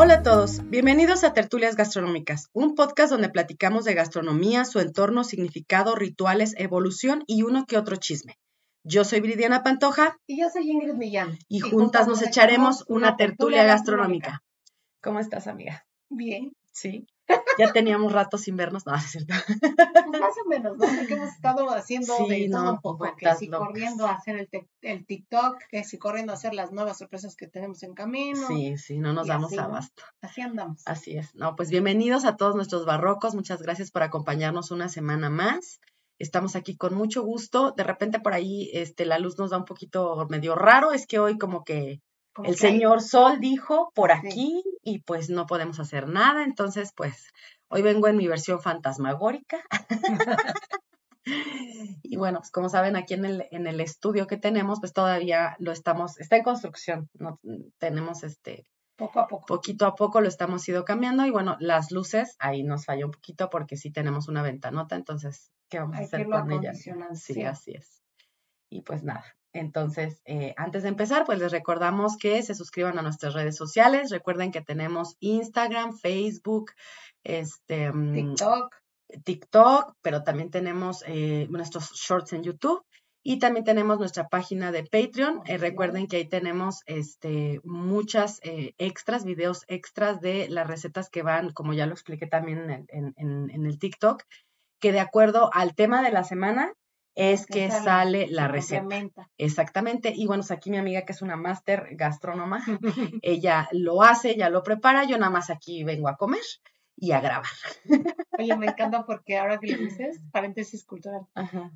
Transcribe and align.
Hola 0.00 0.14
a 0.14 0.22
todos, 0.22 0.60
bienvenidos 0.70 1.24
a 1.24 1.32
Tertulias 1.32 1.74
Gastronómicas, 1.74 2.50
un 2.52 2.76
podcast 2.76 3.10
donde 3.10 3.30
platicamos 3.30 3.84
de 3.84 3.94
gastronomía, 3.94 4.64
su 4.64 4.78
entorno, 4.78 5.24
significado, 5.24 5.96
rituales, 5.96 6.54
evolución 6.56 7.24
y 7.26 7.42
uno 7.42 7.66
que 7.66 7.76
otro 7.76 7.96
chisme. 7.96 8.38
Yo 8.84 9.02
soy 9.02 9.18
Viridiana 9.18 9.64
Pantoja. 9.64 10.16
Y 10.28 10.40
yo 10.40 10.50
soy 10.50 10.70
Ingrid 10.70 10.94
Millán. 10.94 11.36
Y, 11.48 11.58
juntas, 11.58 12.06
nos 12.06 12.22
echaremos 12.22 12.84
una 12.86 13.16
tertulia 13.16 13.64
gastronómica. 13.64 14.44
¿Cómo 15.02 15.18
estás, 15.18 15.48
amiga? 15.48 15.84
Bien. 16.08 16.52
Sí. 16.70 17.08
Ya 17.58 17.72
teníamos 17.72 18.12
rato 18.12 18.38
sin 18.38 18.56
vernos, 18.56 18.86
no, 18.86 18.94
es 18.94 19.10
cierto. 19.10 19.34
Más 19.34 20.34
o 20.44 20.48
menos, 20.48 20.76
¿no? 20.76 20.86
Porque 20.86 21.14
hemos 21.14 21.30
estado 21.30 21.70
haciendo 21.70 22.14
de 22.28 22.48
todo 22.50 22.72
un 22.72 22.80
poco, 22.80 23.14
que 23.16 23.34
si 23.34 23.48
corriendo 23.48 24.06
a 24.06 24.12
hacer 24.12 24.48
el, 24.52 24.68
el, 24.82 25.06
TikTok, 25.06 25.58
que 25.70 25.84
si 25.84 25.98
corriendo 25.98 26.32
a 26.32 26.36
hacer 26.36 26.54
las 26.54 26.72
nuevas 26.72 26.98
sorpresas 26.98 27.36
que 27.36 27.46
tenemos 27.46 27.82
en 27.82 27.94
camino. 27.94 28.46
Sí, 28.46 28.78
sí, 28.78 28.98
no 28.98 29.12
nos 29.12 29.26
damos 29.26 29.56
abasto. 29.58 30.02
Así 30.20 30.40
andamos. 30.40 30.82
Así 30.86 31.16
es. 31.16 31.34
No, 31.34 31.56
pues 31.56 31.70
bienvenidos 31.70 32.24
a 32.24 32.36
todos 32.36 32.54
nuestros 32.54 32.84
barrocos, 32.86 33.34
muchas 33.34 33.60
gracias 33.62 33.90
por 33.90 34.02
acompañarnos 34.02 34.70
una 34.70 34.88
semana 34.88 35.30
más. 35.30 35.80
Estamos 36.18 36.56
aquí 36.56 36.76
con 36.76 36.94
mucho 36.94 37.22
gusto. 37.22 37.72
De 37.76 37.84
repente 37.84 38.18
por 38.18 38.34
ahí 38.34 38.70
este, 38.72 39.04
la 39.04 39.18
luz 39.18 39.38
nos 39.38 39.50
da 39.50 39.58
un 39.58 39.64
poquito 39.64 40.26
medio 40.28 40.54
raro. 40.56 40.92
Es 40.92 41.06
que 41.06 41.18
hoy 41.20 41.38
como 41.38 41.64
que 41.64 42.00
el 42.44 42.56
señor 42.56 43.00
Sol 43.00 43.40
dijo 43.40 43.92
por 43.94 44.12
aquí 44.12 44.62
y 44.82 45.00
pues 45.00 45.30
no 45.30 45.46
podemos 45.46 45.80
hacer 45.80 46.08
nada. 46.08 46.44
Entonces, 46.44 46.92
pues 46.94 47.32
hoy 47.68 47.82
vengo 47.82 48.08
en 48.08 48.16
mi 48.16 48.26
versión 48.26 48.60
fantasmagórica. 48.60 49.58
y 52.02 52.16
bueno, 52.16 52.38
pues 52.38 52.50
como 52.50 52.68
saben, 52.68 52.96
aquí 52.96 53.14
en 53.14 53.24
el, 53.24 53.46
en 53.50 53.66
el 53.66 53.80
estudio 53.80 54.26
que 54.26 54.36
tenemos, 54.36 54.80
pues 54.80 54.92
todavía 54.92 55.56
lo 55.58 55.72
estamos, 55.72 56.18
está 56.18 56.36
en 56.36 56.44
construcción. 56.44 57.08
No, 57.14 57.40
tenemos 57.78 58.22
este 58.24 58.66
poco 58.96 59.20
a 59.20 59.28
poco. 59.28 59.46
Poquito 59.46 59.86
a 59.86 59.94
poco 59.94 60.20
lo 60.20 60.28
estamos 60.28 60.68
ido 60.68 60.84
cambiando 60.84 61.24
y 61.24 61.30
bueno, 61.30 61.56
las 61.60 61.92
luces 61.92 62.34
ahí 62.40 62.64
nos 62.64 62.84
falló 62.84 63.06
un 63.06 63.12
poquito 63.12 63.48
porque 63.48 63.76
sí 63.76 63.92
tenemos 63.92 64.28
una 64.28 64.42
ventanota, 64.42 64.96
entonces, 64.96 65.52
¿qué 65.68 65.78
vamos 65.78 65.96
a 65.96 66.00
hacer 66.00 66.26
con 66.26 66.50
ella? 66.50 66.72
Sí, 67.14 67.42
así 67.44 67.72
es. 67.72 68.02
Y 68.68 68.82
pues 68.82 69.04
nada, 69.04 69.24
entonces, 69.52 70.20
eh, 70.24 70.54
antes 70.56 70.82
de 70.82 70.90
empezar, 70.90 71.24
pues 71.24 71.38
les 71.38 71.52
recordamos 71.52 72.16
que 72.16 72.42
se 72.42 72.54
suscriban 72.54 72.98
a 72.98 73.02
nuestras 73.02 73.34
redes 73.34 73.56
sociales. 73.56 74.10
Recuerden 74.10 74.52
que 74.52 74.60
tenemos 74.60 75.16
Instagram, 75.20 75.96
Facebook, 75.96 76.72
este, 77.24 77.90
mm, 77.90 78.14
TikTok. 78.14 78.74
TikTok, 79.24 79.94
pero 80.02 80.22
también 80.22 80.50
tenemos 80.50 81.02
eh, 81.06 81.46
nuestros 81.48 81.92
shorts 81.92 82.34
en 82.34 82.42
YouTube 82.42 82.84
y 83.22 83.38
también 83.38 83.64
tenemos 83.64 83.98
nuestra 83.98 84.28
página 84.28 84.70
de 84.70 84.84
Patreon. 84.84 85.40
Eh, 85.46 85.56
recuerden 85.56 86.08
que 86.08 86.18
ahí 86.18 86.28
tenemos 86.28 86.82
este, 86.84 87.60
muchas 87.64 88.40
extras, 88.42 89.24
videos 89.24 89.64
extras 89.66 90.20
de 90.20 90.48
las 90.50 90.66
recetas 90.66 91.08
que 91.08 91.22
van, 91.22 91.52
como 91.52 91.72
ya 91.72 91.86
lo 91.86 91.94
expliqué 91.94 92.26
también 92.26 92.86
en 92.90 93.66
el 93.66 93.78
TikTok, 93.78 94.24
que 94.78 94.92
de 94.92 95.00
acuerdo 95.00 95.50
al 95.54 95.74
tema 95.74 96.02
de 96.02 96.12
la 96.12 96.22
semana, 96.22 96.74
es 97.18 97.46
que 97.46 97.68
sale 97.68 98.28
la 98.30 98.46
receta. 98.46 98.86
Exactamente. 99.38 100.12
Y 100.14 100.26
bueno, 100.28 100.44
aquí 100.48 100.70
mi 100.70 100.76
amiga 100.76 101.02
que 101.02 101.12
es 101.12 101.20
una 101.20 101.36
máster 101.36 101.88
gastrónoma, 101.96 102.64
ella 103.22 103.68
lo 103.72 104.04
hace, 104.04 104.30
ella 104.30 104.48
lo 104.50 104.62
prepara, 104.62 105.02
yo 105.02 105.18
nada 105.18 105.30
más 105.30 105.50
aquí 105.50 105.82
vengo 105.82 106.08
a 106.08 106.16
comer 106.16 106.42
y 106.96 107.10
a 107.10 107.20
grabar. 107.20 107.50
Oye, 108.38 108.56
me 108.56 108.66
encanta 108.68 109.04
porque 109.04 109.36
ahora 109.36 109.58
que 109.58 109.66
le 109.66 109.78
dices, 109.78 110.20
paréntesis 110.30 110.84
cultural, 110.84 111.26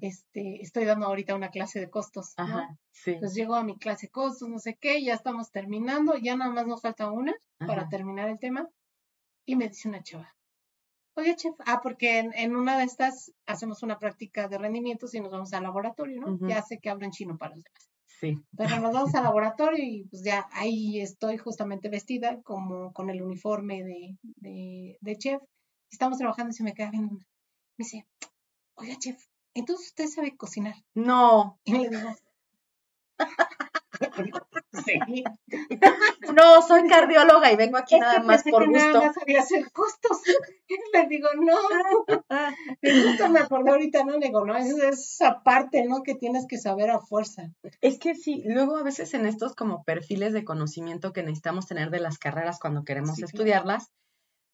este, 0.00 0.62
estoy 0.62 0.84
dando 0.84 1.06
ahorita 1.06 1.34
una 1.34 1.50
clase 1.50 1.81
de 1.81 1.91
costos. 1.91 2.34
Ajá, 2.36 2.78
sí. 2.92 3.10
Entonces 3.10 3.36
llego 3.36 3.56
a 3.56 3.64
mi 3.64 3.76
clase 3.78 4.06
de 4.06 4.12
costos, 4.12 4.48
no 4.48 4.60
sé 4.60 4.76
qué, 4.81 5.02
ya 5.02 5.14
estamos 5.14 5.50
terminando, 5.50 6.16
ya 6.16 6.36
nada 6.36 6.52
más 6.52 6.69
nos 6.69 6.82
falta 6.82 7.10
una 7.10 7.34
para 7.58 7.88
terminar 7.88 8.28
el 8.28 8.38
tema. 8.38 8.69
Y 9.44 9.56
me 9.56 9.69
dice 9.69 9.88
una 9.88 10.04
chava, 10.04 10.32
Oye, 11.15 11.37
chef, 11.37 11.55
ah, 11.67 11.81
porque 11.83 12.19
en, 12.19 12.56
una 12.56 12.78
de 12.78 12.84
estas 12.84 13.33
hacemos 13.47 13.83
una 13.83 13.99
práctica 13.99 14.49
de 14.49 14.56
rendimientos 14.56 15.15
y 15.15 15.21
nos 15.21 15.31
vamos 15.31 15.53
al 15.53 15.62
laboratorio, 15.65 16.21
¿no? 16.21 16.49
Ya 16.49 16.62
sé 16.62 16.78
que 16.78 16.89
hablo 16.89 17.05
en 17.05 17.11
chino 17.11 17.37
para 17.37 17.55
los 17.55 17.65
demás. 17.65 17.91
Sí. 18.21 18.39
Pero 18.56 18.81
nos 18.81 18.93
vamos 18.93 19.15
al 19.15 19.25
laboratorio 19.25 19.84
y 19.84 20.05
pues 20.05 20.23
ya 20.25 20.49
ahí 20.53 21.00
estoy 21.00 21.37
justamente 21.37 21.89
vestida 21.89 22.41
como 22.43 22.93
con 22.93 23.11
el 23.11 23.21
uniforme 23.21 23.83
de, 23.83 24.17
de, 24.23 24.97
de 25.00 25.17
chef. 25.19 25.43
Estamos 25.91 26.19
trabajando 26.19 26.50
y 26.50 26.55
se 26.55 26.62
me 26.62 26.73
queda 26.73 26.91
viendo 26.91 27.15
una. 27.15 27.27
Me 27.77 27.84
dice, 27.84 28.06
oiga, 28.75 28.97
chef, 28.99 29.23
entonces 29.55 29.89
usted 29.89 30.06
sabe 30.06 30.37
cocinar. 30.37 30.77
No. 30.94 31.59
Y 31.65 31.73
le 31.73 31.91
digo, 31.91 32.09
Sí. 34.84 35.24
No, 36.34 36.62
soy 36.62 36.88
cardióloga 36.88 37.52
y 37.52 37.56
vengo 37.56 37.76
aquí 37.76 37.98
nada 37.98 38.20
más 38.22 38.42
por 38.42 38.66
gusto. 38.66 38.78
Nada 38.78 39.06
más 39.06 39.14
sabía 39.14 39.40
hacer 39.40 39.70
costos. 39.70 40.18
Le 40.94 41.06
digo, 41.08 41.28
no. 41.40 41.56
Justo 42.82 43.28
me 43.28 43.40
acordé 43.40 43.70
ahorita, 43.70 44.04
no 44.04 44.18
le 44.18 44.26
digo, 44.26 44.44
no, 44.44 44.56
es 44.56 44.70
esa 44.70 45.42
parte, 45.42 45.84
¿no? 45.84 46.02
Que 46.02 46.14
tienes 46.14 46.46
que 46.46 46.58
saber 46.58 46.90
a 46.90 47.00
fuerza. 47.00 47.50
Es 47.80 47.98
que 47.98 48.14
sí, 48.14 48.42
luego 48.46 48.76
a 48.76 48.82
veces 48.82 49.12
en 49.14 49.26
estos 49.26 49.54
como 49.54 49.84
perfiles 49.84 50.32
de 50.32 50.44
conocimiento 50.44 51.12
que 51.12 51.22
necesitamos 51.22 51.66
tener 51.66 51.90
de 51.90 52.00
las 52.00 52.19
carreras 52.19 52.58
cuando 52.58 52.84
queremos 52.84 53.22
estudiarlas, 53.22 53.90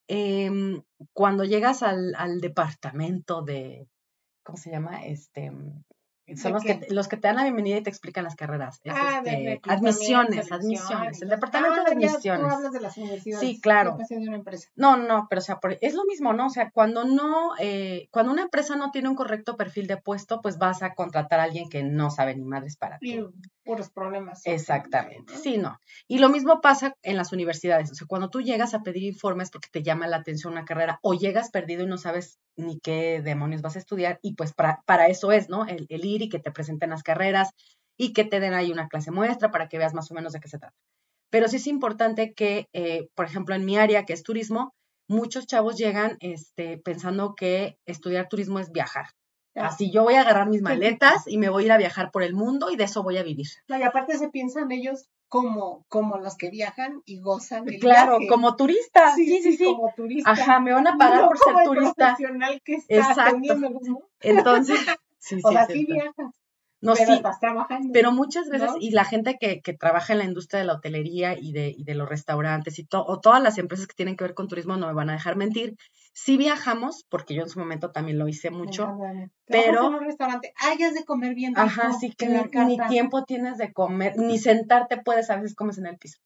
em, 0.08 0.82
cuando 1.12 1.44
llegas 1.44 1.82
al, 1.82 2.14
al 2.16 2.40
departamento 2.40 3.42
de, 3.42 3.88
¿cómo 4.42 4.58
se 4.58 4.70
llama? 4.70 5.04
Este, 5.06 5.52
son 6.36 6.52
los 6.52 6.62
que, 6.62 6.86
los 6.90 7.08
que 7.08 7.16
te 7.16 7.28
dan 7.28 7.36
la 7.36 7.42
bienvenida 7.44 7.78
y 7.78 7.82
te 7.82 7.90
explican 7.90 8.24
las 8.24 8.36
carreras. 8.36 8.80
ah, 8.88 9.22
este, 9.24 9.60
admisiones, 9.68 10.50
admisiones. 10.52 11.22
El 11.22 11.28
departamento 11.28 11.84
de 11.84 11.92
admisiones. 11.92 12.44
Ah, 12.44 12.48
tú 12.48 12.54
hablas 12.54 12.72
de 12.72 12.80
las 12.80 12.96
universidades. 12.96 13.46
Sí, 13.46 13.60
claro. 13.60 13.96
De 14.08 14.16
una 14.16 14.36
empresa. 14.36 14.68
No, 14.76 14.96
no, 14.96 15.26
pero 15.28 15.40
o 15.40 15.42
sea, 15.42 15.58
es 15.80 15.94
lo 15.94 16.04
mismo, 16.04 16.32
¿no? 16.32 16.46
O 16.46 16.50
sea, 16.50 16.70
cuando 16.70 17.04
no, 17.04 17.52
eh, 17.58 18.08
cuando 18.10 18.32
una 18.32 18.42
empresa 18.42 18.76
no 18.76 18.90
tiene 18.90 19.08
un 19.08 19.14
correcto 19.14 19.56
perfil 19.56 19.86
de 19.86 19.96
puesto, 19.96 20.40
pues 20.40 20.58
vas 20.58 20.82
a 20.82 20.94
contratar 20.94 21.40
a 21.40 21.44
alguien 21.44 21.68
que 21.68 21.82
no 21.82 22.10
sabe 22.10 22.34
ni 22.34 22.44
madres 22.44 22.76
para 22.76 22.98
ti. 22.98 23.20
Puros 23.68 23.90
problemas. 23.90 24.40
Exactamente. 24.46 25.36
Sí, 25.36 25.58
no. 25.58 25.78
Y 26.06 26.20
lo 26.20 26.30
mismo 26.30 26.62
pasa 26.62 26.94
en 27.02 27.18
las 27.18 27.34
universidades. 27.34 27.92
O 27.92 27.94
sea, 27.94 28.06
cuando 28.06 28.30
tú 28.30 28.40
llegas 28.40 28.72
a 28.72 28.82
pedir 28.82 29.02
informes 29.02 29.50
porque 29.50 29.68
te 29.70 29.82
llama 29.82 30.06
la 30.06 30.16
atención 30.16 30.54
una 30.54 30.64
carrera 30.64 30.98
o 31.02 31.12
llegas 31.12 31.50
perdido 31.50 31.82
y 31.82 31.86
no 31.86 31.98
sabes 31.98 32.38
ni 32.56 32.80
qué 32.80 33.20
demonios 33.20 33.60
vas 33.60 33.76
a 33.76 33.78
estudiar, 33.80 34.20
y 34.22 34.36
pues 34.36 34.54
para, 34.54 34.80
para 34.86 35.08
eso 35.08 35.32
es, 35.32 35.50
¿no? 35.50 35.66
El, 35.66 35.84
el 35.90 36.04
ir 36.06 36.22
y 36.22 36.30
que 36.30 36.38
te 36.38 36.50
presenten 36.50 36.88
las 36.88 37.02
carreras 37.02 37.50
y 37.98 38.14
que 38.14 38.24
te 38.24 38.40
den 38.40 38.54
ahí 38.54 38.72
una 38.72 38.88
clase 38.88 39.10
muestra 39.10 39.50
para 39.50 39.68
que 39.68 39.76
veas 39.76 39.92
más 39.92 40.10
o 40.10 40.14
menos 40.14 40.32
de 40.32 40.40
qué 40.40 40.48
se 40.48 40.58
trata. 40.58 40.74
Pero 41.28 41.46
sí 41.48 41.56
es 41.56 41.66
importante 41.66 42.32
que, 42.32 42.68
eh, 42.72 43.08
por 43.14 43.26
ejemplo, 43.26 43.54
en 43.54 43.66
mi 43.66 43.76
área, 43.76 44.06
que 44.06 44.14
es 44.14 44.22
turismo, 44.22 44.72
muchos 45.08 45.46
chavos 45.46 45.76
llegan 45.76 46.16
este, 46.20 46.78
pensando 46.78 47.34
que 47.34 47.76
estudiar 47.84 48.28
turismo 48.28 48.60
es 48.60 48.72
viajar. 48.72 49.08
Así 49.60 49.90
yo 49.90 50.02
voy 50.04 50.14
a 50.14 50.22
agarrar 50.22 50.48
mis 50.48 50.62
maletas 50.62 51.26
y 51.26 51.38
me 51.38 51.48
voy 51.48 51.64
a 51.64 51.66
ir 51.66 51.72
a 51.72 51.78
viajar 51.78 52.10
por 52.10 52.22
el 52.22 52.34
mundo 52.34 52.70
y 52.70 52.76
de 52.76 52.84
eso 52.84 53.02
voy 53.02 53.18
a 53.18 53.22
vivir. 53.22 53.46
y 53.68 53.82
aparte 53.82 54.18
se 54.18 54.28
piensan 54.28 54.70
ellos 54.72 55.08
como, 55.28 55.84
como 55.88 56.16
los 56.18 56.36
que 56.36 56.50
viajan 56.50 57.02
y 57.04 57.20
gozan 57.20 57.66
del 57.66 57.80
Claro, 57.80 58.18
como 58.28 58.56
turista. 58.56 59.14
Sí, 59.14 59.42
sí, 59.42 59.56
sí, 59.56 59.64
Como 59.64 59.92
turista. 59.94 60.30
Ajá, 60.30 60.60
me 60.60 60.72
van 60.72 60.86
a 60.86 60.96
pagar 60.96 61.26
por 61.28 61.38
ser 61.38 61.54
turista. 61.64 62.16
Que 62.64 62.74
está 62.74 62.96
Exacto. 62.96 63.54
Entonces, 64.20 64.80
Sí, 65.18 65.40
o 65.44 65.52
sea, 65.52 65.66
sí 65.66 65.84
viajas. 65.84 66.34
No, 66.80 66.94
pero 66.94 67.14
estás 67.14 67.40
trabajando. 67.40 67.90
Pero 67.92 68.12
muchas 68.12 68.48
veces, 68.48 68.70
y 68.78 68.92
la 68.92 69.04
gente 69.04 69.36
que, 69.40 69.60
que, 69.62 69.72
trabaja 69.72 70.12
en 70.12 70.20
la 70.20 70.24
industria 70.24 70.60
de 70.60 70.66
la 70.66 70.74
hotelería 70.74 71.36
y 71.36 71.52
de, 71.52 71.74
y 71.76 71.82
de 71.82 71.94
los 71.94 72.08
restaurantes 72.08 72.78
y 72.78 72.84
to, 72.84 73.04
o 73.04 73.20
todas 73.20 73.42
las 73.42 73.58
empresas 73.58 73.88
que 73.88 73.94
tienen 73.94 74.16
que 74.16 74.24
ver 74.24 74.34
con 74.34 74.46
turismo 74.46 74.76
no 74.76 74.86
me 74.86 74.92
van 74.92 75.10
a 75.10 75.14
dejar 75.14 75.36
mentir. 75.36 75.76
Sí 76.12 76.36
viajamos, 76.36 77.04
porque 77.08 77.34
yo 77.34 77.42
en 77.42 77.48
su 77.48 77.58
momento 77.58 77.90
también 77.90 78.18
lo 78.18 78.28
hice 78.28 78.50
mucho, 78.50 78.96
pero... 79.46 79.88
En 79.88 79.94
un 79.94 80.04
restaurante, 80.04 80.52
hayas 80.56 80.94
de 80.94 81.04
comer 81.04 81.34
bien. 81.34 81.54
Ajá, 81.56 81.92
sí 81.94 82.12
que 82.12 82.28
ni, 82.28 82.78
tiempo 82.88 83.24
tienes 83.24 83.58
de 83.58 83.72
comer, 83.72 84.16
ni 84.16 84.38
sentarte 84.38 84.98
puedes, 84.98 85.30
a 85.30 85.36
veces 85.36 85.56
comes 85.56 85.78
en 85.78 85.86
el 85.86 85.98
piso. 85.98 86.18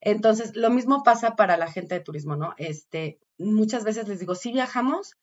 Entonces, 0.00 0.54
lo 0.56 0.70
mismo 0.70 1.02
pasa 1.02 1.34
para 1.36 1.56
la 1.56 1.70
gente 1.70 1.94
de 1.94 2.00
turismo, 2.00 2.36
¿no? 2.36 2.54
Este, 2.58 3.18
muchas 3.38 3.84
veces 3.84 4.08
les 4.08 4.18
digo, 4.18 4.34
sí 4.34 4.52
viajamos, 4.52 5.16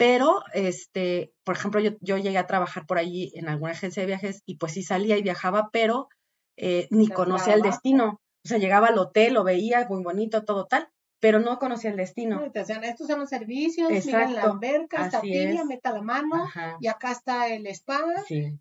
pero, 0.00 0.40
este, 0.54 1.34
por 1.44 1.56
ejemplo, 1.56 1.78
yo, 1.78 1.90
yo, 2.00 2.16
llegué 2.16 2.38
a 2.38 2.46
trabajar 2.46 2.86
por 2.86 2.96
allí 2.96 3.32
en 3.34 3.50
alguna 3.50 3.72
agencia 3.72 4.02
de 4.02 4.06
viajes 4.06 4.42
y 4.46 4.56
pues 4.56 4.72
sí 4.72 4.82
salía 4.82 5.18
y 5.18 5.22
viajaba, 5.22 5.68
pero 5.74 6.08
eh, 6.56 6.88
ni 6.88 7.08
conocía 7.08 7.52
el 7.52 7.60
destino. 7.60 8.18
O 8.42 8.48
sea, 8.48 8.56
llegaba 8.56 8.86
al 8.86 8.96
hotel, 8.96 9.34
lo 9.34 9.44
veía, 9.44 9.86
muy 9.90 10.02
bonito, 10.02 10.42
todo 10.46 10.64
tal, 10.64 10.88
pero 11.20 11.38
no 11.38 11.58
conocía 11.58 11.90
el 11.90 11.96
destino. 11.96 12.42
estos 12.44 13.06
son 13.06 13.20
los 13.20 13.28
servicios, 13.28 13.90
miren 13.90 14.34
la 14.34 14.42
alberca, 14.42 15.04
está 15.04 15.20
tibia, 15.20 15.64
meta 15.64 15.92
la 15.92 16.02
mano, 16.02 16.48
y 16.80 16.88
acá 16.88 17.12
está 17.12 17.48
el 17.48 17.66
spa, 17.68 18.00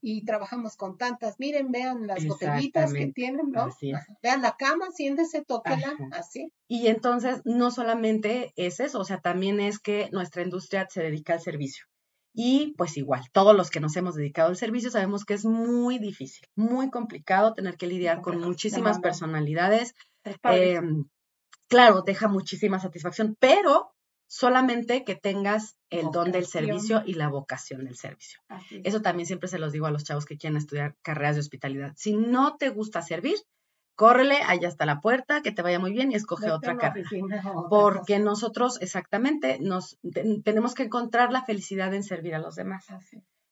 y 0.01 0.25
trabajamos 0.25 0.75
con 0.75 0.97
tantas, 0.97 1.39
miren, 1.39 1.71
vean 1.71 2.05
las 2.05 2.25
botellitas 2.25 2.93
que 2.93 3.07
tienen, 3.07 3.51
¿no? 3.51 3.69
Vean 4.21 4.41
la 4.41 4.55
cama, 4.57 4.91
siéntese, 4.91 5.43
tóquela, 5.43 5.95
así. 6.11 6.51
Y 6.67 6.87
entonces, 6.87 7.41
no 7.45 7.71
solamente 7.71 8.53
es 8.55 8.79
eso, 8.79 8.99
o 8.99 9.05
sea, 9.05 9.19
también 9.19 9.59
es 9.59 9.79
que 9.79 10.09
nuestra 10.11 10.43
industria 10.43 10.87
se 10.89 11.01
dedica 11.01 11.33
al 11.33 11.41
servicio. 11.41 11.85
Y 12.33 12.75
pues 12.77 12.95
igual, 12.95 13.23
todos 13.31 13.55
los 13.55 13.69
que 13.71 13.79
nos 13.79 13.95
hemos 13.97 14.15
dedicado 14.15 14.49
al 14.49 14.55
servicio 14.55 14.91
sabemos 14.91 15.25
que 15.25 15.33
es 15.33 15.45
muy 15.45 15.97
difícil, 15.97 16.47
muy 16.55 16.89
complicado 16.91 17.53
tener 17.53 17.75
que 17.75 17.87
lidiar 17.87 18.21
con 18.21 18.39
muchísimas 18.39 18.99
personalidades. 18.99 19.95
Claro, 21.69 22.01
deja 22.01 22.27
muchísima 22.27 22.79
satisfacción, 22.79 23.37
pero 23.39 23.93
solamente 24.27 25.03
que 25.03 25.15
tengas 25.15 25.77
el 25.89 26.11
don 26.11 26.31
del 26.31 26.45
servicio 26.45 27.01
y 27.05 27.13
la 27.13 27.29
vocación 27.29 27.85
del 27.85 27.95
servicio. 27.95 28.39
Eso 28.83 29.01
también 29.01 29.25
siempre 29.25 29.49
se 29.49 29.59
los 29.59 29.71
digo 29.71 29.87
a 29.87 29.91
los 29.91 30.03
chavos 30.03 30.25
que 30.25 30.37
quieren 30.37 30.57
estudiar 30.57 30.95
carreras 31.01 31.35
de 31.35 31.41
hospitalidad. 31.41 31.93
Si 31.95 32.15
no 32.15 32.55
te 32.57 32.69
gusta 32.69 33.01
servir, 33.01 33.37
córrele 33.95 34.37
allá 34.45 34.67
hasta 34.67 34.85
la 34.85 35.01
puerta, 35.01 35.41
que 35.41 35.51
te 35.51 35.61
vaya 35.61 35.79
muy 35.79 35.91
bien 35.91 36.11
y 36.11 36.15
escoge 36.15 36.51
otra 36.51 36.77
carrera. 36.77 37.09
Porque 37.69 38.19
nosotros 38.19 38.79
exactamente 38.81 39.57
nos 39.59 39.97
tenemos 40.43 40.75
que 40.75 40.83
encontrar 40.83 41.31
la 41.31 41.43
felicidad 41.43 41.93
en 41.93 42.03
servir 42.03 42.35
a 42.35 42.39
los 42.39 42.55
demás. 42.55 42.85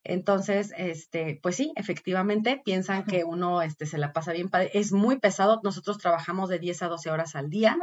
Entonces, 0.04 0.74
este, 0.78 1.38
pues 1.44 1.58
sí, 1.58 1.74
efectivamente, 1.76 2.62
piensan 2.64 3.04
que 3.04 3.26
uno 3.26 3.62
este, 3.62 3.86
se 3.86 3.98
la 3.98 4.14
pasa 4.14 4.32
bien. 4.32 4.50
Es 4.74 4.94
muy 4.94 5.20
pesado. 5.20 5.60
Nosotros 5.64 5.98
trabajamos 5.98 6.48
de 6.50 6.60
10 6.60 6.84
a 6.84 6.88
12 6.88 7.10
horas 7.10 7.36
al 7.36 7.50
día. 7.50 7.78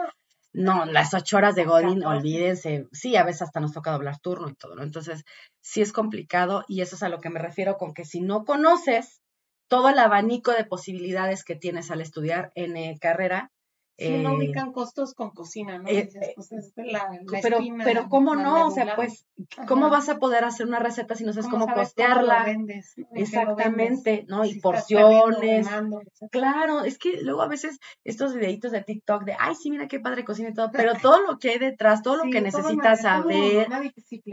No, 0.55 0.85
las 0.87 1.13
ocho 1.15 1.37
horas 1.37 1.57
de 1.57 1.65
Godin, 1.65 2.05
olvídense. 2.05 2.87
Sí, 2.93 3.17
a 3.17 3.25
veces 3.25 3.43
hasta 3.43 3.59
nos 3.59 3.73
toca 3.73 3.91
doblar 3.91 4.21
turno 4.21 4.49
y 4.49 4.55
todo, 4.55 4.77
¿no? 4.77 4.85
Entonces, 4.85 5.25
sí 5.61 5.83
es 5.83 5.93
complicado 5.93 6.65
y 6.69 6.81
eso 6.81 6.95
es 6.95 7.03
a 7.03 7.09
lo 7.09 7.21
que 7.21 7.29
me 7.29 7.41
refiero 7.41 7.77
con 7.77 7.93
que 7.93 8.05
si 8.05 8.21
no 8.21 8.45
conoces 8.45 9.21
todo 9.69 9.89
el 9.89 9.99
abanico 9.99 10.53
de 10.53 10.65
posibilidades 10.65 11.43
que 11.43 11.57
tienes 11.57 11.91
al 11.91 12.01
estudiar 12.01 12.53
en 12.55 12.77
eh, 12.77 12.97
carrera, 13.01 13.51
Sí, 13.97 14.19
no 14.19 14.31
eh, 14.31 14.37
ubican 14.37 14.73
costos 14.73 15.15
con 15.15 15.31
cocina, 15.31 15.79
¿no? 15.79 15.89
Eh, 15.89 16.11
pues, 16.35 16.73
pero, 17.43 17.59
pero 17.85 18.09
¿cómo 18.09 18.35
no? 18.35 18.67
O 18.67 18.71
sea, 18.73 18.97
pues, 18.97 19.27
¿cómo 19.69 19.89
vas 19.89 20.09
a 20.09 20.19
poder 20.19 20.45
hacer 20.45 20.67
una 20.67 20.81
receta 20.81 21.15
si 21.15 21.25
no 21.25 21.33
sabes 21.33 21.49
cómo, 21.49 21.69
costearla? 21.69 22.45
Exactamente, 23.15 24.25
¿no? 24.29 24.45
y 24.45 24.59
porciones. 24.59 25.69
claro, 26.33 26.85
es 26.85 26.99
que 26.99 27.21
luego 27.23 27.43
a 27.43 27.49
veces 27.49 27.79
estos 28.03 28.35
videitos 28.35 28.73
de 28.73 28.83
TikTok 28.83 29.25
de, 29.25 29.37
ay, 29.39 29.55
sí, 29.55 29.71
mira 29.71 29.87
qué 29.87 30.01
padre 30.01 30.25
cocina 30.25 30.49
y 30.49 30.55
todo, 30.55 30.71
pero 30.73 30.95
todo 31.01 31.21
lo 31.23 31.39
que 31.39 31.51
hay 31.51 31.59
detrás, 31.59 32.03
todo 32.03 32.17
lo 32.17 32.31
que 32.31 32.41
necesitas 32.41 33.03
saber. 33.03 33.69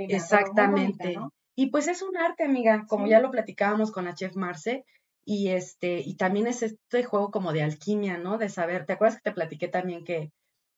exactamente. 0.09 1.19
Y 1.55 1.67
pues 1.67 1.87
es 1.87 2.01
un 2.01 2.17
arte, 2.17 2.45
amiga, 2.45 2.85
como 2.87 3.05
ya 3.05 3.19
lo 3.19 3.29
platicábamos 3.29 3.91
con 3.91 4.05
la 4.05 4.15
chef 4.15 4.35
Marce, 4.35 4.85
y 5.25 5.49
este, 5.49 5.99
y 5.99 6.15
también 6.15 6.47
es 6.47 6.63
este 6.63 7.03
juego 7.03 7.31
como 7.31 7.53
de 7.53 7.63
alquimia, 7.63 8.17
¿no? 8.17 8.37
De 8.37 8.49
saber, 8.49 8.85
¿te 8.85 8.93
acuerdas 8.93 9.17
que 9.17 9.29
te 9.29 9.35
platiqué 9.35 9.67
también 9.67 10.03
que, 10.03 10.31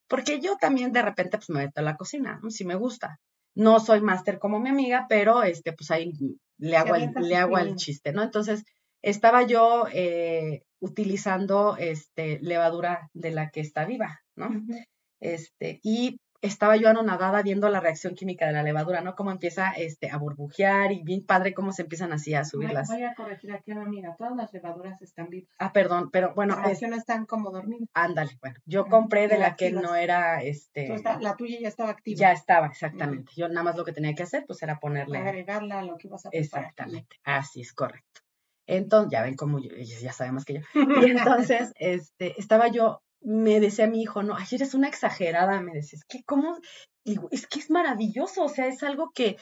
porque 0.08 0.40
yo 0.42 0.58
también 0.58 0.92
de 0.92 1.02
repente 1.02 1.38
pues 1.38 1.50
me 1.50 1.66
meto 1.66 1.82
a 1.82 1.84
la 1.84 1.96
cocina, 1.96 2.40
¿no? 2.44 2.50
Si 2.52 2.66
me 2.66 2.76
gusta. 2.76 3.20
No 3.56 3.80
soy 3.80 4.02
máster 4.02 4.40
como 4.40 4.60
mi 4.60 4.70
amiga, 4.70 5.06
pero 5.08 5.44
este, 5.44 5.74
pues 5.74 5.92
ahí 5.92 6.12
le 6.58 6.78
hago 6.78 6.96
el, 6.96 7.12
le 7.20 7.36
hago 7.36 7.58
el 7.58 7.76
chiste, 7.76 8.12
¿no? 8.12 8.24
Entonces, 8.24 8.64
estaba 9.02 9.44
yo 9.44 9.86
eh, 9.94 10.64
utilizando 10.80 11.78
este 11.78 12.40
levadura 12.42 13.10
de 13.14 13.32
la 13.32 13.50
que 13.50 13.62
está 13.62 13.86
viva, 13.86 14.22
¿no? 14.36 14.50
Este, 15.20 15.80
y 15.84 16.20
estaba 16.44 16.76
yo 16.76 16.90
anonadada 16.90 17.42
viendo 17.42 17.70
la 17.70 17.80
reacción 17.80 18.16
química 18.16 18.46
de 18.46 18.52
la 18.52 18.64
levadura, 18.64 19.00
¿no? 19.00 19.16
Cómo 19.16 19.32
empieza 19.32 19.72
este, 19.72 20.12
a 20.12 20.18
burbujear 20.18 20.92
y 20.92 21.02
bien 21.02 21.26
padre 21.26 21.54
cómo 21.54 21.72
se 21.72 21.84
empiezan 21.84 22.12
así 22.12 22.34
a 22.34 22.44
subirlas. 22.44 22.90
Voy 22.90 23.04
a 23.04 23.16
corregir 23.16 23.54
aquí, 23.54 23.72
amiga, 23.72 24.14
todas 24.18 24.36
las 24.36 24.52
levaduras 24.52 25.02
están 25.02 25.30
vivas. 25.30 25.50
Ah, 25.58 25.72
perdón, 25.72 26.10
pero 26.12 26.34
bueno. 26.36 26.60
Las 26.62 26.82
no 26.82 26.96
están 26.98 27.26
como 27.26 27.50
dormidas. 27.50 27.88
Ándale, 27.94 28.38
bueno, 28.42 28.58
yo 28.66 28.88
compré 28.88 29.30
de 29.30 29.38
la 29.38 29.56
que 29.56 29.72
no 29.72 29.96
era, 29.96 30.44
este. 30.44 31.02
la 31.22 31.36
tuya 31.38 31.60
ya 31.62 31.70
estaba 31.70 31.92
activa. 31.92 32.20
Ya 32.20 32.32
estaba, 32.34 32.68
exactamente. 32.68 33.32
Yo 33.38 33.48
nada 33.48 33.64
más 33.64 33.78
lo 33.78 33.86
que 33.86 33.94
tenía 33.94 34.14
que 34.14 34.24
hacer, 34.24 34.44
pues 34.46 34.62
era 34.62 34.80
ponerle. 34.80 35.20
Agregarla 35.20 35.80
a 35.80 35.84
lo 35.84 35.98
que 35.98 36.08
ibas 36.08 36.26
a 36.26 36.30
preparar. 36.30 36.66
Exactamente, 36.66 37.16
así 37.24 37.62
es 37.62 37.72
correcto. 37.72 38.22
Entonces, 38.66 39.12
ya 39.12 39.22
ven 39.22 39.36
cómo 39.36 39.60
yo, 39.60 39.72
ya 39.76 40.14
saben 40.14 40.36
más 40.36 40.46
que 40.46 40.56
yo. 40.56 40.62
Y 40.74 41.12
entonces, 41.12 41.74
este, 41.80 42.40
estaba 42.40 42.70
yo 42.70 43.03
me 43.24 43.60
decía 43.60 43.88
mi 43.88 44.02
hijo, 44.02 44.24
no, 44.24 44.36
ay, 44.36 44.46
eres 44.52 44.74
una 44.74 44.88
exagerada, 44.88 45.62
me 45.62 45.74
decía, 45.74 45.98
es 45.98 46.06
que 46.06 46.24
cómo, 46.24 46.58
es 47.04 47.48
que 47.48 47.60
es 47.60 47.70
maravilloso, 47.70 48.44
o 48.44 48.50
sea, 48.50 48.68
es 48.68 48.84
algo 48.84 49.12
que 49.14 49.38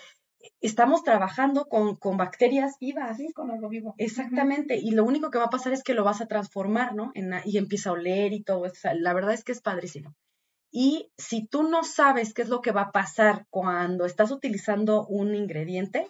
estamos 0.60 1.04
trabajando 1.04 1.66
con, 1.66 1.95
con 1.95 2.18
bacterias 2.18 2.78
vivas. 2.80 3.18
Sí, 3.18 3.31
con 3.33 3.51
algo 3.51 3.69
vivo. 3.69 3.95
Exactamente, 3.98 4.78
y 4.78 4.92
lo 4.92 5.04
único 5.04 5.30
que 5.30 5.38
va 5.38 5.45
a 5.45 5.50
pasar 5.50 5.74
es 5.74 5.83
que 5.83 5.94
lo 5.94 6.04
vas 6.04 6.22
a 6.22 6.28
transformar, 6.28 6.95
¿no? 6.95 7.12
En, 7.13 7.33
y 7.45 7.57
empieza 7.57 7.89
a 7.89 7.94
oler 7.94 8.33
y 8.33 8.44
todo 8.44 8.66
eso, 8.66 8.89
la 8.94 9.13
verdad 9.13 9.33
es 9.33 9.44
que 9.44 9.51
es 9.51 9.62
padrísimo. 9.62 10.16
Y 10.72 11.12
si 11.18 11.45
tú 11.48 11.63
no 11.63 11.83
sabes 11.83 12.33
qué 12.33 12.44
es 12.44 12.50
lo 12.50 12.62
que 12.62 12.72
va 12.72 12.83
a 12.83 12.92
pasar 12.92 13.45
cuando 13.50 14.06
estás 14.06 14.31
utilizando 14.31 15.06
un 15.06 15.36
ingrediente, 15.36 16.10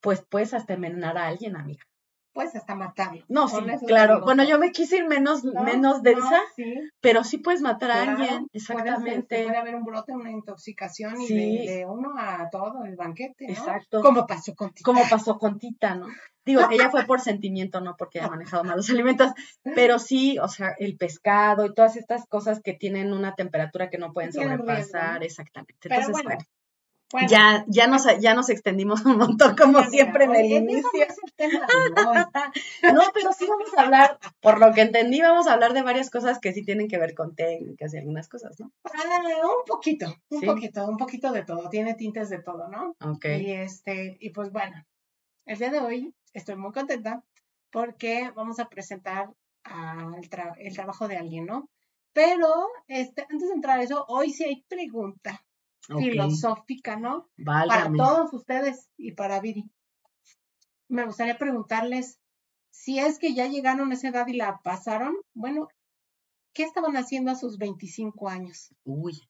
pues 0.00 0.22
puedes 0.28 0.52
hasta 0.52 0.74
envenenar 0.74 1.16
a 1.16 1.26
alguien, 1.26 1.56
amiga 1.56 1.87
puedes 2.38 2.54
hasta 2.54 2.76
matarlo. 2.76 3.24
No, 3.26 3.48
sí, 3.48 3.56
claro. 3.84 4.20
Bueno, 4.20 4.44
yo 4.44 4.60
me 4.60 4.70
quise 4.70 4.98
ir 4.98 5.08
menos, 5.08 5.42
menos 5.42 6.04
densa, 6.04 6.40
pero 7.00 7.24
sí 7.24 7.38
puedes 7.38 7.62
matar 7.62 7.90
a 7.90 8.02
alguien, 8.02 8.48
exactamente. 8.52 9.42
Puede, 9.42 9.56
haber 9.56 9.74
un 9.74 9.82
brote, 9.82 10.12
una 10.12 10.30
intoxicación 10.30 11.20
y 11.20 11.66
de, 11.66 11.84
uno 11.84 12.14
a 12.16 12.48
todo 12.48 12.84
el 12.84 12.94
banquete, 12.94 13.48
¿no? 13.48 13.52
Exacto. 13.52 14.00
Como 14.02 14.24
pasó 14.24 14.54
con 14.54 14.70
Tita. 14.70 14.84
Como 14.84 15.02
pasó 15.10 15.36
con 15.36 15.58
Tita, 15.58 15.96
¿no? 15.96 16.06
Digo 16.44 16.68
que 16.68 16.76
ella 16.76 16.90
fue 16.90 17.04
por 17.06 17.18
sentimiento, 17.20 17.80
no 17.80 17.96
porque 17.98 18.20
haya 18.20 18.28
manejado 18.28 18.62
malos 18.62 18.88
alimentos, 18.88 19.32
pero 19.74 19.98
sí, 19.98 20.38
o 20.38 20.46
sea, 20.46 20.76
el 20.78 20.96
pescado 20.96 21.66
y 21.66 21.74
todas 21.74 21.96
estas 21.96 22.24
cosas 22.26 22.60
que 22.62 22.72
tienen 22.72 23.12
una 23.12 23.34
temperatura 23.34 23.90
que 23.90 23.98
no 23.98 24.12
pueden 24.12 24.32
sobrepasar, 24.32 25.24
exactamente. 25.24 25.88
Entonces, 25.88 26.12
bueno, 26.12 26.38
ya, 27.28 27.64
ya, 27.68 27.86
nos, 27.86 28.04
ya 28.20 28.34
nos 28.34 28.50
extendimos 28.50 29.04
un 29.06 29.18
montón, 29.18 29.56
como 29.56 29.82
siempre 29.84 30.24
en 30.24 30.36
el 30.36 30.46
inicio. 30.46 31.06
No, 32.92 33.02
pero 33.14 33.32
sí 33.32 33.46
vamos 33.46 33.72
a 33.76 33.82
hablar, 33.82 34.18
por 34.40 34.58
lo 34.58 34.72
que 34.72 34.82
entendí, 34.82 35.20
vamos 35.20 35.46
a 35.46 35.52
hablar 35.52 35.72
de 35.72 35.82
varias 35.82 36.10
cosas 36.10 36.38
que 36.38 36.52
sí 36.52 36.64
tienen 36.64 36.88
que 36.88 36.98
ver 36.98 37.14
con 37.14 37.34
técnicas 37.34 37.94
y 37.94 37.98
algunas 37.98 38.28
cosas, 38.28 38.58
¿no? 38.58 38.72
Ah, 38.84 39.22
un 39.44 39.64
poquito, 39.66 40.14
un 40.30 40.40
poquito, 40.42 40.86
un 40.86 40.96
poquito 40.96 41.32
de 41.32 41.44
todo, 41.44 41.68
tiene 41.68 41.94
tintes 41.94 42.28
de 42.28 42.42
todo, 42.42 42.68
¿no? 42.68 42.96
Ok. 43.00 43.24
Y 43.40 43.52
este, 43.52 44.16
y 44.20 44.30
pues 44.30 44.50
bueno, 44.50 44.84
el 45.46 45.58
día 45.58 45.70
de 45.70 45.80
hoy 45.80 46.14
estoy 46.32 46.56
muy 46.56 46.72
contenta 46.72 47.22
porque 47.70 48.30
vamos 48.34 48.58
a 48.58 48.68
presentar 48.68 49.30
el, 50.16 50.28
el 50.58 50.74
trabajo 50.74 51.08
de 51.08 51.16
alguien, 51.16 51.46
¿no? 51.46 51.68
Pero 52.12 52.68
este, 52.88 53.22
antes 53.30 53.48
de 53.48 53.54
entrar 53.54 53.78
a 53.78 53.82
eso, 53.82 54.04
hoy 54.08 54.30
sí 54.30 54.44
hay 54.44 54.64
pregunta 54.68 55.44
filosófica, 55.86 56.96
¿no? 56.96 57.28
Para 57.44 57.90
todos 57.92 58.32
ustedes 58.32 58.90
y 58.96 59.12
para 59.12 59.40
Viri. 59.40 59.70
Me 60.88 61.04
gustaría 61.04 61.38
preguntarles 61.38 62.18
si 62.70 62.98
es 62.98 63.18
que 63.18 63.34
ya 63.34 63.46
llegaron 63.46 63.90
a 63.90 63.94
esa 63.94 64.08
edad 64.08 64.26
y 64.26 64.34
la 64.34 64.60
pasaron, 64.62 65.16
bueno, 65.34 65.68
¿qué 66.52 66.62
estaban 66.62 66.96
haciendo 66.96 67.30
a 67.30 67.34
sus 67.34 67.58
25 67.58 68.28
años? 68.28 68.74
Uy. 68.84 69.28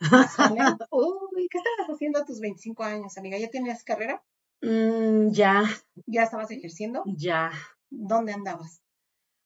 Uy, 0.90 1.48
¿qué 1.50 1.58
estabas 1.58 1.90
haciendo 1.94 2.20
a 2.20 2.24
tus 2.24 2.40
25 2.40 2.82
años, 2.84 3.18
amiga? 3.18 3.38
¿Ya 3.38 3.50
tenías 3.50 3.84
carrera? 3.84 4.22
Mm, 4.60 5.30
ya. 5.30 5.64
¿Ya 6.06 6.22
estabas 6.22 6.50
ejerciendo? 6.50 7.02
Ya. 7.06 7.50
¿Dónde 7.90 8.32
andabas? 8.32 8.82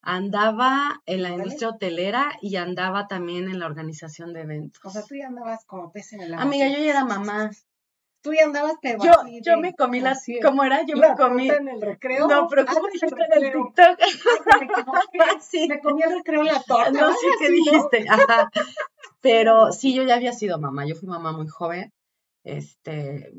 Andaba 0.03 1.01
en 1.07 1.23
la 1.23 1.31
industria 1.31 1.69
hotelera 1.69 2.33
y 2.41 2.57
andaba 2.57 3.07
también 3.07 3.49
en 3.49 3.61
la 3.61 3.67
organización 3.67 4.33
de 4.33 4.41
eventos. 4.41 4.85
O 4.85 4.91
sea, 4.91 5.03
tú 5.03 5.15
ya 5.15 5.29
andabas 5.29 5.65
como 5.65 5.93
pez 5.93 6.13
en 6.13 6.23
el 6.23 6.35
agua. 6.35 6.45
Amiga, 6.45 6.69
yo 6.69 6.79
ya 6.79 6.91
era 6.91 7.05
mamá. 7.05 7.51
Tú 8.21 8.33
ya 8.33 8.45
andabas 8.45 8.75
pero 8.81 9.03
Yo, 9.03 9.13
yo 9.43 9.59
me 9.59 9.75
comí 9.75 10.01
la, 10.01 10.17
¿cómo 10.43 10.63
era? 10.63 10.85
Yo 10.87 10.97
me 10.97 11.15
comí. 11.17 11.49
en 11.49 11.69
el 11.69 11.81
recreo? 11.81 12.29
No, 12.29 12.47
pero 12.49 12.65
¿cómo 12.67 12.87
dijiste 12.87 13.15
en 13.21 13.45
el 13.45 13.53
TikTok? 13.53 13.99
sí. 15.41 15.69
Me 15.69 15.81
comí 15.81 16.03
el 16.03 16.13
recreo 16.15 16.41
en 16.41 16.47
la 16.47 16.63
torta. 16.63 16.91
No 16.93 17.13
sé 17.13 17.27
qué 17.39 17.51
dijiste. 17.51 18.07
Ajá. 18.09 18.51
Pero 19.21 19.71
sí, 19.71 19.95
yo 19.95 20.03
ya 20.03 20.17
había 20.17 20.33
sido 20.33 20.59
mamá. 20.59 20.85
Yo 20.85 20.97
fui 20.97 21.09
mamá 21.09 21.33
muy 21.33 21.47
joven. 21.47 21.93
Este, 22.43 23.33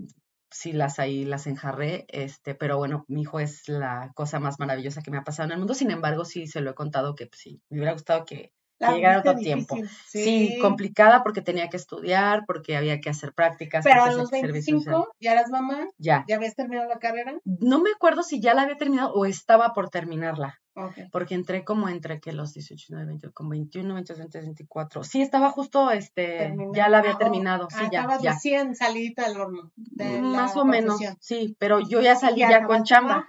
sí 0.53 0.71
las 0.71 0.99
ahí 0.99 1.25
las 1.25 1.47
enjarré, 1.47 2.05
este, 2.09 2.55
pero 2.55 2.77
bueno, 2.77 3.05
mi 3.07 3.21
hijo 3.21 3.39
es 3.39 3.67
la 3.67 4.11
cosa 4.15 4.39
más 4.39 4.59
maravillosa 4.59 5.01
que 5.01 5.11
me 5.11 5.17
ha 5.17 5.23
pasado 5.23 5.47
en 5.47 5.53
el 5.53 5.57
mundo. 5.59 5.73
Sin 5.73 5.91
embargo, 5.91 6.25
sí 6.25 6.47
se 6.47 6.61
lo 6.61 6.71
he 6.71 6.75
contado 6.75 7.15
que 7.15 7.27
pues, 7.27 7.41
sí, 7.41 7.61
me 7.69 7.79
hubiera 7.79 7.93
gustado 7.93 8.25
que, 8.25 8.53
llegara 8.79 9.19
otro 9.19 9.35
tiempo. 9.35 9.77
Sí. 10.07 10.57
complicada 10.61 11.23
porque 11.23 11.41
tenía 11.41 11.69
que 11.69 11.77
estudiar, 11.77 12.43
porque 12.45 12.75
había 12.75 12.99
que 12.99 13.09
hacer 13.09 13.33
prácticas. 13.33 13.83
Pero 13.83 14.03
a 14.03 14.11
los 14.11 14.29
25 14.29 15.13
ya 15.19 15.33
eras 15.33 15.49
mamá. 15.49 15.87
Ya. 15.97 16.25
¿Ya 16.27 16.35
habías 16.35 16.55
terminado 16.55 16.89
la 16.89 16.99
carrera? 16.99 17.39
No 17.45 17.81
me 17.81 17.91
acuerdo 17.91 18.23
si 18.23 18.41
ya 18.41 18.53
la 18.53 18.63
había 18.63 18.77
terminado 18.77 19.13
o 19.13 19.25
estaba 19.25 19.73
por 19.73 19.89
terminarla. 19.89 20.59
Porque 21.11 21.35
entré 21.35 21.63
como 21.63 21.87
entre 21.87 22.19
que 22.19 22.33
los 22.33 22.53
18, 22.53 22.75
19, 22.75 23.05
20, 23.05 23.31
con 23.31 23.49
21, 23.49 23.93
22, 23.93 24.19
23, 24.19 24.45
24. 24.45 25.03
Sí, 25.03 25.21
estaba 25.21 25.51
justo, 25.51 25.91
este, 25.91 26.55
ya 26.73 26.89
la 26.89 26.99
había 26.99 27.17
terminado. 27.17 27.67
Sí, 27.69 27.77
ah, 27.79 27.89
ya, 27.91 27.99
estaba 28.01 28.21
ya. 28.21 28.33
recién 28.33 28.75
salidita 28.75 29.27
del 29.27 29.39
horno. 29.39 29.71
Más 30.21 30.57
o 30.57 30.65
menos, 30.65 30.99
sí, 31.19 31.55
pero 31.59 31.79
yo 31.79 32.01
ya 32.01 32.15
salí 32.15 32.39
ya, 32.39 32.65
con 32.65 32.83
chamba. 32.83 33.25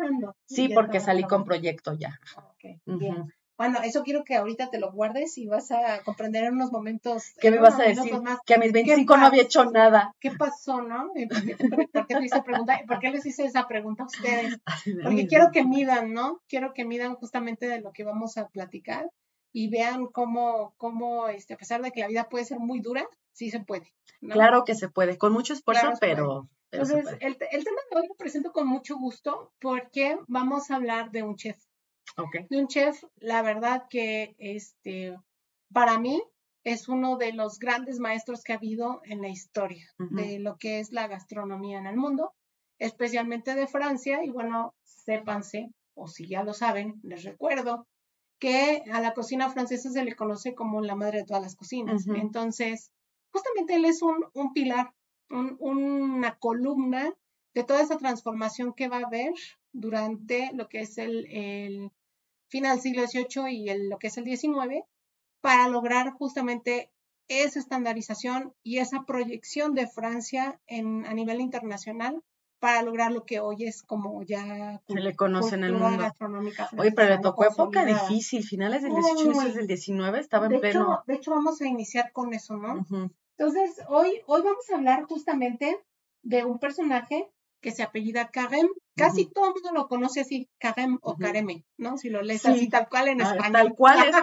Sí, 0.46 0.70
porque 0.74 1.00
salí 1.00 1.24
con 1.24 1.44
proyecto 1.44 1.92
ya. 1.94 2.18
Okay, 2.54 2.80
bien. 2.86 3.32
Bueno, 3.56 3.78
eso 3.84 4.02
quiero 4.02 4.24
que 4.24 4.34
ahorita 4.34 4.70
te 4.70 4.80
lo 4.80 4.90
guardes 4.90 5.38
y 5.38 5.46
vas 5.46 5.70
a 5.70 6.02
comprender 6.02 6.44
en 6.44 6.54
unos 6.54 6.72
momentos. 6.72 7.34
¿Qué 7.40 7.52
me 7.52 7.58
vas 7.58 7.78
a 7.78 7.84
decir? 7.84 8.12
que 8.44 8.54
a 8.54 8.58
mis 8.58 8.72
25 8.72 9.16
no 9.16 9.26
había 9.26 9.42
hecho 9.42 9.64
nada. 9.66 10.12
¿Qué 10.18 10.32
pasó, 10.32 10.82
no? 10.82 11.10
¿Por 11.28 12.06
qué, 12.06 12.16
pregunta? 12.44 12.80
¿Por 12.86 12.98
qué 12.98 13.10
les 13.10 13.24
hice 13.24 13.44
esa 13.44 13.68
pregunta 13.68 14.02
a 14.02 14.06
ustedes? 14.06 14.58
Porque 15.04 15.28
quiero 15.28 15.50
que 15.52 15.64
midan, 15.64 16.12
¿no? 16.12 16.42
Quiero 16.48 16.74
que 16.74 16.84
midan 16.84 17.14
justamente 17.14 17.68
de 17.68 17.80
lo 17.80 17.92
que 17.92 18.02
vamos 18.02 18.36
a 18.38 18.48
platicar 18.48 19.08
y 19.52 19.70
vean 19.70 20.06
cómo, 20.06 20.74
cómo 20.76 21.28
este, 21.28 21.54
a 21.54 21.56
pesar 21.56 21.80
de 21.80 21.92
que 21.92 22.00
la 22.00 22.08
vida 22.08 22.28
puede 22.28 22.44
ser 22.44 22.58
muy 22.58 22.80
dura, 22.80 23.06
sí 23.32 23.50
se 23.50 23.60
puede. 23.60 23.92
Claro 24.20 24.64
que 24.64 24.74
se 24.74 24.88
puede, 24.88 25.16
con 25.16 25.32
mucho 25.32 25.52
esfuerzo, 25.52 25.92
pero, 26.00 26.48
Entonces, 26.72 27.06
el, 27.20 27.36
el 27.52 27.64
tema 27.64 27.80
de 27.90 28.00
hoy 28.00 28.08
lo 28.08 28.14
presento 28.16 28.50
con 28.50 28.66
mucho 28.66 28.96
gusto 28.96 29.52
porque 29.60 30.18
vamos 30.26 30.72
a 30.72 30.76
hablar 30.76 31.12
de 31.12 31.22
un 31.22 31.36
chef 31.36 31.56
de 32.48 32.58
un 32.58 32.68
chef, 32.68 33.02
la 33.16 33.42
verdad 33.42 33.86
que 33.88 34.34
este, 34.38 35.16
para 35.72 35.98
mí 35.98 36.22
es 36.64 36.88
uno 36.88 37.16
de 37.16 37.32
los 37.32 37.58
grandes 37.58 37.98
maestros 37.98 38.42
que 38.42 38.52
ha 38.52 38.56
habido 38.56 39.00
en 39.04 39.20
la 39.20 39.28
historia 39.28 39.86
de 39.98 40.38
lo 40.38 40.56
que 40.56 40.80
es 40.80 40.92
la 40.92 41.08
gastronomía 41.08 41.78
en 41.78 41.86
el 41.86 41.96
mundo, 41.96 42.32
especialmente 42.78 43.54
de 43.54 43.66
Francia. 43.66 44.24
Y 44.24 44.30
bueno, 44.30 44.74
sépanse, 44.82 45.70
o 45.94 46.08
si 46.08 46.26
ya 46.26 46.42
lo 46.42 46.54
saben, 46.54 47.00
les 47.02 47.24
recuerdo 47.24 47.86
que 48.38 48.82
a 48.92 49.00
la 49.00 49.12
cocina 49.12 49.50
francesa 49.50 49.90
se 49.90 50.04
le 50.04 50.16
conoce 50.16 50.54
como 50.54 50.80
la 50.80 50.96
madre 50.96 51.18
de 51.18 51.24
todas 51.24 51.42
las 51.42 51.56
cocinas. 51.56 52.06
Entonces, 52.08 52.90
justamente 53.30 53.74
él 53.74 53.84
es 53.84 54.02
un, 54.02 54.24
un 54.32 54.52
pilar, 54.52 54.92
una 55.30 56.36
columna 56.38 57.12
de 57.54 57.64
toda 57.64 57.82
esa 57.82 57.98
transformación 57.98 58.72
que 58.72 58.88
va 58.88 58.98
a 58.98 59.06
haber 59.06 59.32
durante 59.72 60.50
lo 60.54 60.68
que 60.68 60.80
es 60.80 60.98
el, 60.98 61.26
el 61.30 61.90
final 62.48 62.76
del 62.76 62.82
siglo 62.82 63.06
XVIII 63.06 63.52
y 63.52 63.68
el, 63.68 63.88
lo 63.88 63.98
que 63.98 64.08
es 64.08 64.18
el 64.18 64.24
XIX, 64.24 64.84
para 65.40 65.68
lograr 65.68 66.12
justamente 66.12 66.90
esa 67.28 67.58
estandarización 67.58 68.54
y 68.62 68.78
esa 68.78 69.04
proyección 69.04 69.74
de 69.74 69.86
Francia 69.86 70.60
en, 70.66 71.06
a 71.06 71.14
nivel 71.14 71.40
internacional 71.40 72.22
para 72.58 72.82
lograr 72.82 73.12
lo 73.12 73.24
que 73.24 73.40
hoy 73.40 73.64
es 73.64 73.82
como 73.82 74.22
ya 74.22 74.80
se 74.88 74.94
le 74.94 75.14
conoce 75.14 75.54
en 75.54 75.64
el 75.64 75.74
mundo. 75.74 76.04
Oye, 76.78 76.92
pero 76.92 77.10
le 77.10 77.18
tocó 77.18 77.44
época 77.44 77.84
difícil, 77.84 78.42
finales 78.42 78.82
del 78.82 78.92
XVIII 78.92 79.50
y 79.50 79.66
del 79.66 79.78
XIX 79.78 80.18
estaba 80.18 80.46
en 80.46 80.60
pleno. 80.60 81.02
de 81.06 81.14
hecho, 81.14 81.30
vamos 81.32 81.60
a 81.60 81.66
iniciar 81.66 82.10
con 82.12 82.32
eso, 82.32 82.56
¿no? 82.56 82.86
Entonces, 83.36 83.82
hoy, 83.88 84.22
hoy 84.26 84.42
vamos 84.42 84.70
a 84.70 84.76
hablar 84.76 85.04
justamente 85.04 85.78
de 86.22 86.44
un 86.44 86.58
personaje 86.58 87.30
que 87.64 87.72
se 87.72 87.82
apellida 87.82 88.28
Karem. 88.28 88.68
Casi 88.94 89.24
todo 89.24 89.46
el 89.46 89.54
mundo 89.54 89.70
lo 89.72 89.88
conoce 89.88 90.20
así, 90.20 90.50
Karem 90.58 90.98
o 91.00 91.16
Kareme, 91.16 91.64
¿no? 91.78 91.96
Si 91.96 92.10
lo 92.10 92.22
lees 92.22 92.44
así 92.44 92.68
tal 92.68 92.88
cual 92.90 93.08
en 93.08 93.22
ah, 93.22 93.30
español. 93.32 93.52
Tal 93.52 93.74
cual 93.74 93.98
es 94.08 94.14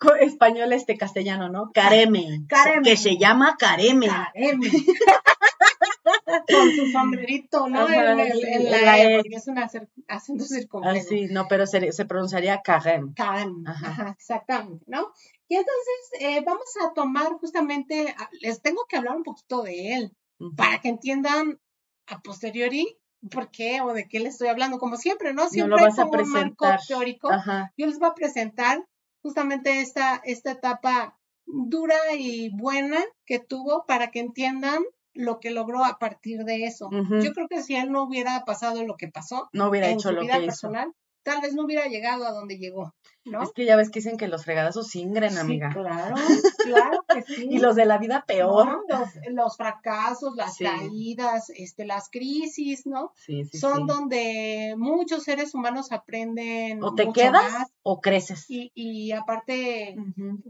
español 0.32 0.72
este 0.72 0.96
castellano, 0.96 1.48
¿no? 1.48 1.72
Kareme. 1.74 2.44
Kareme. 2.48 2.82
Que 2.82 2.96
se 2.96 3.18
llama 3.18 3.56
Kareme. 3.58 4.06
Kareme. 4.06 4.70
Con 6.48 6.70
su 6.76 6.92
sombrerito, 6.92 7.68
¿no? 7.68 7.88
en, 7.88 8.70
la, 8.70 8.98
e, 8.98 9.16
porque 9.16 9.36
es 9.36 9.48
un 9.48 9.58
acento 9.58 10.44
circunflejo. 10.44 10.96
Ah, 10.96 11.00
sí, 11.00 11.26
no, 11.28 11.46
pero 11.48 11.66
se, 11.66 11.90
se 11.90 12.04
pronunciaría 12.04 12.62
Karem. 12.62 13.14
Karem, 13.14 13.64
Ajá. 13.66 14.14
exactamente, 14.16 14.84
¿no? 14.86 15.12
Y 15.48 15.56
entonces 15.56 16.20
eh, 16.20 16.42
vamos 16.46 16.72
a 16.84 16.94
tomar 16.94 17.32
justamente, 17.32 18.14
les 18.40 18.62
tengo 18.62 18.86
que 18.88 18.96
hablar 18.96 19.16
un 19.16 19.24
poquito 19.24 19.62
de 19.62 19.96
él, 19.96 20.12
para 20.56 20.80
que 20.80 20.88
entiendan 20.88 21.58
a 22.06 22.20
posteriori 22.20 22.96
por 23.30 23.50
qué 23.50 23.80
o 23.82 23.92
de 23.92 24.08
qué 24.08 24.20
les 24.20 24.34
estoy 24.34 24.48
hablando, 24.48 24.78
como 24.78 24.96
siempre, 24.96 25.34
¿no? 25.34 25.48
Siempre 25.48 25.70
no 25.70 25.76
lo 25.76 25.84
vas 25.84 25.98
a 25.98 26.10
presentar. 26.10 26.44
un 26.44 26.60
marco 26.60 26.84
teórico. 26.88 27.30
Yo 27.76 27.86
les 27.86 27.98
voy 27.98 28.08
a 28.08 28.14
presentar 28.14 28.84
justamente 29.22 29.80
esta, 29.80 30.20
esta 30.24 30.52
etapa 30.52 31.18
dura 31.46 31.96
y 32.16 32.48
buena 32.50 32.98
que 33.26 33.38
tuvo 33.38 33.84
para 33.86 34.10
que 34.10 34.20
entiendan 34.20 34.82
lo 35.12 35.40
que 35.40 35.50
logró 35.50 35.84
a 35.84 35.98
partir 35.98 36.44
de 36.44 36.64
eso. 36.64 36.88
Yo 36.90 37.32
creo 37.32 37.48
que 37.48 37.62
si 37.62 37.76
él 37.76 37.90
no 37.90 38.04
hubiera 38.04 38.44
pasado 38.44 38.84
lo 38.84 38.96
que 38.96 39.08
pasó, 39.08 39.48
no 39.52 39.68
hubiera 39.68 39.88
hecho 39.88 40.12
lo 40.12 40.22
vida 40.22 40.38
que 40.38 40.46
personal, 40.46 40.92
tal 41.22 41.40
vez 41.40 41.54
no 41.54 41.64
hubiera 41.64 41.86
llegado 41.86 42.26
a 42.26 42.32
donde 42.32 42.58
llegó, 42.58 42.94
¿no? 43.24 43.42
Es 43.42 43.52
que 43.52 43.64
ya 43.64 43.76
ves 43.76 43.90
que 43.90 44.00
dicen 44.00 44.16
que 44.16 44.28
los 44.28 44.44
fregadazos 44.44 44.94
ingren, 44.96 45.36
amiga. 45.38 45.70
claro, 45.72 46.16
claro 46.64 47.04
que 47.08 47.22
sí. 47.34 47.48
y 47.50 47.58
los 47.58 47.76
de 47.76 47.84
la 47.86 47.98
vida 47.98 48.24
peor. 48.26 48.84
los, 49.30 49.56
fracasos, 49.56 50.34
las 50.36 50.56
caídas, 50.58 51.50
este, 51.50 51.84
las 51.84 52.08
crisis, 52.10 52.86
¿no? 52.86 53.12
Sí, 53.16 53.44
sí, 53.44 53.58
Son 53.58 53.86
donde 53.86 54.74
muchos 54.76 55.24
seres 55.24 55.54
humanos 55.54 55.92
aprenden. 55.92 56.82
O 56.82 56.94
te 56.94 57.12
quedas 57.12 57.68
o 57.82 58.00
creces. 58.00 58.46
Y, 58.48 58.72
y 58.74 59.12
aparte 59.12 59.96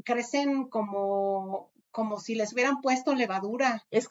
crecen 0.05 0.69
como 0.69 1.71
como 1.91 2.19
si 2.21 2.35
les 2.35 2.53
hubieran 2.53 2.81
puesto 2.81 3.15
levadura. 3.15 3.85
Es, 3.91 4.11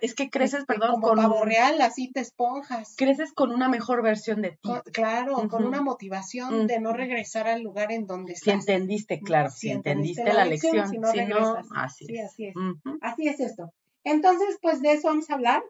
es, 0.00 0.14
que 0.14 0.30
creces, 0.30 0.60
este, 0.60 0.72
perdón, 0.72 0.92
como 0.92 1.08
con 1.08 1.16
pavo 1.18 1.44
real, 1.44 1.80
así 1.80 2.10
te 2.10 2.20
esponjas. 2.20 2.94
Creces 2.96 3.32
con 3.32 3.52
una 3.52 3.68
mejor 3.68 4.02
versión 4.02 4.42
de 4.42 4.58
ti. 4.60 4.70
claro, 4.92 5.48
con 5.48 5.64
una 5.64 5.80
motivación 5.82 6.66
de 6.66 6.80
no 6.80 6.92
regresar 6.92 7.48
al 7.48 7.62
lugar 7.62 7.92
en 7.92 8.06
donde 8.06 8.32
estás. 8.32 8.44
Si 8.44 8.50
entendiste, 8.50 9.20
claro, 9.20 9.50
si, 9.50 9.70
entendiste, 9.70 10.32
la, 10.32 10.44
lección, 10.44 10.88
si 10.88 10.98
no, 10.98 11.56
así 11.74 12.06
sí, 12.06 12.18
así 12.18 12.46
es. 12.46 12.54
Así 13.00 13.28
es 13.28 13.40
esto. 13.40 13.72
Entonces, 14.04 14.58
pues 14.60 14.80
de 14.82 14.92
eso 14.92 15.08
vamos 15.08 15.30
a 15.30 15.34
hablar. 15.34 15.62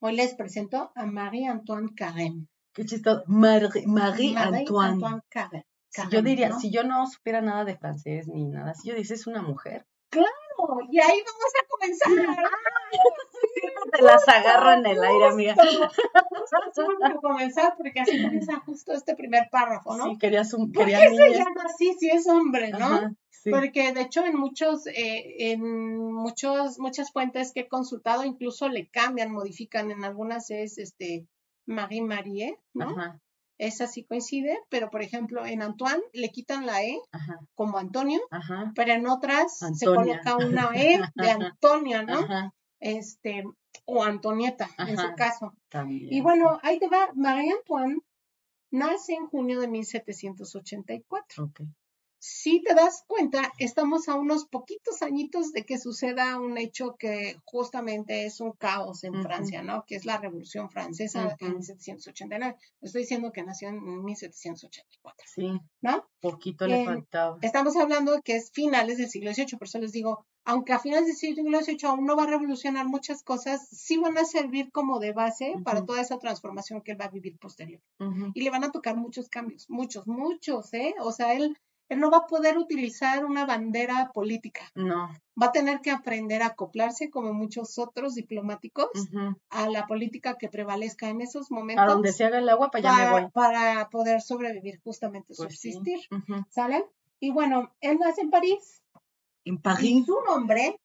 Hoy 0.00 0.14
les 0.14 0.34
presento 0.34 0.92
a 0.94 1.06
Marie-Antoine 1.06 1.88
Carême. 1.94 2.46
Qué 2.72 2.84
chistoso. 2.84 3.24
Marie-Antoine. 3.26 5.22
Carême. 5.28 5.64
yo 6.10 6.22
diría, 6.22 6.52
si 6.52 6.70
yo 6.70 6.84
no 6.84 7.06
supiera 7.08 7.40
nada 7.40 7.64
de 7.64 7.76
francés 7.76 8.28
ni 8.28 8.44
nada, 8.44 8.74
si 8.74 8.88
yo 8.88 8.94
dices 8.94 9.20
es 9.20 9.26
una 9.26 9.42
mujer. 9.42 9.84
Claro, 10.10 10.80
y 10.90 11.00
ahí 11.00 11.22
vamos 11.24 11.52
a 11.54 11.66
comenzar. 11.68 12.36
Te 13.92 14.02
las 14.02 14.28
agarro 14.28 14.72
en 14.72 14.86
el 14.86 15.02
aire, 15.02 15.26
amiga. 15.26 15.54
Vamos 15.56 16.50
a 17.04 17.14
comenzar 17.20 17.74
porque 17.76 18.00
así 18.00 18.22
comienza 18.22 18.60
justo 18.60 18.92
este 18.92 19.14
primer 19.14 19.48
párrafo, 19.50 19.96
¿no? 19.96 20.04
Sí, 20.04 20.18
querías 20.18 20.52
un 20.54 20.72
¿Por 20.72 20.86
qué 20.86 20.96
se 20.96 21.34
llama 21.34 21.62
así 21.64 21.94
si 21.98 22.10
es 22.10 22.26
hombre, 22.26 22.70
no? 22.70 23.16
Porque 23.50 23.92
de 23.92 24.02
hecho 24.02 24.24
en 24.24 24.36
muchos, 24.36 24.86
eh, 24.88 25.52
en 25.52 26.12
muchos, 26.12 26.78
muchas 26.78 27.12
fuentes 27.12 27.52
que 27.52 27.60
he 27.60 27.68
consultado 27.68 28.24
incluso 28.24 28.68
le 28.68 28.88
cambian, 28.88 29.32
modifican, 29.32 29.90
en 29.90 30.04
algunas 30.04 30.50
es 30.50 30.76
este 30.78 31.26
Marie 31.66 32.02
Marie, 32.02 32.58
¿no? 32.74 32.90
Ajá 32.90 33.20
esa 33.58 33.86
sí 33.86 34.04
coincide, 34.04 34.58
pero 34.68 34.88
por 34.90 35.02
ejemplo 35.02 35.44
en 35.44 35.62
Antoine 35.62 36.02
le 36.12 36.30
quitan 36.30 36.66
la 36.66 36.82
E 36.82 36.98
como 37.54 37.78
Antonio, 37.78 38.20
pero 38.74 38.92
en 38.92 39.06
otras 39.06 39.58
se 39.74 39.86
coloca 39.86 40.36
una 40.36 40.70
E 40.74 41.00
de 41.14 41.30
Antonio, 41.52 42.04
¿no? 42.04 42.52
Este, 42.80 43.44
o 43.84 44.04
Antonieta 44.04 44.68
en 44.78 44.96
su 44.96 45.14
caso. 45.16 45.52
Y 45.88 46.20
bueno, 46.20 46.58
ahí 46.62 46.78
te 46.78 46.88
va, 46.88 47.10
Marie 47.14 47.52
Antoine 47.52 47.98
nace 48.70 49.14
en 49.14 49.26
junio 49.26 49.60
de 49.60 49.68
1784. 49.68 51.44
Okay 51.44 51.66
si 52.20 52.62
te 52.62 52.74
das 52.74 53.04
cuenta, 53.06 53.52
estamos 53.58 54.08
a 54.08 54.14
unos 54.14 54.46
poquitos 54.46 55.02
añitos 55.02 55.52
de 55.52 55.64
que 55.64 55.78
suceda 55.78 56.38
un 56.38 56.58
hecho 56.58 56.96
que 56.98 57.36
justamente 57.44 58.26
es 58.26 58.40
un 58.40 58.52
caos 58.52 59.04
en 59.04 59.22
Francia, 59.22 59.62
¿no? 59.62 59.84
Que 59.86 59.96
es 59.96 60.04
la 60.04 60.18
Revolución 60.18 60.68
Francesa 60.68 61.36
en 61.38 61.50
1789. 61.50 62.56
Estoy 62.80 63.02
diciendo 63.02 63.30
que 63.32 63.44
nació 63.44 63.68
en 63.68 64.04
1784. 64.04 65.26
Sí. 65.32 65.60
¿No? 65.80 66.08
Poquito 66.20 66.66
le 66.66 66.82
eh, 66.82 66.84
faltaba. 66.84 67.38
Estamos 67.42 67.76
hablando 67.76 68.12
de 68.12 68.22
que 68.22 68.36
es 68.36 68.50
finales 68.50 68.98
del 68.98 69.08
siglo 69.08 69.32
XVIII, 69.32 69.56
por 69.56 69.68
eso 69.68 69.78
les 69.78 69.92
digo, 69.92 70.26
aunque 70.44 70.72
a 70.72 70.80
finales 70.80 71.06
del 71.06 71.16
siglo 71.16 71.42
XVIII 71.44 71.78
aún 71.84 72.04
no 72.04 72.16
va 72.16 72.24
a 72.24 72.26
revolucionar 72.26 72.86
muchas 72.86 73.22
cosas, 73.22 73.68
sí 73.68 73.96
van 73.96 74.18
a 74.18 74.24
servir 74.24 74.72
como 74.72 74.98
de 74.98 75.12
base 75.12 75.54
para 75.64 75.84
toda 75.84 76.00
esa 76.00 76.18
transformación 76.18 76.82
que 76.82 76.92
él 76.92 77.00
va 77.00 77.04
a 77.04 77.10
vivir 77.10 77.38
posterior. 77.38 77.80
Y 78.34 78.42
le 78.42 78.50
van 78.50 78.64
a 78.64 78.72
tocar 78.72 78.96
muchos 78.96 79.28
cambios, 79.28 79.70
muchos, 79.70 80.06
muchos, 80.06 80.74
¿eh? 80.74 80.94
O 81.00 81.12
sea, 81.12 81.34
él 81.34 81.56
él 81.88 82.00
no 82.00 82.10
va 82.10 82.18
a 82.18 82.26
poder 82.26 82.58
utilizar 82.58 83.24
una 83.24 83.46
bandera 83.46 84.10
política. 84.12 84.70
No. 84.74 85.08
Va 85.40 85.46
a 85.46 85.52
tener 85.52 85.80
que 85.80 85.90
aprender 85.90 86.42
a 86.42 86.48
acoplarse, 86.48 87.10
como 87.10 87.32
muchos 87.32 87.78
otros 87.78 88.14
diplomáticos, 88.14 88.88
a 89.50 89.68
la 89.68 89.86
política 89.86 90.36
que 90.36 90.48
prevalezca 90.48 91.08
en 91.08 91.20
esos 91.20 91.50
momentos. 91.50 91.84
A 91.84 91.88
donde 91.88 92.12
se 92.12 92.24
haga 92.24 92.38
el 92.38 92.48
agua, 92.48 92.70
para 92.70 92.90
allá 92.90 93.04
me 93.04 93.20
voy. 93.20 93.30
Para 93.30 93.88
poder 93.88 94.20
sobrevivir, 94.20 94.80
justamente 94.82 95.34
pues 95.36 95.38
subsistir. 95.38 96.00
¿Sale? 96.50 96.84
Y 97.20 97.30
bueno, 97.30 97.72
él 97.80 97.98
nace 97.98 98.20
en 98.20 98.30
París. 98.30 98.82
En 99.44 99.58
París. 99.58 100.04
su 100.04 100.18
nombre 100.26 100.78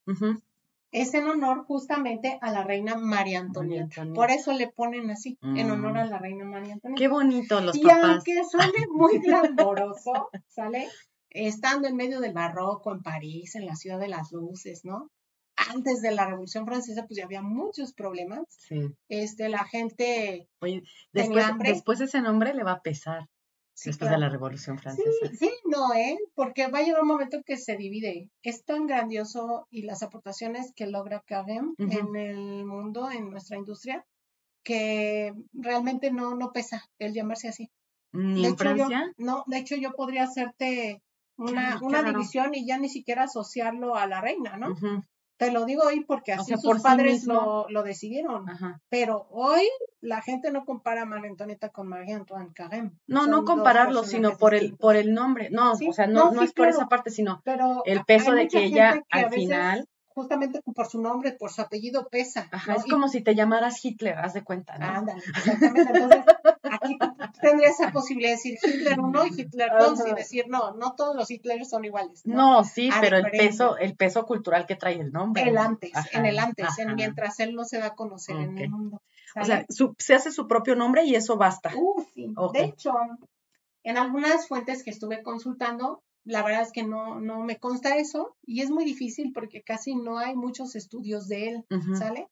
es 0.93 1.13
en 1.15 1.27
honor 1.27 1.65
justamente 1.65 2.38
a 2.39 2.51
la 2.51 2.63
reina 2.63 2.95
María 2.95 3.39
Antonieta. 3.39 4.05
Por 4.13 4.29
eso 4.29 4.53
le 4.53 4.67
ponen 4.67 5.09
así, 5.09 5.38
en 5.41 5.71
honor 5.71 5.97
a 5.97 6.05
mm. 6.05 6.09
la 6.09 6.19
reina 6.19 6.45
María 6.45 6.73
Antonieta. 6.73 7.00
Qué 7.00 7.07
bonito 7.07 7.59
los 7.62 7.75
y 7.75 7.81
papás. 7.81 8.00
Y 8.00 8.05
aunque 8.05 8.43
suene 8.50 8.88
muy 8.91 9.17
glamoroso, 9.17 10.29
¿sale? 10.47 10.88
Estando 11.31 11.88
en 11.88 11.95
medio 11.95 12.21
del 12.21 12.33
barroco 12.33 12.91
en 12.91 13.01
París, 13.01 13.55
en 13.55 13.65
la 13.65 13.75
ciudad 13.75 14.00
de 14.00 14.07
las 14.07 14.31
luces, 14.31 14.85
¿no? 14.85 15.09
Antes 15.55 16.01
de 16.01 16.12
la 16.12 16.27
Revolución 16.27 16.65
Francesa, 16.65 17.07
pues 17.07 17.17
ya 17.17 17.25
había 17.25 17.41
muchos 17.41 17.93
problemas. 17.93 18.45
Sí. 18.50 18.95
Este, 19.09 19.50
la 19.50 19.65
gente 19.65 20.47
Oye, 20.62 20.83
después, 21.12 21.45
después 21.59 22.01
ese 22.01 22.21
nombre 22.21 22.53
le 22.53 22.63
va 22.63 22.73
a 22.73 22.81
pesar 22.81 23.27
después 23.84 24.12
de 24.12 24.18
la 24.18 24.30
Revolución 24.30 24.77
Francesa. 24.77 25.10
Sí, 25.32 25.38
sí, 25.38 25.51
no, 25.65 25.94
¿eh? 25.94 26.18
Porque 26.36 26.68
va 26.68 26.80
a 26.80 26.84
llegar 26.84 27.01
un 27.01 27.08
momento 27.08 27.42
que 27.46 27.58
se 27.58 27.75
divide. 27.75 28.30
Es 28.42 28.63
tan 28.63 28.88
grandioso 28.88 29.68
y 29.70 29.84
las 29.84 30.03
aportaciones 30.03 30.72
que 30.75 30.88
logra 30.88 31.24
Kagem 31.25 31.75
en 31.77 32.15
el 32.15 32.65
mundo, 32.65 33.10
en 33.12 33.30
nuestra 33.30 33.58
industria, 33.58 34.06
que 34.63 35.34
realmente 35.53 36.12
no, 36.12 36.36
no 36.36 36.51
pesa 36.51 36.84
el 37.00 37.13
llamarse 37.13 37.50
así. 37.50 37.70
¿Ni 38.12 38.46
en 38.46 38.58
Francia? 38.58 39.12
no, 39.18 39.44
de 39.48 39.58
hecho 39.58 39.75
yo 39.75 39.94
podría 39.94 40.24
hacerte 40.24 41.01
una, 41.36 41.80
una 41.82 42.03
división 42.03 42.53
y 42.53 42.65
ya 42.65 42.77
ni 42.77 42.89
siquiera 42.89 43.24
asociarlo 43.24 43.96
a 43.96 44.06
la 44.06 44.22
reina, 44.22 44.56
¿no? 44.58 44.75
Te 45.37 45.51
lo 45.51 45.65
digo 45.65 45.83
hoy 45.83 46.03
porque 46.05 46.33
así 46.33 46.55
sus 46.57 46.81
padres 46.81 47.25
lo, 47.25 47.67
lo, 47.69 47.83
decidieron. 47.83 48.45
Pero 48.89 49.27
hoy 49.31 49.67
la 49.99 50.21
gente 50.21 50.51
no 50.51 50.65
compara 50.65 51.01
a 51.01 51.05
María 51.05 51.29
Antonieta 51.29 51.69
con 51.69 51.87
María 51.87 52.15
Antoine 52.15 52.53
Carême. 52.53 52.91
No, 53.07 53.27
no 53.27 53.43
compararlo, 53.43 54.03
sino 54.03 54.37
por 54.37 54.53
el, 54.53 54.75
por 54.77 54.95
el 54.95 55.13
nombre. 55.13 55.49
No, 55.49 55.73
o 55.73 55.93
sea, 55.93 56.07
no, 56.07 56.31
no, 56.31 56.43
es 56.43 56.53
por 56.53 56.67
esa 56.67 56.87
parte, 56.87 57.09
sino 57.09 57.41
el 57.85 58.05
peso 58.05 58.33
de 58.33 58.47
que 58.47 58.63
ella 58.63 59.01
al 59.09 59.31
final 59.31 59.87
justamente 60.13 60.61
por 60.75 60.87
su 60.87 61.01
nombre, 61.01 61.33
por 61.33 61.51
su 61.51 61.61
apellido 61.61 62.07
pesa. 62.09 62.47
Ajá, 62.51 62.75
es 62.75 62.85
como 62.85 63.07
si 63.07 63.21
te 63.21 63.35
llamaras 63.35 63.83
Hitler, 63.83 64.17
haz 64.17 64.33
de 64.33 64.43
cuenta, 64.43 64.77
¿no? 64.77 64.85
Ándale, 64.85 65.23
exactamente. 65.25 65.91
Entonces, 65.91 66.25
tendría 67.41 67.69
esa 67.69 67.91
posibilidad 67.91 68.31
de 68.31 68.35
decir 68.35 68.57
Hitler 68.63 68.99
1 68.99 69.25
y 69.27 69.41
Hitler 69.41 69.71
2 69.77 70.07
y 70.07 70.15
decir, 70.15 70.45
no, 70.47 70.73
no 70.75 70.95
todos 70.95 71.15
los 71.15 71.29
Hitlers 71.29 71.69
son 71.69 71.85
iguales. 71.85 72.25
No, 72.25 72.63
sí, 72.63 72.89
pero 73.01 73.17
el 73.17 73.29
peso, 73.31 73.77
el 73.77 73.95
peso 73.95 74.25
cultural 74.25 74.65
que 74.65 74.75
trae 74.75 74.99
el 74.99 75.11
nombre. 75.11 75.43
El 75.43 75.57
antes, 75.57 75.91
en 76.11 76.25
el 76.25 76.39
antes, 76.39 76.67
mientras 76.95 77.39
él 77.39 77.55
no 77.55 77.65
se 77.65 77.79
da 77.79 77.87
a 77.87 77.95
conocer 77.95 78.35
en 78.35 78.57
el 78.57 78.69
mundo. 78.69 79.01
O 79.35 79.45
sea, 79.45 79.65
se 79.97 80.13
hace 80.13 80.31
su 80.31 80.47
propio 80.47 80.75
nombre 80.75 81.03
y 81.05 81.15
eso 81.15 81.37
basta. 81.37 81.71
Uh, 81.75 82.05
sí. 82.13 82.33
De 82.53 82.63
hecho, 82.65 82.93
en 83.83 83.97
algunas 83.97 84.47
fuentes 84.47 84.83
que 84.83 84.91
estuve 84.91 85.23
consultando, 85.23 86.03
la 86.23 86.43
verdad 86.43 86.61
es 86.61 86.71
que 86.71 86.83
no, 86.83 87.19
no 87.19 87.43
me 87.43 87.57
consta 87.57 87.97
eso 87.97 88.35
y 88.45 88.61
es 88.61 88.69
muy 88.69 88.85
difícil 88.85 89.33
porque 89.33 89.61
casi 89.61 89.95
no 89.95 90.19
hay 90.19 90.35
muchos 90.35 90.75
estudios 90.75 91.27
de 91.27 91.49
él, 91.49 91.65
¿sale? 91.97 92.27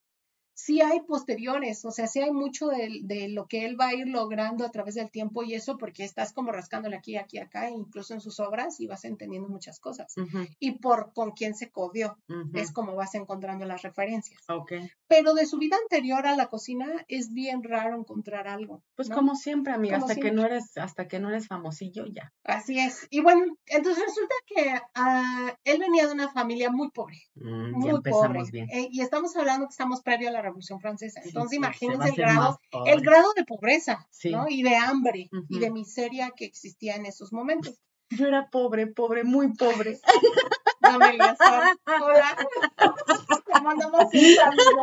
Sí 0.61 0.81
hay 0.81 1.01
posteriores, 1.01 1.83
o 1.85 1.91
sea, 1.91 2.07
sí 2.07 2.19
hay 2.19 2.31
mucho 2.31 2.67
de, 2.67 3.29
lo 3.29 3.47
que 3.47 3.65
él 3.65 3.79
va 3.79 3.87
a 3.87 3.93
ir 3.95 4.07
logrando 4.07 4.65
a 4.65 4.71
través 4.71 4.95
del 4.95 5.09
tiempo 5.09 5.43
y 5.43 5.55
eso 5.55 5.77
porque 5.77 6.03
estás 6.03 6.33
como 6.33 6.51
rascándole 6.51 6.95
aquí, 6.95 7.17
aquí, 7.17 7.39
acá, 7.39 7.69
incluso 7.69 8.13
en 8.13 8.21
sus 8.21 8.39
obras 8.39 8.79
y 8.79 8.85
vas 8.85 9.03
entendiendo 9.05 9.49
muchas 9.49 9.79
cosas. 9.79 10.13
Y 10.59 10.73
por 10.73 11.13
con 11.13 11.31
quién 11.31 11.55
se 11.55 11.71
codió, 11.71 12.17
es 12.53 12.71
como 12.71 12.95
vas 12.95 13.15
encontrando 13.15 13.65
las 13.65 13.81
referencias. 13.81 14.41
Okay. 14.47 14.91
Pero 15.07 15.33
de 15.33 15.45
su 15.45 15.57
vida 15.57 15.77
anterior 15.81 16.27
a 16.27 16.35
la 16.35 16.47
cocina 16.47 16.87
es 17.07 17.33
bien 17.33 17.63
raro 17.63 17.97
encontrar 17.97 18.47
algo. 18.47 18.83
Pues 18.95 19.09
como 19.09 19.35
siempre, 19.35 19.73
amiga, 19.73 19.97
hasta 19.97 20.15
que 20.15 20.31
no 20.31 20.45
eres, 20.45 20.77
hasta 20.77 21.07
que 21.07 21.19
no 21.19 21.29
eres 21.29 21.47
famosillo 21.47 22.05
ya. 22.05 22.31
Así 22.43 22.79
es. 22.79 23.07
Y 23.09 23.21
bueno, 23.21 23.45
entonces 23.65 24.03
resulta 24.05 24.35
que 24.45 24.75
uh, 24.99 25.55
él 25.63 25.79
venía 25.79 26.07
de 26.07 26.13
una 26.13 26.29
familia 26.29 26.69
muy 26.69 26.91
pobre. 26.91 27.17
Mm, 27.35 27.71
muy 27.71 28.01
pobre. 28.01 28.43
Bien. 28.51 28.69
Eh, 28.69 28.89
y 28.91 29.01
estamos 29.01 29.35
hablando 29.35 29.67
que 29.67 29.71
estamos 29.71 30.01
previo 30.01 30.29
a 30.29 30.31
la 30.31 30.50
Revolución 30.51 30.79
Francesa. 30.79 31.21
Entonces, 31.23 31.57
imagínense 31.57 32.09
el 32.09 32.15
grado, 32.15 32.59
el 32.85 33.01
grado 33.01 33.33
de 33.35 33.45
pobreza, 33.45 34.07
¿no? 34.25 34.45
Y 34.49 34.63
de 34.63 34.75
hambre 34.75 35.29
y 35.49 35.59
de 35.59 35.71
miseria 35.71 36.31
que 36.35 36.45
existía 36.45 36.95
en 36.95 37.05
esos 37.05 37.33
momentos. 37.33 37.79
Yo 38.09 38.27
era 38.27 38.49
pobre, 38.49 38.87
pobre, 38.87 39.23
muy 39.23 39.53
pobre. 39.53 39.99
Hola. 40.83 42.37
Mandamos 43.61 44.05
un 44.13 44.35
saludo. 44.35 44.81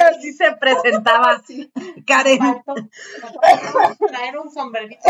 Así 0.10 0.32
se 0.32 0.52
presentaba. 0.52 1.32
así. 1.32 1.70
Karen. 2.06 2.38
Traer 4.08 4.38
un 4.38 4.50
sombrerito. 4.50 5.00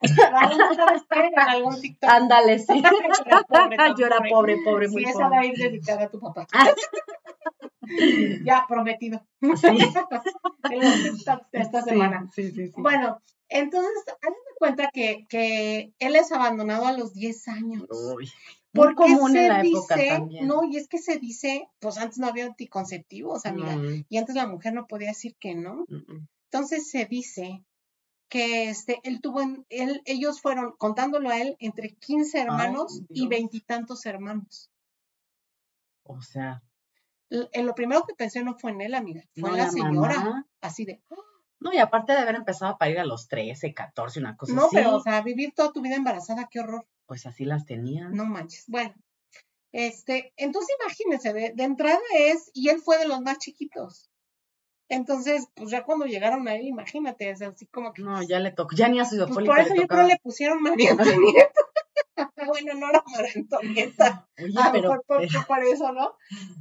en 0.00 1.38
algún 1.38 1.80
TikTok. 1.80 2.10
Ándale, 2.10 2.58
sí. 2.58 2.82
Yo 3.96 4.06
era 4.06 4.20
pobre, 4.28 4.58
pobre, 4.64 4.88
muy 4.88 5.04
sí, 5.04 5.12
pobre. 5.12 5.24
esa 5.24 5.28
va 5.28 5.40
a 5.40 5.46
ir 5.46 5.56
dedicada 5.56 6.04
a 6.04 6.08
tu 6.08 6.20
papá. 6.20 6.46
ya, 8.44 8.66
prometido. 8.68 9.22
Sí. 9.40 9.78
esta 11.52 11.82
semana. 11.82 12.28
Sí, 12.34 12.50
sí, 12.50 12.68
sí. 12.68 12.74
Bueno, 12.76 13.20
entonces, 13.48 14.04
háganme 14.06 14.36
cuenta 14.58 14.90
que, 14.92 15.26
que 15.28 15.92
él 15.98 16.16
es 16.16 16.32
abandonado 16.32 16.86
a 16.86 16.92
los 16.92 17.14
10 17.14 17.48
años. 17.48 17.86
Uy. 17.90 18.30
Porque 18.72 18.94
común 18.94 19.32
se 19.32 19.46
en 19.46 19.48
la 19.48 19.62
dice, 19.62 19.78
época 19.78 19.96
también. 19.96 20.46
no, 20.46 20.64
y 20.64 20.76
es 20.76 20.88
que 20.88 20.98
se 20.98 21.18
dice, 21.18 21.68
pues 21.78 21.96
antes 21.96 22.18
no 22.18 22.26
había 22.26 22.46
anticonceptivos, 22.46 23.46
amiga, 23.46 23.76
y 24.08 24.18
antes 24.18 24.34
la 24.34 24.46
mujer 24.46 24.74
no 24.74 24.86
podía 24.86 25.08
decir 25.08 25.36
que 25.40 25.54
no. 25.54 25.84
Entonces 26.50 26.90
se 26.90 27.06
dice 27.06 27.64
que 28.28 28.68
este, 28.68 29.00
él 29.04 29.20
tuvo, 29.20 29.40
él, 29.70 30.02
ellos 30.04 30.40
fueron, 30.40 30.74
contándolo 30.76 31.30
a 31.30 31.38
él, 31.40 31.56
entre 31.60 31.94
15 31.94 32.38
hermanos 32.38 33.02
y 33.08 33.26
veintitantos 33.26 34.04
hermanos. 34.06 34.70
O 36.02 36.20
sea, 36.22 36.62
en 37.30 37.66
lo 37.66 37.74
primero 37.74 38.04
que 38.06 38.14
pensé 38.14 38.42
no 38.42 38.58
fue 38.58 38.72
en 38.72 38.82
él, 38.82 38.94
amiga, 38.94 39.22
fue 39.34 39.50
en 39.50 39.56
la, 39.56 39.70
señora, 39.70 40.46
así 40.60 40.84
de... 40.84 41.02
No, 41.60 41.72
y 41.72 41.78
aparte 41.78 42.12
de 42.12 42.18
haber 42.18 42.36
empezado 42.36 42.72
a 42.72 42.78
parir 42.78 43.00
a 43.00 43.04
los 43.04 43.26
13, 43.26 43.74
14, 43.74 44.20
una 44.20 44.36
cosa 44.36 44.52
así. 44.52 44.60
No, 44.60 44.68
pero, 44.70 44.96
o 44.96 45.00
sea, 45.00 45.22
vivir 45.22 45.52
toda 45.54 45.72
tu 45.72 45.80
vida 45.80 45.96
embarazada, 45.96 46.48
qué 46.48 46.60
horror. 46.60 46.86
Pues 47.08 47.24
así 47.24 47.46
las 47.46 47.64
tenía. 47.64 48.10
No 48.10 48.26
manches. 48.26 48.64
Bueno, 48.68 48.94
este, 49.72 50.34
entonces 50.36 50.76
imagínense, 50.80 51.32
de, 51.32 51.64
entrada 51.64 51.98
es, 52.14 52.50
y 52.52 52.68
él 52.68 52.80
fue 52.80 52.98
de 52.98 53.08
los 53.08 53.22
más 53.22 53.38
chiquitos. 53.38 54.10
Entonces, 54.90 55.48
pues 55.54 55.70
ya 55.70 55.84
cuando 55.84 56.04
llegaron 56.04 56.46
a 56.48 56.54
él, 56.54 56.66
imagínate, 56.66 57.30
es 57.30 57.40
así 57.40 57.66
como 57.66 57.94
que. 57.94 58.02
No, 58.02 58.22
ya 58.22 58.40
le 58.40 58.52
tocó, 58.52 58.76
ya 58.76 58.88
ni 58.88 59.00
a 59.00 59.06
su 59.06 59.16
pues 59.16 59.46
Por 59.46 59.58
eso 59.58 59.74
yo 59.74 59.86
creo 59.86 60.06
le 60.06 60.18
pusieron 60.18 60.60
María 60.62 60.92
Antonieta. 60.92 61.50
bueno, 62.46 62.74
no 62.74 62.88
era 62.90 63.02
María 63.06 63.32
Antonieta. 63.36 64.28
Oye, 64.38 64.54
a 64.58 64.72
pero, 64.72 64.82
mejor 64.90 65.04
por, 65.06 65.18
pero, 65.18 65.44
por, 65.46 65.62
eso, 65.64 65.92
¿no? 65.92 66.14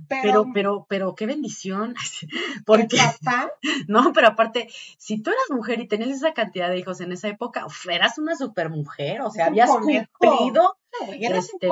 Pero, 0.07 0.45
pero, 0.53 0.85
pero, 0.89 1.15
qué 1.15 1.25
bendición. 1.25 1.95
Porque, 2.65 2.97
papá? 2.97 3.51
No, 3.87 4.11
pero 4.13 4.27
aparte, 4.27 4.67
si 4.97 5.21
tú 5.21 5.29
eras 5.29 5.45
mujer 5.49 5.79
y 5.79 5.87
tenías 5.87 6.09
esa 6.09 6.33
cantidad 6.33 6.69
de 6.69 6.79
hijos 6.79 6.99
en 7.01 7.11
esa 7.11 7.27
época, 7.27 7.65
eras 7.89 8.17
una 8.17 8.35
super 8.35 8.69
mujer, 8.69 9.21
o 9.21 9.29
sea, 9.29 9.47
habías 9.47 9.69
cumplido. 9.69 10.77
este, 11.11 11.67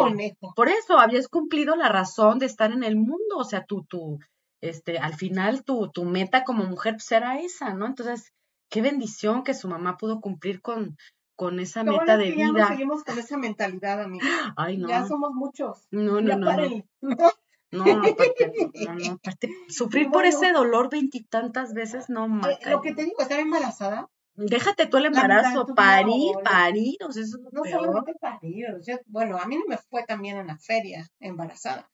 por 0.55 0.69
eso, 0.69 0.99
habías 0.99 1.27
cumplido 1.27 1.75
la 1.75 1.89
razón 1.89 2.39
de 2.39 2.45
estar 2.45 2.71
en 2.71 2.83
el 2.83 2.95
mundo, 2.95 3.37
o 3.37 3.43
sea, 3.43 3.65
tú, 3.65 3.83
tú, 3.85 4.19
este, 4.61 4.97
al 4.97 5.15
final 5.15 5.63
tu, 5.63 5.89
tu 5.91 6.05
meta 6.05 6.43
como 6.43 6.63
mujer 6.65 6.93
pues 6.93 7.11
era 7.11 7.39
esa, 7.39 7.73
¿no? 7.73 7.85
Entonces, 7.85 8.33
qué 8.69 8.81
bendición 8.81 9.43
que 9.43 9.53
su 9.53 9.67
mamá 9.67 9.97
pudo 9.97 10.21
cumplir 10.21 10.61
con, 10.61 10.97
con 11.35 11.59
esa 11.59 11.83
meta 11.83 12.17
de 12.17 12.31
vida. 12.31 12.51
Ya 12.57 12.67
seguimos 12.67 13.03
con 13.03 13.17
esa 13.19 13.37
mentalidad, 13.37 14.01
amiga. 14.01 14.53
Ay, 14.55 14.77
no. 14.77 14.87
Ya 14.87 15.05
somos 15.05 15.31
muchos. 15.33 15.87
No, 15.91 16.21
no, 16.21 16.37
no. 16.37 16.85
No, 17.71 17.83
aparte, 17.83 18.53
no, 18.85 18.93
no, 18.93 19.13
aparte, 19.15 19.49
sufrir 19.67 20.09
por 20.09 20.25
ese 20.25 20.53
dolor 20.53 20.89
veintitantas 20.89 21.73
veces, 21.73 22.09
no, 22.09 22.25
eh, 22.47 22.57
Lo 22.69 22.79
que 22.79 22.93
te 22.93 23.03
digo, 23.03 23.21
estar 23.21 23.39
embarazada. 23.39 24.07
Déjate 24.35 24.85
tú 24.85 24.97
el 24.97 25.07
embarazo, 25.07 25.65
parir, 25.75 26.35
parir, 26.43 26.97
o 27.05 27.11
sea, 27.11 27.23
eso 27.23 27.37
es 27.37 27.53
No 27.53 27.65
solamente 27.65 28.13
parir, 28.19 28.67
o 28.79 28.81
sea, 28.81 28.99
bueno, 29.07 29.37
a 29.37 29.45
mí 29.45 29.57
no 29.57 29.63
me 29.67 29.77
fue 29.77 30.03
también 30.03 30.37
en 30.37 30.47
la 30.47 30.57
feria 30.57 31.09
embarazada. 31.19 31.89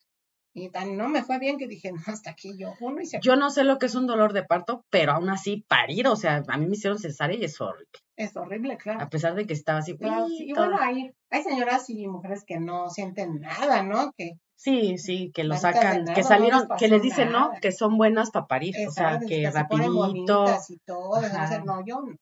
Y 0.53 0.69
tan 0.69 0.97
no 0.97 1.07
me 1.07 1.23
fue 1.23 1.39
bien 1.39 1.57
que 1.57 1.67
dije, 1.67 1.91
no, 1.93 2.01
hasta 2.07 2.31
aquí 2.31 2.57
yo 2.57 2.73
uno 2.79 3.01
y 3.01 3.05
se 3.05 3.19
Yo 3.21 3.35
no 3.35 3.49
sé 3.49 3.63
lo 3.63 3.77
que 3.79 3.85
es 3.85 3.95
un 3.95 4.07
dolor 4.07 4.33
de 4.33 4.43
parto, 4.43 4.85
pero 4.89 5.13
aún 5.13 5.29
así 5.29 5.65
parir, 5.67 6.07
o 6.07 6.15
sea, 6.15 6.43
a 6.47 6.57
mí 6.57 6.65
me 6.65 6.73
hicieron 6.73 6.99
cesárea 6.99 7.37
y 7.37 7.45
es 7.45 7.59
horrible. 7.61 7.87
Es 8.15 8.35
horrible, 8.35 8.77
claro. 8.77 9.01
A 9.01 9.09
pesar 9.09 9.33
de 9.35 9.47
que 9.47 9.53
estaba 9.53 9.79
así. 9.79 9.97
Y 10.39 10.53
bueno, 10.53 10.77
hay, 10.79 11.11
hay 11.29 11.43
señoras 11.43 11.89
y 11.89 12.07
mujeres 12.07 12.43
que 12.45 12.59
no 12.59 12.89
sienten 12.89 13.39
nada, 13.39 13.81
¿no? 13.83 14.11
Que 14.15 14.37
Sí, 14.61 14.99
sí, 14.99 15.31
que 15.33 15.43
lo 15.43 15.57
sacan, 15.57 16.05
que 16.13 16.21
salieron, 16.21 16.67
que 16.77 16.87
les 16.87 17.01
dicen, 17.01 17.31
¿no? 17.31 17.51
Que 17.59 17.71
son 17.71 17.97
buenas 17.97 18.29
para 18.29 18.45
parir, 18.45 18.75
o 18.87 18.91
sea, 18.91 19.19
que, 19.19 19.49
rapidito. 19.49 20.45
Y 20.69 20.77
todo, 20.85 21.19
no, 21.65 21.83
yo 21.83 22.01
no. 22.01 22.15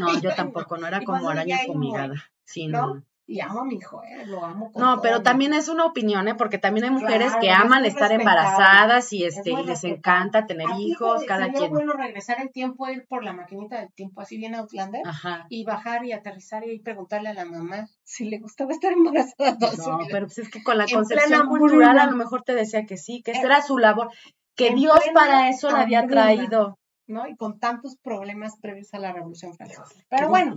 No, 0.00 0.20
yo 0.20 0.30
tampoco, 0.36 0.76
no 0.76 0.88
era 0.88 1.00
como 1.04 1.28
araña 1.28 1.58
fumigada. 1.64 2.16
Sí, 2.44 2.66
no. 2.66 3.04
Y 3.28 3.40
amo 3.40 3.60
a 3.60 3.64
mi 3.66 3.74
hijo, 3.74 4.02
¿eh? 4.02 4.24
lo 4.24 4.42
amo. 4.42 4.72
Con 4.72 4.82
no, 4.82 5.02
pero 5.02 5.22
también 5.22 5.52
es 5.52 5.68
una 5.68 5.84
opinión, 5.84 6.26
¿eh? 6.28 6.34
porque 6.34 6.56
también 6.56 6.84
hay 6.84 6.90
mujeres 6.90 7.34
que 7.38 7.50
aman 7.50 7.84
estar 7.84 8.10
embarazadas 8.10 9.12
y 9.12 9.24
este 9.24 9.50
y 9.50 9.64
les 9.64 9.84
encanta 9.84 10.46
tener 10.46 10.66
hijos, 10.78 11.24
cada 11.28 11.44
sería 11.44 11.58
quien. 11.58 11.72
bueno 11.72 11.92
regresar 11.92 12.40
el 12.40 12.50
tiempo, 12.50 12.88
ir 12.88 13.06
por 13.06 13.22
la 13.22 13.34
maquinita 13.34 13.80
del 13.80 13.92
tiempo, 13.92 14.22
así 14.22 14.38
bien 14.38 14.54
Outlander, 14.54 15.02
y 15.50 15.62
bajar 15.64 16.06
y 16.06 16.12
aterrizar 16.12 16.66
y 16.66 16.78
preguntarle 16.78 17.28
a 17.28 17.34
la 17.34 17.44
mamá 17.44 17.86
si 18.02 18.24
le 18.24 18.38
gustaba 18.38 18.72
estar 18.72 18.92
embarazada. 18.92 19.58
No, 19.76 19.98
pero 20.10 20.26
pues 20.26 20.38
es 20.38 20.50
que 20.50 20.62
con 20.62 20.78
la 20.78 20.86
concepción 20.86 21.48
cultural 21.48 21.98
a 21.98 22.06
lo 22.06 22.16
mejor 22.16 22.42
te 22.44 22.54
decía 22.54 22.86
que 22.86 22.96
sí, 22.96 23.22
que 23.22 23.32
esa 23.32 23.42
era 23.42 23.60
su 23.60 23.76
labor, 23.76 24.10
que 24.56 24.74
Dios 24.74 24.98
para 25.12 25.50
eso 25.50 25.70
la 25.70 25.82
había 25.82 26.06
traído. 26.06 26.78
¿no? 27.06 27.26
Y 27.26 27.36
con 27.36 27.58
tantos 27.58 27.96
problemas 27.96 28.56
previos 28.60 28.92
a 28.94 28.98
la 28.98 29.12
Revolución 29.12 29.54
Francesa. 29.54 29.84
Pero 30.08 30.28
bueno, 30.28 30.56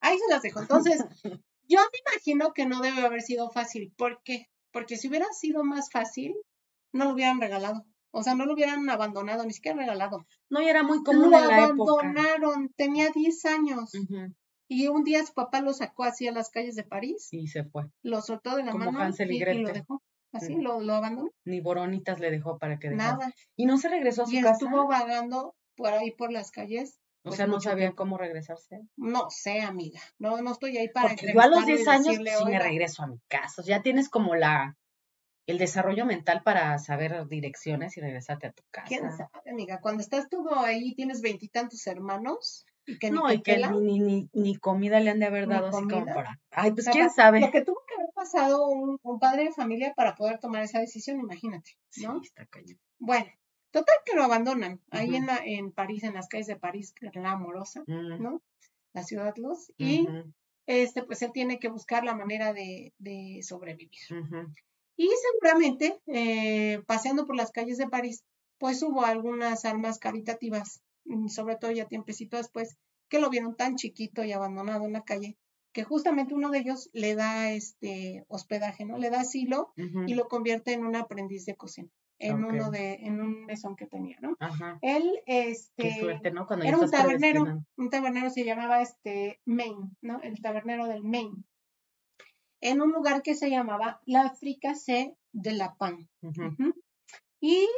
ahí 0.00 0.16
se 0.18 0.32
las 0.32 0.42
dejo. 0.42 0.60
Entonces, 0.60 1.04
yo 1.68 1.78
me 1.78 2.12
imagino 2.12 2.52
que 2.52 2.66
no 2.66 2.80
debe 2.80 3.02
haber 3.02 3.22
sido 3.22 3.50
fácil. 3.50 3.92
¿Por 3.96 4.22
qué? 4.22 4.48
Porque 4.72 4.96
si 4.96 5.08
hubiera 5.08 5.26
sido 5.32 5.64
más 5.64 5.90
fácil, 5.90 6.34
no 6.92 7.04
lo 7.04 7.12
hubieran 7.12 7.40
regalado. 7.40 7.84
O 8.10 8.22
sea, 8.22 8.34
no 8.34 8.46
lo 8.46 8.54
hubieran 8.54 8.88
abandonado, 8.88 9.44
ni 9.44 9.52
siquiera 9.52 9.76
regalado. 9.76 10.26
No, 10.48 10.62
y 10.62 10.68
era 10.68 10.82
muy 10.82 11.02
común 11.02 11.30
lo 11.30 11.38
en 11.38 11.48
la 11.48 11.56
abandonaron, 11.56 12.72
tenía 12.74 13.10
10 13.10 13.44
años. 13.44 13.92
Y 14.66 14.88
un 14.88 15.04
día 15.04 15.24
su 15.24 15.34
papá 15.34 15.60
lo 15.60 15.72
sacó 15.72 16.04
así 16.04 16.26
a 16.26 16.32
las 16.32 16.50
calles 16.50 16.74
de 16.74 16.84
París. 16.84 17.28
Y 17.32 17.48
se 17.48 17.64
fue. 17.64 17.84
Lo 18.02 18.22
soltó 18.22 18.56
de 18.56 18.64
la 18.64 18.74
mano 18.74 19.14
y, 19.18 19.62
lo 19.62 19.72
dejó. 19.72 20.02
Así, 20.32 20.56
lo, 20.56 20.80
lo, 20.80 20.94
abandonó. 20.94 21.30
Ni 21.44 21.60
boronitas 21.60 22.20
le 22.20 22.30
dejó 22.30 22.58
para 22.58 22.78
que 22.78 22.90
dejara. 22.90 23.12
Nada. 23.12 23.32
Y 23.56 23.64
no 23.64 23.78
se 23.78 23.88
regresó 23.88 24.22
a 24.22 24.26
su 24.26 24.32
casa. 24.32 24.48
Y 24.48 24.52
estuvo 24.52 24.86
vagando 24.86 25.54
por 25.74 25.92
ahí 25.92 26.10
por 26.10 26.32
las 26.32 26.50
calles 26.50 26.98
o 27.28 27.32
sea, 27.32 27.46
no 27.46 27.60
sabía 27.60 27.92
cómo 27.92 28.18
regresarse. 28.18 28.80
No 28.96 29.30
sé, 29.30 29.60
amiga. 29.60 30.00
No, 30.18 30.40
no 30.42 30.52
estoy 30.52 30.76
ahí 30.78 30.88
para 30.88 31.08
Porque 31.08 31.32
yo 31.32 31.40
a 31.40 31.46
los 31.48 31.66
10 31.66 31.88
años 31.88 32.16
sí 32.16 32.44
me 32.44 32.58
regreso 32.58 33.02
a 33.02 33.06
mi 33.06 33.18
casa. 33.28 33.62
Ya 33.62 33.82
tienes 33.82 34.08
como 34.08 34.34
la 34.34 34.76
el 35.48 35.56
desarrollo 35.56 36.04
mental 36.04 36.42
para 36.44 36.78
saber 36.78 37.26
direcciones 37.26 37.96
y 37.96 38.02
regresarte 38.02 38.48
a 38.48 38.52
tu 38.52 38.62
casa. 38.70 38.86
¿Quién 38.86 39.10
sabe, 39.10 39.50
amiga? 39.50 39.80
Cuando 39.80 40.02
estás 40.02 40.28
todo 40.28 40.58
ahí, 40.58 40.94
tienes 40.94 41.22
veintitantos 41.22 41.86
hermanos 41.86 42.66
y 42.84 42.98
que 42.98 43.10
no, 43.10 43.32
y 43.32 43.40
que 43.40 43.56
ni, 43.56 43.98
ni, 43.98 44.28
ni, 44.34 44.56
comida 44.56 45.00
le 45.00 45.10
han 45.10 45.20
de 45.20 45.26
haber 45.26 45.48
dado 45.48 45.68
así 45.68 45.88
como 45.88 46.04
para. 46.04 46.38
Ay, 46.50 46.72
pues 46.72 46.88
quién 46.90 47.08
sabe. 47.08 47.40
Lo 47.40 47.50
que 47.50 47.62
tuvo 47.62 47.82
que 47.86 47.94
haber 47.94 48.10
pasado 48.14 48.66
un, 48.68 48.98
padre 49.18 49.44
de 49.44 49.52
familia 49.52 49.94
para 49.96 50.14
poder 50.14 50.38
tomar 50.38 50.62
esa 50.62 50.80
decisión, 50.80 51.18
imagínate, 51.18 51.78
¿no? 52.02 52.20
está 52.22 52.46
Bueno, 52.98 53.30
Total 53.78 53.94
que 54.04 54.16
lo 54.16 54.24
abandonan 54.24 54.80
ahí 54.90 55.14
en, 55.14 55.26
la, 55.26 55.40
en 55.44 55.70
París, 55.70 56.02
en 56.02 56.14
las 56.14 56.26
calles 56.26 56.48
de 56.48 56.56
París, 56.56 56.94
la 57.14 57.30
amorosa, 57.30 57.84
mm. 57.86 58.20
¿no? 58.20 58.42
La 58.92 59.04
ciudad 59.04 59.36
luz. 59.36 59.72
Y 59.78 60.08
este, 60.66 61.04
pues 61.04 61.22
él 61.22 61.30
tiene 61.32 61.60
que 61.60 61.68
buscar 61.68 62.02
la 62.02 62.16
manera 62.16 62.52
de, 62.52 62.92
de 62.98 63.38
sobrevivir. 63.44 64.00
Y 64.96 65.08
seguramente, 65.30 66.00
eh, 66.08 66.82
paseando 66.88 67.24
por 67.24 67.36
las 67.36 67.52
calles 67.52 67.78
de 67.78 67.86
París, 67.86 68.24
pues 68.58 68.82
hubo 68.82 69.04
algunas 69.04 69.64
almas 69.64 70.00
caritativas, 70.00 70.82
mm, 71.04 71.28
sobre 71.28 71.54
todo 71.54 71.70
ya 71.70 71.86
tiempecito 71.86 72.36
después, 72.36 72.78
que 73.08 73.20
lo 73.20 73.30
vieron 73.30 73.54
tan 73.54 73.76
chiquito 73.76 74.24
y 74.24 74.32
abandonado 74.32 74.86
en 74.86 74.94
la 74.94 75.04
calle, 75.04 75.36
que 75.72 75.84
justamente 75.84 76.34
uno 76.34 76.50
de 76.50 76.58
ellos 76.58 76.90
le 76.92 77.14
da 77.14 77.52
este 77.52 78.24
hospedaje, 78.26 78.84
¿no? 78.84 78.98
Le 78.98 79.10
da 79.10 79.20
asilo 79.20 79.72
y 79.76 80.14
lo 80.14 80.26
convierte 80.26 80.72
en 80.72 80.84
un 80.84 80.96
aprendiz 80.96 81.44
de 81.44 81.54
cocina 81.54 81.88
en 82.18 82.44
uno 82.44 82.70
de, 82.70 82.94
en 82.94 83.20
un 83.20 83.44
mesón 83.46 83.76
que 83.76 83.86
tenía, 83.86 84.18
¿no? 84.20 84.36
Ajá. 84.40 84.78
Él, 84.82 85.20
este, 85.26 86.00
era 86.00 86.78
un 86.78 86.90
tabernero, 86.90 87.64
un 87.76 87.90
tabernero 87.90 88.30
se 88.30 88.44
llamaba 88.44 88.82
este 88.82 89.40
Maine, 89.44 89.90
¿no? 90.02 90.20
El 90.22 90.40
tabernero 90.40 90.86
del 90.86 91.04
Maine. 91.04 91.44
En 92.60 92.82
un 92.82 92.90
lugar 92.90 93.22
que 93.22 93.34
se 93.34 93.50
llamaba 93.50 94.00
la 94.04 94.34
C 94.34 95.14
de 95.32 95.52
la 95.52 95.74
Pan. 95.76 96.08
Y 97.40 97.68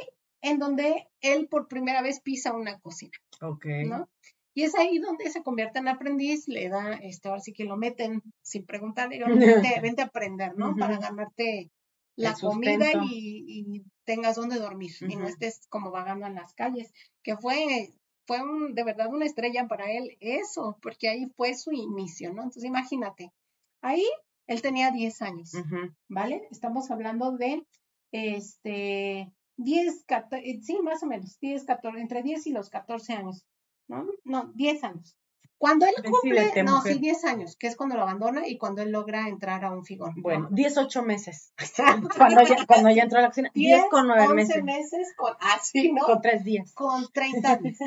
en 0.41 0.57
donde 0.57 1.07
él 1.21 1.47
por 1.47 1.67
primera 1.67 2.01
vez 2.01 2.19
pisa 2.19 2.53
una 2.53 2.79
cocina. 2.79 3.11
Ok. 3.41 3.65
¿no? 3.85 4.09
Y 4.53 4.63
es 4.63 4.75
ahí 4.75 4.97
donde 4.99 5.29
se 5.29 5.43
convierte 5.43 5.79
en 5.79 5.87
aprendiz, 5.87 6.47
le 6.47 6.67
da, 6.67 6.93
este, 6.95 7.29
ahora 7.29 7.41
sí 7.41 7.53
que 7.53 7.63
lo 7.63 7.77
meten 7.77 8.21
sin 8.41 8.65
preguntarle, 8.65 9.23
vente, 9.23 9.79
vente 9.81 10.01
a 10.01 10.05
aprender, 10.05 10.57
¿no? 10.57 10.75
Para 10.75 10.97
ganarte 10.97 11.71
la 12.15 12.33
comida 12.33 12.87
y, 13.05 13.83
tengas 14.03 14.35
donde 14.35 14.59
dormir 14.59 14.91
y 15.01 15.15
no 15.15 15.27
estés 15.27 15.67
como 15.69 15.91
vagando 15.91 16.25
en 16.25 16.35
las 16.35 16.53
calles, 16.53 16.91
que 17.23 17.37
fue, 17.37 17.93
fue 18.25 18.41
un, 18.41 18.73
de 18.73 18.83
verdad 18.83 19.13
una 19.13 19.25
estrella 19.25 19.67
para 19.67 19.89
él 19.91 20.17
eso, 20.19 20.77
porque 20.81 21.07
ahí 21.07 21.27
fue 21.37 21.53
su 21.55 21.71
inicio, 21.71 22.33
¿no? 22.33 22.43
Entonces 22.43 22.65
imagínate, 22.65 23.31
ahí 23.81 24.05
él 24.47 24.61
tenía 24.61 24.91
10 24.91 25.21
años, 25.21 25.51
¿vale? 26.09 26.47
Estamos 26.51 26.91
hablando 26.91 27.31
de, 27.31 27.65
este, 28.11 29.31
10, 29.57 30.03
14, 30.05 30.49
eh, 30.49 30.59
sí, 30.61 30.79
más 30.81 31.03
o 31.03 31.05
menos, 31.05 31.39
10, 31.39 31.63
14, 31.63 32.01
entre 32.01 32.23
10 32.23 32.47
y 32.47 32.51
los 32.51 32.69
14 32.69 33.13
años, 33.13 33.45
¿no? 33.87 34.07
No, 34.23 34.51
10 34.55 34.83
años. 34.83 35.15
Cuando 35.61 35.85
él 35.85 35.93
cumple, 36.03 36.63
no, 36.63 36.81
sí, 36.81 36.97
10 36.97 37.23
años, 37.25 37.55
que 37.55 37.67
es 37.67 37.75
cuando 37.75 37.95
lo 37.95 38.01
abandona 38.01 38.47
y 38.47 38.57
cuando 38.57 38.81
él 38.81 38.89
logra 38.89 39.27
entrar 39.27 39.63
a 39.63 39.69
un 39.69 39.85
figón. 39.85 40.15
Bueno, 40.17 40.47
18 40.49 41.03
meses. 41.03 41.53
cuando, 42.17 42.41
ya, 42.41 42.65
cuando 42.65 42.89
ya 42.89 43.03
entró 43.03 43.19
a 43.19 43.21
la 43.21 43.27
cocina, 43.27 43.51
10, 43.53 43.83
con 43.91 44.07
9 44.07 44.33
meses. 44.33 44.63
meses 44.63 45.13
con, 45.15 45.35
así, 45.39 45.91
ah, 45.91 45.99
¿no? 45.99 46.05
Con 46.07 46.19
3 46.19 46.43
días. 46.43 46.73
Con 46.73 47.07
30 47.13 47.57
días. 47.61 47.77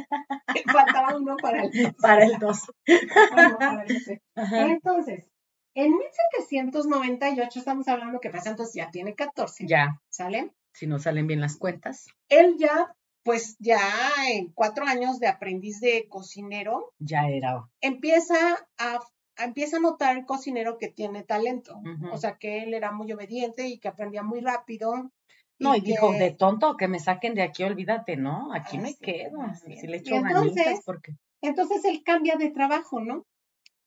Faltaba 0.73 1.17
uno 1.17 1.37
para 1.37 1.65
el 1.65 1.95
Para 2.01 2.25
el 2.27 2.39
2. 2.39 2.61
Entonces, 4.53 5.29
en 5.75 5.99
1798 5.99 7.59
estamos 7.59 7.89
hablando 7.89 8.21
que 8.21 8.31
pasa, 8.31 8.51
entonces 8.51 8.77
ya 8.77 8.93
tiene 8.93 9.17
14. 9.17 9.67
Ya. 9.67 10.01
¿Sale? 10.11 10.53
Si 10.73 10.87
no 10.87 11.01
salen 11.01 11.27
bien 11.27 11.41
las 11.41 11.57
cuentas. 11.57 12.07
Él 12.29 12.55
ya 12.57 12.95
pues 13.25 13.57
ya 13.59 13.81
en 14.29 14.53
cuatro 14.53 14.85
años 14.85 15.19
de 15.19 15.29
aprendiz 15.29 15.81
de 15.81 16.07
cocinero, 16.09 16.93
ya 16.99 17.29
era. 17.29 17.69
Empieza 17.81 18.37
a, 18.79 19.01
empieza 19.39 19.79
a 19.79 19.81
notar 19.81 20.17
el 20.17 20.27
cocinero 20.27 20.79
que 20.79 20.89
tiene 20.89 21.25
talento, 21.25 21.81
o 22.13 22.17
sea 22.19 22.37
que 22.37 22.63
él 22.63 22.75
era 22.75 22.93
muy 22.93 23.11
obediente 23.13 23.67
y 23.67 23.79
que 23.79 23.89
aprendía 23.89 24.23
muy 24.23 24.41
rápido. 24.41 25.11
No, 25.59 25.75
y, 25.75 25.81
dijo, 25.81 26.13
de 26.13 26.33
tonto, 26.33 26.77
que 26.77 26.89
me 26.89 26.99
saquen 26.99 27.35
de 27.35 27.43
aquí, 27.43 27.63
olvídate, 27.63 28.17
¿no? 28.17 28.53
Aquí 28.53 28.77
me 28.77 28.95
quedo. 28.95 29.39
Si 29.55 29.87
le 29.87 29.99
echo 29.99 30.17
entonces, 30.17 30.81
porque... 30.85 31.15
entonces 31.41 31.85
él 31.85 32.03
cambia 32.05 32.37
de 32.37 32.51
trabajo, 32.51 33.01
¿no? 33.01 33.25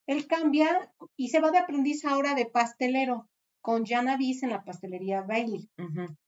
Él 0.07 0.25
cambia 0.27 0.91
y 1.17 1.27
se 1.27 1.41
va 1.41 1.51
de 1.51 1.59
aprendiz 1.59 2.05
ahora 2.05 2.33
de 2.33 2.45
pastelero 2.45 3.29
con 3.61 3.85
Jana 3.85 4.15
Viz 4.15 4.43
en 4.43 4.51
la 4.51 4.63
pastelería 4.63 5.21
Bailey. 5.21 5.69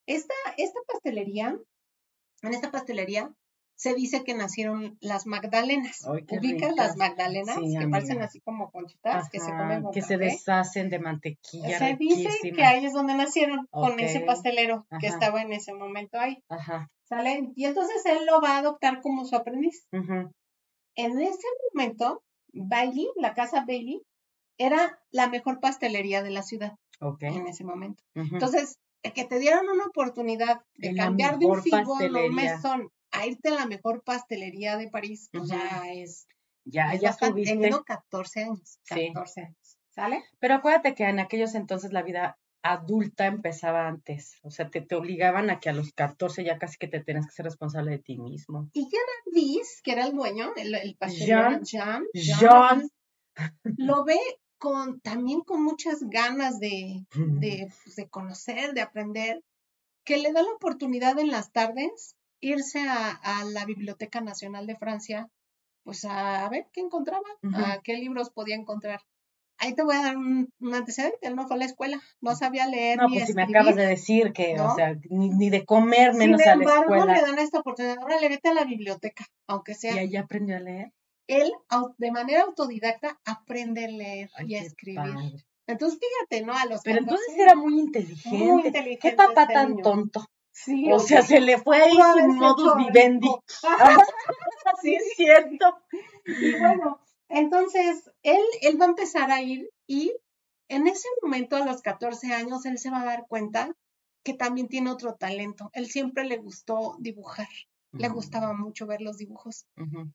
esta, 0.05 0.33
esta 0.57 0.79
pastelería 0.85 1.57
en 2.41 2.53
esta 2.53 2.71
pastelería 2.71 3.33
se 3.79 3.93
dice 3.93 4.25
que 4.25 4.33
nacieron 4.33 4.97
las 4.99 5.25
magdalenas. 5.25 6.05
¿Ubicas 6.05 6.75
las 6.75 6.97
magdalenas? 6.97 7.57
que 7.57 7.87
parecen 7.87 8.21
así 8.21 8.41
como 8.41 8.71
conchitas, 8.71 9.29
que 9.29 9.39
se 9.39 9.51
comen 9.51 9.85
Que 9.93 10.01
se 10.01 10.17
deshacen 10.17 10.89
de 10.89 10.99
mantequilla. 10.99 11.79
Se 11.79 11.95
dice 11.95 12.29
que 12.53 12.63
ahí 12.65 12.85
es 12.85 12.91
donde 12.91 13.15
nacieron, 13.15 13.67
con 13.71 13.97
ese 14.01 14.19
pastelero 14.19 14.85
que 14.99 15.07
estaba 15.07 15.41
en 15.41 15.53
ese 15.53 15.73
momento 15.73 16.19
ahí. 16.19 16.43
Ajá. 16.49 16.89
¿Sale? 17.03 17.51
Y 17.55 17.65
entonces 17.65 18.05
él 18.05 18.25
lo 18.25 18.41
va 18.41 18.55
a 18.55 18.57
adoptar 18.59 19.01
como 19.01 19.23
su 19.25 19.37
aprendiz. 19.37 19.87
En 19.91 21.21
ese 21.21 21.47
momento, 21.73 22.21
Bailey, 22.51 23.07
la 23.15 23.33
casa 23.33 23.63
Bailey, 23.65 24.01
era 24.57 24.99
la 25.09 25.29
mejor 25.29 25.61
pastelería 25.61 26.21
de 26.21 26.31
la 26.31 26.43
ciudad. 26.43 26.75
En 27.21 27.47
ese 27.47 27.63
momento. 27.63 28.03
Entonces, 28.13 28.77
que 29.01 29.25
te 29.25 29.39
dieron 29.39 29.69
una 29.69 29.85
oportunidad 29.85 30.61
de 30.75 30.95
cambiar 30.95 31.39
de 31.39 31.45
un 31.45 31.61
figón 31.61 32.15
o 32.15 32.25
un 32.25 32.35
mesón 32.35 32.91
a 33.11 33.25
irte 33.25 33.49
a 33.49 33.53
la 33.53 33.65
mejor 33.65 34.03
pastelería 34.03 34.77
de 34.77 34.89
París, 34.89 35.29
pues 35.31 35.49
ya 35.49 35.91
es. 35.91 36.27
Ya, 36.65 36.93
ya 36.95 37.09
estuviste. 37.09 37.53
Teniendo 37.53 37.83
14 37.83 38.43
años. 38.43 38.79
14 38.87 39.41
años. 39.41 39.77
¿Sale? 39.89 40.23
Pero 40.39 40.55
acuérdate 40.55 40.93
que 40.93 41.03
en 41.05 41.19
aquellos 41.19 41.55
entonces 41.55 41.91
la 41.91 42.03
vida 42.03 42.37
adulta 42.61 43.25
empezaba 43.25 43.87
antes. 43.87 44.37
O 44.43 44.51
sea, 44.51 44.69
te, 44.69 44.81
te 44.81 44.95
obligaban 44.95 45.49
a 45.49 45.59
que 45.59 45.69
a 45.69 45.73
los 45.73 45.93
14 45.93 46.43
ya 46.43 46.57
casi 46.59 46.77
que 46.77 46.87
te 46.87 46.99
tenías 46.99 47.25
que 47.25 47.31
ser 47.31 47.45
responsable 47.45 47.91
de 47.91 47.99
ti 47.99 48.19
mismo. 48.19 48.69
Y 48.73 48.81
Jean 48.81 49.33
Viz, 49.33 49.81
que 49.83 49.93
era 49.93 50.05
el 50.05 50.13
dueño, 50.13 50.53
el, 50.55 50.75
el 50.75 50.95
pastelero, 50.95 51.61
Jean, 51.63 52.05
Jean, 52.13 52.89
lo 53.77 54.03
ve 54.03 54.19
con, 54.59 54.99
también 54.99 55.41
con 55.41 55.63
muchas 55.63 56.01
ganas 56.01 56.59
de, 56.59 57.05
de, 57.15 57.71
pues, 57.83 57.95
de, 57.95 58.07
conocer, 58.07 58.73
de 58.73 58.81
aprender, 58.81 59.41
que 60.05 60.17
le 60.17 60.31
da 60.31 60.43
la 60.43 60.51
oportunidad 60.51 61.17
en 61.17 61.31
las 61.31 61.51
tardes 61.51 62.15
irse 62.41 62.87
a, 62.87 63.09
a 63.11 63.43
la 63.45 63.65
Biblioteca 63.65 64.21
Nacional 64.21 64.67
de 64.67 64.75
Francia, 64.75 65.29
pues 65.83 66.05
a, 66.05 66.47
ver 66.49 66.67
qué 66.71 66.81
encontraba, 66.81 67.25
a 67.53 67.79
qué 67.83 67.95
libros 67.95 68.29
podía 68.29 68.55
encontrar. 68.55 69.01
Ahí 69.57 69.73
te 69.73 69.83
voy 69.83 69.95
a 69.95 70.03
dar 70.03 70.17
un, 70.17 70.53
antecedente, 70.73 71.17
él 71.27 71.35
no 71.35 71.47
fue 71.47 71.57
a 71.57 71.59
la 71.59 71.65
escuela, 71.65 71.99
no 72.21 72.35
sabía 72.35 72.65
leer. 72.67 72.97
No, 72.97 73.07
pues 73.09 73.25
si 73.25 73.33
me 73.33 73.43
acabas 73.43 73.75
de 73.75 73.85
decir 73.85 74.31
que, 74.31 74.57
o 74.59 74.75
sea, 74.75 74.95
ni, 75.09 75.29
ni, 75.29 75.49
de 75.49 75.65
comer 75.65 76.13
menos 76.13 76.41
a 76.45 76.55
la 76.55 76.63
escuela. 76.63 77.13
Le 77.13 77.21
dan 77.21 77.39
esta 77.39 77.59
oportunidad, 77.59 77.97
ahora 77.99 78.19
le 78.21 78.29
vete 78.29 78.49
a 78.49 78.53
la 78.53 78.63
biblioteca, 78.63 79.25
aunque 79.47 79.73
sea. 79.73 79.95
Y 79.95 79.99
ahí 79.99 80.15
aprendió 80.15 80.55
a 80.55 80.59
leer 80.59 80.93
él 81.29 81.51
de 81.97 82.11
manera 82.11 82.43
autodidacta 82.43 83.19
aprende 83.23 83.85
a 83.85 83.87
leer 83.87 84.29
y 84.45 84.55
a 84.55 84.61
escribir. 84.61 85.45
Entonces, 85.67 85.99
fíjate, 85.99 86.45
¿no? 86.45 86.53
A 86.53 86.65
los 86.65 86.81
Pero 86.81 86.99
entonces 86.99 87.37
era 87.37 87.55
muy 87.55 87.79
inteligente. 87.79 88.37
Muy 88.37 88.65
inteligente. 88.65 89.09
Qué 89.09 89.15
papá 89.15 89.43
este 89.43 89.53
tan 89.53 89.77
tonto. 89.77 90.25
Sí, 90.51 90.91
o 90.91 90.99
sea, 90.99 91.21
se 91.21 91.39
le 91.39 91.59
fue 91.59 91.77
ahí 91.77 91.93
su 91.93 92.27
modus 92.33 92.75
vivendi. 92.75 93.29
sí, 94.81 94.95
es 94.95 95.13
cierto. 95.15 95.77
Y 96.25 96.59
bueno, 96.59 96.99
entonces 97.29 98.09
él, 98.23 98.41
él 98.61 98.81
va 98.81 98.85
a 98.85 98.89
empezar 98.89 99.31
a 99.31 99.41
ir 99.41 99.69
y 99.85 100.11
en 100.69 100.87
ese 100.87 101.07
momento, 101.21 101.55
a 101.55 101.65
los 101.65 101.81
14 101.81 102.31
años, 102.33 102.65
él 102.65 102.77
se 102.77 102.91
va 102.91 103.01
a 103.01 103.05
dar 103.05 103.25
cuenta 103.27 103.75
que 104.23 104.33
también 104.33 104.67
tiene 104.67 104.91
otro 104.91 105.15
talento. 105.15 105.71
Él 105.73 105.87
siempre 105.87 106.23
le 106.25 106.37
gustó 106.37 106.95
dibujar, 106.99 107.47
le 107.91 108.09
gustaba 108.09 108.53
mucho 108.53 108.85
ver 108.87 109.01
los 109.01 109.17
dibujos. 109.17 109.65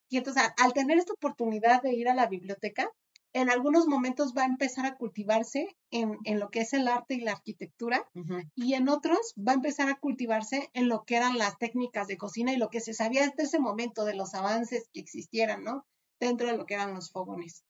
Y 0.08 0.18
entonces, 0.18 0.42
al 0.56 0.72
tener 0.72 0.98
esta 0.98 1.12
oportunidad 1.12 1.82
de 1.82 1.94
ir 1.94 2.08
a 2.08 2.14
la 2.14 2.26
biblioteca, 2.26 2.90
en 3.34 3.50
algunos 3.50 3.88
momentos 3.88 4.32
va 4.36 4.42
a 4.42 4.46
empezar 4.46 4.86
a 4.86 4.94
cultivarse 4.94 5.76
en, 5.90 6.18
lo 6.38 6.50
que 6.50 6.60
es 6.60 6.72
el 6.72 6.86
arte 6.86 7.14
y 7.14 7.20
la 7.20 7.32
arquitectura 7.32 8.08
y 8.54 8.74
en 8.74 8.88
otros 8.88 9.34
va 9.36 9.52
a 9.52 9.56
empezar 9.56 9.88
a 9.88 9.98
cultivarse 9.98 10.70
en 10.72 10.88
lo 10.88 11.04
que 11.04 11.16
eran 11.16 11.36
las 11.36 11.58
técnicas 11.58 12.06
de 12.06 12.16
cocina 12.16 12.52
y 12.52 12.56
lo 12.56 12.70
que 12.70 12.80
se 12.80 12.94
sabía 12.94 13.26
desde 13.26 13.42
ese 13.42 13.58
momento 13.58 14.04
de 14.04 14.14
los 14.14 14.34
avances 14.34 14.88
que 14.92 15.00
existieran, 15.00 15.64
¿no? 15.64 15.84
Dentro 16.20 16.46
de 16.46 16.56
lo 16.56 16.64
que 16.64 16.74
eran 16.74 16.94
los 16.94 17.10
fogones. 17.10 17.64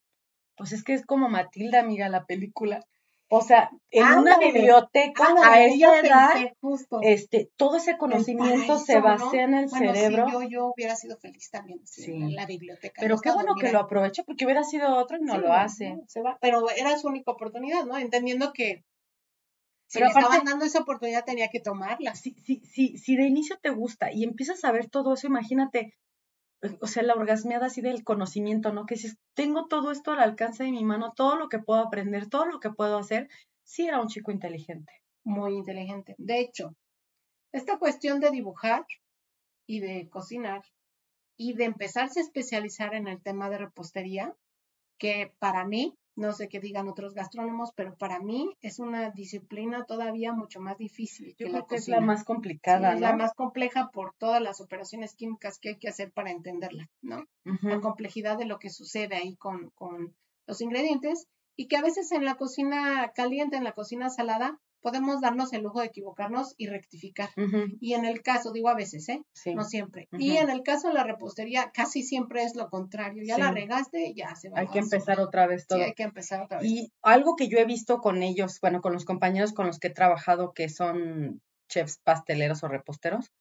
Pues 0.54 0.72
es 0.72 0.84
que 0.84 0.92
es 0.92 1.06
como 1.06 1.30
Matilda, 1.30 1.80
amiga, 1.80 2.10
la 2.10 2.26
película. 2.26 2.84
O 3.36 3.40
sea, 3.40 3.70
en 3.90 4.06
una 4.18 4.38
biblioteca 4.38 5.34
a 5.42 5.64
esa 5.64 6.00
edad, 6.00 6.52
este, 7.02 7.50
todo 7.56 7.76
ese 7.76 7.96
conocimiento 7.96 8.78
se 8.78 9.00
basa 9.00 9.36
en 9.36 9.54
el 9.54 9.68
cerebro. 9.68 10.26
yo, 10.30 10.42
yo 10.42 10.72
hubiera 10.74 10.94
sido 10.94 11.16
feliz 11.18 11.50
también 11.50 11.80
en 12.06 12.34
la 12.34 12.46
biblioteca. 12.46 13.00
Pero 13.00 13.18
qué 13.18 13.32
bueno 13.32 13.54
que 13.60 13.72
lo 13.72 13.80
aproveche 13.80 14.22
porque 14.24 14.44
hubiera 14.44 14.62
sido 14.62 14.96
otro 14.96 15.18
y 15.18 15.22
no 15.22 15.38
lo 15.38 15.52
hace. 15.52 15.96
se 16.06 16.20
va. 16.22 16.38
Pero 16.40 16.68
era 16.70 16.96
su 16.96 17.08
única 17.08 17.32
oportunidad, 17.32 17.84
¿no? 17.84 17.98
Entendiendo 17.98 18.52
que 18.52 18.84
si 19.86 20.00
le 20.00 20.06
estaban 20.06 20.44
dando 20.44 20.64
esa 20.64 20.80
oportunidad 20.80 21.24
tenía 21.24 21.48
que 21.48 21.60
tomarla. 21.60 22.14
Sí, 22.14 22.36
sí, 22.44 22.62
sí, 22.64 22.96
si 22.98 23.16
de 23.16 23.26
inicio 23.26 23.58
te 23.60 23.70
gusta 23.70 24.12
y 24.12 24.24
empiezas 24.24 24.64
a 24.64 24.72
ver 24.72 24.88
todo 24.88 25.14
eso, 25.14 25.26
imagínate, 25.26 25.94
o 26.80 26.86
sea, 26.86 27.02
la 27.02 27.14
orgasmeada 27.14 27.66
así 27.66 27.80
del 27.80 28.04
conocimiento, 28.04 28.72
¿no? 28.72 28.86
Que 28.86 28.96
si 28.96 29.08
tengo 29.34 29.66
todo 29.66 29.90
esto 29.90 30.12
al 30.12 30.20
alcance 30.20 30.64
de 30.64 30.70
mi 30.70 30.84
mano, 30.84 31.12
todo 31.14 31.36
lo 31.36 31.48
que 31.48 31.58
puedo 31.58 31.80
aprender, 31.80 32.28
todo 32.28 32.46
lo 32.46 32.60
que 32.60 32.70
puedo 32.70 32.98
hacer, 32.98 33.28
sí 33.64 33.86
era 33.86 34.00
un 34.00 34.08
chico 34.08 34.30
inteligente. 34.30 34.92
Muy 35.24 35.54
inteligente. 35.54 36.14
De 36.18 36.40
hecho, 36.40 36.74
esta 37.52 37.78
cuestión 37.78 38.20
de 38.20 38.30
dibujar 38.30 38.86
y 39.66 39.80
de 39.80 40.08
cocinar 40.10 40.62
y 41.36 41.54
de 41.54 41.64
empezarse 41.64 42.20
a 42.20 42.22
especializar 42.22 42.94
en 42.94 43.08
el 43.08 43.20
tema 43.22 43.50
de 43.50 43.58
repostería, 43.58 44.34
que 44.98 45.34
para 45.38 45.64
mí 45.64 45.96
no 46.16 46.32
sé 46.32 46.48
qué 46.48 46.60
digan 46.60 46.88
otros 46.88 47.14
gastrónomos, 47.14 47.72
pero 47.74 47.96
para 47.96 48.20
mí 48.20 48.56
es 48.60 48.78
una 48.78 49.10
disciplina 49.10 49.84
todavía 49.84 50.32
mucho 50.32 50.60
más 50.60 50.78
difícil. 50.78 51.34
Yo 51.38 51.48
creo 51.48 51.66
que 51.66 51.76
es 51.76 51.88
la 51.88 52.00
más 52.00 52.24
complicada, 52.24 52.94
Es 52.94 53.00
la 53.00 53.16
más 53.16 53.34
compleja 53.34 53.90
por 53.92 54.14
todas 54.16 54.40
las 54.40 54.60
operaciones 54.60 55.14
químicas 55.14 55.58
que 55.58 55.70
hay 55.70 55.78
que 55.78 55.88
hacer 55.88 56.12
para 56.12 56.30
entenderla, 56.30 56.88
¿no? 57.02 57.24
La 57.62 57.80
complejidad 57.80 58.38
de 58.38 58.46
lo 58.46 58.58
que 58.58 58.70
sucede 58.70 59.16
ahí 59.16 59.36
con, 59.36 59.70
con 59.70 60.14
los 60.46 60.60
ingredientes 60.60 61.26
y 61.56 61.66
que 61.66 61.76
a 61.76 61.82
veces 61.82 62.10
en 62.12 62.24
la 62.24 62.36
cocina 62.36 63.12
caliente, 63.14 63.56
en 63.56 63.64
la 63.64 63.72
cocina 63.72 64.10
salada, 64.10 64.60
podemos 64.84 65.22
darnos 65.22 65.54
el 65.54 65.62
lujo 65.62 65.80
de 65.80 65.86
equivocarnos 65.86 66.54
y 66.58 66.66
rectificar. 66.66 67.30
Y 67.80 67.94
en 67.94 68.04
el 68.04 68.20
caso, 68.20 68.52
digo 68.52 68.68
a 68.68 68.74
veces, 68.74 69.08
¿eh? 69.08 69.24
No 69.54 69.64
siempre. 69.64 70.08
Y 70.12 70.36
en 70.36 70.50
el 70.50 70.62
caso 70.62 70.88
de 70.88 70.94
la 70.94 71.04
repostería, 71.04 71.70
casi 71.72 72.02
siempre 72.02 72.42
es 72.42 72.54
lo 72.54 72.68
contrario. 72.68 73.22
Ya 73.24 73.38
la 73.38 73.50
regaste, 73.50 74.12
ya 74.14 74.36
se 74.36 74.50
va. 74.50 74.60
Hay 74.60 74.66
que 74.68 74.80
empezar 74.80 75.20
otra 75.20 75.46
vez 75.46 75.66
todo. 75.66 75.78
Sí, 75.78 75.84
hay 75.86 75.94
que 75.94 76.02
empezar 76.02 76.42
otra 76.42 76.58
vez. 76.58 76.70
Y 76.70 76.92
algo 77.00 77.34
que 77.34 77.48
yo 77.48 77.56
he 77.56 77.64
visto 77.64 78.02
con 78.02 78.22
ellos, 78.22 78.60
bueno, 78.60 78.82
con 78.82 78.92
los 78.92 79.06
compañeros 79.06 79.54
con 79.54 79.66
los 79.66 79.78
que 79.78 79.88
he 79.88 79.94
trabajado 79.94 80.52
que 80.52 80.68
son 80.68 81.40
chefs 81.70 81.96
pasteleros 82.04 82.62
o 82.62 82.68
reposteros, 82.68 83.32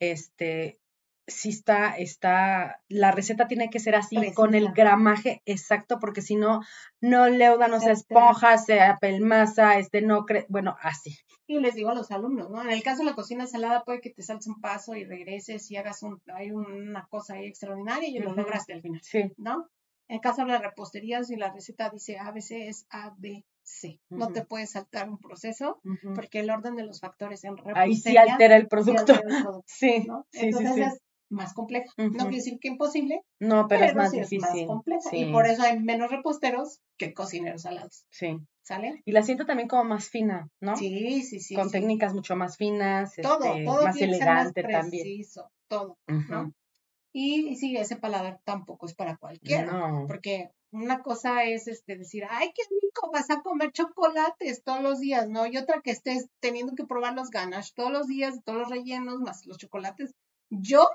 este, 0.00 0.80
si 1.28 1.50
está, 1.50 1.96
está, 1.96 2.82
la 2.88 3.12
receta 3.12 3.46
tiene 3.46 3.70
que 3.70 3.78
ser 3.78 3.94
así, 3.94 4.32
con 4.32 4.54
el 4.54 4.72
gramaje 4.72 5.42
exacto, 5.44 5.98
porque 6.00 6.22
si 6.22 6.36
no, 6.36 6.62
no 7.00 7.28
leuda, 7.28 7.68
no 7.68 7.80
se 7.80 7.92
esponja, 7.92 8.58
se 8.58 8.80
apelmaza, 8.80 9.78
este 9.78 10.02
no 10.02 10.24
cree, 10.24 10.46
bueno, 10.48 10.76
así. 10.82 11.16
Y 11.46 11.60
les 11.60 11.74
digo 11.74 11.90
a 11.90 11.94
los 11.94 12.10
alumnos, 12.10 12.50
¿no? 12.50 12.62
En 12.62 12.70
el 12.70 12.82
caso 12.82 12.98
de 12.98 13.10
la 13.10 13.14
cocina 13.14 13.46
salada 13.46 13.84
puede 13.84 14.00
que 14.00 14.10
te 14.10 14.22
saltes 14.22 14.48
un 14.48 14.60
paso 14.60 14.94
y 14.94 15.04
regreses 15.04 15.70
y 15.70 15.76
hagas 15.76 16.02
un, 16.02 16.20
hay 16.34 16.50
una 16.50 17.06
cosa 17.08 17.34
ahí 17.34 17.46
extraordinaria 17.46 18.08
y 18.08 18.18
lo 18.18 18.34
lograste 18.34 18.72
al 18.72 18.82
final, 18.82 19.00
sí. 19.02 19.32
¿no? 19.36 19.68
En 20.08 20.16
el 20.16 20.20
caso 20.22 20.42
de 20.42 20.48
las 20.48 20.62
reposterías, 20.62 21.26
si 21.26 21.36
la 21.36 21.52
receta 21.52 21.90
dice 21.90 22.18
ABC 22.18 22.52
es 22.52 22.86
A, 22.88 23.14
B, 23.18 23.44
C. 23.62 24.00
No 24.08 24.32
te 24.32 24.42
puedes 24.42 24.70
saltar 24.70 25.10
un 25.10 25.18
proceso 25.18 25.82
porque 26.14 26.40
el 26.40 26.48
orden 26.48 26.76
de 26.76 26.84
los 26.84 27.00
factores 27.00 27.44
en 27.44 27.58
repostería... 27.58 27.82
Ahí 27.82 27.94
sí 27.94 28.16
altera 28.16 28.56
el 28.56 28.68
producto. 28.68 29.12
Sí, 29.66 30.06
sí, 30.32 30.52
sí, 30.52 30.66
sí 30.66 30.82
más 31.30 31.54
compleja. 31.54 31.92
No 31.96 32.10
quiere 32.10 32.36
decir 32.36 32.58
que 32.60 32.68
imposible. 32.68 33.22
No, 33.38 33.66
pero, 33.68 33.84
es 33.84 33.94
más 33.94 34.12
difícil. 34.12 34.38
Es 34.38 34.42
más 34.42 34.66
compleja. 34.66 35.16
Y 35.16 35.32
por 35.32 35.46
eso 35.46 35.62
hay 35.62 35.78
menos 35.78 36.10
reposteros 36.10 36.80
que 36.96 37.12
cocineros 37.14 37.62
salados. 37.62 38.06
Sí. 38.10 38.38
¿Sale? 38.62 39.02
Y 39.06 39.12
la 39.12 39.22
siento 39.22 39.46
también 39.46 39.68
como 39.68 39.84
más 39.84 40.10
fina, 40.10 40.50
¿no? 40.60 40.76
Sí, 40.76 41.22
sí, 41.22 41.40
sí. 41.40 41.54
Con 41.54 41.70
técnicas 41.70 42.12
mucho 42.12 42.36
más 42.36 42.56
finas. 42.56 43.14
Todo, 43.22 43.44
este, 43.44 43.64
todo 43.64 43.82
más 43.82 44.00
elegante 44.00 44.62
más 44.62 44.88
preciso, 44.88 45.50
Todo, 45.68 45.98
¿no? 46.06 46.52
Y, 47.12 47.56
sí, 47.56 47.76
ese 47.76 47.96
paladar 47.96 48.40
tampoco 48.44 48.86
es 48.86 48.94
para 48.94 49.16
cualquiera. 49.16 49.72
No. 49.72 50.06
Porque 50.06 50.50
una 50.70 51.00
cosa 51.02 51.44
es 51.44 51.66
este 51.66 51.96
decir, 51.96 52.24
ay, 52.28 52.50
qué 52.54 52.62
rico, 52.82 53.10
vas 53.10 53.30
a 53.30 53.40
comer 53.40 53.72
chocolates 53.72 54.62
todos 54.62 54.82
los 54.82 55.00
días, 55.00 55.28
¿no? 55.28 55.46
Y 55.46 55.56
otra 55.56 55.80
que 55.82 55.90
estés 55.90 56.28
teniendo 56.40 56.74
que 56.74 56.84
probar 56.84 57.14
los 57.14 57.30
ganaches 57.30 57.72
todos 57.74 57.90
los 57.90 58.06
días, 58.06 58.42
todos 58.44 58.58
los 58.58 58.68
rellenos, 58.68 59.20
más 59.20 59.46
los 59.46 59.56
chocolates. 59.56 60.14
Yo 60.50 60.86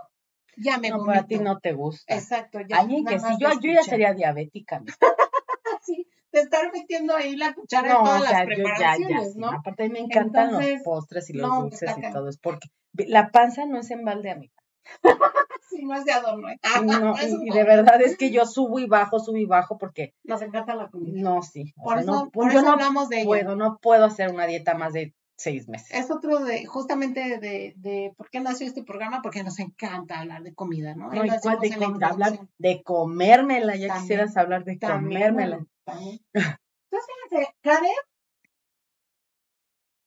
ya 0.57 0.77
me 0.77 0.89
No, 0.89 1.05
para 1.05 1.25
ti 1.25 1.37
no 1.39 1.59
te 1.59 1.73
gusta. 1.73 2.13
Exacto. 2.13 2.59
Ya, 2.67 2.77
Alguien 2.77 3.05
que 3.05 3.19
sí, 3.19 3.25
yo, 3.39 3.49
yo 3.59 3.73
ya 3.73 3.83
sería 3.83 4.13
diabética. 4.13 4.81
sí, 5.81 6.07
de 6.31 6.39
estar 6.39 6.71
metiendo 6.73 7.15
ahí 7.15 7.35
la 7.35 7.53
cuchara 7.53 7.91
en 7.91 8.03
todas 8.03 8.21
las 8.21 8.45
preparaciones, 8.45 9.35
¿no? 9.35 9.51
Aparte 9.51 9.83
a 9.83 9.85
mí 9.87 9.93
me 9.93 9.99
encantan 9.99 10.51
los 10.53 10.81
postres 10.83 11.29
y 11.29 11.33
los 11.33 11.49
dulces 11.49 11.91
y 11.97 12.11
todo, 12.11 12.29
es 12.29 12.37
porque 12.37 12.69
la 12.93 13.31
panza 13.31 13.65
no 13.65 13.79
es 13.79 13.91
en 13.91 14.03
balde, 14.03 14.31
amiga. 14.31 14.53
sí, 15.69 15.83
no 15.83 15.95
es 15.95 16.05
de 16.05 16.11
adorno. 16.11 16.49
¿eh? 16.49 16.59
no, 16.83 17.15
y, 17.43 17.49
de 17.49 17.63
verdad 17.63 18.01
es 18.01 18.17
que 18.17 18.31
yo 18.31 18.45
subo 18.45 18.79
y 18.79 18.87
bajo, 18.87 19.19
subo 19.19 19.37
y 19.37 19.45
bajo 19.45 19.77
porque... 19.77 20.13
Nos 20.23 20.41
encanta 20.41 20.75
la 20.75 20.89
comida. 20.89 21.21
No, 21.21 21.41
sí. 21.41 21.73
Por 21.75 21.99
eso, 21.99 22.29
por 22.31 22.51
eso 22.51 22.69
hablamos 22.69 23.09
de 23.09 23.23
puedo, 23.23 23.55
No 23.55 23.79
puedo 23.81 24.05
hacer 24.05 24.29
una 24.29 24.45
dieta 24.45 24.75
más 24.75 24.93
de 24.93 25.13
seis 25.43 25.67
meses. 25.67 25.89
Es 25.91 26.09
otro 26.09 26.39
de, 26.39 26.65
justamente 26.65 27.37
de, 27.37 27.73
de, 27.75 28.13
por 28.17 28.29
qué 28.29 28.39
nació 28.39 28.65
este 28.65 28.83
programa, 28.83 29.21
porque 29.21 29.43
nos 29.43 29.59
encanta 29.59 30.19
hablar 30.19 30.41
de 30.43 30.53
comida, 30.53 30.95
¿no? 30.95 31.09
No, 31.11 31.25
igual 31.25 31.59
de, 31.59 32.05
hablar 32.05 32.39
de 32.57 32.81
comérmela, 32.83 33.75
ya 33.75 33.99
quisieras 33.99 34.37
hablar 34.37 34.63
de 34.63 34.79
comérmela. 34.79 35.65
También. 35.83 36.19
Entonces, 36.33 37.09
fíjense, 37.29 37.55
Karen, 37.61 37.91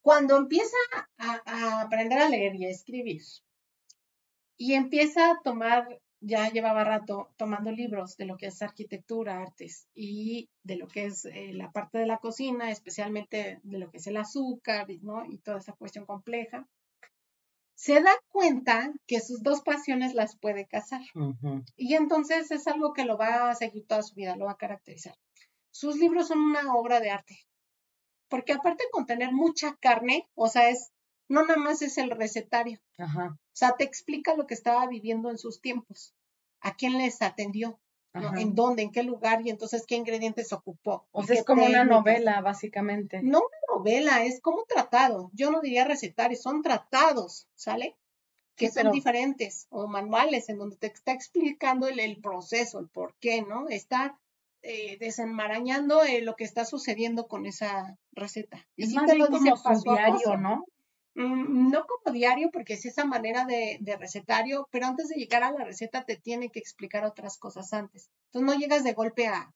cuando 0.03 0.37
empieza 0.37 0.77
a, 1.19 1.43
a 1.45 1.81
aprender 1.83 2.19
a 2.19 2.29
leer 2.29 2.55
y 2.55 2.65
a 2.65 2.71
escribir, 2.71 3.23
y 4.57 4.73
empieza 4.73 5.33
a 5.33 5.41
tomar 5.43 6.01
ya 6.27 6.51
llevaba 6.51 6.83
rato 6.83 7.33
tomando 7.37 7.71
libros 7.71 8.17
de 8.17 8.25
lo 8.25 8.37
que 8.37 8.47
es 8.47 8.61
arquitectura, 8.61 9.41
artes 9.41 9.87
y 9.95 10.51
de 10.65 10.77
lo 10.77 10.89
que 10.89 11.05
es 11.07 11.25
eh, 11.25 11.53
la 11.53 11.71
parte 11.71 11.99
de 11.99 12.07
la 12.07 12.19
cocina, 12.19 12.71
especialmente 12.71 13.61
de 13.63 13.79
lo 13.79 13.91
que 13.91 13.99
es 13.99 14.07
el 14.09 14.17
azúcar 14.17 14.89
¿no? 15.03 15.25
y 15.25 15.39
toda 15.39 15.59
esa 15.59 15.75
cuestión 15.75 16.05
compleja. 16.05 16.67
Se 17.77 18.01
da 18.01 18.11
cuenta 18.29 18.93
que 19.07 19.21
sus 19.21 19.43
dos 19.43 19.61
pasiones 19.61 20.15
las 20.15 20.37
puede 20.37 20.67
casar. 20.67 21.03
Y 21.77 21.95
entonces 21.95 22.51
es 22.51 22.67
algo 22.67 22.93
que 22.93 23.05
lo 23.05 23.19
va 23.19 23.51
a 23.51 23.55
seguir 23.55 23.87
toda 23.87 24.03
su 24.03 24.15
vida, 24.15 24.35
lo 24.35 24.47
va 24.47 24.53
a 24.53 24.57
caracterizar. 24.57 25.15
Sus 25.71 25.97
libros 25.97 26.29
son 26.29 26.41
una 26.41 26.75
obra 26.75 27.01
de 27.01 27.11
arte. 27.11 27.39
Porque 28.29 28.55
aparte 28.55 28.85
de 28.85 28.91
contener 28.91 29.33
mucha 29.33 29.77
carne, 29.77 30.27
o 30.35 30.49
sea, 30.49 30.71
es 30.71 30.91
no 31.29 31.43
nada 31.43 31.59
más 31.59 31.83
es 31.83 31.99
el 31.99 32.11
recetario. 32.11 32.81
Ajá. 32.99 33.37
O 33.57 33.59
sea, 33.59 33.77
te 33.77 33.85
explica 33.85 34.37
lo 34.37 34.47
que 34.47 34.55
estaba 34.55 34.87
viviendo 34.87 35.31
en 35.31 35.39
sus 35.39 35.61
tiempos, 35.61 36.15
a 36.67 36.75
quién 36.75 36.99
les 36.99 37.23
atendió, 37.23 37.79
en 38.13 38.57
dónde, 38.57 38.83
en 38.83 38.91
qué 38.91 39.05
lugar 39.05 39.47
y 39.47 39.51
entonces 39.51 39.85
qué 39.87 39.95
ingredientes 39.95 40.53
ocupó. 40.53 41.07
O 41.13 41.23
sea, 41.23 41.37
es 41.37 41.45
como 41.45 41.65
una 41.65 41.85
novela, 41.85 42.41
básicamente. 42.41 43.21
No 43.23 43.39
una 43.39 43.79
novela, 43.79 44.25
es 44.25 44.41
como 44.41 44.65
tratado. 44.65 45.31
Yo 45.33 45.53
no 45.53 45.61
diría 45.61 45.85
recetario, 45.85 46.37
son 46.37 46.63
tratados, 46.63 47.47
¿sale? 47.55 47.97
Que 48.57 48.69
son 48.71 48.91
diferentes, 48.91 49.69
o 49.71 49.87
manuales, 49.87 50.49
en 50.49 50.59
donde 50.59 50.77
te 50.77 50.89
está 50.89 51.13
explicando 51.13 51.87
el, 51.87 52.21
proceso, 52.21 52.81
el 52.81 52.89
por 52.89 53.15
qué, 53.21 53.43
¿no? 53.43 53.69
Está 53.69 54.19
eh, 54.63 54.97
desenmarañando 54.99 56.03
eh, 56.03 56.21
lo 56.23 56.35
que 56.35 56.45
está 56.45 56.65
sucediendo 56.65 57.29
con 57.29 57.47
esa 57.47 57.97
receta. 58.11 58.67
Es 58.77 58.93
más 58.93 59.13
bien 59.13 59.27
como 59.27 59.57
su 59.57 59.83
diario, 59.83 60.37
¿no? 60.37 60.65
Mm, 61.17 61.71
no 61.71 61.87
como 61.87 62.15
diario, 62.15 62.51
porque 62.53 62.75
es 62.75 62.85
esa 62.85 63.07
manera 63.07 63.47
de, 63.47 63.79
recetario, 63.99 64.69
pero 64.71 64.87
antes 64.87 65.09
de 65.09 65.17
llegar 65.17 65.43
a 65.43 65.51
la 65.51 65.65
receta 65.65 66.05
te 66.05 66.17
tiene 66.17 66.51
que 66.51 66.59
explicar 66.59 67.05
otras 67.05 67.39
cosas 67.39 67.73
antes. 67.73 68.11
Entonces 68.27 68.55
no 68.55 68.61
llegas 68.61 68.85
de 68.85 68.93
golpe 68.93 69.27
a 69.27 69.51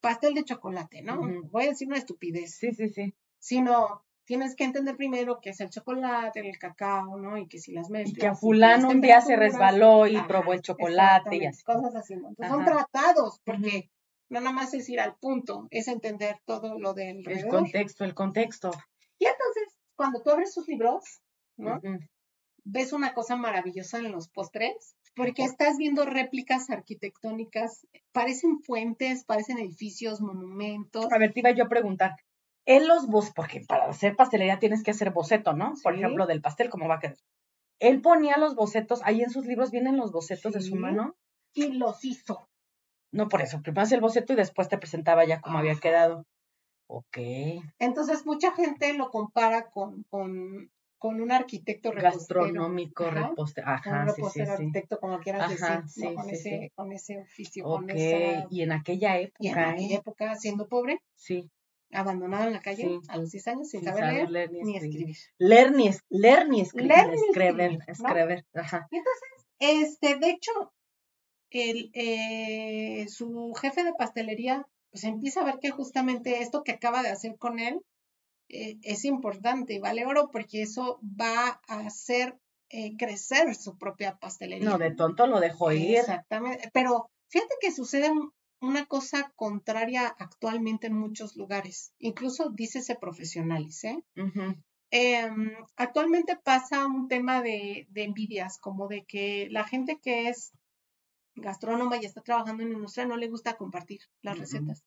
pastel 0.00 0.34
de 0.34 0.44
chocolate, 0.44 1.02
¿no? 1.02 1.20
Voy 1.50 1.64
a 1.64 1.70
decir 1.70 1.88
una 1.88 1.98
estupidez. 1.98 2.54
Sí, 2.54 2.72
sí, 2.72 2.88
sí. 2.88 3.14
Sino, 3.40 4.04
tienes 4.24 4.54
que 4.54 4.62
entender 4.62 4.96
primero 4.96 5.40
qué 5.40 5.50
es 5.50 5.60
el 5.60 5.70
chocolate, 5.70 6.38
el 6.48 6.58
cacao, 6.58 7.16
¿no? 7.16 7.36
Y 7.36 7.48
que 7.48 7.58
si 7.58 7.72
las 7.72 7.90
mezclas. 7.90 8.16
Y 8.16 8.20
que 8.20 8.26
a 8.28 8.36
fulano 8.36 8.88
un 8.88 9.00
día 9.00 9.20
se 9.20 9.34
resbaló 9.34 10.06
y 10.06 10.20
probó 10.22 10.52
el 10.52 10.62
chocolate 10.62 11.36
y 11.36 11.46
así. 11.46 11.64
Cosas 11.64 11.96
así, 11.96 12.14
¿no? 12.14 12.28
Entonces 12.28 12.54
son 12.54 12.64
tratados, 12.64 13.40
porque 13.44 13.90
no 14.28 14.40
nada 14.40 14.52
más 14.52 14.72
es 14.72 14.88
ir 14.88 15.00
al 15.00 15.16
punto, 15.16 15.66
es 15.70 15.88
entender 15.88 16.36
todo 16.44 16.78
lo 16.78 16.94
del 16.94 17.28
El 17.28 17.48
contexto, 17.48 18.04
el 18.04 18.14
contexto. 18.14 18.70
Cuando 20.02 20.20
tú 20.20 20.30
abres 20.30 20.52
sus 20.52 20.66
libros, 20.66 21.22
¿no? 21.56 21.80
Ves 22.64 22.92
una 22.92 23.14
cosa 23.14 23.36
maravillosa 23.36 23.98
en 23.98 24.10
los 24.10 24.28
postres, 24.28 24.96
porque 25.14 25.44
estás 25.44 25.76
viendo 25.76 26.04
réplicas 26.04 26.70
arquitectónicas, 26.70 27.86
parecen 28.10 28.58
fuentes, 28.58 29.24
parecen 29.24 29.58
edificios, 29.58 30.20
monumentos. 30.20 31.06
A 31.12 31.18
ver, 31.18 31.32
te 31.32 31.38
iba 31.38 31.52
yo 31.52 31.66
a 31.66 31.68
preguntar, 31.68 32.16
él 32.66 32.88
los 32.88 33.06
bus, 33.06 33.30
porque 33.32 33.60
para 33.60 33.86
hacer 33.86 34.16
pastelería 34.16 34.58
tienes 34.58 34.82
que 34.82 34.90
hacer 34.90 35.12
boceto, 35.12 35.52
¿no? 35.52 35.74
Por 35.84 35.94
ejemplo, 35.94 36.26
del 36.26 36.42
pastel, 36.42 36.68
¿cómo 36.68 36.88
va 36.88 36.96
a 36.96 36.98
quedar? 36.98 37.16
Él 37.78 38.00
ponía 38.00 38.38
los 38.38 38.56
bocetos, 38.56 39.02
ahí 39.04 39.22
en 39.22 39.30
sus 39.30 39.46
libros 39.46 39.70
vienen 39.70 39.96
los 39.96 40.10
bocetos 40.10 40.52
de 40.52 40.62
su 40.62 40.74
mano. 40.74 41.14
Y 41.54 41.68
los 41.74 42.04
hizo. 42.04 42.48
No, 43.12 43.28
por 43.28 43.40
eso, 43.40 43.62
primero 43.62 43.82
hacía 43.82 43.96
el 43.96 44.00
boceto 44.00 44.32
y 44.32 44.36
después 44.36 44.68
te 44.68 44.78
presentaba 44.78 45.24
ya 45.24 45.40
cómo 45.40 45.58
había 45.58 45.76
quedado. 45.76 46.26
Ok. 46.94 47.18
Entonces, 47.78 48.26
mucha 48.26 48.52
gente 48.52 48.92
lo 48.92 49.10
compara 49.10 49.70
con, 49.70 50.02
con, 50.10 50.70
con 50.98 51.22
un 51.22 51.32
arquitecto 51.32 51.90
gastronómico 51.90 53.10
repostero. 53.10 53.66
Ajá, 53.68 54.06
un 54.18 54.30
sí, 54.30 54.42
arquitecto, 54.42 55.00
como 55.00 55.18
quieras 55.20 55.48
decir, 55.48 55.88
sí, 55.88 56.14
con, 56.14 56.28
ese, 56.28 56.72
con 56.74 56.92
ese 56.92 57.18
oficio. 57.18 57.66
Ok, 57.66 57.94
y 58.50 58.60
en 58.60 58.72
aquella 58.72 59.18
época. 59.18 59.38
Y 59.38 59.48
en 59.48 59.58
aquella 59.58 59.96
época, 59.96 60.34
siendo 60.36 60.68
pobre. 60.68 61.00
Sí 61.14 61.50
abandonado 61.94 62.46
en 62.46 62.54
la 62.54 62.62
calle 62.62 63.00
a 63.08 63.18
los 63.18 63.30
10 63.30 63.48
años 63.48 63.68
sin, 63.68 63.84
saber, 63.84 64.30
leer, 64.30 64.50
ni, 64.50 64.76
escribir. 64.76 65.16
Leer 65.38 65.72
ni, 65.72 65.90
leer 66.08 66.48
ni 66.48 66.62
escribir. 66.62 66.88
Leer 66.88 67.08
ni 67.08 67.14
escribir. 67.16 67.78
escribir. 67.86 68.46
Ajá. 68.54 68.88
Y 68.90 68.96
entonces, 68.96 69.28
este, 69.58 70.16
de 70.16 70.30
hecho, 70.30 70.52
el, 71.50 71.90
eh, 71.92 73.06
su 73.08 73.52
jefe 73.60 73.84
de 73.84 73.92
pastelería, 73.92 74.66
pues 74.92 75.04
empieza 75.04 75.40
a 75.40 75.44
ver 75.44 75.58
que 75.60 75.70
justamente 75.70 76.42
esto 76.42 76.62
que 76.62 76.72
acaba 76.72 77.02
de 77.02 77.08
hacer 77.08 77.36
con 77.38 77.58
él 77.58 77.80
eh, 78.48 78.78
es 78.82 79.04
importante 79.04 79.72
y 79.72 79.78
vale 79.78 80.04
oro 80.06 80.30
porque 80.30 80.62
eso 80.62 81.00
va 81.02 81.60
a 81.66 81.80
hacer 81.80 82.38
eh, 82.68 82.96
crecer 82.96 83.54
su 83.54 83.78
propia 83.78 84.18
pastelería. 84.18 84.68
No, 84.68 84.78
de 84.78 84.94
tonto 84.94 85.26
lo 85.26 85.40
dejó 85.40 85.72
ir. 85.72 85.96
Exactamente, 85.96 86.70
pero 86.72 87.10
fíjate 87.28 87.54
que 87.60 87.72
sucede 87.72 88.10
una 88.60 88.86
cosa 88.86 89.32
contraria 89.34 90.06
actualmente 90.06 90.86
en 90.86 90.94
muchos 90.94 91.36
lugares, 91.36 91.94
incluso 91.98 92.50
dice 92.50 92.82
se 92.82 92.94
profesionales. 92.94 93.82
¿eh? 93.84 94.04
Em, 94.90 95.52
actualmente 95.76 96.36
pasa 96.36 96.86
un 96.86 97.08
tema 97.08 97.40
de, 97.40 97.88
envidias, 97.94 98.58
como 98.58 98.88
de 98.88 99.04
que 99.04 99.48
la 99.50 99.64
gente 99.64 99.98
que 100.02 100.28
es 100.28 100.52
gastrónoma 101.34 101.96
y 101.96 102.04
está 102.04 102.20
trabajando 102.20 102.62
en 102.62 102.70
la 102.70 102.74
industria 102.76 103.06
no 103.06 103.16
le 103.16 103.28
gusta 103.28 103.56
compartir 103.56 104.00
las 104.22 104.38
recetas. 104.38 104.84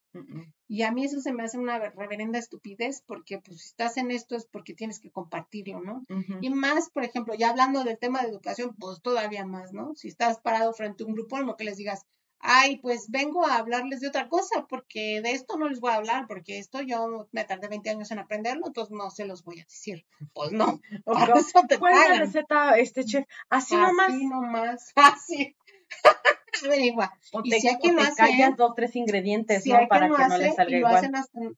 Y 0.68 0.84
a 0.84 0.92
mí 0.92 1.06
eso 1.06 1.20
se 1.20 1.34
me 1.34 1.44
hace 1.44 1.58
una 1.58 1.78
reverenda 1.78 2.40
estupidez 2.40 3.04
porque 3.06 3.40
pues 3.40 3.62
si 3.62 3.68
estás 3.70 3.98
en 3.98 4.12
esto 4.12 4.36
es 4.36 4.46
porque 4.46 4.74
tienes 4.74 5.00
que 5.00 5.12
compartirlo, 5.12 5.82
¿no? 5.82 6.06
Y 6.42 6.50
más, 6.50 6.90
por 6.90 7.04
ejemplo, 7.04 7.34
ya 7.34 7.50
hablando 7.50 7.84
del 7.84 7.98
tema 7.98 8.22
de 8.22 8.30
educación, 8.30 8.76
pues 8.80 9.02
todavía 9.02 9.46
más, 9.46 9.74
¿no? 9.74 9.96
Si 9.96 10.08
estás 10.08 10.40
parado 10.40 10.74
frente 10.74 11.04
a 11.04 11.08
un 11.08 11.14
grupo, 11.14 11.40
lo 11.40 11.56
que 11.56 11.66
les 11.66 11.78
digas, 11.78 12.06
ay, 12.40 12.78
pues 12.78 13.10
vengo 13.10 13.46
a 13.46 13.58
hablarles 13.58 14.00
de 14.02 14.08
otra 14.08 14.28
cosa, 14.30 14.66
porque 14.70 15.22
de 15.22 15.32
esto 15.32 15.58
no 15.58 15.68
les 15.68 15.80
voy 15.80 15.92
a 15.92 15.96
hablar, 15.96 16.28
porque 16.28 16.60
esto 16.60 16.82
yo 16.82 17.28
me 17.32 17.44
tardé 17.44 17.68
20 17.68 17.90
años 17.90 18.12
en 18.12 18.20
aprenderlo, 18.20 18.68
entonces 18.68 18.96
no 18.96 19.10
se 19.10 19.26
los 19.26 19.44
voy 19.44 19.60
a 19.60 19.64
decir. 19.64 20.06
Pues 20.34 20.52
no. 20.52 20.80
¿Cuál 21.06 21.94
es 21.94 22.10
la 22.10 22.20
receta, 22.20 22.78
este 22.78 23.04
chef? 23.06 23.26
Así, 23.50 23.76
nomás. 23.76 24.10
Así 24.10 24.26
nomás. 24.28 24.92
Así. 24.96 25.56
igual. 26.80 27.10
O 27.34 27.44
te, 27.44 27.58
y 27.58 27.62
si 27.62 27.68
aquí 27.68 27.96
te 27.96 28.04
callas 28.16 28.56
dos, 28.58 28.74
tres 28.76 28.96
ingredientes, 28.96 29.66
¿no? 29.66 29.88
Para 29.88 30.08
que, 30.08 30.28
no 30.28 30.38
les 30.38 30.56
salga 30.56 30.78
y 30.78 30.80
lo 30.80 30.88
hacen 30.88 31.14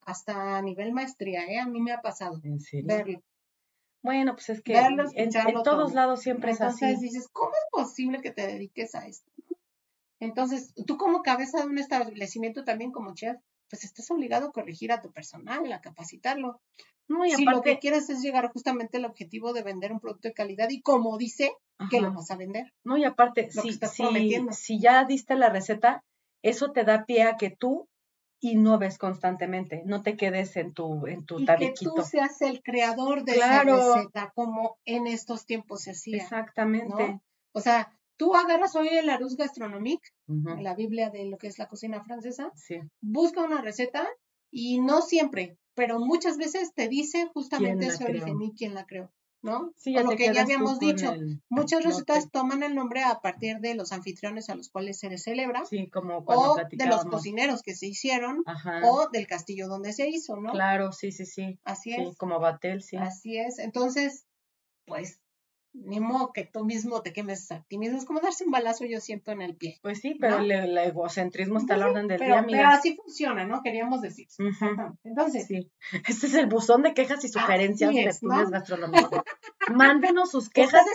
hasta, 0.05 0.57
a 0.57 0.61
nivel 0.61 0.91
maestría, 0.93 1.45
¿eh? 1.45 1.59
A 1.59 1.67
mí 1.67 1.79
me 1.81 1.91
ha 1.91 2.01
pasado. 2.01 2.39
¿En 2.43 2.59
serio? 2.59 2.87
Verlo. 2.87 3.23
Bueno, 4.01 4.33
pues 4.33 4.49
es 4.49 4.61
que 4.61 4.77
en, 4.77 5.31
todos 5.63 5.93
lados 5.93 6.21
siempre 6.21 6.51
es 6.51 6.61
así. 6.61 6.85
Entonces 6.85 7.01
dices, 7.01 7.27
¿cómo 7.31 7.51
es 7.51 7.65
posible 7.71 8.21
que 8.21 8.31
te 8.31 8.47
dediques 8.47 8.95
a 8.95 9.05
esto? 9.05 9.29
Entonces, 10.19 10.73
tú 10.85 10.97
como 10.97 11.21
cabeza 11.21 11.59
de 11.59 11.67
un 11.67 11.77
establecimiento 11.77 12.63
también 12.63 12.91
como 12.91 13.13
chef, 13.13 13.37
pues 13.69 13.83
estás 13.83 14.09
obligado 14.09 14.47
a 14.47 14.51
corregir 14.51 14.91
a 14.91 15.01
tu 15.01 15.11
personal, 15.11 15.71
a 15.71 15.81
capacitarlo. 15.81 16.61
No, 17.07 17.25
y 17.25 17.31
si 17.31 17.45
lo 17.45 17.61
que 17.61 17.79
quieres 17.79 18.09
es 18.09 18.21
llegar 18.21 18.51
justamente 18.51 18.97
al 18.97 19.05
objetivo 19.05 19.53
de 19.53 19.63
vender 19.63 19.91
un 19.91 19.99
producto 19.99 20.27
de 20.27 20.33
calidad 20.33 20.69
y 20.69 20.81
como 20.81 21.17
dice, 21.17 21.53
que 21.89 22.01
lo 22.01 22.13
vas 22.13 22.31
a 22.31 22.35
vender. 22.35 22.73
No, 22.83 22.97
y 22.97 23.05
aparte, 23.05 23.49
si, 23.51 23.79
si, 24.51 24.79
ya 24.79 25.05
diste 25.05 25.35
la 25.35 25.49
receta, 25.49 26.03
eso 26.41 26.71
te 26.71 26.83
da 26.83 27.05
pie 27.05 27.23
a 27.23 27.37
que 27.37 27.49
tú 27.49 27.87
innoves 28.39 28.97
constantemente, 28.97 29.83
no 29.85 30.03
te 30.03 30.15
quedes 30.15 30.57
en 30.57 30.73
tu, 30.73 31.07
en 31.07 31.25
tu 31.25 31.39
y 31.39 31.45
que 31.45 31.73
tú 31.73 31.93
seas 32.03 32.41
el 32.41 32.61
creador 32.61 33.23
de 33.23 33.33
esa 33.33 33.63
receta, 33.63 34.31
como 34.35 34.77
en 34.85 35.07
estos 35.07 35.45
tiempos 35.45 35.83
se 35.83 35.91
hacía. 35.91 36.17
Exactamente. 36.17 37.19
O 37.53 37.61
sea, 37.61 37.97
Tú 38.17 38.35
agarras 38.35 38.75
hoy 38.75 38.89
el 38.89 39.09
Arus 39.09 39.37
Gastronomique, 39.37 40.09
la 40.25 40.73
Biblia 40.73 41.11
de 41.11 41.25
lo 41.25 41.37
que 41.37 41.47
es 41.47 41.59
la 41.59 41.67
cocina 41.67 42.03
francesa, 42.03 42.51
busca 42.99 43.43
una 43.43 43.61
receta 43.61 44.07
y 44.51 44.81
no 44.81 45.01
siempre, 45.01 45.57
pero 45.77 45.99
muchas 45.99 46.37
veces 46.37 46.73
te 46.73 46.87
dice 46.89 47.29
justamente 47.33 47.85
ese 47.85 48.03
origen 48.03 48.41
y 48.41 48.51
quién 48.53 48.73
la 48.73 48.87
creó. 48.87 49.11
¿no? 49.43 49.71
Sí, 49.77 49.93
ya 49.93 50.01
lo 50.01 50.09
que 50.09 50.33
ya 50.33 50.41
habíamos 50.41 50.79
dicho, 50.79 51.13
muchas 51.47 51.83
recetas 51.83 52.31
toman 52.31 52.63
el 52.63 52.73
nombre 52.73 53.03
a 53.03 53.21
partir 53.21 53.59
de 53.59 53.75
los 53.75 53.91
anfitriones 53.91 54.49
a 54.49 54.55
los 54.55 54.69
cuales 54.69 54.99
se 54.99 55.09
les 55.09 55.23
celebra, 55.23 55.63
sí, 55.63 55.87
como 55.89 56.17
o 56.25 56.55
de 56.55 56.85
los 56.87 57.05
cocineros 57.05 57.61
que 57.61 57.75
se 57.75 57.85
hicieron, 57.85 58.43
o 58.83 59.07
del 59.09 59.27
castillo 59.27 59.67
donde 59.67 59.93
se 59.93 60.09
hizo, 60.09 60.35
¿no? 60.37 60.51
Claro, 60.51 60.91
sí, 60.91 61.11
sí, 61.11 61.27
sí. 61.27 61.59
Así 61.63 61.93
es. 61.93 62.17
como 62.17 62.39
Batel, 62.39 62.81
sí. 62.81 62.97
Así 62.97 63.37
es. 63.37 63.59
Entonces, 63.59 64.25
pues 64.87 65.21
ni 65.85 65.99
modo 65.99 66.31
que 66.33 66.43
tú 66.45 66.65
mismo 66.65 67.01
te 67.01 67.13
quemes 67.13 67.51
a 67.51 67.63
ti 67.63 67.77
mismo. 67.77 67.97
Es 67.97 68.05
como 68.05 68.19
darse 68.19 68.45
un 68.45 68.51
balazo, 68.51 68.85
yo 68.85 68.99
siento, 68.99 69.31
en 69.31 69.41
el 69.41 69.55
pie. 69.55 69.79
Pues 69.81 69.99
sí, 69.99 70.15
pero 70.19 70.37
el, 70.39 70.77
egocentrismo 70.77 71.59
está 71.59 71.75
a 71.75 71.77
la 71.77 71.87
orden 71.87 72.07
del 72.07 72.19
día, 72.19 72.39
amiga. 72.39 72.59
Pero 72.59 72.69
así 72.69 72.95
funciona, 72.95 73.45
¿no? 73.45 73.61
Queríamos 73.63 74.01
decir. 74.01 74.27
Entonces. 75.03 75.47
Sí. 75.47 75.71
Este 76.07 76.27
es 76.27 76.33
el 76.33 76.47
buzón 76.47 76.83
de 76.83 76.93
quejas 76.93 77.23
y 77.23 77.29
sugerencias 77.29 77.93
de 77.93 78.03
estudios 78.03 78.49
gastronómicos. 78.49 79.21
Mándenos 79.73 80.31
sus 80.31 80.49
quejas 80.49 80.85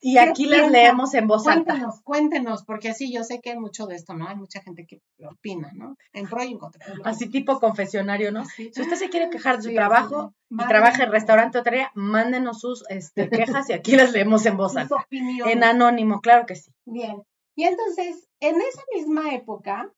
y 0.00 0.18
aquí 0.18 0.46
las 0.46 0.70
leemos 0.70 1.14
en 1.14 1.26
voz 1.26 1.46
alta. 1.46 1.72
Cuéntenos, 1.72 2.00
cuéntenos, 2.02 2.64
porque 2.64 2.90
así 2.90 3.12
yo 3.12 3.24
sé 3.24 3.40
que 3.40 3.50
hay 3.50 3.58
mucho 3.58 3.86
de 3.86 3.96
esto, 3.96 4.14
¿no? 4.14 4.28
Hay 4.28 4.36
mucha 4.36 4.60
gente 4.60 4.86
que 4.86 5.02
opina, 5.26 5.70
¿no? 5.74 5.96
En 6.12 6.28
pro 6.28 6.42
y 6.42 6.52
en 6.52 6.58
contra. 6.58 6.84
Así 7.04 7.28
tipo 7.28 7.58
confesionario, 7.60 8.32
¿no? 8.32 8.44
Si 8.44 8.68
usted 8.68 8.96
se 8.96 9.08
quiere 9.08 9.30
quejar 9.30 9.56
de 9.56 9.62
su 9.62 9.74
trabajo 9.74 10.34
y 10.50 10.56
trabaja 10.66 11.04
en 11.04 11.12
restaurante 11.12 11.58
o 11.58 11.62
tarea, 11.62 11.90
mándenos 11.94 12.60
sus 12.60 12.84
este, 12.88 13.28
quejas 13.28 13.70
y 13.70 13.72
aquí 13.72 13.96
las 13.96 14.12
leemos 14.12 14.19
en 14.20 14.56
voz 14.56 14.76
alta. 14.76 15.06
En 15.10 15.64
anónimo, 15.64 16.20
claro 16.20 16.46
que 16.46 16.56
sí. 16.56 16.72
Bien. 16.84 17.22
Y 17.54 17.64
entonces, 17.64 18.28
en 18.40 18.60
esa 18.60 18.82
misma 18.94 19.34
época, 19.34 19.92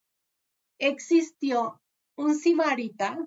existió 0.79 1.81
un 2.17 2.35
sibarita. 2.35 3.19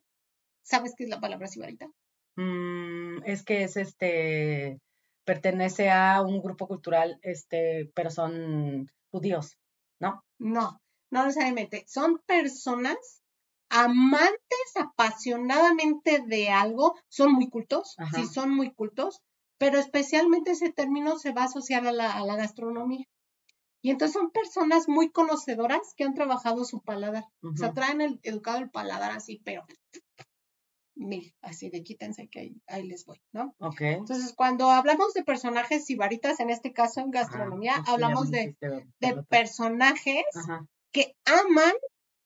¿Sabes 0.64 0.94
qué 0.98 1.04
es 1.06 1.10
la 1.10 1.20
palabra 1.20 1.48
sibarita? 1.48 1.88
Mm, 2.36 3.24
es 3.26 3.44
que 3.44 3.64
es 3.64 3.78
este, 3.78 4.80
pertenece 5.24 5.90
a 5.90 6.22
un 6.22 6.42
grupo 6.42 6.68
cultural, 6.68 7.20
este, 7.22 7.92
pero 7.96 8.10
son 8.10 8.92
judíos, 9.12 9.58
¿no? 10.00 10.24
No, 10.38 10.82
no 11.12 11.26
necesariamente. 11.26 11.86
Son 11.88 12.20
personas 12.26 13.24
amantes 13.70 14.76
apasionadamente 14.76 16.24
de 16.28 16.50
algo, 16.50 16.96
son 17.10 17.34
muy 17.34 17.50
cultos, 17.50 17.96
sí, 18.14 18.26
son 18.28 18.52
muy 18.52 18.74
cultos, 18.74 19.22
pero 19.58 19.80
especialmente 19.80 20.52
ese 20.52 20.72
término 20.72 21.18
se 21.18 21.32
va 21.32 21.44
a 21.44 21.46
asociar 21.46 21.88
a 21.88 21.92
la, 21.92 22.36
gastronomía. 22.36 23.06
Y 23.82 23.92
entonces 23.92 24.14
son 24.14 24.32
personas 24.32 24.90
muy 24.90 25.12
conocedoras 25.12 25.94
que 25.96 26.04
han 26.04 26.16
trabajado 26.16 26.66
su 26.66 26.82
paladar. 26.82 27.26
O 27.44 27.56
sea, 27.56 27.72
traen 27.72 28.02
el, 28.02 28.20
educado 28.24 28.58
el 28.58 28.72
paladar 28.72 29.12
así, 29.12 29.42
pero 29.46 29.64
mil, 30.96 31.36
así 31.42 31.70
de 31.70 31.84
quítense 31.84 32.28
que 32.28 32.56
ahí, 32.68 32.88
les 32.88 33.06
voy, 33.06 33.22
¿no? 33.32 33.54
Ok. 33.60 33.82
Entonces, 33.82 34.34
cuando 34.34 34.70
hablamos 34.70 35.14
de 35.14 35.24
personajes 35.24 35.86
sibaritas, 35.86 36.40
en 36.40 36.50
este 36.50 36.74
caso 36.74 37.02
en 37.02 37.12
gastronomía, 37.12 37.76
hablamos 37.86 38.32
de, 38.32 38.56
de, 39.00 39.24
personajes 39.30 40.24
que 40.92 41.16
aman 41.26 41.74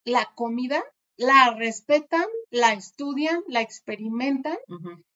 la 0.05 0.31
comida, 0.35 0.81
la 1.17 1.55
respetan, 1.57 2.25
la 2.51 2.73
estudian, 2.73 3.43
la 3.47 3.61
experimentan 3.61 4.57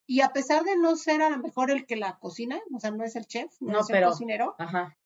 y 0.06 0.22
a 0.22 0.30
pesar 0.30 0.64
de 0.64 0.76
no 0.78 0.96
ser 0.96 1.22
a 1.22 1.30
lo 1.30 1.38
mejor 1.38 1.72
el 1.72 1.86
que 1.86 1.96
la 1.96 2.18
cocina, 2.20 2.60
o 2.74 2.80
sea, 2.80 2.92
no 2.92 3.04
es 3.04 3.16
el 3.16 3.26
chef, 3.26 3.52
no, 3.60 3.80
es 3.80 3.90
el 3.90 4.04
cocinero, 4.04 4.56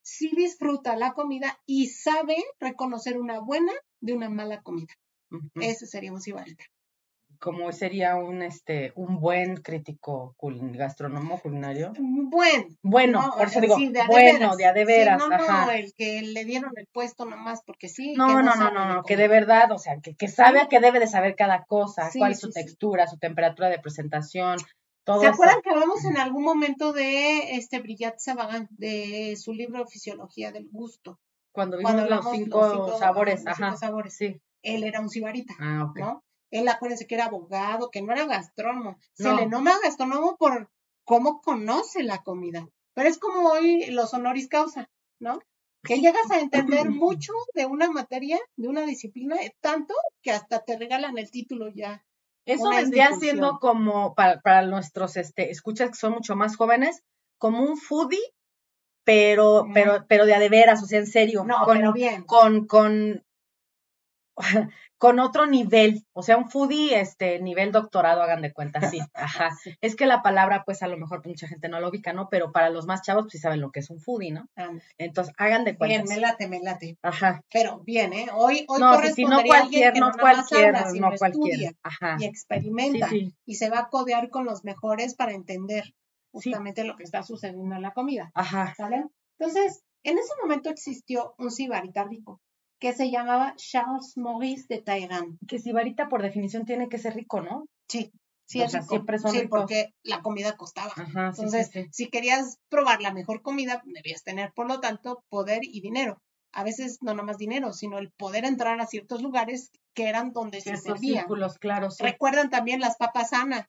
sí 0.01 0.31
disfruta 0.35 0.95
la 0.95 1.13
comida 1.13 1.59
y 1.65 1.87
sabe 1.87 2.37
reconocer 2.59 3.19
una 3.19 3.39
buena 3.39 3.73
de 4.01 4.13
una 4.13 4.29
mala 4.29 4.61
comida. 4.61 4.93
ese 5.55 5.85
sería 5.85 6.13
un 6.13 6.21
sibarita 6.21 6.65
como 7.39 7.71
sería 7.71 8.15
un 8.15 8.41
este 8.41 8.91
un 8.95 9.19
buen 9.19 9.57
crítico 9.57 10.35
gastrónomo 10.41 11.39
culinario. 11.39 11.93
Buen. 11.97 12.77
Bueno, 12.81 13.33
por 13.37 13.47
eso 13.47 13.61
digo, 13.61 13.77
bueno, 14.07 14.55
de 14.55 14.65
a 14.65 14.73
de 14.73 14.85
veras. 14.85 15.19
no, 15.19 15.29
no, 15.29 15.71
el 15.71 15.93
que 15.93 16.21
le 16.21 16.45
dieron 16.45 16.71
el 16.75 16.87
puesto 16.91 17.25
nomás 17.25 17.61
porque 17.65 17.89
sí. 17.89 18.13
No, 18.13 18.41
no, 18.41 18.55
no, 18.55 18.71
no, 18.71 18.85
no, 18.85 19.03
que 19.03 19.17
de 19.17 19.27
verdad, 19.27 19.71
o 19.71 19.77
sea, 19.77 19.99
que, 20.01 20.15
que 20.15 20.27
sabe 20.27 20.59
a 20.59 20.67
qué 20.67 20.79
debe 20.79 20.99
de 20.99 21.07
saber 21.07 21.35
cada 21.35 21.65
cosa, 21.65 22.09
cuál 22.17 22.31
es 22.31 22.39
su 22.39 22.49
textura, 22.49 23.07
su 23.07 23.17
temperatura 23.17 23.69
de 23.69 23.79
presentación. 23.79 24.57
Todo 25.07 25.21
¿Se 25.21 25.27
acuerdan 25.27 25.61
que 25.61 25.69
hablamos 25.69 26.03
en 26.03 26.17
algún 26.17 26.43
momento 26.43 26.91
de 26.91 27.55
este 27.55 27.79
Brillat 27.79 28.19
Sabagan, 28.19 28.67
de 28.71 29.37
su 29.37 29.53
libro 29.53 29.87
Fisiología 29.87 30.51
del 30.51 30.67
Gusto? 30.69 31.17
Cuando 31.53 31.77
vimos 31.77 32.09
los, 32.09 32.29
cinco 32.29 32.99
sabores, 32.99 33.47
ajá. 33.47 33.77
sabores. 33.77 34.17
Sí. 34.17 34.41
Él 34.63 34.83
era 34.83 34.99
un 34.99 35.09
sibarita, 35.09 35.53
ah, 35.61 35.87
okay. 35.89 36.03
¿no? 36.03 36.25
Él 36.51 36.67
acuérdense 36.67 37.07
que 37.07 37.15
era 37.15 37.27
abogado, 37.27 37.89
que 37.89 38.01
no 38.01 38.11
era 38.11 38.25
gastrónomo. 38.25 38.97
Se 39.13 39.33
le 39.33 39.45
nombra 39.45 39.79
gastrónomo 39.81 40.35
por 40.35 40.69
cómo 41.05 41.41
conoce 41.41 42.03
la 42.03 42.21
comida. 42.21 42.67
Pero 42.93 43.07
es 43.07 43.17
como 43.17 43.47
hoy 43.47 43.85
los 43.91 44.13
honoris 44.13 44.49
causa, 44.49 44.89
¿no? 45.19 45.39
Que 45.83 46.01
llegas 46.01 46.29
a 46.31 46.41
entender 46.41 46.89
mucho 46.89 47.31
de 47.53 47.65
una 47.65 47.89
materia, 47.89 48.39
de 48.57 48.67
una 48.67 48.81
disciplina, 48.81 49.37
tanto 49.61 49.93
que 50.21 50.31
hasta 50.31 50.65
te 50.65 50.77
regalan 50.77 51.17
el 51.17 51.31
título 51.31 51.69
ya. 51.69 52.03
Eso 52.47 52.69
vendría 52.69 53.11
siendo 53.19 53.59
como 53.59 54.15
para, 54.15 54.41
para, 54.41 54.61
nuestros 54.63 55.17
este, 55.17 55.51
escuchas 55.51 55.89
que 55.89 55.95
son 55.97 56.13
mucho 56.13 56.35
más 56.35 56.55
jóvenes, 56.55 57.03
como 57.37 57.61
un 57.61 57.77
foodie, 57.77 58.33
pero, 59.03 59.67
pero, 59.73 60.05
pero 60.07 60.25
de 60.25 60.33
a 60.33 60.39
de 60.39 60.49
veras, 60.49 60.81
o 60.81 60.85
sea, 60.85 60.99
en 60.99 61.07
serio. 61.07 61.43
No, 61.45 61.65
pero 61.67 61.93
bien. 61.93 62.23
Con, 62.23 62.65
con 62.65 63.23
con 64.97 65.19
otro 65.19 65.45
nivel, 65.45 66.05
o 66.13 66.23
sea, 66.23 66.38
un 66.38 66.49
foodie, 66.49 66.99
este, 66.99 67.39
nivel 67.39 67.71
doctorado, 67.71 68.21
hagan 68.21 68.41
de 68.41 68.53
cuenta, 68.53 68.89
sí, 68.89 68.99
ajá. 69.13 69.55
Es 69.81 69.95
que 69.95 70.05
la 70.05 70.21
palabra, 70.21 70.63
pues, 70.65 70.81
a 70.83 70.88
lo 70.88 70.97
mejor 70.97 71.25
mucha 71.25 71.47
gente 71.47 71.69
no 71.69 71.79
lo 71.79 71.89
ubica, 71.89 72.13
¿no? 72.13 72.29
Pero 72.29 72.51
para 72.51 72.69
los 72.69 72.85
más 72.85 73.01
chavos, 73.01 73.23
pues, 73.23 73.33
sí 73.33 73.38
saben 73.39 73.61
lo 73.61 73.71
que 73.71 73.79
es 73.79 73.89
un 73.89 73.99
foodie, 73.99 74.31
¿no? 74.31 74.47
Entonces, 74.97 75.33
hagan 75.38 75.65
de 75.65 75.77
cuenta. 75.77 76.03
Bien, 76.03 76.07
me 76.07 76.19
late, 76.19 76.47
me 76.47 76.59
late. 76.59 76.97
Ajá. 77.01 77.43
Pero 77.51 77.79
bien, 77.79 78.13
¿eh? 78.13 78.27
Hoy, 78.33 78.65
hoy 78.67 78.79
no, 78.79 79.01
si 79.03 79.25
no 79.25 79.43
cualquier, 79.43 79.97
no, 79.97 80.11
cualquier, 80.11 80.73
no 80.99 81.11
cualquier. 81.17 81.75
Ajá. 81.83 82.17
Y 82.19 82.25
experimenta. 82.25 83.09
Y 83.45 83.55
se 83.55 83.69
va 83.69 83.79
a 83.79 83.89
codear 83.89 84.29
con 84.29 84.45
los 84.45 84.63
mejores 84.63 85.15
para 85.15 85.33
entender 85.33 85.93
justamente 86.31 86.83
lo 86.83 86.95
que 86.95 87.03
está 87.03 87.23
sucediendo 87.23 87.75
en 87.75 87.81
la 87.81 87.91
comida. 87.91 88.31
Ajá. 88.33 88.73
¿Sale? 88.75 89.05
Entonces, 89.39 89.83
en 90.03 90.17
ese 90.17 90.33
momento 90.41 90.69
existió 90.69 91.33
un 91.38 91.51
sibarita 91.51 92.03
rico 92.03 92.41
que 92.80 92.93
se 92.93 93.09
llamaba 93.09 93.53
Charles 93.55 94.13
Maurice 94.17 94.65
de 94.69 94.82
Talleyrand. 94.82 95.38
Que 95.47 95.59
sibarita 95.59 96.09
por 96.09 96.21
definición 96.21 96.65
tiene 96.65 96.89
que 96.89 96.97
ser 96.97 97.15
rico, 97.15 97.41
¿no? 97.41 97.65
Sí. 97.88 98.11
Sí, 98.45 98.63
siempre 98.88 99.19
son 99.19 99.32
sí 99.32 99.45
porque 99.49 99.93
la 100.03 100.21
comida 100.21 100.55
costaba. 100.55 100.93
Entonces, 100.97 101.69
si 101.91 102.07
querías 102.07 102.59
probar 102.69 103.01
la 103.01 103.13
mejor 103.13 103.41
comida, 103.41 103.82
debías 103.86 104.23
tener, 104.23 104.53
por 104.53 104.69
lo 104.69 104.80
tanto, 104.80 105.21
poder 105.28 105.59
y 105.63 105.82
dinero. 105.82 106.21
A 106.53 106.63
veces 106.63 106.99
no 107.01 107.13
nomás 107.13 107.38
dinero, 107.38 107.73
sino 107.73 107.97
el 107.97 108.09
poder 108.11 108.45
entrar 108.45 108.80
a 108.80 108.88
ciertos 108.88 109.21
lugares 109.21 109.71
que 109.93 110.07
eran 110.07 110.32
donde 110.32 110.61
se. 110.61 110.78
Círculos, 110.78 111.59
claro. 111.59 111.89
Recuerdan 111.99 112.49
también 112.49 112.80
las 112.80 112.95
papas 112.95 113.34
Ana, 113.34 113.67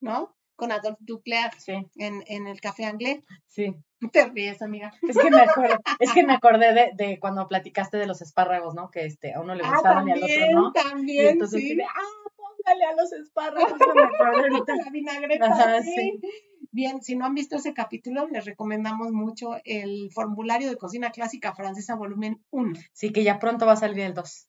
¿no? 0.00 0.34
Con 0.56 0.72
Adolphe 0.72 0.98
Duclerc 1.00 1.54
en, 1.96 2.24
en 2.26 2.46
el 2.46 2.60
café 2.60 2.86
anglais. 2.86 3.22
Sí. 3.46 3.74
Te 4.12 4.26
ríes, 4.26 4.62
amiga. 4.62 4.92
Es 5.02 5.16
que 5.16 5.30
me 5.30 5.40
acordé, 5.40 5.76
es 6.00 6.12
que 6.12 6.24
me 6.24 6.34
acordé 6.34 6.74
de, 6.74 6.92
de, 6.94 7.18
cuando 7.18 7.48
platicaste 7.48 7.96
de 7.96 8.06
los 8.06 8.20
espárragos, 8.22 8.74
¿no? 8.74 8.90
Que 8.90 9.04
este, 9.06 9.34
a 9.34 9.40
uno 9.40 9.54
le 9.54 9.62
ah, 9.64 9.70
gustaban 9.72 10.08
y 10.08 10.12
al 10.12 10.22
otro 10.22 10.60
no. 10.60 10.72
También, 10.72 11.28
entonces, 11.28 11.60
sí. 11.60 11.78
ah, 11.80 12.30
póngale 12.36 12.84
a 12.84 12.94
los 12.94 13.12
espárragos. 13.12 13.72
me 13.94 14.04
acordé 14.04 14.74
La 14.84 14.90
vinagreta, 14.90 15.82
sí. 15.82 16.20
Bien, 16.72 17.00
si 17.00 17.16
no 17.16 17.24
han 17.24 17.34
visto 17.34 17.56
ese 17.56 17.72
capítulo, 17.72 18.28
les 18.28 18.44
recomendamos 18.44 19.10
mucho 19.10 19.52
el 19.64 20.10
formulario 20.12 20.68
de 20.68 20.76
cocina 20.76 21.10
clásica 21.10 21.54
francesa 21.54 21.94
volumen 21.94 22.44
1. 22.50 22.78
Sí, 22.92 23.12
que 23.12 23.24
ya 23.24 23.38
pronto 23.38 23.64
va 23.64 23.72
a 23.72 23.76
salir 23.76 24.00
el 24.00 24.12
2. 24.12 24.48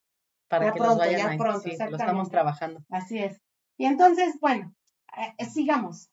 Para 0.49 0.73
que 0.73 0.79
los 0.79 0.97
vayan 0.97 1.31
ya 1.31 1.37
pronto, 1.37 1.61
sí, 1.61 1.75
lo 1.77 1.95
estamos 1.95 2.29
trabajando. 2.29 2.83
Así 2.89 3.19
es. 3.19 3.41
Y 3.77 3.85
entonces, 3.85 4.37
bueno, 4.41 4.73
eh, 5.17 5.45
sigamos. 5.45 6.09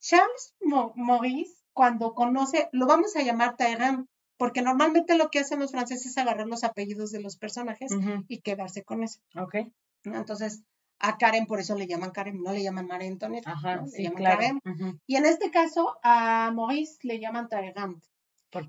Charles 0.00 0.54
Maurice 0.96 1.54
cuando 1.72 2.14
conoce, 2.14 2.68
lo 2.72 2.86
vamos 2.86 3.16
a 3.16 3.22
llamar 3.22 3.56
Taeram, 3.56 4.06
porque 4.36 4.62
normalmente 4.62 5.16
lo 5.16 5.30
que 5.30 5.40
hacen 5.40 5.60
los 5.60 5.70
franceses 5.70 6.06
es 6.06 6.18
agarrar 6.18 6.46
los 6.46 6.64
apellidos 6.64 7.10
de 7.10 7.20
los 7.20 7.36
personajes 7.36 7.92
y 8.28 8.40
quedarse 8.40 8.82
con 8.82 9.02
eso. 9.02 9.20
Ok. 9.36 9.56
Entonces, 10.04 10.62
a 10.98 11.16
Karen 11.18 11.46
por 11.46 11.60
eso 11.60 11.74
le 11.74 11.86
llaman 11.86 12.10
Karen, 12.10 12.42
no 12.42 12.52
le 12.52 12.62
llaman 12.62 12.86
María 12.86 13.08
Antonieta, 13.08 13.52
Ajá, 13.52 13.84
le 13.92 14.02
llaman 14.02 14.22
Karen. 14.22 14.60
Y 15.06 15.16
en 15.16 15.26
este 15.26 15.50
caso, 15.50 15.98
a 16.02 16.50
Maurice 16.54 16.98
le 17.02 17.20
llaman 17.20 17.48
Taeram. 17.48 18.00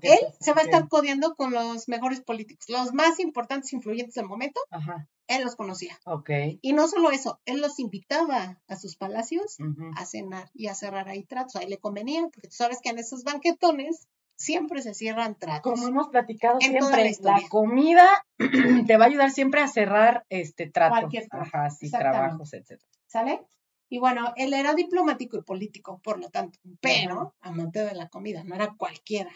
Él 0.02 0.18
se 0.40 0.52
va 0.52 0.60
a 0.60 0.64
estar 0.64 0.88
codeando 0.88 1.34
con 1.34 1.52
los 1.52 1.88
mejores 1.88 2.20
políticos, 2.20 2.66
los 2.68 2.92
más 2.92 3.18
importantes, 3.18 3.72
influyentes 3.72 4.14
del 4.14 4.26
momento. 4.26 4.60
Ajá. 4.70 5.08
Él 5.28 5.44
los 5.44 5.56
conocía. 5.56 5.98
Ok. 6.04 6.30
Y 6.60 6.72
no 6.72 6.88
solo 6.88 7.10
eso, 7.10 7.40
él 7.44 7.60
los 7.60 7.78
invitaba 7.78 8.60
a 8.66 8.76
sus 8.76 8.96
palacios 8.96 9.56
a 9.96 10.06
cenar 10.06 10.50
y 10.54 10.66
a 10.66 10.74
cerrar 10.74 11.08
ahí 11.08 11.24
tratos. 11.24 11.56
Ahí 11.56 11.68
le 11.68 11.78
convenía, 11.78 12.22
porque 12.22 12.48
tú 12.48 12.56
sabes 12.56 12.80
que 12.82 12.90
en 12.90 12.98
esos 12.98 13.24
banquetones 13.24 14.08
siempre 14.36 14.82
se 14.82 14.94
cierran 14.94 15.38
tratos. 15.38 15.72
Como 15.72 15.88
hemos 15.88 16.08
platicado 16.08 16.58
siempre, 16.60 17.16
la, 17.20 17.40
comida 17.48 18.26
te 18.86 18.96
va 18.96 19.04
a 19.04 19.08
ayudar 19.08 19.30
siempre 19.30 19.60
a 19.60 19.68
cerrar 19.68 20.24
este 20.28 20.68
trato. 20.68 20.92
Cualquier 20.92 21.26
Ajá, 21.30 21.70
sí, 21.70 21.90
trabajos, 21.90 22.52
etcétera. 22.52 22.90
¿Sale? 23.06 23.42
Y 23.88 23.98
bueno, 23.98 24.32
él 24.36 24.54
era 24.54 24.74
diplomático 24.74 25.36
y 25.36 25.42
político, 25.42 26.00
por 26.02 26.18
lo 26.18 26.30
tanto, 26.30 26.58
pero 26.80 27.34
amante 27.40 27.84
de 27.84 27.94
la 27.94 28.08
comida, 28.08 28.42
no 28.42 28.54
era 28.54 28.74
cualquiera. 28.74 29.30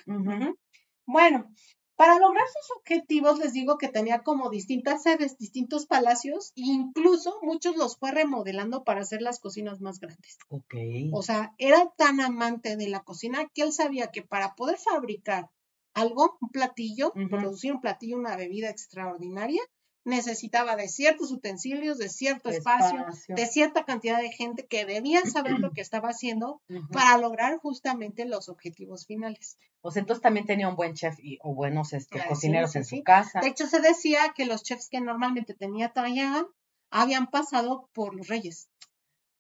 Bueno, 1.04 1.52
para 1.96 2.18
lograr 2.18 2.46
sus 2.46 2.76
objetivos, 2.76 3.38
les 3.38 3.52
digo 3.52 3.78
que 3.78 3.88
tenía 3.88 4.22
como 4.22 4.50
distintas 4.50 5.02
sedes, 5.02 5.38
distintos 5.38 5.86
palacios, 5.86 6.52
e 6.54 6.62
incluso 6.62 7.38
muchos 7.42 7.76
los 7.76 7.96
fue 7.96 8.12
remodelando 8.12 8.84
para 8.84 9.00
hacer 9.00 9.22
las 9.22 9.40
cocinas 9.40 9.80
más 9.80 9.98
grandes. 9.98 10.38
Ok. 10.48 10.74
O 11.12 11.22
sea, 11.22 11.54
era 11.58 11.90
tan 11.96 12.20
amante 12.20 12.76
de 12.76 12.88
la 12.88 13.00
cocina 13.00 13.50
que 13.54 13.62
él 13.62 13.72
sabía 13.72 14.10
que 14.10 14.22
para 14.22 14.54
poder 14.54 14.76
fabricar 14.76 15.50
algo, 15.94 16.36
un 16.42 16.50
platillo, 16.50 17.12
producir 17.30 17.72
un 17.72 17.80
platillo, 17.80 18.18
una 18.18 18.36
bebida 18.36 18.68
extraordinaria, 18.68 19.62
necesitaba 20.06 20.76
de 20.76 20.88
ciertos 20.88 21.32
utensilios, 21.32 21.98
de 21.98 22.08
cierto 22.08 22.48
espacio, 22.48 23.04
de 23.28 23.46
cierta 23.46 23.84
cantidad 23.84 24.18
de 24.18 24.30
gente 24.30 24.66
que 24.66 24.86
debía 24.86 25.20
saber 25.22 25.58
lo 25.58 25.72
que 25.72 25.80
estaba 25.80 26.10
haciendo 26.10 26.62
para 26.92 27.18
lograr 27.18 27.58
justamente 27.58 28.24
los 28.24 28.48
objetivos 28.48 29.04
finales. 29.04 29.58
O 29.82 29.90
sea, 29.90 30.00
entonces 30.00 30.22
también 30.22 30.46
tenía 30.46 30.68
un 30.68 30.76
buen 30.76 30.94
chef 30.94 31.18
y, 31.18 31.38
o 31.42 31.54
buenos 31.54 31.92
este, 31.92 32.24
cocineros 32.26 32.76
en 32.76 32.84
su 32.84 33.02
casa. 33.02 33.40
De 33.40 33.48
hecho, 33.48 33.66
se 33.66 33.80
decía 33.80 34.32
que 34.34 34.46
los 34.46 34.62
chefs 34.62 34.88
que 34.88 35.00
normalmente 35.00 35.54
tenía 35.54 35.92
Tallagan 35.92 36.46
habían 36.90 37.26
pasado 37.26 37.90
por 37.92 38.14
los 38.14 38.28
reyes. 38.28 38.68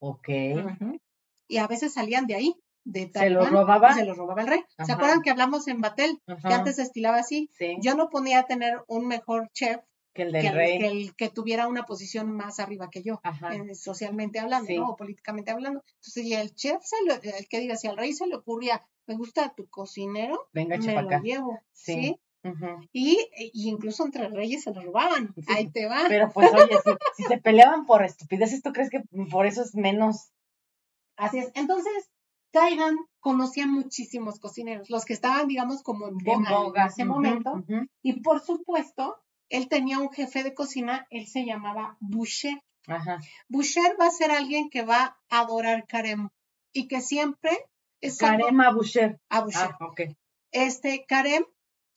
Ok. 0.00 0.28
Y 1.48 1.58
a 1.58 1.66
veces 1.68 1.94
salían 1.94 2.26
de 2.26 2.34
ahí. 2.34 2.54
De 2.84 3.10
¿Se 3.12 3.30
los 3.30 3.50
robaba? 3.50 3.94
Se 3.94 4.04
los 4.04 4.16
robaba 4.16 4.42
el 4.42 4.48
rey. 4.48 4.64
¿Se 4.84 4.92
acuerdan 4.92 5.22
que 5.22 5.30
hablamos 5.30 5.66
en 5.68 5.80
Batel? 5.80 6.20
Que 6.26 6.54
antes 6.54 6.76
se 6.76 6.82
estilaba 6.82 7.18
así. 7.18 7.50
Yo 7.80 7.94
no 7.94 8.10
podía 8.10 8.44
tener 8.44 8.82
un 8.88 9.06
mejor 9.06 9.48
chef 9.52 9.80
que 10.16 10.22
el 10.22 10.32
del 10.32 10.52
rey. 10.52 10.78
Que, 10.78 10.86
el, 10.86 11.14
que 11.14 11.28
tuviera 11.28 11.68
una 11.68 11.84
posición 11.84 12.32
más 12.32 12.58
arriba 12.58 12.90
que 12.90 13.02
yo, 13.02 13.20
eh, 13.52 13.74
socialmente 13.74 14.40
hablando, 14.40 14.72
¿no? 14.72 14.90
O 14.90 14.96
políticamente 14.96 15.50
hablando. 15.52 15.84
Entonces, 15.96 16.24
y 16.24 16.34
el 16.34 16.54
chef, 16.54 16.82
se 16.82 16.96
lo, 17.06 17.14
el 17.14 17.46
que 17.48 17.60
diga, 17.60 17.76
si 17.76 17.86
al 17.86 17.96
rey 17.96 18.12
se 18.12 18.26
le 18.26 18.34
ocurría, 18.34 18.84
me 19.06 19.16
gusta 19.16 19.54
tu 19.54 19.68
cocinero, 19.68 20.48
Venga, 20.52 20.78
me 20.78 21.02
lo 21.02 21.20
llevo, 21.20 21.60
¿sí? 21.72 22.18
y, 22.92 23.18
incluso 23.52 24.04
entre 24.04 24.28
reyes 24.28 24.64
se 24.64 24.72
lo 24.72 24.80
robaban. 24.80 25.34
Ahí 25.48 25.70
te 25.70 25.86
va. 25.86 26.04
Pero 26.08 26.30
pues, 26.30 26.52
oye, 26.52 26.76
si, 27.16 27.24
se 27.24 27.38
peleaban 27.38 27.86
por 27.86 28.04
estupideces, 28.04 28.62
¿tú 28.62 28.72
crees 28.72 28.90
que 28.90 29.02
por 29.30 29.46
eso 29.46 29.62
es 29.62 29.74
menos? 29.74 30.30
Así 31.16 31.38
es. 31.38 31.50
Entonces, 31.54 32.10
Taigan 32.50 32.96
conocía 33.20 33.66
muchísimos 33.66 34.38
cocineros, 34.38 34.90
los 34.90 35.04
que 35.04 35.12
estaban, 35.12 35.48
digamos, 35.48 35.82
como 35.82 36.08
en 36.08 36.18
boga, 36.18 36.82
en 36.82 36.88
ese 36.88 37.04
momento. 37.04 37.64
Y 38.02 38.20
por 38.20 38.40
supuesto, 38.40 39.16
él 39.48 39.68
tenía 39.68 39.98
un 39.98 40.10
jefe 40.10 40.42
de 40.42 40.54
cocina, 40.54 41.06
él 41.10 41.26
se 41.26 41.44
llamaba 41.44 41.96
Boucher. 42.00 42.62
Ajá. 42.86 43.20
Boucher 43.48 43.96
va 44.00 44.06
a 44.06 44.10
ser 44.10 44.30
alguien 44.30 44.70
que 44.70 44.82
va 44.82 45.18
a 45.28 45.40
adorar 45.40 45.86
Karem 45.86 46.28
y 46.72 46.88
que 46.88 47.00
siempre 47.00 47.50
es 48.00 48.18
Karem 48.18 48.60
a 48.60 48.72
Boucher. 48.72 49.20
A 49.28 49.40
Boucher. 49.40 49.74
Ah, 49.80 49.86
okay. 49.86 50.16
Este 50.52 51.04
Karem 51.06 51.44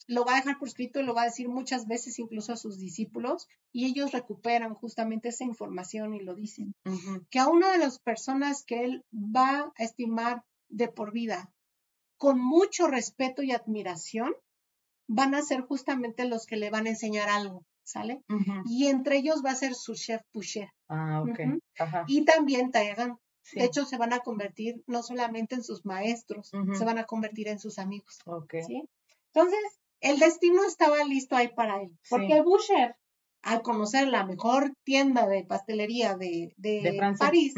lo 0.06 0.24
va 0.24 0.32
a 0.32 0.36
dejar 0.36 0.58
por 0.58 0.66
escrito 0.66 1.00
y 1.00 1.04
lo 1.04 1.14
va 1.14 1.22
a 1.22 1.26
decir 1.26 1.48
muchas 1.48 1.86
veces 1.86 2.18
incluso 2.18 2.52
a 2.52 2.56
sus 2.56 2.78
discípulos 2.78 3.46
y 3.72 3.86
ellos 3.86 4.10
recuperan 4.10 4.74
justamente 4.74 5.28
esa 5.28 5.44
información 5.44 6.14
y 6.14 6.20
lo 6.20 6.34
dicen. 6.34 6.74
Que 7.30 7.38
a 7.38 7.46
una 7.46 7.70
de 7.70 7.78
las 7.78 8.00
personas 8.00 8.64
que 8.64 8.84
él 8.84 9.04
va 9.14 9.72
a 9.76 9.84
estimar 9.84 10.44
de 10.68 10.88
por 10.88 11.12
vida 11.12 11.52
con 12.16 12.40
mucho 12.40 12.88
respeto 12.88 13.42
y 13.42 13.52
admiración 13.52 14.34
van 15.12 15.34
a 15.34 15.42
ser 15.42 15.62
justamente 15.62 16.24
los 16.24 16.46
que 16.46 16.56
le 16.56 16.70
van 16.70 16.86
a 16.86 16.90
enseñar 16.90 17.28
algo, 17.28 17.66
¿sale? 17.82 18.22
Y 18.64 18.86
entre 18.86 19.18
ellos 19.18 19.42
va 19.44 19.50
a 19.50 19.56
ser 19.56 19.74
su 19.74 19.94
chef 19.94 20.22
Boucher. 20.32 20.68
Ah, 20.88 21.22
ok. 21.22 21.40
Y 22.06 22.24
también 22.24 22.70
Taegan. 22.70 23.16
De 23.52 23.64
hecho, 23.64 23.84
se 23.84 23.96
van 23.96 24.12
a 24.12 24.20
convertir 24.20 24.84
no 24.86 25.02
solamente 25.02 25.56
en 25.56 25.64
sus 25.64 25.84
maestros, 25.84 26.52
se 26.74 26.84
van 26.84 26.98
a 26.98 27.04
convertir 27.04 27.48
en 27.48 27.58
sus 27.58 27.80
amigos. 27.80 28.18
Ok. 28.26 28.54
¿sí? 28.64 28.88
Entonces, 29.34 29.58
el 30.00 30.20
destino 30.20 30.64
estaba 30.64 31.02
listo 31.02 31.34
ahí 31.34 31.48
para 31.48 31.82
él. 31.82 31.90
Porque 32.08 32.40
Boucher, 32.42 32.94
al 33.42 33.62
conocer 33.62 34.06
la 34.06 34.24
mejor 34.24 34.72
tienda 34.84 35.26
de 35.26 35.44
pastelería 35.44 36.16
de, 36.16 36.54
de, 36.56 37.14
París, 37.18 37.54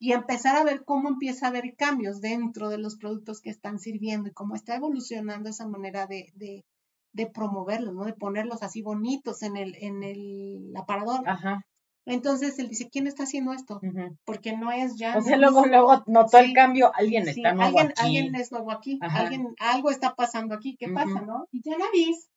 y 0.00 0.12
empezar 0.12 0.56
a 0.56 0.64
ver 0.64 0.82
cómo 0.84 1.08
empieza 1.08 1.46
a 1.46 1.50
haber 1.50 1.76
cambios 1.76 2.20
dentro 2.20 2.68
de 2.68 2.78
los 2.78 2.96
productos 2.96 3.40
que 3.40 3.50
están 3.50 3.78
sirviendo 3.78 4.28
y 4.28 4.32
cómo 4.32 4.56
está 4.56 4.74
evolucionando 4.74 5.50
esa 5.50 5.68
manera 5.68 6.08
de, 6.08 6.32
de, 6.34 6.64
de 7.12 7.26
promoverlos, 7.26 7.94
¿no? 7.94 8.04
De 8.04 8.12
ponerlos 8.12 8.62
así 8.62 8.82
bonitos 8.82 9.42
en 9.42 9.56
el, 9.56 9.76
en 9.80 10.02
el 10.02 10.72
aparador. 10.76 11.28
Ajá. 11.28 11.64
Entonces 12.06 12.58
él 12.58 12.68
dice, 12.68 12.88
¿quién 12.90 13.06
está 13.06 13.24
haciendo 13.24 13.52
esto? 13.52 13.80
Porque 14.24 14.56
no 14.56 14.72
es 14.72 14.96
ya. 14.96 15.18
O 15.18 15.22
sea, 15.22 15.36
luego, 15.36 15.66
luego 15.66 16.02
notó 16.06 16.38
el 16.38 16.54
cambio, 16.54 16.92
alguien 16.94 17.28
está 17.28 17.52
nuevo 17.52 17.78
alguien, 17.78 17.88
aquí. 17.88 18.02
Alguien 18.02 18.34
es 18.34 18.52
nuevo 18.52 18.72
aquí, 18.72 18.98
alguien, 19.00 19.54
algo 19.58 19.90
está 19.90 20.14
pasando 20.14 20.54
aquí, 20.54 20.76
¿qué 20.78 20.88
pasa, 20.88 21.20
no? 21.20 21.46
Y 21.52 21.60
ya 21.62 21.76
la 21.78 21.86
vis, 21.92 22.28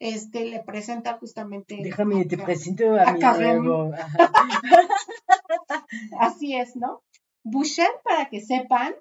este, 0.00 0.46
le 0.46 0.62
presenta 0.62 1.18
justamente. 1.18 1.78
Déjame, 1.82 2.24
te 2.24 2.36
presento 2.36 2.96
a, 2.98 3.12
mi 3.12 3.20
nuevo. 3.20 3.92
Así 6.20 6.56
es, 6.56 6.76
¿no? 6.76 7.02
Boucher, 7.44 7.88
para 8.04 8.28
que 8.28 8.40
sepan, 8.40 8.94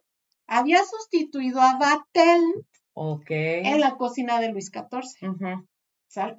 había 0.48 0.84
sustituido 0.86 1.60
a 1.60 1.78
Batel 1.78 2.66
en 2.96 3.80
la 3.80 3.98
cocina 3.98 4.40
de 4.40 4.52
Luis 4.52 4.72
XIV. 4.72 5.66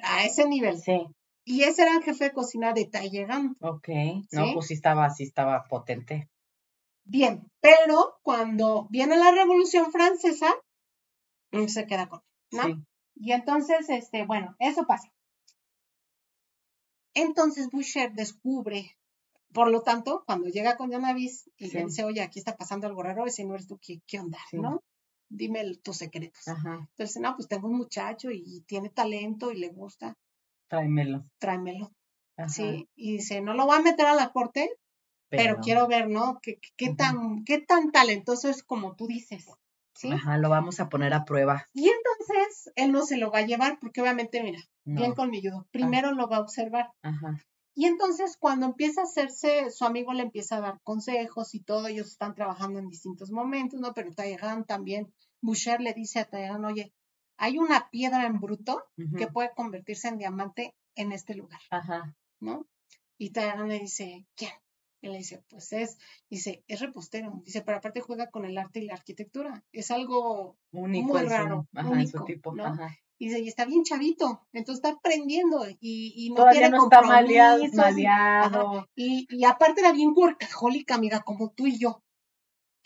A 0.02 0.24
ese 0.24 0.48
nivel. 0.48 0.78
Sí. 0.78 1.06
Y 1.44 1.62
ese 1.62 1.82
era 1.82 1.96
el 1.96 2.02
jefe 2.02 2.24
de 2.24 2.32
cocina 2.32 2.72
de 2.72 2.86
Talleyrand. 2.86 3.56
Ok. 3.60 3.88
No, 4.30 4.52
pues 4.54 4.66
sí 4.66 4.74
estaba, 4.74 5.10
sí 5.10 5.24
estaba 5.24 5.64
potente. 5.64 6.28
Bien, 7.04 7.50
pero 7.60 8.18
cuando 8.22 8.86
viene 8.90 9.16
la 9.16 9.32
Revolución 9.32 9.90
Francesa, 9.90 10.54
se 11.66 11.86
queda 11.86 12.08
con 12.08 12.20
¿no? 12.52 12.62
Sí. 12.64 12.74
Y 13.16 13.32
entonces, 13.32 13.88
este, 13.88 14.24
bueno, 14.24 14.54
eso 14.58 14.84
pasa. 14.86 15.12
Entonces 17.14 17.68
Boucher 17.70 18.12
descubre 18.12 18.96
por 19.52 19.70
lo 19.70 19.82
tanto, 19.82 20.22
cuando 20.26 20.48
llega 20.48 20.76
con 20.76 20.90
Yanavis 20.90 21.50
y 21.56 21.70
le 21.70 21.84
dice, 21.84 22.04
oye, 22.04 22.22
aquí 22.22 22.38
está 22.38 22.56
pasando 22.56 22.86
algo 22.86 23.02
raro, 23.02 23.26
ese 23.26 23.44
no 23.44 23.54
eres 23.54 23.68
tú, 23.68 23.78
¿qué, 23.80 24.00
qué 24.06 24.18
onda? 24.18 24.38
¿No? 24.52 24.82
Dime 25.34 25.76
tus 25.76 25.96
secretos. 25.96 26.46
Entonces, 26.46 27.20
no, 27.20 27.34
pues 27.34 27.48
tengo 27.48 27.68
un 27.68 27.76
muchacho 27.78 28.30
y 28.30 28.60
tiene 28.66 28.90
talento 28.90 29.50
y 29.50 29.58
le 29.58 29.68
gusta. 29.68 30.14
Tráemelo. 30.68 31.24
Tráemelo. 31.38 31.90
Sí, 32.48 32.88
y 32.94 33.12
dice, 33.12 33.40
no 33.40 33.54
lo 33.54 33.66
voy 33.66 33.76
a 33.76 33.82
meter 33.82 34.06
a 34.06 34.14
la 34.14 34.30
corte, 34.30 34.70
pero, 35.28 35.58
quiero 35.60 35.86
ver, 35.86 36.08
¿no? 36.08 36.38
¿Qué, 36.42 36.60
qué, 36.76 36.94
tan, 36.94 37.44
¿Qué 37.44 37.58
tan 37.58 37.92
talentoso 37.92 38.48
es 38.48 38.62
como 38.62 38.94
tú 38.94 39.06
dices? 39.06 39.46
¿sí? 39.94 40.12
Ajá, 40.12 40.36
lo 40.38 40.50
vamos 40.50 40.80
a 40.80 40.88
poner 40.88 41.14
a 41.14 41.24
prueba. 41.24 41.68
Y 41.72 41.88
entonces 41.88 42.72
él 42.76 42.92
no 42.92 43.04
se 43.06 43.16
lo 43.16 43.30
va 43.30 43.38
a 43.38 43.46
llevar 43.46 43.78
porque 43.80 44.02
obviamente, 44.02 44.42
mira, 44.42 44.60
bien 44.84 45.14
colmilludo. 45.14 45.66
Primero 45.70 46.12
lo 46.12 46.28
va 46.28 46.38
a 46.38 46.40
observar. 46.40 46.90
Ajá. 47.02 47.42
Y 47.74 47.86
entonces 47.86 48.36
cuando 48.38 48.66
empieza 48.66 49.00
a 49.00 49.04
hacerse, 49.04 49.70
su 49.70 49.84
amigo 49.84 50.12
le 50.12 50.22
empieza 50.22 50.56
a 50.56 50.60
dar 50.60 50.80
consejos 50.82 51.54
y 51.54 51.60
todo, 51.60 51.86
ellos 51.86 52.08
están 52.08 52.34
trabajando 52.34 52.78
en 52.78 52.88
distintos 52.88 53.30
momentos, 53.30 53.80
¿no? 53.80 53.94
Pero 53.94 54.12
Taegan 54.12 54.64
también, 54.64 55.12
Boucher 55.40 55.80
le 55.80 55.94
dice 55.94 56.20
a 56.20 56.28
Taegan, 56.28 56.64
oye, 56.64 56.92
hay 57.38 57.58
una 57.58 57.88
piedra 57.90 58.26
en 58.26 58.40
bruto 58.40 58.84
que 59.16 59.26
puede 59.26 59.52
convertirse 59.54 60.08
en 60.08 60.18
diamante 60.18 60.74
en 60.94 61.12
este 61.12 61.34
lugar, 61.34 61.60
Ajá. 61.70 62.14
¿no? 62.40 62.66
Y 63.16 63.30
Taegan 63.30 63.68
le 63.68 63.80
dice, 63.80 64.26
¿quién? 64.36 64.52
Él 65.00 65.12
le 65.12 65.18
dice, 65.18 65.42
pues 65.48 65.72
es, 65.72 65.98
dice, 66.30 66.62
es 66.68 66.78
repostero. 66.78 67.42
Dice, 67.44 67.62
pero 67.62 67.78
aparte 67.78 68.00
juega 68.00 68.30
con 68.30 68.44
el 68.44 68.56
arte 68.56 68.78
y 68.78 68.86
la 68.86 68.94
arquitectura. 68.94 69.64
Es 69.72 69.90
algo 69.90 70.56
muy 70.70 71.02
raro, 71.24 71.66
único, 71.72 72.24
tipo. 72.24 72.54
¿no? 72.54 72.66
Ajá 72.66 72.96
y 73.22 73.26
dice, 73.26 73.38
y 73.38 73.46
está 73.46 73.66
bien 73.66 73.84
chavito, 73.84 74.40
entonces 74.52 74.82
está 74.82 74.96
aprendiendo 74.98 75.64
y, 75.80 76.12
y 76.16 76.30
no 76.30 76.36
Todavía 76.38 76.70
no 76.70 76.82
está 76.82 77.02
maleado. 77.02 78.88
Y, 78.96 79.28
y, 79.30 79.44
aparte 79.44 79.80
era 79.80 79.92
bien 79.92 80.12
workahólica, 80.12 80.96
amiga, 80.96 81.20
como 81.20 81.50
tú 81.50 81.68
y 81.68 81.78
yo. 81.78 82.02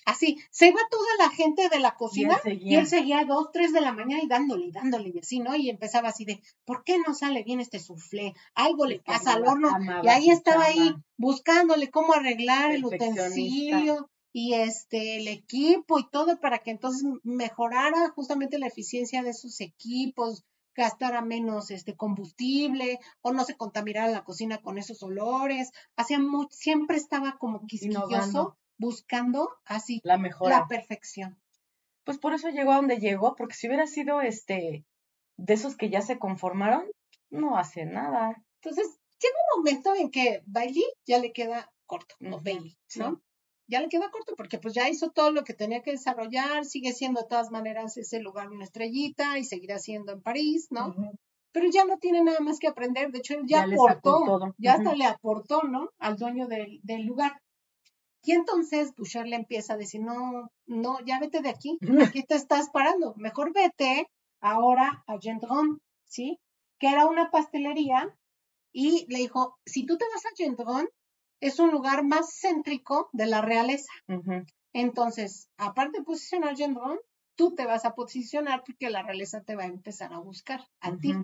Así, 0.05 0.37
se 0.51 0.66
iba 0.68 0.80
toda 0.91 1.09
la 1.20 1.30
gente 1.30 1.70
de 1.70 1.80
la 1.80 1.95
cocina 1.95 2.39
y 2.45 2.74
él, 2.74 2.87
seguía 2.87 3.24
dos, 3.24 3.49
tres 3.51 3.72
de 3.72 3.80
la 3.80 3.93
mañana 3.93 4.22
y 4.22 4.28
dándole, 4.28 4.70
dándole 4.72 5.11
y 5.14 5.20
así, 5.20 5.41
¿no? 5.41 5.57
Y 5.57 5.70
empezaba 5.70 6.11
así 6.11 6.26
de, 6.26 6.43
¿por 6.66 6.84
qué 6.84 6.99
no 6.99 7.14
sale 7.14 7.43
bien 7.43 7.61
este 7.61 7.78
soufflé? 7.78 8.34
Algo 8.55 8.84
le 8.84 9.01
pasa 9.01 9.32
al 9.32 9.47
horno. 9.47 9.70
Y 10.05 10.09
ahí 10.09 10.28
estaba 10.28 10.66
ahí 10.66 10.95
buscándole 11.16 11.91
cómo 11.91 12.12
arreglar 12.12 12.72
el 12.72 12.84
utensilio 12.84 14.11
y 14.39 14.53
este 14.53 15.16
el 15.16 15.28
equipo 15.28 15.99
y 15.99 16.07
todo 16.11 16.39
para 16.39 16.59
que 16.59 16.70
entonces 16.70 17.03
mejorara 17.22 18.11
justamente 18.11 18.59
la 18.59 18.66
eficiencia 18.66 19.22
de 19.22 19.32
sus 19.32 19.62
equipos, 19.62 20.45
gastara 20.74 21.22
menos 21.22 21.70
este 21.70 21.97
combustible 21.97 23.01
o 23.22 23.32
no 23.32 23.47
se 23.47 23.57
contaminara 23.57 24.09
la 24.09 24.24
cocina 24.24 24.59
con 24.61 24.76
esos 24.76 25.03
olores. 25.03 25.72
Hacía 25.97 26.18
siempre 26.51 26.99
estaba 26.99 27.39
como 27.39 27.66
quisquilloso 27.66 28.59
buscando 28.76 29.49
así 29.64 30.03
la 30.05 30.18
mejora. 30.18 30.59
la 30.59 30.68
perfección. 30.68 31.41
Pues 32.05 32.18
por 32.18 32.34
eso 32.34 32.51
llegó 32.51 32.72
a 32.72 32.76
donde 32.76 32.99
llegó, 32.99 33.37
porque 33.37 33.55
si 33.55 33.68
hubiera 33.68 33.87
sido 33.87 34.20
este 34.20 34.84
de 35.39 35.55
esos 35.55 35.76
que 35.76 35.89
ya 35.89 36.03
se 36.03 36.18
conformaron, 36.18 36.84
no 37.30 37.57
hace 37.57 37.87
nada. 37.87 38.37
Entonces, 38.61 38.99
llega 39.18 39.34
un 39.55 39.61
momento 39.62 39.95
en 39.95 40.11
que 40.11 40.43
Bailey 40.45 40.84
ya 41.07 41.20
le 41.20 41.32
queda 41.32 41.72
corto, 41.87 42.16
o 42.20 42.41
Bailey, 42.43 42.76
¿no? 42.97 43.22
Ya 43.69 43.81
le 43.81 43.89
queda 43.89 44.11
corto 44.11 44.35
porque 44.37 44.59
pues 44.59 44.75
ya 44.75 44.89
hizo 44.89 45.11
todo 45.11 45.31
lo 45.31 45.45
que 45.45 45.55
tenía 45.55 45.83
que 45.83 45.93
desarrollar, 45.93 46.64
sigue 46.64 46.93
siendo 46.93 47.21
de 47.21 47.29
todas 47.29 47.51
maneras 47.51 47.97
ese 47.97 48.21
lugar 48.21 48.51
una 48.51 48.64
estrellita 48.64 49.39
y 49.39 49.45
seguirá 49.45 49.79
siendo 49.79 50.12
en 50.12 50.23
París, 50.23 50.69
¿no? 50.71 50.95
Pero 51.53 51.69
ya 51.71 51.85
no 51.85 51.99
tiene 51.99 52.23
nada 52.23 52.41
más 52.41 52.59
que 52.59 52.69
aprender, 52.69 53.11
de 53.11 53.19
hecho 53.19 53.35
él 53.35 53.45
ya, 53.47 53.64
aportó, 53.64 54.55
ya 54.59 54.75
hasta 54.75 54.95
le 54.95 55.05
aportó, 55.05 55.62
¿no? 55.62 55.91
Al 55.99 56.17
dueño 56.17 56.47
del, 56.47 56.81
del, 56.83 57.05
lugar. 57.05 57.41
Y 58.23 58.33
entonces 58.33 58.93
Boucher 58.95 59.27
le 59.27 59.37
empieza 59.37 59.75
a 59.75 59.77
decir, 59.79 60.03
no, 60.03 60.51
no, 60.67 60.99
ya 61.05 61.19
vete 61.19 61.41
de 61.41 61.49
aquí, 61.49 61.79
aquí 62.03 62.23
te 62.25 62.35
estás 62.35 62.71
parando, 62.71 63.14
mejor 63.17 63.53
vete 63.53 64.11
ahora 64.41 65.03
a 65.07 65.19
Gendron, 65.19 65.81
¿sí? 66.05 66.39
Que 66.79 66.89
era 66.89 67.07
una 67.07 67.31
pastelería 67.31 68.14
y 68.73 69.07
le 69.09 69.19
dijo, 69.19 69.57
si 69.64 69.87
tú 69.87 69.97
te 69.97 70.05
vas 70.12 70.27
a 70.27 70.37
Gendron, 70.37 70.87
es 71.41 71.59
un 71.59 71.70
lugar 71.70 72.05
más 72.05 72.41
céntrico 72.41 73.09
de 73.12 73.26
la 73.26 73.41
realeza. 73.41 73.93
Entonces, 74.72 75.49
aparte 75.57 75.99
de 75.99 76.05
posicionar 76.05 76.57
Gendron, 76.57 76.99
tú 77.37 77.55
te 77.55 77.66
vas 77.66 77.84
a 77.84 77.95
posicionar 77.95 78.62
porque 78.64 78.91
la 78.91 79.03
realeza 79.03 79.43
te 79.43 79.55
va 79.55 79.64
a 79.64 79.66
empezar 79.66 80.12
a 80.12 80.18
buscar 80.18 80.61
a 80.80 80.97
ti, 80.97 81.14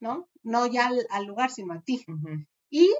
¿no? 0.00 0.28
No 0.42 0.66
ya 0.66 0.90
al, 1.10 1.26
lugar, 1.26 1.50
sino 1.50 1.74
a 1.74 1.80
ti. 1.82 2.04
Y 2.70 2.90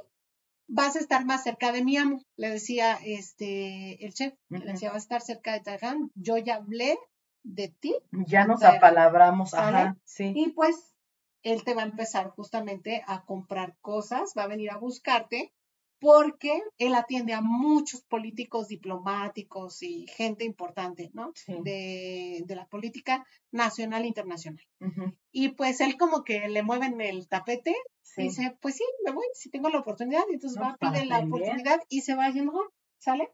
vas 0.68 0.97
a 0.97 1.01
estar 1.01 1.24
más 1.24 1.45
cerca 1.45 1.72
de 1.72 1.83
mi 1.83 1.97
amo, 1.97 2.22
le 2.37 2.51
decía 2.51 2.99
este 3.05 4.05
el 4.05 4.12
chef, 4.12 4.35
le 4.51 4.72
decía, 4.72 4.91
vas 4.91 4.97
a 4.97 4.99
estar 4.99 5.20
cerca 5.22 5.53
de 5.53 5.61
Tajan, 5.61 6.11
yo 6.14 6.37
ya 6.37 6.57
hablé 6.57 6.99
de 7.43 7.68
ti. 7.68 7.95
Ya 8.11 8.47
nos 8.47 8.62
apalabramos, 8.62 9.55
ajá, 9.55 9.97
sí. 10.05 10.33
Y 10.35 10.51
pues 10.51 10.95
él 11.43 11.64
te 11.64 11.74
va 11.74 11.83
a 11.83 11.87
empezar 11.87 12.29
justamente 12.31 13.03
a 13.07 13.24
comprar 13.24 13.76
cosas, 13.81 14.35
va 14.37 14.43
a 14.43 14.49
venir 14.49 14.70
a 14.70 14.79
buscarte 14.79 15.53
porque 16.01 16.62
él 16.78 16.94
atiende 16.94 17.34
a 17.34 17.40
muchos 17.40 18.03
políticos 18.03 18.68
diplomáticos 18.68 19.82
y 19.82 20.07
gente 20.07 20.44
importante, 20.44 21.11
¿no? 21.12 21.32
De, 21.46 22.42
de, 22.46 22.55
la 22.55 22.66
política 22.66 23.26
nacional 23.51 24.05
e 24.05 24.09
internacional. 24.09 24.64
Y 25.32 25.51
pues 25.51 25.80
él 25.80 25.96
como 25.96 26.22
que 26.22 26.49
le 26.49 26.62
mueven 26.62 27.01
el 27.01 27.28
tapete 27.28 27.74
y 28.16 28.22
dice, 28.24 28.57
pues 28.61 28.76
sí, 28.76 28.84
me 29.05 29.12
voy, 29.12 29.26
si 29.34 29.51
tengo 29.51 29.68
la 29.68 29.80
oportunidad, 29.80 30.22
y 30.30 30.34
entonces 30.34 30.61
va, 30.61 30.76
pide 30.78 31.07
la 31.07 31.20
oportunidad 31.20 31.80
y 31.88 32.01
se 32.01 32.14
va 32.14 32.30
yendo, 32.30 32.72
¿sale? 32.99 33.30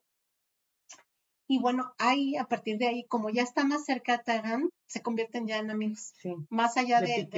Y 1.46 1.60
bueno, 1.60 1.92
ahí, 1.98 2.36
a 2.36 2.44
partir 2.44 2.78
de 2.78 2.86
ahí, 2.86 3.04
como 3.04 3.28
ya 3.28 3.42
está 3.42 3.64
más 3.64 3.84
cerca 3.84 4.16
de 4.16 4.24
Tagan, 4.24 4.70
se 4.86 5.02
convierten 5.02 5.46
ya 5.46 5.58
en 5.58 5.70
amigos. 5.70 6.14
Sí. 6.22 6.34
Más 6.48 6.76
allá 6.76 7.00
de, 7.00 7.28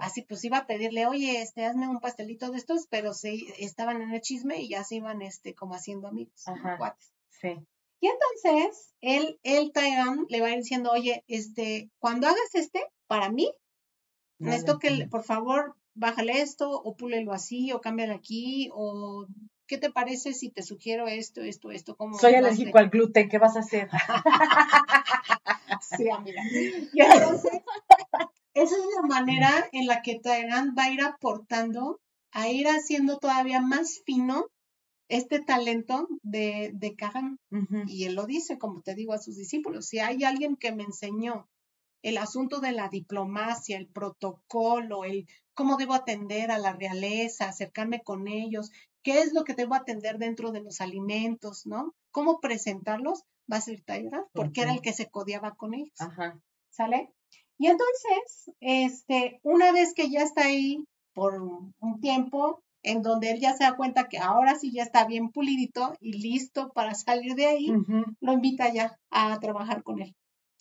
así 0.00 0.22
pues 0.22 0.44
iba 0.44 0.58
a 0.58 0.66
pedirle, 0.66 1.06
oye, 1.06 1.42
este, 1.42 1.64
hazme 1.64 1.88
un 1.88 2.00
pastelito 2.00 2.50
de 2.50 2.58
estos, 2.58 2.86
pero 2.88 3.12
se 3.12 3.34
estaban 3.58 4.02
en 4.02 4.12
el 4.12 4.20
chisme 4.20 4.60
y 4.60 4.68
ya 4.68 4.84
se 4.84 4.96
iban 4.96 5.20
este, 5.22 5.54
como 5.54 5.74
haciendo 5.74 6.06
amigos, 6.06 6.46
Ajá. 6.46 6.96
Sí. 7.28 7.56
Y 8.00 8.08
entonces, 8.08 8.94
él, 9.00 9.40
el 9.42 9.72
Tagan 9.72 10.26
le 10.28 10.40
va 10.40 10.48
a 10.48 10.50
ir 10.50 10.58
diciendo, 10.58 10.92
oye, 10.92 11.24
este, 11.26 11.90
cuando 11.98 12.28
hagas 12.28 12.54
este, 12.54 12.84
para 13.06 13.30
mí, 13.30 13.50
esto 14.38 14.78
que, 14.78 15.08
por 15.10 15.24
favor, 15.24 15.74
bájale 15.94 16.42
esto, 16.42 16.70
o 16.70 16.96
púlelo 16.96 17.32
así, 17.32 17.72
o 17.72 17.80
cámbiale 17.80 18.12
aquí, 18.12 18.68
o 18.74 19.26
¿qué 19.66 19.78
te 19.78 19.90
parece 19.90 20.32
si 20.32 20.50
te 20.50 20.62
sugiero 20.62 21.08
esto, 21.08 21.42
esto, 21.42 21.70
esto? 21.70 21.96
¿Cómo 21.96 22.18
Soy 22.18 22.34
alérgico 22.34 22.78
al 22.78 22.90
gluten, 22.90 23.28
¿qué 23.28 23.38
vas 23.38 23.56
a 23.56 23.60
hacer? 23.60 23.88
sí, 25.96 26.10
amiga. 26.10 26.42
Y 26.92 27.00
entonces, 27.00 27.62
esa 28.54 28.76
es 28.76 28.82
la 29.00 29.08
manera 29.08 29.68
en 29.72 29.86
la 29.86 30.02
que 30.02 30.18
Taegan 30.18 30.74
va 30.78 30.84
a 30.84 30.90
ir 30.90 31.02
aportando 31.02 32.00
a 32.34 32.48
ir 32.48 32.66
haciendo 32.66 33.18
todavía 33.18 33.60
más 33.60 34.02
fino 34.04 34.46
este 35.08 35.40
talento 35.40 36.08
de, 36.22 36.72
de 36.74 36.96
Y 37.86 38.04
él 38.04 38.16
lo 38.16 38.26
dice, 38.26 38.58
como 38.58 38.82
te 38.82 38.94
digo, 38.94 39.12
a 39.12 39.18
sus 39.18 39.36
discípulos, 39.36 39.86
si 39.86 40.00
hay 40.00 40.24
alguien 40.24 40.56
que 40.56 40.72
me 40.72 40.82
enseñó 40.82 41.48
el 42.02 42.18
asunto 42.18 42.60
de 42.60 42.72
la 42.72 42.88
diplomacia, 42.88 43.78
el 43.78 43.86
protocolo, 43.86 45.04
el 45.04 45.28
cómo 45.54 45.76
debo 45.76 45.94
atender 45.94 46.50
a 46.50 46.58
la 46.58 46.72
realeza, 46.72 47.48
acercarme 47.48 48.02
con 48.02 48.26
ellos, 48.26 48.72
qué 49.04 49.20
es 49.20 49.32
lo 49.32 49.44
que 49.44 49.54
debo 49.54 49.74
atender 49.74 50.18
dentro 50.18 50.50
de 50.50 50.62
los 50.62 50.80
alimentos, 50.80 51.66
¿no? 51.66 51.94
Cómo 52.10 52.40
presentarlos, 52.40 53.22
va 53.50 53.58
a 53.58 53.60
ser 53.60 53.82
Tyra, 53.82 54.24
porque 54.32 54.62
era 54.62 54.72
el 54.72 54.80
que 54.80 54.92
se 54.92 55.08
codiaba 55.08 55.54
con 55.54 55.74
ellos. 55.74 56.00
Ajá. 56.00 56.40
¿Sale? 56.70 57.12
Y 57.58 57.68
entonces, 57.68 58.50
este, 58.60 59.38
una 59.42 59.70
vez 59.70 59.94
que 59.94 60.10
ya 60.10 60.22
está 60.22 60.46
ahí 60.46 60.84
por 61.12 61.40
un 61.40 62.00
tiempo, 62.00 62.64
en 62.82 63.02
donde 63.02 63.30
él 63.30 63.40
ya 63.40 63.54
se 63.54 63.64
da 63.64 63.76
cuenta 63.76 64.08
que 64.08 64.18
ahora 64.18 64.56
sí 64.56 64.72
ya 64.72 64.82
está 64.82 65.06
bien 65.06 65.30
pulidito 65.30 65.94
y 66.00 66.20
listo 66.20 66.72
para 66.72 66.94
salir 66.94 67.34
de 67.34 67.46
ahí, 67.46 67.72
lo 68.20 68.32
invita 68.32 68.72
ya 68.72 68.98
a 69.10 69.38
trabajar 69.38 69.82
con 69.82 70.00
él. 70.00 70.14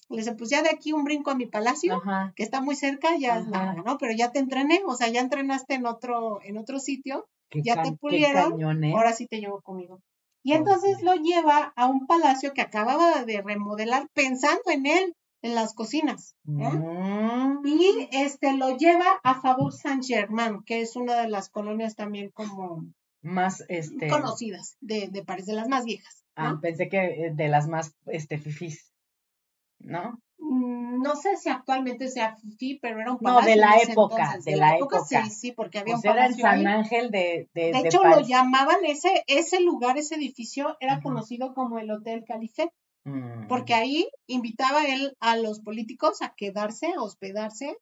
Le 0.09 0.17
dice, 0.17 0.35
pues 0.35 0.49
ya 0.49 0.61
de 0.61 0.69
aquí 0.69 0.93
un 0.93 1.05
brinco 1.05 1.31
a 1.31 1.35
mi 1.35 1.47
palacio, 1.47 2.01
que 2.35 2.43
está 2.43 2.61
muy 2.61 2.75
cerca, 2.75 3.17
ya 3.17 3.39
¿no? 3.41 3.97
Pero 3.97 4.13
ya 4.13 4.31
te 4.31 4.39
entrené, 4.39 4.81
o 4.85 4.95
sea, 4.95 5.07
ya 5.09 5.21
entrenaste 5.21 5.75
en 5.75 5.85
otro, 5.85 6.39
en 6.43 6.57
otro 6.57 6.79
sitio, 6.79 7.27
ya 7.61 7.81
te 7.81 7.91
pulieron, 7.93 8.83
¿eh? 8.83 8.93
ahora 8.93 9.13
sí 9.13 9.27
te 9.27 9.39
llevo 9.39 9.61
conmigo. 9.61 9.99
Y 10.43 10.53
entonces 10.53 11.01
lo 11.01 11.15
lleva 11.15 11.71
a 11.75 11.87
un 11.87 12.05
palacio 12.05 12.53
que 12.53 12.61
acababa 12.61 13.23
de 13.23 13.41
remodelar 13.41 14.07
pensando 14.13 14.63
en 14.71 14.85
él, 14.85 15.15
en 15.41 15.55
las 15.55 15.73
cocinas. 15.73 16.35
Mm. 16.43 17.65
Y 17.65 18.09
este 18.11 18.57
lo 18.57 18.75
lleva 18.77 19.05
a 19.23 19.39
Faubourg 19.41 19.73
Saint-Germain, 19.73 20.63
que 20.65 20.81
es 20.81 20.95
una 20.95 21.21
de 21.21 21.29
las 21.29 21.49
colonias 21.49 21.95
también 21.95 22.29
como 22.31 22.85
más 23.21 23.63
este 23.69 24.09
conocidas 24.09 24.75
de, 24.81 25.07
de 25.09 25.23
París, 25.23 25.45
de 25.45 25.53
las 25.53 25.69
más 25.69 25.85
viejas. 25.85 26.23
Ah, 26.35 26.59
pensé 26.61 26.89
que 26.89 26.97
eh, 26.97 27.31
de 27.33 27.47
las 27.47 27.67
más 27.67 27.95
este 28.07 28.37
fifís, 28.37 28.91
¿no? 29.79 30.19
Mm, 30.45 31.01
no 31.01 31.15
sé 31.15 31.37
si 31.37 31.49
actualmente 31.49 32.09
sea 32.09 32.35
fifí, 32.35 32.77
pero 32.81 32.99
era 32.99 33.11
un 33.13 33.17
palacio. 33.17 33.41
No, 33.41 33.47
de 33.47 33.55
la 33.55 33.77
época, 33.77 34.37
de, 34.43 34.57
la, 34.57 34.75
época, 34.75 35.03
Sí, 35.05 35.29
sí, 35.29 35.51
porque 35.53 35.79
había 35.79 35.95
pues 35.95 36.03
un 36.05 36.11
palacio. 36.11 36.39
Era 36.39 36.55
el 36.55 36.63
San 36.63 36.67
Ángel 36.67 37.11
de, 37.11 37.49
de, 37.53 37.71
de 37.71 37.79
hecho, 37.79 38.03
lo 38.03 38.19
llamaban 38.19 38.83
ese, 38.83 39.23
ese 39.27 39.61
lugar, 39.61 39.97
ese 39.97 40.15
edificio, 40.15 40.75
era 40.81 41.01
conocido 41.01 41.53
como 41.53 41.79
el 41.79 41.89
Hotel 41.91 42.25
Califet. 42.27 42.69
Porque 43.49 43.73
mm. 43.73 43.77
ahí 43.77 44.09
invitaba 44.27 44.85
él 44.85 45.17
a 45.19 45.35
los 45.35 45.59
políticos 45.59 46.21
a 46.21 46.33
quedarse, 46.35 46.87
a 46.87 47.01
hospedarse 47.01 47.77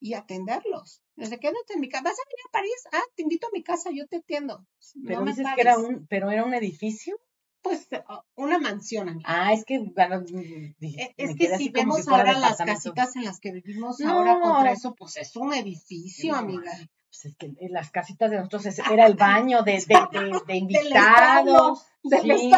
y 0.00 0.14
atenderlos. 0.14 1.00
Desde 1.14 1.38
quédate 1.38 1.74
en 1.74 1.80
mi 1.80 1.88
casa. 1.88 2.04
¿Vas 2.04 2.18
a 2.18 2.28
venir 2.28 2.44
a 2.48 2.52
París? 2.52 2.88
Ah, 2.92 3.04
te 3.14 3.22
invito 3.22 3.46
a 3.46 3.50
mi 3.52 3.62
casa, 3.62 3.90
yo 3.92 4.06
te 4.08 4.16
atiendo. 4.16 4.66
Pero 5.06 5.24
dices 5.24 5.46
que 5.54 5.60
era 5.60 5.78
un, 5.78 6.06
pero 6.08 6.30
era 6.30 6.44
un 6.44 6.54
edificio. 6.54 7.16
Pues 7.64 7.88
una 8.34 8.58
mansión. 8.58 9.22
Ah, 9.24 9.54
es 9.54 9.64
que 9.64 9.76
e, 9.76 11.14
es 11.16 11.34
que 11.34 11.56
si 11.56 11.70
vemos 11.70 12.06
ahora 12.06 12.38
las 12.38 12.58
casitas 12.58 13.16
en 13.16 13.24
las 13.24 13.40
que 13.40 13.52
vivimos 13.52 14.02
ahora 14.02 14.38
contra 14.38 14.70
eso, 14.70 14.94
pues 14.94 15.16
es 15.16 15.34
un 15.34 15.54
edificio, 15.54 16.34
amiga. 16.34 16.70
Pues 17.08 17.24
es 17.24 17.36
que 17.36 17.46
en 17.46 17.72
las 17.72 17.90
casitas 17.90 18.30
de 18.30 18.36
nosotros 18.36 18.66
era 18.90 19.06
el 19.06 19.14
baño 19.14 19.62
de, 19.62 19.82
de, 19.86 20.42
de, 20.46 20.56
invitados. 20.56 21.86
Del, 22.02 22.28
del, 22.28 22.50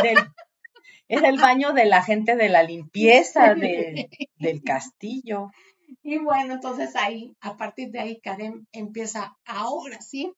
del, 0.00 0.18
era 1.08 1.28
el 1.28 1.38
baño 1.38 1.72
de 1.72 1.86
la 1.86 2.04
gente 2.04 2.36
de 2.36 2.48
la 2.48 2.62
limpieza 2.62 3.54
de, 3.54 4.08
del 4.36 4.62
castillo. 4.62 5.50
Y 6.02 6.18
bueno, 6.18 6.54
entonces 6.54 6.96
ahí, 6.96 7.34
a 7.40 7.56
partir 7.56 7.90
de 7.90 8.00
ahí, 8.00 8.20
Karen 8.20 8.66
empieza 8.72 9.36
ahora 9.46 10.00
sí 10.00 10.34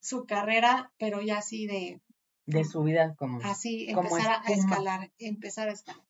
su 0.00 0.24
carrera, 0.24 0.92
pero 0.98 1.20
ya 1.20 1.38
así 1.38 1.66
de... 1.66 2.00
De 2.46 2.64
su 2.64 2.82
vida 2.82 3.14
como... 3.16 3.40
Así, 3.42 3.86
empezar 3.88 4.42
a 4.44 4.52
escalar, 4.52 5.12
empezar 5.18 5.68
a 5.68 5.72
escalar. 5.72 6.04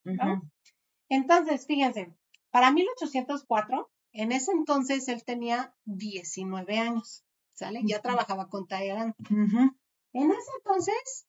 Entonces, 1.08 1.66
fíjense, 1.66 2.14
para 2.50 2.70
1804, 2.72 3.90
en 4.12 4.32
ese 4.32 4.52
entonces 4.52 5.08
él 5.08 5.24
tenía 5.24 5.74
19 5.84 6.78
años, 6.78 7.24
¿sale? 7.54 7.80
Ya 7.84 8.00
trabajaba 8.00 8.48
con 8.48 8.66
Tayaran. 8.66 9.14
En 9.28 10.30
ese 10.30 10.50
entonces, 10.58 11.26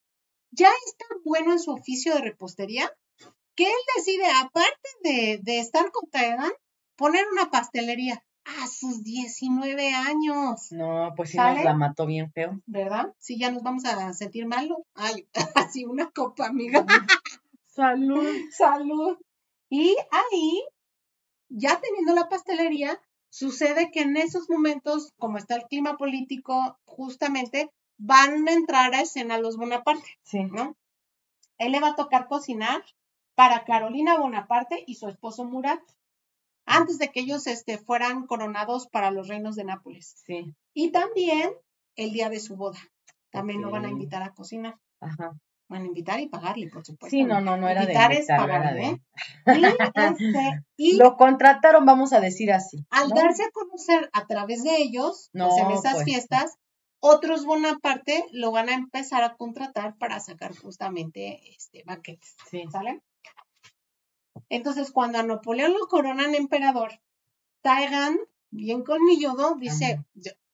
ya 0.51 0.70
está 0.86 1.05
bueno 1.24 1.53
en 1.53 1.60
su 1.60 1.72
oficio 1.72 2.14
de 2.14 2.22
repostería 2.22 2.91
que 3.55 3.66
él 3.66 3.78
decide, 3.97 4.26
aparte 4.39 4.89
de, 5.03 5.39
de 5.41 5.60
estar 5.60 5.91
con 5.91 6.10
Taegan, 6.10 6.51
poner 6.95 7.26
una 7.32 7.49
pastelería 7.49 8.24
a 8.48 8.68
sus 8.68 9.04
19 9.04 9.93
años. 9.93 10.72
No, 10.72 11.14
pues 11.16 11.32
sí 11.32 11.38
nos 11.38 11.64
la 11.64 11.74
mató 11.74 12.06
bien 12.06 12.32
feo. 12.32 12.62
¿Verdad? 12.66 13.14
Sí, 13.20 13.38
ya 13.38 13.52
nos 13.52 13.64
vamos 13.64 13.86
a 13.86 14.14
sentir 14.14 14.48
mal. 14.48 14.70
Ay, 14.95 15.28
así 15.56 15.86
una 15.86 16.10
copa, 16.12 16.48
amiga. 16.48 16.86
Salud. 17.68 18.26
Salud. 18.52 19.18
Y 19.70 19.95
ahí, 20.12 20.64
ya 21.50 21.80
teniendo 21.82 22.14
la 22.14 22.30
pastelería, 22.30 23.00
sucede 23.30 23.91
que 23.91 24.02
en 24.02 24.16
esos 24.16 24.50
momentos, 24.50 25.14
como 25.18 25.38
está 25.38 25.56
el 25.56 25.64
clima 25.64 25.98
político, 25.98 26.78
justamente 26.86 27.72
van 27.98 28.48
a 28.48 28.54
entrar 28.54 28.93
a 28.93 29.02
escena 29.02 29.39
los 29.39 29.58
Bonaparte, 29.58 30.18
sí. 30.24 30.43
¿no? 30.43 30.76
Él 31.58 31.72
le 31.72 31.80
va 31.80 31.89
a 31.89 31.95
tocar 31.95 32.28
cocinar 32.28 32.84
para 33.36 33.66
Carolina 33.66 34.18
Bonaparte 34.18 34.84
y 34.88 34.95
su 34.95 35.08
esposo 35.08 35.43
Murat, 35.45 35.82
antes 36.68 36.99
de 36.99 37.09
que 37.09 37.22
ellos 37.22 37.47
este, 37.47 37.78
fueran 37.78 38.28
coronados 38.28 38.88
para 38.88 39.09
los 39.09 39.28
reinos 39.28 39.55
de 39.55 39.63
Nápoles. 39.63 40.22
Sí. 40.26 40.53
Y 40.74 40.91
también 40.91 41.51
el 41.95 42.11
día 42.11 42.30
de 42.30 42.39
su 42.39 42.55
boda. 42.55 42.78
También 43.32 43.61
lo 43.61 43.72
van 43.72 43.86
a 43.86 43.89
invitar 43.89 44.22
a 44.22 44.34
cocinar. 44.34 44.76
Ajá. 44.99 45.32
Van 45.70 45.82
a 45.82 45.86
invitar 45.86 46.20
y 46.20 46.30
pagarle, 46.30 46.70
por 46.70 46.86
supuesto. 46.86 47.15
Sí, 47.15 47.24
no, 47.24 47.41
no, 47.41 47.57
no 47.57 47.68
era 47.68 47.84
invitar 47.84 48.09
de 48.09 48.15
invitar, 48.15 48.38
es 48.38 48.41
pagar, 48.41 48.78
¿eh? 48.78 49.01
Este, 49.45 50.63
y, 50.78 50.97
lo 50.97 51.18
contrataron, 51.18 51.86
vamos 51.86 52.13
a 52.13 52.22
decir 52.22 52.53
así. 52.53 52.86
Al 52.89 53.09
darse 53.09 53.43
a 53.43 53.51
conocer 53.51 54.09
a 54.13 54.26
través 54.28 54.63
de 54.63 54.78
ellos, 54.78 55.30
no, 55.34 55.49
pues 55.49 55.61
en 55.61 55.72
esas 55.72 55.93
pues, 55.95 56.05
fiestas, 56.05 56.57
otros 56.99 57.45
Bonaparte 57.45 58.26
lo 58.32 58.51
van 58.51 58.70
a 58.70 58.76
empezar 58.76 59.24
a 59.24 59.36
contratar 59.36 59.97
para 59.97 60.20
sacar 60.20 60.55
justamente 60.55 61.41
este 61.55 61.84
banquetes. 61.86 62.36
¿Sale? 62.72 63.01
Entonces, 64.50 64.92
cuando 64.92 65.20
a 65.20 65.24
Napoleón 65.24 65.74
lo 65.74 65.88
coronan 65.88 66.36
emperador, 66.36 67.00
Taegan, 67.62 68.18
bien 68.50 68.84
colmilludo, 68.84 69.56
dice, 69.56 70.04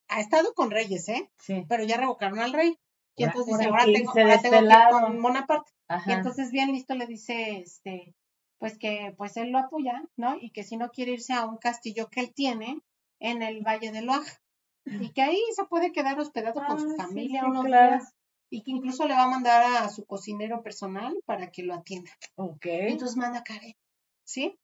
ha 0.08 0.20
estado 0.20 0.54
con 0.54 0.72
reyes, 0.72 1.08
¿eh? 1.10 1.30
Sí. 1.40 1.66
Pero 1.68 1.84
ya 1.84 1.98
revocaron 1.98 2.40
al 2.40 2.54
rey. 2.54 2.78
Y 3.16 3.26
entonces 3.26 3.58
dice, 3.58 3.70
ahora 3.70 3.86
tengo, 3.86 4.12
ahora 4.12 4.42
tengo 4.42 4.60
que 4.60 4.66
ir 4.66 4.90
con 4.90 5.22
Bonaparte. 5.22 5.72
Y 6.08 6.12
entonces 6.12 6.52
bien 6.52 6.72
listo 6.72 6.96
le 6.96 7.06
dice, 7.06 7.60
este, 7.60 8.16
pues 8.58 8.78
que 8.78 9.14
pues 9.18 9.38
él 9.38 9.52
lo 9.52 9.60
apoya, 9.60 10.04
¿no? 10.16 10.38
Y 10.40 10.50
que 10.52 10.64
si 10.64 10.78
no 10.78 10.90
quiere 10.90 11.12
irse 11.12 11.34
a 11.34 11.46
un 11.46 11.58
castillo 11.58 12.10
que 12.10 12.22
él 12.22 12.34
tiene 12.34 12.82
en 13.20 13.42
el 13.42 13.62
Valle 13.62 13.92
de 13.92 14.02
Loaja 14.02 14.42
y 14.86 15.10
que 15.10 15.22
ahí 15.22 15.40
se 15.56 15.66
puede 15.66 15.92
quedar 15.92 16.20
hospedado 16.20 16.62
con 16.66 16.80
su 16.80 16.96
familia 16.96 17.46
unos 17.46 17.66
días 17.66 18.14
y 18.54 18.62
que 18.62 18.70
incluso 18.70 19.08
le 19.08 19.16
va 19.16 19.24
a 19.24 19.30
mandar 19.30 19.84
a 19.84 19.90
su 19.90 20.06
cocinero 20.06 20.62
personal 20.62 21.18
para 21.26 21.50
que 21.50 21.64
lo 21.64 21.74
atienda. 21.74 22.12
Ok. 22.36 22.66
Entonces 22.66 23.18
manda 23.18 23.40
a 23.40 23.44
Karen, 23.44 23.76
¿sí? 24.24 24.60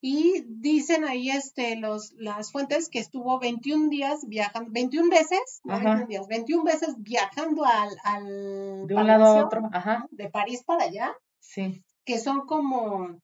Y 0.00 0.42
dicen 0.48 1.04
ahí 1.04 1.30
este, 1.30 1.76
los, 1.76 2.12
las 2.18 2.50
fuentes 2.50 2.88
que 2.88 2.98
estuvo 2.98 3.38
21 3.38 3.88
días 3.88 4.26
viajando, 4.26 4.70
21 4.72 5.08
veces, 5.10 5.60
no 5.62 5.74
21 5.74 6.06
días, 6.06 6.26
21 6.26 6.64
veces 6.64 6.96
viajando 6.98 7.64
al, 7.64 7.90
al 8.02 8.86
de 8.88 8.94
un 8.96 9.06
lado 9.06 9.24
a 9.26 9.46
otro, 9.46 9.62
Ajá. 9.72 10.08
de 10.10 10.28
París 10.28 10.64
para 10.64 10.84
allá. 10.84 11.14
Sí. 11.38 11.84
Que 12.04 12.18
son 12.18 12.46
como 12.46 13.20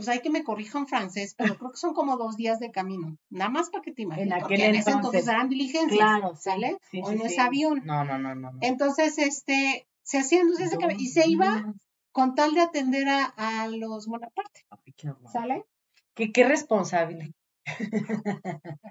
pues 0.00 0.08
hay 0.08 0.20
que 0.20 0.30
me 0.30 0.44
corrijan 0.44 0.86
francés, 0.86 1.34
pero 1.36 1.58
creo 1.58 1.72
que 1.72 1.76
son 1.76 1.92
como 1.92 2.16
dos 2.16 2.36
días 2.36 2.58
de 2.58 2.70
camino, 2.70 3.18
nada 3.28 3.50
más 3.50 3.68
para 3.68 3.82
que 3.82 3.92
te 3.92 4.00
imagines. 4.00 4.28
En 4.28 4.42
aquel 4.42 4.60
entonces, 4.62 4.94
entonces 4.94 5.28
eran 5.28 5.50
diligencias, 5.50 5.98
claro, 5.98 6.36
¿sale? 6.36 6.78
Hoy 7.02 7.16
no 7.16 7.26
es 7.26 7.38
avión. 7.38 7.82
No, 7.84 8.02
no, 8.02 8.18
no, 8.18 8.34
no, 8.34 8.50
Entonces, 8.62 9.18
este, 9.18 9.86
se 10.02 10.18
hacía 10.20 10.40
entonces 10.40 10.74
y 10.96 11.08
se 11.08 11.28
iba 11.28 11.74
con 12.12 12.34
tal 12.34 12.54
de 12.54 12.62
atender 12.62 13.08
a, 13.10 13.68
los 13.68 14.06
Bonaparte, 14.06 14.64
¿sale? 15.30 15.66
Qué, 16.14 16.32
qué 16.32 16.44
responsable. 16.44 17.34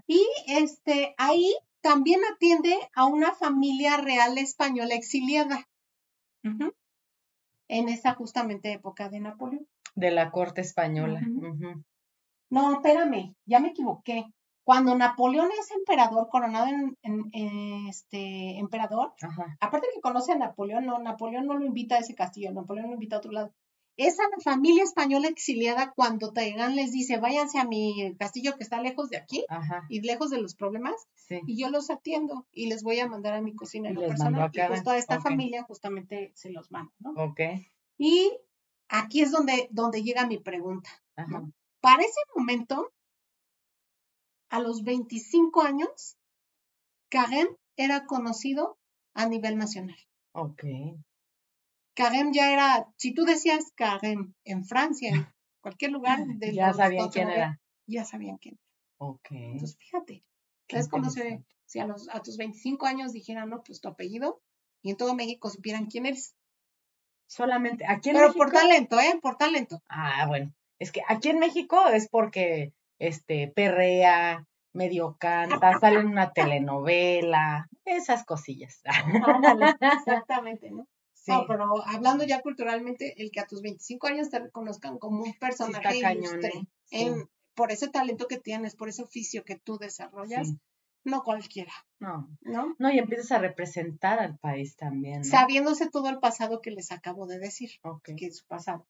y 0.06 0.28
este, 0.46 1.16
ahí 1.18 1.56
también 1.82 2.20
atiende 2.32 2.78
a 2.94 3.06
una 3.06 3.34
familia 3.34 3.98
real 3.98 4.38
española 4.38 4.94
exiliada. 4.94 5.68
En 7.68 7.90
esa 7.90 8.14
justamente 8.14 8.72
época 8.74 9.10
de 9.10 9.20
Napoleón. 9.20 9.68
De 10.00 10.12
la 10.12 10.32
corte 10.32 10.62
española. 10.62 11.22
No, 12.50 12.74
espérame, 12.74 13.36
ya 13.46 13.60
me 13.60 13.70
equivoqué. 13.70 14.26
Cuando 14.64 14.96
Napoleón 14.96 15.50
es 15.60 15.72
emperador, 15.72 16.30
coronado 16.30 16.68
en, 17.02 17.88
este 17.88 18.60
emperador, 18.60 19.14
aparte 19.60 19.88
que 19.94 20.00
conoce 20.00 20.32
a 20.32 20.38
Napoleón, 20.38 20.86
no, 20.86 21.00
Napoleón 21.00 21.48
no 21.48 21.58
lo 21.58 21.66
invita 21.66 21.96
a 21.96 22.00
ese 22.00 22.14
castillo, 22.14 22.52
Napoleón 22.52 22.88
lo 22.88 22.94
invita 22.94 23.16
a 23.16 23.20
otro 23.20 23.32
lado. 23.32 23.52
esa 23.98 24.22
familia 24.44 24.84
española 24.84 25.28
exiliada 25.28 25.92
cuando 25.96 26.34
Taigán 26.34 26.76
les 26.76 26.92
dice, 26.92 27.18
váyanse 27.18 27.58
a 27.58 27.66
mi 27.66 28.16
castillo 28.20 28.58
que 28.58 28.64
está 28.64 28.80
lejos 28.80 29.10
de 29.10 29.18
aquí 29.18 29.44
y 29.90 30.02
lejos 30.02 30.30
de 30.30 30.40
los 30.40 30.54
problemas, 30.54 31.08
y 31.48 31.60
yo 31.60 31.72
los 31.72 31.90
atiendo 31.90 32.46
y 32.52 32.70
les 32.70 32.84
voy 32.84 33.00
a 33.00 33.08
mandar 33.08 33.34
a 33.34 33.42
mi 33.42 33.56
cocinero 33.56 34.00
personal. 34.00 34.52
Y 34.54 34.60
pues 34.68 34.84
toda 34.84 34.98
esta 34.98 35.20
familia 35.20 35.64
justamente 35.64 36.32
se 36.36 36.52
los 36.52 36.70
manda, 36.72 36.94
¿no? 37.00 37.12
Ok. 37.18 37.40
Y 37.98 38.32
aquí 38.90 39.22
es 39.22 39.32
donde, 39.32 39.70
donde 39.72 40.04
llega 40.04 40.28
mi 40.28 40.38
pregunta. 40.38 40.90
Para 41.80 42.04
ese 42.04 42.20
momento, 42.36 42.92
a 44.50 44.60
los 44.60 44.84
25 44.84 45.62
años, 45.62 46.18
Karen 47.10 47.48
era 47.78 48.06
conocido 48.06 48.78
a 49.14 49.28
nivel 49.28 49.58
nacional. 49.58 49.98
Ok. 50.34 50.64
Karen 51.94 52.34
ya 52.34 52.52
era, 52.54 52.88
si 52.98 53.14
tú 53.14 53.26
decías 53.26 53.72
Karen 53.76 54.36
en 54.44 54.66
Francia, 54.66 55.10
en 55.10 55.28
cualquier 55.62 55.92
lugar 55.92 56.26
del 56.26 56.56
Ya 56.56 56.74
sabían 56.74 57.10
quién 57.10 57.30
era. 57.30 57.60
Ya 57.88 58.06
sabían 58.06 58.38
quién 58.38 58.56
era. 58.56 58.64
Ok. 58.98 59.28
Entonces, 59.32 59.78
fíjate, 59.78 60.24
es 60.68 60.88
como 60.88 61.10
si, 61.10 61.80
a, 61.80 61.86
los, 61.86 62.10
a 62.10 62.22
tus 62.22 62.38
25 62.38 62.86
años 62.86 63.14
dijeran, 63.14 63.50
no, 63.50 63.64
pues 63.64 63.82
tu 63.82 63.88
apellido, 63.88 64.42
y 64.82 64.92
en 64.92 64.98
todo 64.98 65.16
México 65.16 65.50
supieran 65.50 65.88
quién 65.88 66.06
eres. 66.06 66.36
Solamente, 67.30 67.86
aquí 67.88 68.10
en 68.10 68.16
Pero 68.16 68.34
por 68.34 68.52
talento, 68.52 69.00
¿eh? 69.00 69.20
Por 69.22 69.38
talento. 69.38 69.84
Ah, 69.88 70.26
bueno. 70.28 70.52
Es 70.80 70.92
que 70.92 71.04
aquí 71.08 71.30
en 71.30 71.38
México 71.38 71.88
es 71.88 72.10
porque, 72.10 72.74
este, 72.98 73.48
perrea, 73.48 74.48
medio 74.74 75.16
canta, 75.20 75.78
sale 75.80 76.00
en 76.00 76.08
una 76.08 76.34
telenovela, 76.34 77.70
esas 77.86 78.26
cosillas. 78.26 78.82
exactamente, 80.00 80.72
¿no? 80.72 80.88
No, 81.28 81.46
pero 81.48 81.86
hablando 81.86 82.24
ya 82.24 82.42
culturalmente, 82.42 83.22
el 83.22 83.30
que 83.30 83.42
a 83.42 83.46
tus 83.46 83.62
25 83.62 84.08
años 84.08 84.32
te 84.32 84.40
reconozcan 84.40 84.98
como 84.98 85.22
un 85.22 85.34
personaje 85.34 86.00
ilustre, 86.00 86.52
¿eh? 86.90 87.14
por 87.54 87.72
ese 87.72 87.90
talento 87.90 88.28
que 88.28 88.40
tienes, 88.40 88.76
por 88.76 88.90
ese 88.90 89.04
oficio 89.04 89.44
que 89.44 89.56
tú 89.56 89.78
desarrollas, 89.78 90.54
no 91.04 91.24
cualquiera. 91.24 91.72
No. 92.00 92.30
¿No? 92.42 92.76
No, 92.78 92.92
y 92.92 93.00
empiezas 93.00 93.32
a 93.32 93.40
representar 93.40 94.20
al 94.20 94.38
país 94.38 94.76
también. 94.76 95.24
Sabiéndose 95.24 95.90
todo 95.90 96.10
el 96.10 96.20
pasado 96.20 96.62
que 96.62 96.72
les 96.72 96.92
acabo 96.92 97.28
de 97.28 97.40
decir, 97.40 97.72
que 98.04 98.26
es 98.26 98.38
su 98.38 98.46
pasado. 98.46 98.88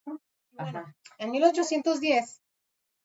Ajá. 0.57 0.95
en 1.19 1.31
1810, 1.31 2.41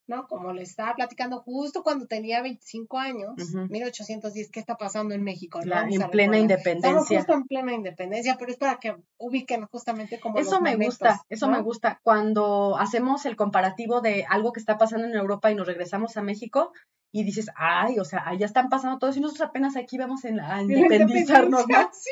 ¿no? 0.07 0.26
Como 0.26 0.52
le 0.52 0.62
estaba 0.62 0.94
platicando 0.94 1.40
justo 1.40 1.82
cuando 1.82 2.07
tenía 2.07 2.42
25 2.42 2.98
años, 2.98 3.34
1810, 3.70 4.50
¿qué 4.50 4.61
está 4.61 4.76
pasando 4.76 5.14
en 5.14 5.22
México? 5.22 5.61
en 5.62 6.11
plena 6.11 6.38
independencia. 6.38 6.90
Estamos 6.90 7.09
justo 7.09 7.32
en 7.32 7.44
plena 7.44 7.72
independencia, 7.72 8.36
pero 8.38 8.50
es 8.50 8.59
para 8.59 8.78
que 8.78 8.96
ubiquen 9.18 9.66
justamente 9.66 10.20
como 10.20 10.38
Eso 10.38 10.61
me 10.61 10.76
gusta, 10.76 11.22
eso 11.28 11.48
me 11.48 11.61
gusta. 11.62 12.00
Cuando 12.02 12.76
hacemos 12.78 13.26
el 13.26 13.36
comparativo 13.36 14.00
de 14.00 14.26
algo 14.28 14.52
que 14.52 14.61
está 14.61 14.78
pasando 14.78 15.07
en 15.07 15.14
Europa 15.14 15.50
y 15.50 15.55
nos 15.55 15.66
regresamos 15.66 16.16
a 16.16 16.22
México, 16.22 16.72
y 17.16 17.22
dices, 17.22 17.48
ay, 17.55 18.00
o 18.00 18.05
sea, 18.05 18.26
allá 18.26 18.44
están 18.44 18.68
pasando 18.68 18.98
todo 18.98 19.09
eso 19.09 19.20
y 19.20 19.22
nosotros 19.22 19.48
apenas 19.48 19.76
aquí 19.76 19.96
vamos 19.96 20.24
en, 20.24 20.40
a 20.40 20.61
independizarnos, 20.61 21.64
¿no? 21.68 21.90
Sí. 21.92 22.11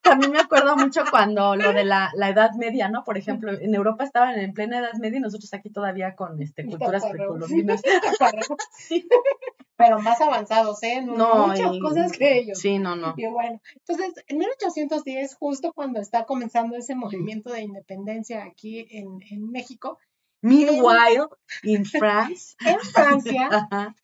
También 0.00 0.30
me 0.30 0.38
acuerdo 0.38 0.76
mucho 0.76 1.02
cuando 1.10 1.56
lo 1.56 1.72
de 1.72 1.82
la, 1.82 2.12
la, 2.14 2.28
Edad 2.28 2.52
Media, 2.52 2.88
¿no? 2.88 3.02
Por 3.02 3.18
ejemplo, 3.18 3.50
en 3.50 3.74
Europa 3.74 4.04
estaban 4.04 4.38
en 4.38 4.52
plena 4.52 4.78
Edad 4.78 4.92
Media 5.00 5.18
y 5.18 5.22
nosotros 5.22 5.52
aquí 5.54 5.70
todavía 5.70 6.14
con 6.14 6.40
este, 6.40 6.64
culturas 6.66 7.02
sí. 8.78 9.06
Pero 9.76 9.98
más 10.00 10.20
avanzados, 10.20 10.82
¿eh? 10.82 11.02
No, 11.02 11.48
Muchas 11.48 11.78
cosas 11.80 12.12
que 12.12 12.38
ellos. 12.38 12.58
Sí, 12.58 12.78
no, 12.78 12.94
no. 12.94 13.14
Y 13.16 13.26
bueno, 13.26 13.60
entonces, 13.74 14.24
en 14.28 14.38
1810, 14.38 15.34
justo 15.34 15.72
cuando 15.72 16.00
está 16.00 16.24
comenzando 16.24 16.76
ese 16.76 16.94
movimiento 16.94 17.52
de 17.52 17.62
independencia 17.62 18.44
aquí 18.44 18.86
en, 18.90 19.20
en 19.30 19.50
México, 19.50 19.98
Meanwhile, 20.42 21.26
in 21.62 21.84
France. 21.84 22.54
En 22.66 22.78
Francia, 22.80 23.48
Ajá 23.70 23.96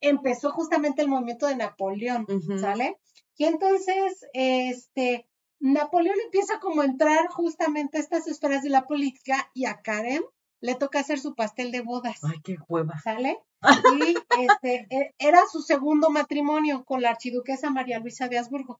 empezó 0.00 0.50
justamente 0.50 1.02
el 1.02 1.08
movimiento 1.08 1.46
de 1.46 1.56
Napoleón, 1.56 2.26
¿sale? 2.58 2.98
Y 3.36 3.44
entonces, 3.44 4.26
este, 4.32 5.26
Napoleón 5.60 6.16
empieza 6.24 6.58
como 6.60 6.82
a 6.82 6.86
entrar 6.86 7.28
justamente 7.28 7.98
a 7.98 8.00
estas 8.00 8.26
esferas 8.26 8.62
de 8.62 8.70
la 8.70 8.86
política 8.86 9.50
y 9.54 9.66
a 9.66 9.80
Karen 9.82 10.22
le 10.60 10.74
toca 10.74 11.00
hacer 11.00 11.18
su 11.18 11.34
pastel 11.34 11.72
de 11.72 11.80
bodas. 11.80 12.18
Ay, 12.22 12.38
qué 12.44 12.56
hueva. 12.68 12.98
¿Sale? 13.00 13.38
Y 14.02 14.16
este, 14.42 14.86
e, 14.90 15.14
era 15.18 15.40
su 15.50 15.60
segundo 15.60 16.10
matrimonio 16.10 16.84
con 16.84 17.02
la 17.02 17.10
archiduquesa 17.10 17.70
María 17.70 17.98
Luisa 17.98 18.28
de 18.28 18.38
Habsburgo, 18.38 18.78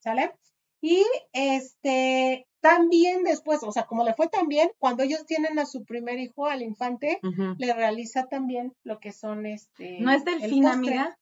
¿sale? 0.00 0.32
Y 0.80 1.04
este, 1.32 2.46
también 2.60 3.24
después, 3.24 3.62
o 3.62 3.72
sea, 3.72 3.86
como 3.86 4.04
le 4.04 4.14
fue 4.14 4.28
tan 4.28 4.48
bien, 4.48 4.70
cuando 4.78 5.02
ellos 5.02 5.24
tienen 5.26 5.58
a 5.58 5.66
su 5.66 5.84
primer 5.84 6.18
hijo, 6.18 6.46
al 6.46 6.62
infante, 6.62 7.20
le 7.58 7.72
realiza 7.74 8.26
también 8.26 8.74
lo 8.84 8.98
que 8.98 9.12
son 9.12 9.46
este. 9.46 9.98
¿No 10.00 10.10
es 10.10 10.24
delfín, 10.24 10.66
amiga? 10.66 11.18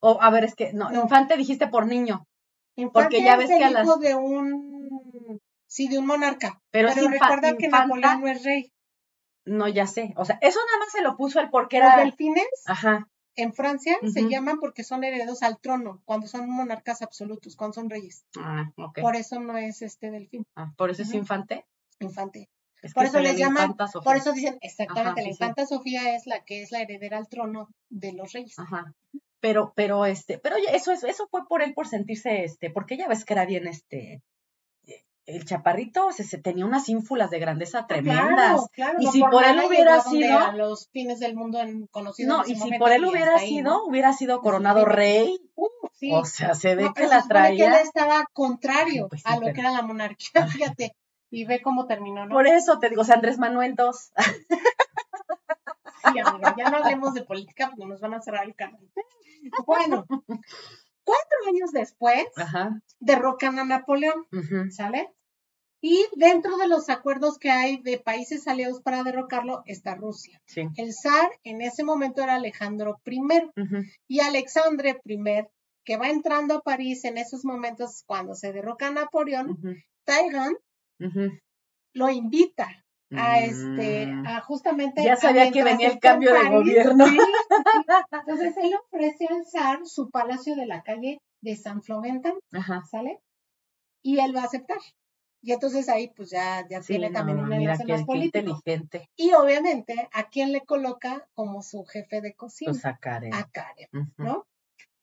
O, 0.00 0.20
a 0.20 0.30
ver, 0.30 0.44
es 0.44 0.54
que, 0.54 0.72
no, 0.72 0.92
infante 0.92 1.36
dijiste 1.36 1.68
por 1.68 1.86
niño. 1.86 2.26
porque 2.92 3.22
ya 3.22 3.36
ves 3.36 3.48
que 3.48 3.64
a 3.64 3.70
las... 3.70 3.84
hijo 3.84 3.96
de 3.96 4.14
un. 4.14 5.40
Sí, 5.66 5.88
de 5.88 5.98
un 5.98 6.06
monarca. 6.06 6.60
Pero, 6.70 6.88
recuerda 6.88 7.56
que 7.56 7.68
Napoleón 7.68 8.20
no 8.20 8.28
es 8.28 8.44
rey. 8.44 8.72
No, 9.46 9.68
ya 9.68 9.86
sé. 9.86 10.12
O 10.16 10.24
sea, 10.24 10.38
eso 10.42 10.58
nada 10.66 10.78
más 10.80 10.92
se 10.92 11.02
lo 11.02 11.16
puso 11.16 11.40
él 11.40 11.48
porque 11.50 11.78
era. 11.78 11.96
Los 11.96 12.04
delfines. 12.04 12.46
Ajá 12.66 13.08
en 13.36 13.52
Francia 13.52 13.96
se 14.12 14.28
llaman 14.28 14.58
porque 14.58 14.82
son 14.82 15.04
herederos 15.04 15.42
al 15.42 15.58
trono, 15.58 16.00
cuando 16.04 16.26
son 16.26 16.48
monarcas 16.50 17.02
absolutos, 17.02 17.54
cuando 17.54 17.74
son 17.74 17.90
reyes. 17.90 18.24
Ah, 18.38 18.72
ok. 18.76 19.00
Por 19.00 19.14
eso 19.14 19.38
no 19.40 19.56
es 19.58 19.82
este 19.82 20.10
delfín. 20.10 20.46
Ah, 20.56 20.72
por 20.76 20.90
eso 20.90 21.02
es 21.02 21.12
infante. 21.12 21.66
Infante. 22.00 22.48
por 22.94 23.04
eso 23.04 23.20
les 23.20 23.36
llaman, 23.36 23.76
por 23.76 24.16
eso 24.16 24.32
dicen, 24.32 24.58
exactamente, 24.62 25.22
la 25.22 25.28
infanta 25.28 25.66
Sofía 25.66 26.14
es 26.14 26.26
la 26.26 26.44
que 26.44 26.62
es 26.62 26.72
la 26.72 26.80
heredera 26.80 27.18
al 27.18 27.28
trono 27.28 27.68
de 27.90 28.12
los 28.12 28.32
reyes. 28.32 28.58
Ajá. 28.58 28.94
Pero, 29.40 29.72
pero, 29.76 30.06
este, 30.06 30.38
pero 30.38 30.56
eso, 30.72 30.92
eso, 30.92 31.06
eso 31.06 31.28
fue 31.30 31.46
por 31.46 31.62
él 31.62 31.74
por 31.74 31.86
sentirse, 31.86 32.42
este, 32.42 32.70
porque 32.70 32.96
ya 32.96 33.06
ves 33.06 33.24
que 33.24 33.34
era 33.34 33.44
bien, 33.44 33.66
este, 33.66 34.22
el 35.26 35.44
chaparrito 35.44 36.12
se, 36.12 36.38
tenía 36.38 36.64
unas 36.64 36.88
ínfulas 36.88 37.30
de 37.30 37.40
grandeza 37.40 37.80
ah, 37.80 37.86
tremendas. 37.86 38.68
y 38.98 39.08
si 39.08 39.20
por, 39.20 39.44
él 39.44 39.60
hubiera 39.66 40.00
sido. 40.00 40.38
A 40.38 40.52
los 40.52 40.88
fines 40.90 41.18
del 41.18 41.34
mundo 41.34 41.60
en, 41.60 41.86
conocido. 41.88 42.38
No, 42.38 42.44
y 42.46 42.54
si 42.54 42.78
por 42.78 42.92
él 42.92 43.04
hubiera 43.04 43.38
sido, 43.38 43.84
hubiera 43.84 44.12
sido 44.12 44.40
coronado 44.40 44.84
rey. 44.84 45.36
Uh, 45.56 45.66
o 46.12 46.24
sea, 46.24 46.54
se 46.54 46.76
ve 46.76 46.90
que 46.94 47.06
la 47.08 47.22
traía. 47.26 47.56
Que 47.56 47.76
él 47.76 47.82
estaba 47.82 48.24
contrario 48.32 49.08
pues 49.08 49.26
a 49.26 49.38
lo 49.38 49.52
que 49.52 49.60
era 49.60 49.72
la 49.72 49.82
monarquía, 49.82 50.46
fíjate. 50.46 50.94
Y 51.28 51.44
ve 51.44 51.60
cómo 51.60 51.86
terminó, 51.86 52.24
¿no? 52.24 52.34
Por 52.34 52.46
eso 52.46 52.78
te 52.78 52.88
digo, 52.88 53.02
o 53.02 53.04
sea, 53.04 53.16
Andrés 53.16 53.38
Manuel 53.38 53.74
II. 53.76 53.86
sí, 56.12 56.18
amiga, 56.20 56.54
ya 56.56 56.70
no 56.70 56.76
hablemos 56.76 57.14
de 57.14 57.24
política 57.24 57.68
porque 57.68 57.84
nos 57.84 58.00
van 58.00 58.14
a 58.14 58.22
cerrar 58.22 58.44
el 58.44 58.54
canal. 58.54 58.80
Bueno, 59.66 60.06
cuatro 61.06 61.38
años 61.48 61.72
después, 61.72 62.26
derrocan 63.00 63.58
a 63.58 63.64
Napoleón, 63.64 64.26
¿sale? 64.70 65.10
Y 65.88 66.04
dentro 66.16 66.56
de 66.56 66.66
los 66.66 66.88
acuerdos 66.88 67.38
que 67.38 67.48
hay 67.48 67.76
de 67.76 68.00
países 68.00 68.48
aliados 68.48 68.82
para 68.82 69.04
derrocarlo 69.04 69.62
está 69.66 69.94
Rusia. 69.94 70.42
El 70.74 70.92
zar 70.92 71.30
en 71.44 71.60
ese 71.60 71.84
momento 71.84 72.24
era 72.24 72.34
Alejandro 72.34 73.00
I 73.06 73.20
y 74.08 74.18
Alexandre 74.18 75.00
I, 75.04 75.44
que 75.84 75.96
va 75.96 76.08
entrando 76.08 76.56
a 76.56 76.62
París 76.62 77.04
en 77.04 77.18
esos 77.18 77.44
momentos 77.44 78.02
cuando 78.04 78.34
se 78.34 78.52
derroca 78.52 78.88
a 78.88 78.90
Napoleón, 78.90 79.56
uh 80.98 81.28
lo 81.92 82.10
invita 82.10 82.68
a 83.12 83.38
este, 83.38 84.06
mm. 84.06 84.26
a 84.26 84.40
justamente. 84.40 85.04
Ya 85.04 85.14
sabía 85.14 85.52
que 85.52 85.62
venía 85.62 85.88
el 85.88 86.00
cambio 86.00 86.34
de 86.34 86.50
gobierno. 86.50 87.06
Entonces 88.10 88.56
él 88.56 88.74
ofrece 88.74 89.28
al 89.30 89.46
zar 89.46 89.86
su 89.86 90.10
palacio 90.10 90.56
de 90.56 90.66
la 90.66 90.82
calle 90.82 91.20
de 91.40 91.54
San 91.54 91.80
Florentin, 91.80 92.34
¿sale? 92.90 93.20
Y 94.02 94.18
él 94.18 94.34
va 94.34 94.40
a 94.40 94.46
aceptar. 94.46 94.78
Y 95.46 95.52
entonces 95.52 95.88
ahí 95.88 96.08
pues 96.08 96.30
ya, 96.30 96.66
ya 96.68 96.80
tiene 96.80 97.08
también 97.10 97.38
un 97.38 97.52
enlace 97.52 97.84
más 97.84 98.02
político. 98.02 98.38
Inteligente. 98.38 99.08
Y 99.14 99.32
obviamente, 99.32 100.08
¿a 100.12 100.28
quién 100.28 100.50
le 100.50 100.62
coloca 100.62 101.28
como 101.34 101.62
su 101.62 101.84
jefe 101.84 102.20
de 102.20 102.34
cocina? 102.34 102.72
Pues 102.72 102.84
a 102.84 102.96
Karen. 102.96 103.32
A 103.32 103.48
Karen, 103.48 103.88
¿no? 104.16 104.44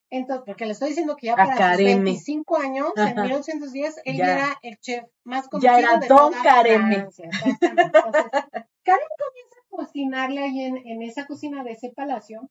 Entonces, 0.10 0.44
porque 0.46 0.66
le 0.66 0.74
estoy 0.74 0.90
diciendo 0.90 1.16
que 1.16 1.28
ya 1.28 1.38
para 1.38 1.78
sus 1.78 1.86
25 1.86 2.58
años, 2.58 2.92
en 2.98 3.22
1810, 3.22 4.02
él 4.04 4.18
ya, 4.18 4.34
era 4.34 4.60
el 4.64 4.78
chef 4.82 5.06
más 5.24 5.48
conocido 5.48 5.72
ya 5.72 5.80
era 5.80 5.98
de 5.98 6.08
Don 6.10 6.34
toda 6.34 6.44
Karen. 6.44 6.92
Francia. 6.92 7.30
Entonces, 7.46 8.26
Karen 8.84 9.08
comienza 9.24 9.56
a 9.62 9.70
cocinarle 9.70 10.44
ahí 10.44 10.62
en, 10.62 10.76
en 10.86 11.04
esa 11.04 11.26
cocina 11.26 11.64
de 11.64 11.72
ese 11.72 11.90
palacio 11.96 12.50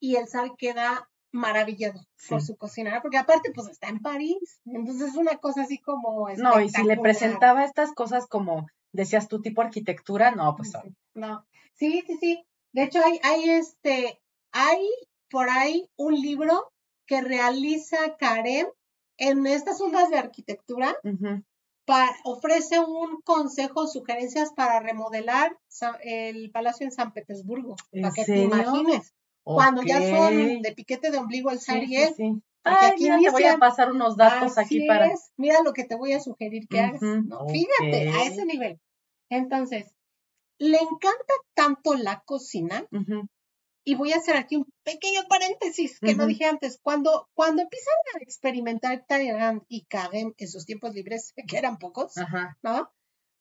y 0.00 0.16
el 0.16 0.28
sal 0.28 0.54
queda 0.56 1.10
maravillado 1.34 2.00
por 2.28 2.40
su 2.40 2.56
cocina, 2.56 3.00
porque 3.02 3.18
aparte 3.18 3.52
pues 3.54 3.68
está 3.68 3.88
en 3.88 4.00
París, 4.00 4.60
entonces 4.64 5.10
es 5.10 5.16
una 5.16 5.36
cosa 5.38 5.62
así 5.62 5.78
como... 5.78 6.28
No, 6.36 6.60
y 6.60 6.70
si 6.70 6.82
le 6.84 6.96
presentaba 6.96 7.64
estas 7.64 7.92
cosas 7.92 8.26
como, 8.26 8.66
decías 8.92 9.28
tú, 9.28 9.42
tipo 9.42 9.60
arquitectura, 9.60 10.30
no, 10.30 10.54
pues... 10.56 10.72
No, 11.14 11.44
sí, 11.74 12.02
sí, 12.06 12.16
sí. 12.20 12.46
De 12.72 12.84
hecho, 12.84 13.00
hay, 13.04 13.20
hay 13.22 13.50
este, 13.50 14.20
hay 14.52 14.88
por 15.28 15.50
ahí 15.50 15.88
un 15.96 16.14
libro 16.14 16.72
que 17.06 17.20
realiza 17.20 18.16
Karen 18.16 18.68
en 19.18 19.46
estas 19.46 19.80
ondas 19.80 20.10
de 20.10 20.18
arquitectura 20.18 20.96
ofrece 22.24 22.80
un 22.80 23.20
consejo, 23.22 23.86
sugerencias 23.86 24.52
para 24.52 24.80
remodelar 24.80 25.58
el 26.02 26.50
palacio 26.50 26.86
en 26.86 26.92
San 26.92 27.12
Petersburgo, 27.12 27.76
para 27.92 28.12
que 28.12 28.24
te 28.24 28.42
imagines. 28.42 29.12
Cuando 29.44 29.82
ya 29.82 30.00
son 30.00 30.62
de 30.62 30.72
piquete 30.72 31.10
de 31.10 31.18
ombligo 31.18 31.50
el 31.50 31.60
zar 31.60 31.84
y 31.84 31.96
él. 31.96 32.42
aquí 32.64 33.04
mira, 33.04 33.18
te 33.18 33.30
voy 33.30 33.44
a 33.44 33.58
pasar 33.58 33.92
unos 33.92 34.16
datos 34.16 34.56
aquí 34.58 34.86
para. 34.86 35.12
mira 35.36 35.62
lo 35.62 35.72
que 35.72 35.84
te 35.84 35.94
voy 35.94 36.12
a 36.14 36.20
sugerir 36.20 36.66
que 36.66 36.80
hagas. 36.80 37.00
Fíjate, 37.00 38.08
a 38.08 38.24
ese 38.24 38.46
nivel. 38.46 38.80
Entonces, 39.28 39.92
le 40.58 40.78
encanta 40.78 41.34
tanto 41.54 41.94
la 41.94 42.22
cocina. 42.24 42.86
Y 43.86 43.96
voy 43.96 44.12
a 44.12 44.16
hacer 44.16 44.36
aquí 44.36 44.56
un 44.56 44.66
pequeño 44.82 45.20
paréntesis 45.28 46.00
que 46.00 46.14
no 46.14 46.26
dije 46.26 46.46
antes. 46.46 46.80
Cuando, 46.82 47.28
cuando 47.34 47.60
empiezan 47.60 47.94
a 48.14 48.22
experimentar 48.22 49.04
Tyrant 49.06 49.62
y 49.68 49.84
Karen 49.84 50.34
en 50.38 50.48
sus 50.48 50.64
tiempos 50.64 50.94
libres, 50.94 51.34
que 51.46 51.58
eran 51.58 51.78
pocos, 51.78 52.14
¿no? 52.62 52.90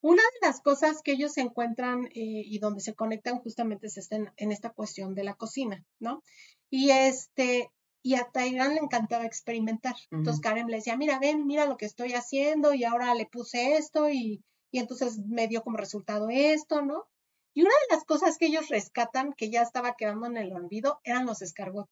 Una 0.04 0.22
de 0.22 0.48
las 0.48 0.60
cosas 0.60 1.02
que 1.02 1.14
ellos 1.14 1.38
encuentran 1.38 2.08
eh, 2.08 2.12
y 2.14 2.60
donde 2.60 2.82
se 2.82 2.94
conectan 2.94 3.40
justamente 3.40 3.88
es 3.88 3.98
este, 3.98 4.30
en, 4.36 4.52
esta 4.52 4.70
cuestión 4.70 5.16
de 5.16 5.24
la 5.24 5.36
cocina, 5.36 5.86
¿no? 5.98 6.22
Y 6.70 6.90
este, 6.90 7.72
y 8.02 8.16
a 8.16 8.30
Tyrant 8.30 8.74
le 8.74 8.82
encantaba 8.82 9.26
experimentar. 9.26 9.96
Entonces 10.12 10.42
Karen 10.42 10.68
le 10.68 10.76
decía, 10.76 10.98
mira, 10.98 11.20
ven, 11.20 11.48
mira 11.48 11.68
lo 11.68 11.78
que 11.78 11.86
estoy 11.86 12.16
haciendo 12.16 12.74
y 12.74 12.84
ahora 12.84 13.16
le 13.16 13.28
puse 13.28 13.78
esto 13.78 14.10
y, 14.10 14.44
y 14.72 14.80
entonces 14.80 15.20
me 15.20 15.48
dio 15.48 15.64
como 15.64 15.78
resultado 15.78 16.28
esto, 16.30 16.82
¿no? 16.82 17.06
Y 17.54 17.62
una 17.62 17.72
de 17.88 17.96
las 17.96 18.04
cosas 18.04 18.38
que 18.38 18.48
ellos 18.48 18.68
rescatan, 18.68 19.32
que 19.32 19.50
ya 19.50 19.62
estaba 19.62 19.96
quedando 19.98 20.26
en 20.26 20.36
el 20.36 20.52
olvido, 20.52 21.00
eran 21.06 21.26
los 21.26 21.42
escargots. 21.42 21.90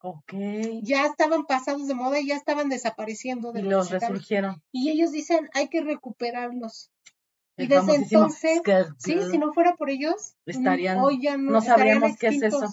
Ok. 0.00 0.34
Ya 0.82 1.06
estaban 1.06 1.46
pasados 1.46 1.88
de 1.88 1.94
moda 1.94 2.20
y 2.20 2.26
ya 2.26 2.36
estaban 2.36 2.68
desapareciendo 2.68 3.52
de 3.52 3.60
y 3.60 3.62
los 3.62 3.90
resurgieron. 3.90 4.62
Y 4.70 4.90
ellos 4.90 5.12
dicen, 5.12 5.48
hay 5.54 5.68
que 5.68 5.80
recuperarlos. 5.80 6.90
Y 7.56 7.66
desde 7.66 7.94
entonces, 7.94 8.60
sí, 8.98 9.16
si 9.30 9.38
no 9.38 9.52
fuera 9.52 9.76
por 9.76 9.90
ellos, 9.90 10.34
estarían, 10.44 10.98
hoy 10.98 11.22
ya 11.22 11.36
no, 11.36 11.60
sabríamos 11.60 12.16
qué 12.18 12.28
es 12.28 12.42
eso. 12.42 12.66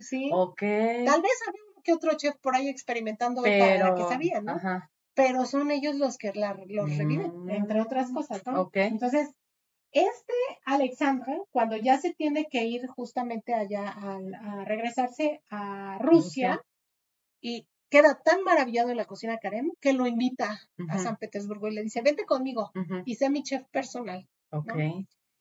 Sí. 0.00 0.30
Ok. 0.32 0.60
Tal 0.60 1.22
vez 1.22 1.38
había 1.46 1.62
que 1.84 1.92
otro 1.92 2.16
chef 2.16 2.34
por 2.40 2.56
ahí 2.56 2.68
experimentando 2.68 3.42
Pero, 3.42 3.84
para 3.84 3.94
que 3.94 4.02
sabía, 4.02 4.40
¿no? 4.40 4.52
Ajá. 4.52 4.90
Pero 5.14 5.44
son 5.44 5.70
ellos 5.70 5.96
los 5.96 6.16
que 6.16 6.32
los 6.34 6.96
reviven, 6.96 7.48
entre 7.50 7.80
otras 7.80 8.10
cosas, 8.12 8.42
¿no? 8.46 8.62
Ok. 8.62 8.76
Entonces, 8.76 9.30
este 9.92 10.32
Alexandra, 10.64 11.38
cuando 11.52 11.76
ya 11.76 11.98
se 11.98 12.12
tiene 12.12 12.46
que 12.50 12.64
ir 12.64 12.88
justamente 12.88 13.54
allá 13.54 13.88
a, 13.88 14.64
regresarse 14.64 15.42
a 15.50 15.98
Rusia, 15.98 16.60
y 17.40 17.68
queda 17.94 18.20
tan 18.20 18.42
maravillado 18.42 18.90
en 18.90 18.96
la 18.96 19.04
cocina 19.04 19.38
Karem 19.38 19.70
que 19.80 19.92
lo 19.92 20.08
invita 20.08 20.60
a 20.88 20.98
San 20.98 21.16
Petersburgo 21.16 21.68
y 21.68 21.74
le 21.74 21.82
dice, 21.84 22.02
vente 22.02 22.24
conmigo 22.24 22.72
y 23.04 23.14
sé 23.14 23.30
mi 23.30 23.44
chef 23.44 23.62
personal. 23.70 24.26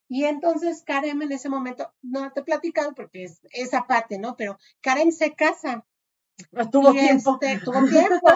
Y 0.08 0.26
entonces 0.26 0.84
Karem 0.84 1.24
en 1.24 1.32
ese 1.32 1.50
momento, 1.50 1.92
no 2.04 2.32
te 2.32 2.42
he 2.42 2.44
platicado 2.44 2.94
porque 2.94 3.24
es, 3.24 3.42
es 3.50 3.74
aparte, 3.74 4.20
¿no? 4.20 4.36
Pero 4.36 4.60
Karem 4.82 5.12
se 5.12 5.34
casa. 5.34 5.84
Ah, 6.56 6.70
tuvo 6.70 6.92
tiempo. 6.92 7.40
Este, 7.42 7.60
tuvo 7.66 7.84
tiempo. 7.90 8.28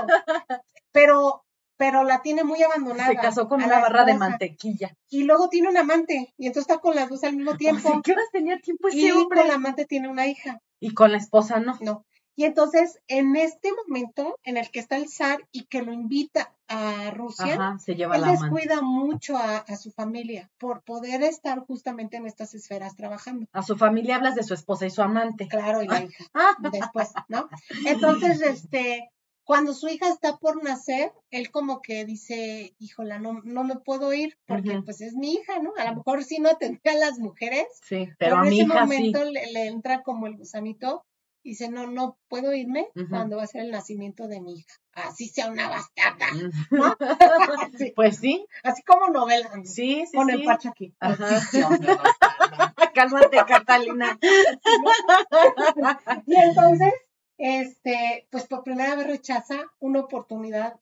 pero 0.92 1.44
pero 1.76 2.04
la 2.04 2.24
tiene 2.24 2.44
muy 2.44 2.64
abandonada. 2.64 3.12
Se 3.12 3.18
casó 3.18 3.48
con 3.48 3.62
una 3.62 3.80
barra 3.80 4.04
de 4.04 4.16
mantequilla. 4.16 4.98
Y 5.10 5.26
luego 5.26 5.48
tiene 5.50 5.70
un 5.70 5.78
amante, 5.78 6.34
y 6.40 6.48
entonces 6.48 6.72
está 6.72 6.82
con 6.82 6.96
las 6.96 7.08
dos 7.08 7.24
al 7.24 7.36
mismo 7.36 7.56
tiempo. 7.56 8.02
¿Qué 8.04 8.14
horas 8.14 8.30
tenía 8.32 8.58
tiempo 8.58 8.88
ese 8.88 8.98
y 8.98 9.12
hombre? 9.12 9.42
con 9.42 9.48
la 9.48 9.54
amante 9.54 9.86
tiene 9.86 10.10
una 10.10 10.26
hija. 10.26 10.60
Y 10.80 10.96
con 10.96 11.12
la 11.12 11.20
esposa 11.20 11.60
no. 11.60 11.78
No. 11.82 12.04
Y 12.38 12.46
entonces, 12.46 13.00
en 13.08 13.36
este 13.36 13.72
momento 13.74 14.38
en 14.44 14.58
el 14.58 14.70
que 14.70 14.80
está 14.80 14.96
el 14.96 15.10
zar 15.10 15.40
y 15.52 15.64
que 15.64 15.82
lo 15.82 15.92
invita 15.92 16.54
a 16.68 17.10
Rusia, 17.10 17.78
se 17.80 17.96
lleva 17.96 18.16
él 18.16 18.22
la 18.22 18.32
descuida 18.32 18.82
mucho 18.84 19.36
a, 19.38 19.66
su 19.76 19.90
familia 19.90 20.48
por 20.60 20.84
poder 20.84 21.24
estar 21.24 21.60
justamente 21.66 22.16
en 22.16 22.28
estas 22.28 22.54
esferas 22.54 22.96
trabajando. 22.96 23.48
A 23.54 23.64
su 23.64 23.76
familia 23.76 24.18
hablas 24.18 24.36
de 24.36 24.44
su 24.44 24.54
esposa 24.54 24.86
y 24.86 24.92
su 24.92 25.02
amante. 25.02 25.48
Claro, 25.48 25.82
y 25.82 25.88
la 25.88 26.04
hija. 26.04 26.26
Después, 26.72 27.12
¿no? 27.28 27.50
Entonces, 27.88 28.40
este, 28.44 29.10
cuando 29.44 29.74
su 29.74 29.88
hija 29.88 30.08
está 30.08 30.38
por 30.38 30.64
nacer, 30.64 31.14
él 31.32 31.50
como 31.50 31.82
que 31.82 32.06
dice, 32.06 32.76
híjola, 32.78 33.18
no, 33.18 33.42
no 33.46 33.64
me 33.64 33.78
puedo 33.78 34.14
ir 34.14 34.38
porque 34.46 34.80
pues 34.86 35.02
es 35.02 35.16
mi 35.16 35.34
hija, 35.34 35.58
¿no? 35.60 35.72
A 35.80 35.86
lo 35.86 35.96
mejor 35.96 36.24
sí 36.24 36.38
no 36.38 36.50
atendía 36.50 36.92
a 36.92 36.98
las 36.98 37.18
mujeres. 37.18 37.66
Sí, 37.82 38.10
pero, 38.20 38.38
a 38.38 38.44
mi 38.44 38.58
hija 38.58 38.64
En 38.66 38.72
ese 38.72 38.80
momento 38.80 39.24
le, 39.24 39.68
entra 39.68 40.04
como 40.04 40.28
el 40.28 40.38
gusanito 40.38 41.04
dice, 41.52 41.70
no, 41.70 41.88
no 41.88 42.18
puedo 42.28 42.54
irme 42.54 42.90
cuando 43.10 43.38
va 43.38 43.44
a 43.44 43.48
ser 43.48 43.62
el 43.62 43.72
nacimiento 43.72 44.28
de 44.28 44.42
mi 44.42 44.60
hija. 44.60 44.74
Así 44.94 45.30
sea 45.30 45.50
una 45.50 45.70
bastarda, 45.70 46.28
¿no? 46.72 46.98
Pues 47.96 48.18
sí. 48.18 48.46
Así 48.64 48.84
como 48.84 49.08
novela. 49.10 49.50
Sí, 49.64 50.06
sí, 50.06 50.18
Con 50.18 50.30
el 50.30 50.44
parche 50.44 50.70
aquí. 50.70 50.94
Cálmate, 52.94 53.38
Catalina. 53.48 54.20
y 56.26 56.36
entonces 56.36 56.94
este, 57.38 58.28
pues 58.32 58.48
por 58.48 58.64
primera 58.64 58.96
vez 58.96 59.08
rechaza 59.08 59.72
una 59.80 60.02
oportunidad 60.02 60.80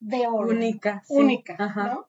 de 0.00 0.26
oro. 0.26 0.50
Única. 0.50 1.02
Única, 1.08 1.56
¿no? 1.56 2.08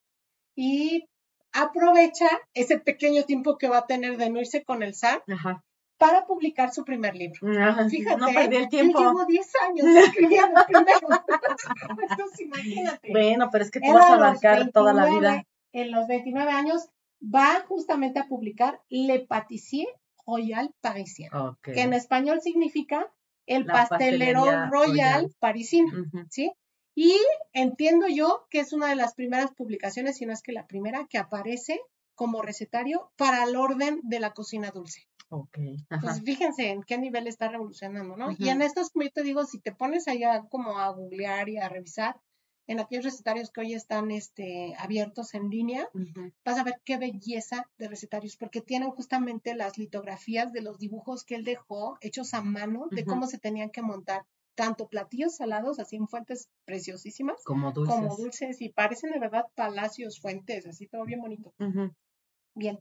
Y 0.55 1.07
aprovecha 1.53 2.27
ese 2.53 2.79
pequeño 2.79 3.23
tiempo 3.23 3.57
que 3.57 3.69
va 3.69 3.79
a 3.79 3.87
tener 3.87 4.17
de 4.17 4.29
no 4.29 4.39
irse 4.39 4.63
con 4.63 4.83
el 4.83 4.95
zar 4.95 5.23
para 5.97 6.25
publicar 6.25 6.73
su 6.73 6.83
primer 6.83 7.15
libro. 7.15 7.39
Fíjate, 7.89 8.17
no 8.17 8.27
perdí 8.27 8.55
el 8.55 8.69
tiempo. 8.69 8.99
Él 8.99 9.05
llevó 9.05 9.25
10 9.25 9.51
años 9.67 9.85
escribiendo 9.87 10.61
primero. 10.67 11.07
Entonces, 12.09 12.39
imagínate. 12.39 13.11
Bueno, 13.11 13.49
pero 13.51 13.63
es 13.63 13.71
que 13.71 13.79
tú 13.79 13.91
vas 13.91 14.09
a 14.09 14.13
abarcar 14.13 14.71
toda 14.71 14.93
la 14.93 15.07
vida. 15.07 15.43
En 15.73 15.91
los 15.91 16.07
29 16.07 16.51
años 16.51 16.89
va 17.23 17.63
justamente 17.67 18.19
a 18.19 18.27
publicar 18.27 18.81
Le 18.89 19.19
Patissier 19.19 19.87
Royal 20.25 20.73
Parisien, 20.81 21.29
que 21.63 21.81
en 21.81 21.93
español 21.93 22.41
significa 22.41 23.11
el 23.45 23.65
pastelero 23.65 24.69
royal, 24.69 25.33
parisino, 25.39 25.89
¿sí? 26.29 26.51
Y 26.93 27.15
entiendo 27.53 28.07
yo 28.07 28.47
que 28.49 28.59
es 28.59 28.73
una 28.73 28.87
de 28.87 28.95
las 28.95 29.13
primeras 29.13 29.51
publicaciones, 29.53 30.17
si 30.17 30.25
no 30.25 30.33
es 30.33 30.41
que 30.41 30.51
la 30.51 30.67
primera, 30.67 31.07
que 31.09 31.17
aparece 31.17 31.79
como 32.15 32.41
recetario 32.41 33.11
para 33.15 33.43
el 33.43 33.55
orden 33.55 34.01
de 34.03 34.19
la 34.19 34.33
cocina 34.33 34.71
dulce. 34.71 35.07
Ok. 35.29 35.57
Pues 35.99 36.21
fíjense 36.23 36.69
en 36.69 36.83
qué 36.83 36.97
nivel 36.97 37.27
está 37.27 37.49
revolucionando, 37.49 38.15
¿no? 38.17 38.31
Y 38.37 38.49
en 38.49 38.61
estos, 38.61 38.89
como 38.89 39.03
yo 39.05 39.11
te 39.11 39.23
digo, 39.23 39.45
si 39.45 39.59
te 39.59 39.73
pones 39.73 40.07
allá 40.07 40.43
como 40.49 40.77
a 40.77 40.89
googlear 40.89 41.49
y 41.49 41.57
a 41.57 41.69
revisar, 41.69 42.19
en 42.67 42.79
aquellos 42.79 43.05
recetarios 43.05 43.49
que 43.51 43.61
hoy 43.61 43.73
están 43.73 44.11
este, 44.11 44.75
abiertos 44.77 45.33
en 45.33 45.49
línea, 45.49 45.87
vas 46.45 46.57
a 46.57 46.63
ver 46.63 46.81
qué 46.85 46.97
belleza 46.97 47.69
de 47.77 47.87
recetarios, 47.87 48.37
porque 48.37 48.61
tienen 48.61 48.91
justamente 48.91 49.55
las 49.55 49.77
litografías 49.77 50.51
de 50.53 50.61
los 50.61 50.77
dibujos 50.77 51.23
que 51.23 51.35
él 51.35 51.43
dejó, 51.43 51.97
hechos 52.01 52.33
a 52.33 52.41
mano, 52.41 52.87
de 52.91 53.05
cómo 53.05 53.25
se 53.27 53.39
tenían 53.39 53.69
que 53.69 53.81
montar 53.81 54.23
tanto 54.55 54.87
platillos 54.87 55.35
salados, 55.35 55.79
así 55.79 55.95
en 55.95 56.07
fuentes 56.07 56.49
preciosísimas, 56.65 57.41
como 57.43 57.71
dulces. 57.71 57.95
como 57.95 58.15
dulces, 58.17 58.61
y 58.61 58.69
parecen 58.69 59.11
de 59.11 59.19
verdad 59.19 59.45
palacios, 59.55 60.19
fuentes, 60.19 60.65
así 60.65 60.87
todo 60.87 61.05
bien 61.05 61.21
bonito. 61.21 61.53
Bien. 62.55 62.79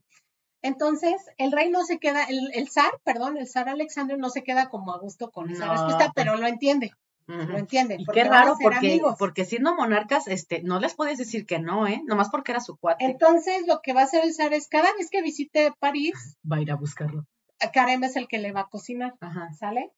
Entonces, 0.66 1.14
el 1.38 1.52
rey 1.52 1.70
no 1.70 1.84
se 1.84 1.98
queda, 1.98 2.24
el, 2.28 2.68
zar, 2.68 2.90
perdón, 3.04 3.36
el 3.36 3.46
zar 3.46 3.68
Alexander 3.68 4.18
no 4.18 4.30
se 4.30 4.42
queda 4.42 4.68
como 4.68 4.92
a 4.92 4.98
gusto 4.98 5.30
con 5.30 5.50
esa 5.50 5.70
respuesta, 5.70 6.12
pero 6.14 6.36
lo 6.36 6.46
entiende. 6.46 6.92
¿Lo 7.26 7.58
entienden? 7.58 8.00
Y 8.00 8.06
qué 8.06 8.22
raro, 8.22 8.56
porque, 8.60 9.00
porque 9.18 9.44
siendo 9.44 9.74
monarcas, 9.74 10.28
este, 10.28 10.62
no 10.62 10.78
les 10.78 10.94
puedes 10.94 11.18
decir 11.18 11.44
que 11.44 11.58
no, 11.58 11.86
¿eh? 11.88 12.00
Nomás 12.06 12.28
porque 12.30 12.52
era 12.52 12.60
su 12.60 12.76
cuate. 12.76 13.04
Entonces, 13.04 13.66
lo 13.66 13.80
que 13.82 13.92
va 13.92 14.02
a 14.02 14.04
hacer 14.04 14.24
el 14.24 14.32
zar 14.32 14.52
es, 14.54 14.68
cada 14.68 14.92
vez 14.94 15.10
que 15.10 15.22
visite 15.22 15.72
París, 15.80 16.36
va 16.50 16.56
a 16.56 16.60
ir 16.62 16.70
a 16.70 16.76
buscarlo. 16.76 17.26
Karem 17.72 18.04
es 18.04 18.16
el 18.16 18.28
que 18.28 18.38
le 18.38 18.52
va 18.52 18.60
a 18.60 18.68
cocinar, 18.68 19.14
¿sale? 19.58 19.90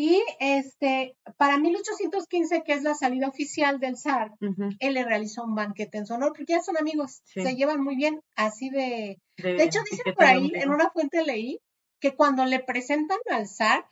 Y 0.00 0.22
este, 0.38 1.16
para 1.38 1.58
1815, 1.58 2.62
que 2.62 2.72
es 2.72 2.84
la 2.84 2.94
salida 2.94 3.26
oficial 3.26 3.80
del 3.80 3.96
zar, 3.96 4.30
él 4.78 4.94
le 4.94 5.04
realizó 5.04 5.42
un 5.42 5.56
banquete 5.56 5.98
en 5.98 6.06
su 6.06 6.14
honor, 6.14 6.28
porque 6.28 6.52
ya 6.52 6.62
son 6.62 6.78
amigos, 6.78 7.20
se 7.24 7.56
llevan 7.56 7.82
muy 7.82 7.96
bien, 7.96 8.22
así 8.36 8.70
de... 8.70 9.20
De, 9.38 9.60
hecho, 9.64 9.80
dicen 9.90 10.14
por 10.14 10.24
ahí, 10.24 10.52
en 10.54 10.70
una 10.70 10.90
fuente 10.90 11.24
leí, 11.24 11.60
que 11.98 12.14
cuando 12.14 12.44
le 12.44 12.60
presentan 12.60 13.18
al 13.28 13.48
zar, 13.48 13.86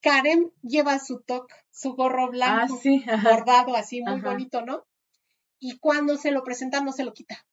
Karen 0.00 0.50
lleva 0.62 0.98
su 0.98 1.20
toque, 1.20 1.54
su 1.70 1.94
gorro 1.94 2.30
blanco, 2.30 2.80
ah, 3.06 3.20
bordado 3.22 3.76
así, 3.76 4.02
muy 4.02 4.20
bonito, 4.20 4.62
¿no? 4.64 4.86
Y 5.60 5.78
cuando 5.78 6.16
se 6.16 6.32
lo 6.32 6.42
presentan 6.42 6.84
no 6.84 6.90
se 6.90 7.04
lo 7.04 7.12
quita. 7.12 7.46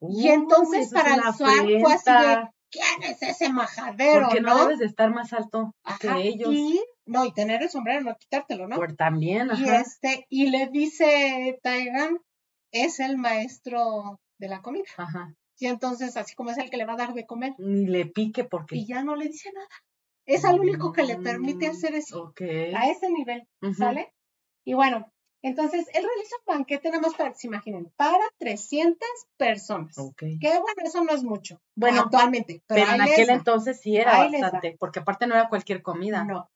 y 0.00 0.28
entonces 0.28 0.90
para 0.90 1.16
el 1.16 1.34
SWAT 1.34 1.82
fue 1.82 1.92
así 1.92 2.10
de, 2.10 2.48
¿quién 2.70 3.02
es 3.02 3.22
ese 3.22 3.52
majadero? 3.52 4.26
Porque 4.26 4.40
no, 4.40 4.58
debes 4.58 4.78
de 4.78 4.86
estar 4.86 5.10
más 5.12 5.32
alto 5.32 5.74
que 6.00 6.08
ellos. 6.22 6.52
Y, 6.52 6.80
no, 7.10 7.26
y 7.26 7.32
tener 7.32 7.60
el 7.60 7.68
sombrero, 7.68 8.02
no 8.02 8.16
quitártelo, 8.16 8.68
¿no? 8.68 8.76
Por 8.76 8.94
también, 8.94 9.50
ajá. 9.50 9.60
Y, 9.60 9.68
este, 9.68 10.26
y 10.28 10.48
le 10.50 10.68
dice 10.68 11.58
Taigan, 11.60 12.18
es 12.70 13.00
el 13.00 13.18
maestro 13.18 14.20
de 14.38 14.48
la 14.48 14.62
comida. 14.62 14.84
Ajá. 14.96 15.34
Y 15.58 15.66
entonces, 15.66 16.16
así 16.16 16.36
como 16.36 16.50
es 16.50 16.58
el 16.58 16.70
que 16.70 16.76
le 16.76 16.86
va 16.86 16.92
a 16.92 16.98
dar 16.98 17.12
de 17.12 17.26
comer. 17.26 17.54
Ni 17.58 17.86
le 17.86 18.06
pique 18.06 18.44
porque. 18.44 18.76
Y 18.76 18.86
ya 18.86 19.02
no 19.02 19.16
le 19.16 19.26
dice 19.26 19.50
nada. 19.52 19.66
Es 20.24 20.44
al 20.44 20.60
único 20.60 20.92
que 20.92 21.02
le 21.02 21.16
permite 21.16 21.66
mm, 21.66 21.70
hacer 21.72 21.94
eso. 21.96 22.32
A 22.76 22.88
ese 22.88 23.10
nivel, 23.10 23.48
¿sale? 23.76 24.14
Y 24.64 24.74
bueno, 24.74 25.12
Entonces, 25.42 25.88
él 25.92 26.04
realiza 26.04 26.36
un 26.46 26.58
banquete, 26.58 26.90
nada 26.90 27.00
más 27.00 27.14
para 27.14 27.30
que 27.30 27.38
se 27.38 27.46
imaginen, 27.48 27.90
para 27.96 28.22
300 28.38 29.08
personas. 29.36 29.96
Que 30.16 30.36
bueno, 30.38 30.82
eso 30.84 31.02
no 31.02 31.12
es 31.12 31.24
mucho. 31.24 31.60
Bueno, 31.74 32.02
actualmente. 32.02 32.62
Pero, 32.68 32.92
en 32.92 33.00
aquel 33.00 33.30
entonces 33.30 33.80
sí 33.80 33.96
era 33.96 34.28
bastante, 34.28 34.76
porque 34.78 35.00
aparte 35.00 35.26
no 35.26 35.34
era 35.34 35.48
cualquier 35.48 35.82
comida. 35.82 36.24
No. 36.24 36.48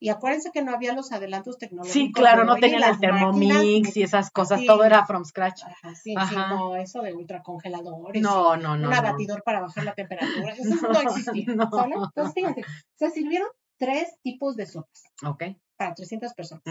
Y 0.00 0.10
acuérdense 0.10 0.50
que 0.52 0.62
no 0.62 0.72
había 0.72 0.94
los 0.94 1.10
adelantos 1.10 1.58
tecnológicos. 1.58 1.92
Sí, 1.92 2.12
claro, 2.12 2.44
no 2.44 2.56
tenían 2.56 2.84
el 2.84 3.00
Thermomix 3.00 3.96
y 3.96 4.02
esas 4.02 4.30
cosas, 4.30 4.60
todo 4.64 4.84
era 4.84 5.04
from 5.06 5.24
scratch. 5.24 5.64
Ajá, 5.64 5.94
sí, 5.94 6.14
sí, 6.28 6.36
no, 6.36 6.76
eso 6.76 7.02
de 7.02 7.14
ultracongeladores. 7.14 8.22
No, 8.22 8.56
no, 8.56 8.76
no. 8.76 8.88
Un 8.88 8.94
abatidor 8.94 9.42
para 9.42 9.60
bajar 9.60 9.84
la 9.84 9.94
temperatura, 9.94 10.52
eso 10.52 10.62
no 10.92 11.00
existía. 11.00 11.46
¿sale? 11.70 11.94
Entonces, 11.94 12.34
fíjense, 12.34 12.62
se 12.94 13.10
sirvieron 13.10 13.48
tres 13.76 14.14
tipos 14.22 14.54
de 14.56 14.66
sopas. 14.66 15.02
Ok. 15.24 15.44
Para 15.76 15.94
300 15.94 16.32
personas. 16.34 16.62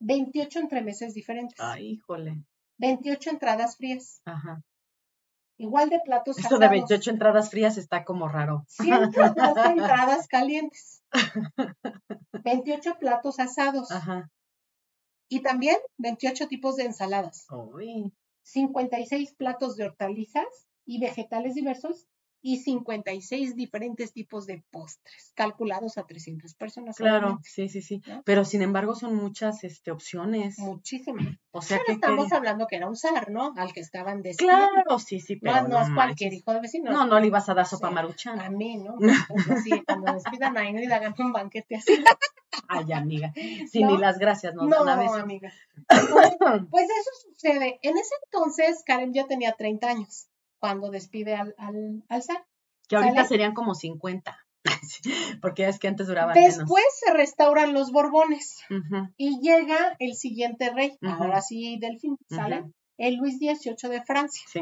28 0.00 0.58
entremeses 0.60 1.14
diferentes. 1.14 1.58
Ay, 1.60 1.92
híjole. 1.92 2.44
28 2.78 3.30
entradas 3.30 3.76
frías. 3.76 4.22
Ajá. 4.24 4.62
Igual 5.60 5.90
de 5.90 6.00
platos 6.00 6.38
Esto 6.38 6.58
de 6.58 6.68
28 6.68 7.10
entradas 7.10 7.50
frías 7.50 7.76
está 7.76 8.02
como 8.02 8.28
raro. 8.28 8.64
102 8.68 9.56
entradas 9.66 10.26
calientes. 10.26 11.02
28 12.44 12.96
platos 12.98 13.38
asados. 13.38 13.90
Ajá. 13.90 14.30
Y 15.28 15.42
también 15.42 15.76
28 15.98 16.48
tipos 16.48 16.76
de 16.76 16.84
ensaladas. 16.84 17.46
Uy. 17.50 18.10
56 18.44 19.34
platos 19.34 19.76
de 19.76 19.84
hortalizas 19.84 20.66
y 20.86 20.98
vegetales 20.98 21.54
diversos 21.54 22.06
y 22.42 22.58
56 22.58 23.54
diferentes 23.54 24.12
tipos 24.12 24.46
de 24.46 24.62
postres, 24.70 25.32
calculados 25.34 25.98
a 25.98 26.06
300 26.06 26.54
personas. 26.54 26.96
Claro, 26.96 27.38
sí, 27.42 27.68
sí, 27.68 27.82
sí. 27.82 28.02
Pero 28.24 28.44
sin 28.44 28.62
embargo 28.62 28.94
son 28.94 29.14
muchas 29.14 29.62
este, 29.64 29.90
opciones. 29.90 30.58
Muchísimas. 30.58 31.26
O 31.50 31.62
sea 31.62 31.80
que 31.84 31.92
estamos 31.92 32.32
hablando 32.32 32.66
que 32.66 32.76
era 32.76 32.88
un 32.88 32.96
zar, 32.96 33.30
¿no? 33.30 33.52
Al 33.56 33.72
que 33.72 33.80
estaban 33.80 34.22
despidiendo. 34.22 34.68
Claro, 34.72 34.98
sí, 34.98 35.20
sí, 35.20 35.36
pero 35.36 35.68
no, 35.68 35.82
es 35.82 35.90
cualquier 35.90 36.32
hijo 36.32 36.52
de 36.52 36.60
vecino. 36.60 36.90
No, 36.90 37.06
no 37.06 37.20
le 37.20 37.26
ibas 37.26 37.48
a 37.48 37.54
dar 37.54 37.66
sopa 37.66 37.90
maruchan. 37.90 38.40
A 38.40 38.50
mí, 38.50 38.76
¿no? 38.76 38.96
Pues, 39.50 39.64
sí, 39.64 39.82
cuando 39.84 40.12
despidan 40.12 40.56
a 40.56 40.68
Ingrid 40.68 40.90
hagan 40.90 41.14
un 41.18 41.32
banquete 41.32 41.76
así. 41.76 42.02
Ay, 42.68 42.92
amiga. 42.92 43.32
Sí, 43.34 43.84
ni 43.84 43.98
las 43.98 44.18
gracias 44.18 44.54
no, 44.54 44.66
no 44.66 44.76
amiga. 45.14 45.52
Pues, 45.86 46.36
pues 46.70 46.84
eso 46.84 47.10
sucede. 47.30 47.78
En 47.82 47.96
ese 47.96 48.14
entonces 48.24 48.82
Karen 48.84 49.12
ya 49.12 49.26
tenía 49.26 49.52
30 49.52 49.88
años 49.88 50.29
cuando 50.60 50.90
despide 50.90 51.34
al, 51.34 51.54
al, 51.58 52.04
al 52.08 52.22
Que 52.88 52.96
ahorita 52.96 53.24
serían 53.24 53.54
como 53.54 53.74
50. 53.74 54.38
Porque 55.42 55.66
es 55.66 55.78
que 55.78 55.88
antes 55.88 56.06
duraban 56.06 56.34
Después 56.34 56.84
se 57.04 57.12
restauran 57.12 57.72
los 57.72 57.90
Borbones 57.90 58.58
y 59.16 59.40
llega 59.40 59.96
el 59.98 60.14
siguiente 60.14 60.70
rey, 60.70 60.98
ahora 61.02 61.40
sí 61.40 61.78
Delfín, 61.80 62.16
¿sale? 62.28 62.64
El 62.98 63.16
Luis 63.16 63.38
XVIII 63.38 63.90
de 63.90 64.02
Francia. 64.02 64.42
Sí. 64.52 64.60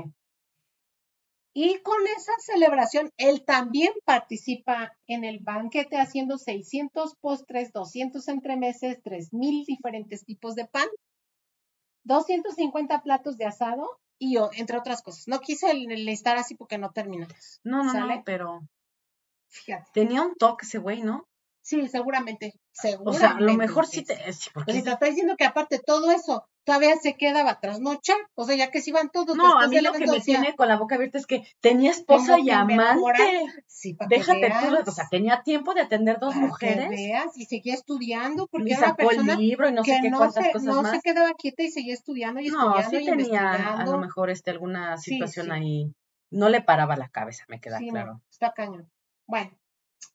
Y 1.54 1.80
con 1.80 2.06
esa 2.16 2.32
celebración, 2.38 3.10
él 3.16 3.44
también 3.44 3.92
participa 4.04 4.92
en 5.08 5.24
el 5.24 5.40
banquete 5.40 5.96
haciendo 5.96 6.38
600 6.38 7.16
postres, 7.20 7.72
200 7.72 8.28
entremeses, 8.28 9.02
3.000 9.02 9.64
diferentes 9.66 10.24
tipos 10.24 10.54
de 10.54 10.66
pan, 10.66 10.86
250 12.04 13.02
platos 13.02 13.36
de 13.38 13.46
asado 13.46 13.98
y 14.18 14.34
yo, 14.34 14.50
entre 14.52 14.78
otras 14.78 15.02
cosas. 15.02 15.28
No 15.28 15.40
quise 15.40 15.66
estar 16.08 16.36
así 16.36 16.54
porque 16.54 16.78
no 16.78 16.90
terminamos. 16.90 17.60
No, 17.62 17.84
no, 17.84 17.92
no, 17.92 18.22
pero. 18.24 18.60
Fíjate. 19.48 19.90
Tenía 19.92 20.22
un 20.22 20.34
toque 20.34 20.66
ese 20.66 20.78
güey, 20.78 21.02
¿no? 21.02 21.26
Sí, 21.62 21.86
seguramente. 21.88 22.54
seguramente 22.72 23.16
o 23.16 23.20
sea, 23.20 23.36
a 23.36 23.40
lo 23.40 23.54
mejor 23.54 23.86
sí 23.86 24.02
te. 24.02 24.14
porque 24.54 24.64
pues 24.64 24.76
si 24.76 24.82
te 24.82 24.90
está 24.90 25.06
diciendo 25.06 25.36
que 25.36 25.44
aparte 25.44 25.78
todo 25.78 26.10
eso 26.10 26.46
todavía 26.68 26.96
se 26.96 27.16
quedaba 27.16 27.60
trasnocha, 27.60 28.12
o 28.34 28.44
sea, 28.44 28.54
ya 28.54 28.70
que 28.70 28.82
se 28.82 28.90
iban 28.90 29.08
todos. 29.10 29.34
No, 29.38 29.58
a 29.58 29.68
mí 29.68 29.80
lo 29.80 29.94
que 29.94 30.06
me 30.06 30.20
tiene 30.20 30.54
con 30.54 30.68
la 30.68 30.76
boca 30.76 30.96
abierta 30.96 31.16
es 31.16 31.26
que 31.26 31.42
tenía 31.60 31.92
esposa 31.92 32.38
y 32.38 32.50
amante. 32.50 33.46
Sí, 33.66 33.96
Déjate 34.06 34.52
tú, 34.60 34.90
o 34.90 34.92
sea, 34.92 35.08
tenía 35.10 35.42
tiempo 35.42 35.72
de 35.72 35.80
atender 35.80 36.18
dos 36.20 36.36
mujeres. 36.36 36.90
veas, 36.90 37.38
y 37.38 37.46
seguía 37.46 37.72
estudiando, 37.72 38.48
porque 38.48 38.72
era 38.72 38.88
una 38.88 38.96
persona 38.96 39.32
el 39.32 39.38
libro 39.38 39.66
y 39.66 39.72
no 39.72 39.82
sé 39.82 39.98
qué 40.02 40.10
no 40.10 40.18
cuántas 40.18 40.44
se, 40.44 40.52
cosas 40.52 40.74
no 40.74 40.90
se 40.90 41.00
quedaba 41.00 41.32
quieta 41.38 41.62
y 41.62 41.70
seguía 41.70 41.94
estudiando 41.94 42.40
y 42.40 42.48
no, 42.48 42.78
estudiando 42.78 43.24
sí 43.24 43.30
tenía 43.30 43.52
a 43.52 43.86
lo 43.86 43.96
mejor 43.96 44.28
este, 44.28 44.50
alguna 44.50 44.98
situación 44.98 45.50
ahí. 45.50 45.94
No 46.30 46.50
le 46.50 46.60
paraba 46.60 46.96
la 46.96 47.08
cabeza, 47.08 47.46
me 47.48 47.60
queda 47.60 47.78
claro. 47.78 48.20
está 48.30 48.52
cañón. 48.52 48.90
Bueno, 49.26 49.50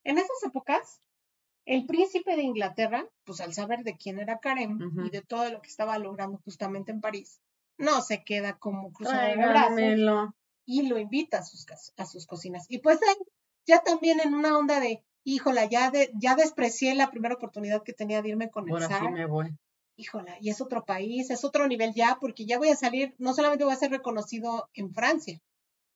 en 0.03 0.19
esas 0.19 0.43
épocas, 0.45 1.01
el 1.65 1.85
príncipe 1.85 2.35
de 2.35 2.43
Inglaterra, 2.43 3.07
pues 3.23 3.41
al 3.41 3.53
saber 3.53 3.83
de 3.83 3.95
quién 3.95 4.19
era 4.19 4.39
Karen 4.39 4.79
y 5.05 5.09
de 5.09 5.21
todo 5.21 5.49
lo 5.49 5.61
que 5.61 5.69
estaba 5.69 5.97
logrando 5.97 6.39
justamente 6.43 6.91
en 6.91 7.01
París, 7.01 7.39
no 7.77 8.01
se 8.01 8.23
queda 8.23 8.57
como 8.57 8.91
cruzado 8.91 9.27
de 9.27 9.35
brazos 9.35 10.33
y 10.65 10.87
lo 10.87 10.97
invita 10.97 11.39
a 11.39 11.43
sus, 11.43 11.65
a 11.97 12.05
sus 12.05 12.25
cocinas. 12.25 12.65
Y 12.69 12.79
pues 12.79 12.99
ya 13.65 13.81
también 13.81 14.19
en 14.19 14.33
una 14.33 14.57
onda 14.57 14.79
de, 14.79 15.03
híjola, 15.23 15.65
ya, 15.65 15.91
de, 15.91 16.11
ya 16.15 16.35
desprecié 16.35 16.95
la 16.95 17.11
primera 17.11 17.35
oportunidad 17.35 17.83
que 17.83 17.93
tenía 17.93 18.21
de 18.21 18.29
irme 18.29 18.49
con 18.49 18.67
el 18.67 18.73
Ahora 18.73 18.99
sí 18.99 19.07
me 19.09 19.25
voy. 19.25 19.55
Híjola, 19.95 20.37
y 20.41 20.49
es 20.49 20.59
otro 20.59 20.85
país, 20.85 21.29
es 21.29 21.43
otro 21.45 21.67
nivel 21.67 21.93
ya, 21.93 22.17
porque 22.19 22.45
ya 22.45 22.57
voy 22.57 22.69
a 22.69 22.75
salir, 22.75 23.13
no 23.19 23.33
solamente 23.35 23.63
voy 23.63 23.73
a 23.73 23.77
ser 23.77 23.91
reconocido 23.91 24.67
en 24.73 24.91
Francia, 24.91 25.39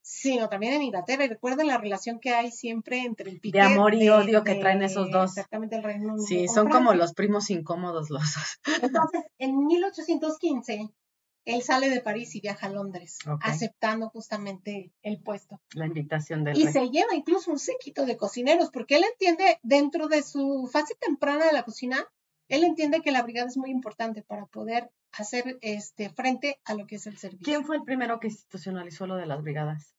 sino 0.08 0.48
también 0.48 0.74
en 0.74 0.84
Inglaterra. 0.84 1.26
Y 1.26 1.28
recuerden 1.28 1.68
la 1.68 1.78
relación 1.78 2.20
que 2.20 2.34
hay 2.34 2.50
siempre 2.50 3.00
entre 3.00 3.30
el 3.30 3.42
De 3.42 3.60
amor 3.60 3.94
y 3.94 4.08
odio 4.08 4.46
que 4.46 4.56
traen 4.56 4.82
esos 4.82 5.12
dos. 5.12 5.32
Exactamente, 5.32 5.76
el 5.76 5.84
Reino 5.84 6.14
Unido. 6.14 6.26
Sí, 6.26 6.48
son 6.48 6.70
como 6.70 6.94
los 6.94 7.14
primos 7.14 7.50
incómodos 7.50 8.10
los 8.10 8.22
dos. 8.22 8.78
Entonces, 8.82 9.26
en 9.38 9.68
1815, 9.68 10.90
él 11.44 11.62
sale 11.62 11.90
de 11.90 12.00
París 12.00 12.34
y 12.36 12.40
viaja 12.40 12.68
a 12.68 12.70
Londres, 12.70 13.20
aceptando 13.42 14.10
justamente 14.10 14.94
el 15.02 15.22
puesto. 15.22 15.60
La 15.74 15.88
invitación 15.88 16.46
del 16.46 16.58
Y 16.58 16.68
se 16.68 16.90
lleva 16.90 17.14
incluso 17.14 17.52
un 17.52 17.60
séquito 17.60 18.06
de 18.06 18.16
cocineros, 18.16 18.70
porque 18.72 18.96
él 18.96 19.04
entiende, 19.12 19.60
dentro 19.62 20.08
de 20.08 20.24
su 20.24 20.70
fase 20.72 20.96
temprana 21.02 21.48
de 21.48 21.54
la 21.54 21.64
cocina, 21.64 22.08
él 22.48 22.64
entiende 22.64 23.02
que 23.02 23.12
la 23.12 23.24
brigada 23.24 23.50
es 23.50 23.58
muy 23.58 23.72
importante 23.72 24.22
para 24.22 24.46
poder 24.46 24.90
hacer 25.12 25.58
este 25.62 26.10
frente 26.10 26.62
a 26.64 26.76
lo 26.76 26.88
que 26.88 26.96
es 26.96 27.08
el 27.08 27.18
servicio. 27.18 27.44
¿Quién 27.44 27.66
fue 27.66 27.76
el 27.76 27.84
primero 27.84 28.22
que 28.22 28.28
institucionalizó 28.28 29.06
lo 29.06 29.16
de 29.16 29.26
las 29.26 29.42
brigadas? 29.42 29.97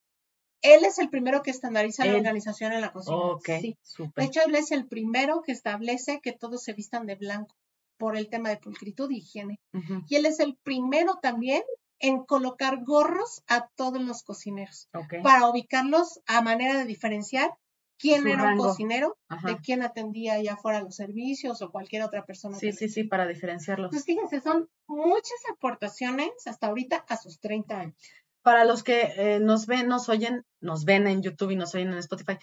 Él 0.62 0.84
es 0.84 0.98
el 0.98 1.08
primero 1.08 1.42
que 1.42 1.50
estandariza 1.50 2.04
la 2.04 2.16
organización 2.16 2.72
en 2.72 2.80
la 2.80 2.92
cocina. 2.92 3.18
sí. 3.60 3.76
De 4.16 4.24
hecho, 4.24 4.40
él 4.46 4.54
es 4.54 4.72
el 4.72 4.86
primero 4.86 5.42
que 5.42 5.52
establece 5.52 6.20
que 6.20 6.32
todos 6.32 6.62
se 6.62 6.72
vistan 6.72 7.06
de 7.06 7.14
blanco 7.14 7.54
por 7.96 8.16
el 8.16 8.28
tema 8.28 8.48
de 8.48 8.56
pulcritud 8.56 9.10
y 9.10 9.18
higiene. 9.18 9.60
Y 10.08 10.16
él 10.16 10.26
es 10.26 10.40
el 10.40 10.56
primero 10.62 11.18
también 11.22 11.62
en 12.00 12.24
colocar 12.24 12.84
gorros 12.84 13.42
a 13.48 13.68
todos 13.74 14.00
los 14.00 14.22
cocineros 14.22 14.88
para 15.22 15.48
ubicarlos 15.48 16.20
a 16.26 16.42
manera 16.42 16.78
de 16.78 16.84
diferenciar 16.84 17.50
quién 17.98 18.26
era 18.28 18.52
un 18.52 18.58
cocinero 18.58 19.16
de 19.44 19.58
quién 19.58 19.82
atendía 19.82 20.40
ya 20.40 20.56
fuera 20.56 20.80
los 20.80 20.94
servicios 20.94 21.60
o 21.60 21.70
cualquier 21.70 22.02
otra 22.02 22.24
persona. 22.24 22.56
Sí, 22.56 22.72
sí, 22.72 22.88
sí, 22.88 23.04
para 23.04 23.26
diferenciarlos. 23.26 23.90
Pues 23.90 24.04
fíjense, 24.04 24.40
son 24.40 24.68
muchas 24.86 25.38
aportaciones 25.52 26.30
hasta 26.46 26.68
ahorita 26.68 27.04
a 27.08 27.16
sus 27.16 27.40
30 27.40 27.80
años 27.80 27.96
para 28.42 28.64
los 28.64 28.82
que 28.82 29.12
eh, 29.16 29.40
nos 29.40 29.66
ven, 29.66 29.88
nos 29.88 30.08
oyen, 30.08 30.44
nos 30.60 30.84
ven 30.84 31.06
en 31.06 31.22
YouTube 31.22 31.50
y 31.50 31.56
nos 31.56 31.74
oyen 31.74 31.92
en 31.92 31.98
Spotify 31.98 32.38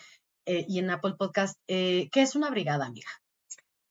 eh, 0.45 0.65
y 0.67 0.79
en 0.79 0.89
Apple 0.89 1.15
Podcast, 1.17 1.59
eh, 1.67 2.09
¿qué 2.11 2.21
es 2.21 2.35
una 2.35 2.49
brigada, 2.49 2.85
amiga? 2.85 3.09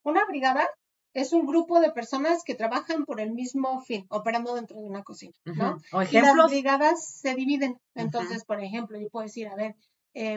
Una 0.03 0.25
brigada 0.27 0.69
es 1.13 1.33
un 1.33 1.47
grupo 1.47 1.81
de 1.81 1.91
personas 1.93 2.43
que 2.45 2.55
trabajan 2.55 3.05
por 3.05 3.21
el 3.21 3.33
mismo 3.33 3.81
fin, 3.81 4.07
operando 4.11 4.55
dentro 4.55 4.79
de 4.79 4.85
una 4.85 5.03
cocina, 5.03 5.35
¿no? 5.45 5.79
Y 6.11 6.21
las 6.21 6.51
brigadas 6.51 7.07
se 7.07 7.35
dividen. 7.35 7.81
Entonces, 7.95 8.45
por 8.45 8.61
ejemplo, 8.61 8.99
yo 8.99 9.09
puedo 9.11 9.25
decir, 9.25 9.47
a 9.47 9.55
ver, 9.55 9.77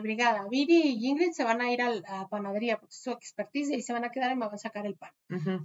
brigada, 0.02 0.48
Viri 0.48 0.82
y 0.84 1.08
Ingrid 1.08 1.32
se 1.32 1.44
van 1.44 1.62
a 1.62 1.72
ir 1.72 1.82
a 1.82 1.90
la 1.90 2.28
panadería 2.30 2.80
porque 2.80 2.94
es 2.94 3.02
su 3.02 3.12
expertise 3.12 3.72
y 3.72 3.82
se 3.82 3.92
van 3.92 4.06
a 4.06 4.12
quedar 4.12 4.32
y 4.32 4.36
me 4.36 4.46
van 4.46 4.54
a 4.54 4.60
sacar 4.60 4.86
el 4.86 4.96
pan. 4.96 5.12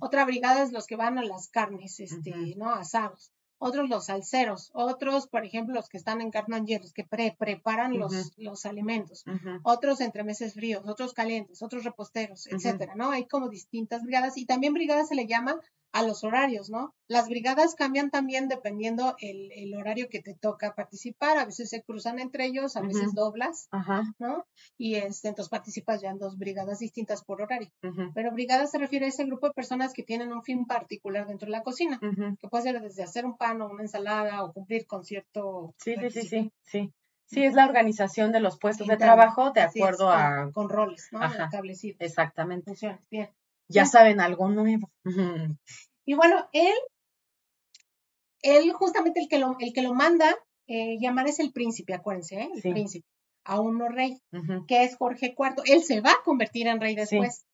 Otra 0.00 0.24
brigada 0.24 0.62
es 0.62 0.72
los 0.72 0.86
que 0.86 0.96
van 0.96 1.18
a 1.18 1.22
las 1.22 1.48
carnes, 1.48 2.00
este, 2.00 2.54
¿no? 2.56 2.70
Asados 2.70 3.32
otros 3.62 3.88
los 3.88 4.06
salseros, 4.06 4.70
otros, 4.74 5.28
por 5.28 5.44
ejemplo, 5.44 5.74
los 5.74 5.88
que 5.88 5.96
están 5.96 6.20
en 6.20 6.32
los 6.80 6.92
que 6.92 7.04
preparan 7.04 7.96
los, 7.96 8.32
los 8.36 8.66
alimentos, 8.66 9.24
otros 9.62 10.00
entre 10.00 10.24
meses 10.24 10.54
fríos, 10.54 10.82
otros 10.88 11.14
calientes, 11.14 11.62
otros 11.62 11.84
reposteros, 11.84 12.48
etcétera, 12.48 12.96
¿no? 12.96 13.12
Hay 13.12 13.26
como 13.26 13.48
distintas 13.48 14.02
brigadas 14.02 14.36
y 14.36 14.46
también 14.46 14.74
brigadas 14.74 15.08
se 15.08 15.14
le 15.14 15.26
llama 15.26 15.60
a 15.92 16.02
los 16.02 16.24
horarios, 16.24 16.70
¿no? 16.70 16.94
Las 17.06 17.28
brigadas 17.28 17.74
cambian 17.74 18.10
también 18.10 18.48
dependiendo 18.48 19.14
el, 19.20 19.52
el, 19.52 19.74
horario 19.74 20.08
que 20.08 20.22
te 20.22 20.34
toca 20.34 20.74
participar, 20.74 21.36
a 21.36 21.44
veces 21.44 21.68
se 21.68 21.82
cruzan 21.82 22.18
entre 22.18 22.46
ellos, 22.46 22.76
a 22.76 22.80
veces 22.80 23.14
doblas, 23.14 23.68
¿no? 24.18 24.46
Y 24.78 24.94
este, 24.94 25.28
entonces 25.28 25.50
participas 25.50 26.00
ya 26.00 26.10
en 26.10 26.18
dos 26.18 26.38
brigadas 26.38 26.78
distintas 26.78 27.22
por 27.22 27.42
horario. 27.42 27.70
Pero 28.14 28.32
brigada 28.32 28.66
se 28.66 28.78
refiere 28.78 29.06
a 29.06 29.08
ese 29.10 29.24
grupo 29.24 29.48
de 29.48 29.52
personas 29.52 29.92
que 29.92 30.02
tienen 30.02 30.32
un 30.32 30.42
fin 30.42 30.64
particular 30.64 31.26
dentro 31.26 31.46
de 31.46 31.52
la 31.52 31.62
cocina, 31.62 32.00
que 32.00 32.48
puede 32.48 32.64
ser 32.64 32.80
desde 32.80 33.02
hacer 33.02 33.26
un 33.26 33.36
pan 33.36 33.60
o 33.60 33.68
una 33.68 33.82
ensalada 33.82 34.42
o 34.42 34.52
cumplir 34.52 34.86
con 34.86 35.04
cierto... 35.04 35.74
Sí, 35.76 35.94
sí, 36.00 36.10
sí, 36.10 36.22
sí, 36.22 36.52
sí. 36.62 36.92
Sí, 37.26 37.44
es 37.44 37.54
la 37.54 37.64
organización 37.64 38.30
de 38.30 38.40
los 38.40 38.58
puestos 38.58 38.86
de 38.86 38.96
trabajo 38.98 39.52
de 39.52 39.62
acuerdo 39.62 40.10
a... 40.10 40.50
Con, 40.52 40.68
roles, 40.68 41.08
¿no? 41.12 41.24
Establecidos. 41.24 42.00
Exactamente. 42.00 42.72
Bien 43.10 43.30
ya 43.72 43.86
saben 43.86 44.20
algo 44.20 44.48
nuevo. 44.48 44.90
Y 46.04 46.14
bueno, 46.14 46.48
él 46.52 46.74
él 48.42 48.72
justamente 48.72 49.20
el 49.20 49.28
que 49.28 49.38
lo, 49.38 49.56
el 49.60 49.72
que 49.72 49.82
lo 49.82 49.94
manda 49.94 50.36
eh, 50.66 50.98
llamar 51.00 51.28
es 51.28 51.38
el 51.38 51.52
príncipe, 51.52 51.94
acuérdense, 51.94 52.40
¿eh? 52.40 52.50
el 52.54 52.60
príncipe, 52.60 53.06
aún 53.44 53.78
no 53.78 53.88
rey, 53.88 54.20
que 54.66 54.84
es 54.84 54.96
Jorge 54.96 55.34
IV. 55.38 55.62
Él 55.64 55.82
se 55.82 56.00
va 56.00 56.10
a 56.10 56.22
convertir 56.24 56.66
en 56.66 56.80
rey 56.80 56.94
después. 56.94 57.44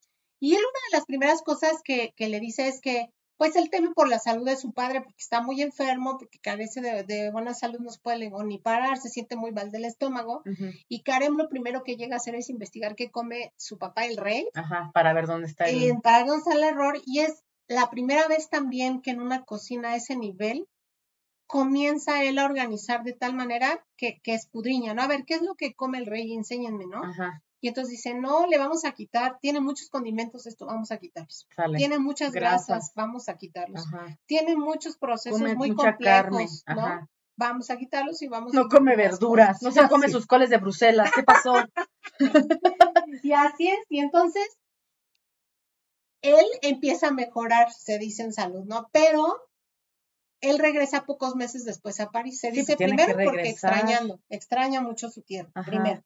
Y 0.40 0.54
él 0.54 0.60
una 0.60 0.80
de 0.90 0.96
las 0.96 1.06
primeras 1.06 1.42
cosas 1.42 1.82
que, 1.82 2.12
que 2.16 2.28
le 2.28 2.40
dice 2.40 2.68
es 2.68 2.80
que 2.80 3.08
pues 3.38 3.54
él 3.54 3.70
teme 3.70 3.92
por 3.94 4.08
la 4.08 4.18
salud 4.18 4.44
de 4.44 4.56
su 4.56 4.72
padre 4.72 5.00
porque 5.00 5.22
está 5.22 5.40
muy 5.40 5.62
enfermo, 5.62 6.18
porque 6.18 6.40
carece 6.40 6.80
de, 6.80 7.30
buena 7.30 7.54
salud, 7.54 7.78
no 7.78 7.90
se 7.90 8.00
puede 8.00 8.30
ni 8.44 8.58
parar, 8.58 8.98
se 8.98 9.08
siente 9.08 9.36
muy 9.36 9.52
mal 9.52 9.70
del 9.70 9.84
estómago. 9.84 10.42
Y 10.88 11.02
Karen 11.02 11.36
lo 11.36 11.48
primero 11.48 11.84
que 11.84 11.96
llega 11.96 12.16
a 12.16 12.18
hacer 12.18 12.34
es 12.34 12.50
investigar 12.50 12.96
qué 12.96 13.10
come 13.10 13.52
su 13.56 13.78
papá, 13.78 14.06
el 14.06 14.16
rey. 14.16 14.48
Ajá, 14.54 14.90
para 14.92 15.12
ver 15.12 15.26
dónde 15.26 15.46
está 15.46 15.66
el... 15.66 15.82
Eh, 15.82 15.94
para 16.02 16.24
dónde 16.24 16.38
está 16.38 16.54
el 16.54 16.64
error. 16.64 17.00
Y 17.06 17.20
es 17.20 17.44
la 17.68 17.88
primera 17.90 18.26
vez 18.26 18.50
también 18.50 19.02
que 19.02 19.12
en 19.12 19.20
una 19.20 19.44
cocina 19.44 19.90
a 19.92 19.96
ese 19.96 20.16
nivel 20.16 20.66
comienza 21.46 22.24
él 22.24 22.38
a 22.38 22.44
organizar 22.44 23.04
de 23.04 23.12
tal 23.12 23.34
manera 23.34 23.86
que, 23.96 24.20
que 24.20 24.34
escudriña, 24.34 24.94
¿no? 24.94 25.02
A 25.02 25.06
ver, 25.06 25.24
¿qué 25.24 25.34
es 25.34 25.42
lo 25.42 25.54
que 25.54 25.74
come 25.74 25.98
el 25.98 26.06
rey? 26.06 26.34
Enséñenme, 26.34 26.86
¿no? 26.86 27.04
Ajá. 27.04 27.42
Y 27.60 27.68
entonces 27.68 27.90
dice, 27.90 28.14
no, 28.14 28.46
le 28.46 28.56
vamos 28.56 28.84
a 28.84 28.92
quitar, 28.92 29.38
tiene 29.40 29.60
muchos 29.60 29.90
condimentos 29.90 30.46
esto, 30.46 30.66
vamos 30.66 30.92
a 30.92 30.98
quitarlos. 30.98 31.48
Tiene 31.76 31.98
muchas 31.98 32.32
grasas, 32.32 32.92
vamos 32.94 33.28
a 33.28 33.36
quitarlos. 33.36 33.84
Tiene 34.26 34.56
muchos 34.56 34.96
procesos 34.96 35.40
muy 35.56 35.74
complejos, 35.74 36.64
¿no? 36.66 37.08
Vamos 37.36 37.70
a 37.70 37.76
quitarlos 37.76 38.20
y 38.22 38.26
vamos 38.26 38.52
no 38.52 38.62
a 38.62 38.68
come 38.68 38.96
verduras, 38.96 39.62
no 39.62 39.70
se 39.70 39.80
come 39.88 40.08
sus 40.08 40.26
coles 40.26 40.50
de 40.50 40.56
Bruselas, 40.56 41.12
¿qué 41.14 41.22
pasó? 41.22 41.54
y 43.22 43.32
así 43.32 43.68
es, 43.68 43.78
y 43.88 44.00
entonces 44.00 44.58
él 46.20 46.44
empieza 46.62 47.08
a 47.08 47.12
mejorar, 47.12 47.70
se 47.70 47.98
dice 47.98 48.24
en 48.24 48.32
salud, 48.32 48.64
¿no? 48.64 48.88
Pero 48.92 49.40
él 50.40 50.58
regresa 50.58 51.04
pocos 51.04 51.36
meses 51.36 51.64
después 51.64 52.00
a 52.00 52.10
París. 52.10 52.40
Se 52.40 52.50
dice 52.50 52.76
pues 52.76 52.88
primero 52.88 53.16
porque 53.24 53.48
extrañando, 53.48 54.20
extraña 54.28 54.80
mucho 54.80 55.10
su 55.10 55.22
tierra, 55.22 55.50
primero. 55.64 56.02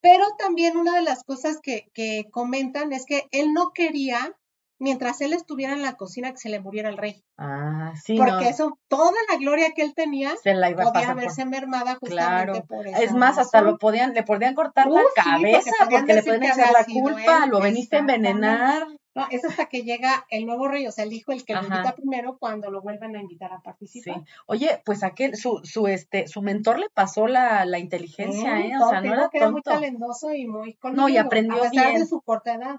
Pero 0.00 0.24
también 0.38 0.76
una 0.76 0.96
de 0.96 1.02
las 1.02 1.24
cosas 1.24 1.58
que, 1.62 1.90
que 1.94 2.24
comentan 2.30 2.92
es 2.92 3.04
que 3.04 3.24
él 3.32 3.52
no 3.52 3.72
quería, 3.72 4.36
mientras 4.78 5.20
él 5.20 5.32
estuviera 5.32 5.72
en 5.72 5.82
la 5.82 5.96
cocina, 5.96 6.30
que 6.30 6.38
se 6.38 6.48
le 6.48 6.60
muriera 6.60 6.88
el 6.88 6.96
rey. 6.96 7.24
Ah, 7.36 7.92
sí. 8.02 8.16
Porque 8.16 8.48
eso, 8.48 8.78
toda 8.88 9.16
la 9.30 9.38
gloria 9.38 9.72
que 9.74 9.82
él 9.82 9.94
tenía, 9.94 10.36
se 10.36 10.54
la 10.54 10.70
iba 10.70 10.84
podía 10.84 11.14
verse 11.14 11.44
mermada 11.44 11.96
justamente 11.96 12.62
por 12.62 12.86
eso. 12.86 13.00
Es 13.00 13.12
más, 13.12 13.38
hasta 13.38 13.60
lo 13.60 13.78
podían, 13.78 14.14
le 14.14 14.22
podían 14.22 14.54
cortar 14.54 14.86
la 14.88 15.02
cabeza, 15.14 15.70
porque, 15.90 16.14
le 16.14 16.22
pueden 16.22 16.44
echar 16.44 16.72
la 16.72 16.84
culpa, 16.84 17.46
lo 17.46 17.60
veniste 17.60 17.96
a 17.96 18.00
envenenar. 18.00 18.86
No, 19.14 19.26
es 19.32 19.44
hasta 19.44 19.66
que 19.66 19.82
llega 19.82 20.26
el 20.30 20.46
nuevo 20.46 20.68
rey, 20.68 20.86
o 20.86 20.92
sea, 20.92 21.02
el 21.02 21.12
hijo, 21.12 21.32
el 21.32 21.44
que 21.44 21.52
lo 21.52 21.62
invita 21.62 21.96
primero, 21.96 22.38
cuando 22.38 22.70
lo 22.70 22.82
vuelven 22.82 23.16
a 23.16 23.20
invitar 23.20 23.52
a 23.52 23.60
participar. 23.60 24.20
Sí. 24.20 24.24
Oye, 24.46 24.80
pues 24.84 25.02
aquel, 25.02 25.34
su, 25.34 25.60
su, 25.64 25.88
este, 25.88 26.28
su 26.28 26.40
mentor 26.40 26.78
le 26.78 26.88
pasó 26.90 27.26
la, 27.26 27.64
la 27.64 27.80
inteligencia, 27.80 28.60
¿eh? 28.60 28.70
O 28.80 28.88
sea, 28.88 29.00
no 29.00 29.12
era, 29.12 29.28
que 29.28 29.38
era 29.38 29.50
muy 29.50 29.62
talentoso 29.62 30.32
y 30.32 30.46
muy 30.46 30.78
No, 30.92 31.08
y 31.08 31.16
aprendió 31.16 31.64
a 31.64 31.70
pesar 31.70 31.94
de 31.94 32.06
su 32.06 32.20
corta 32.20 32.54
edad. 32.54 32.76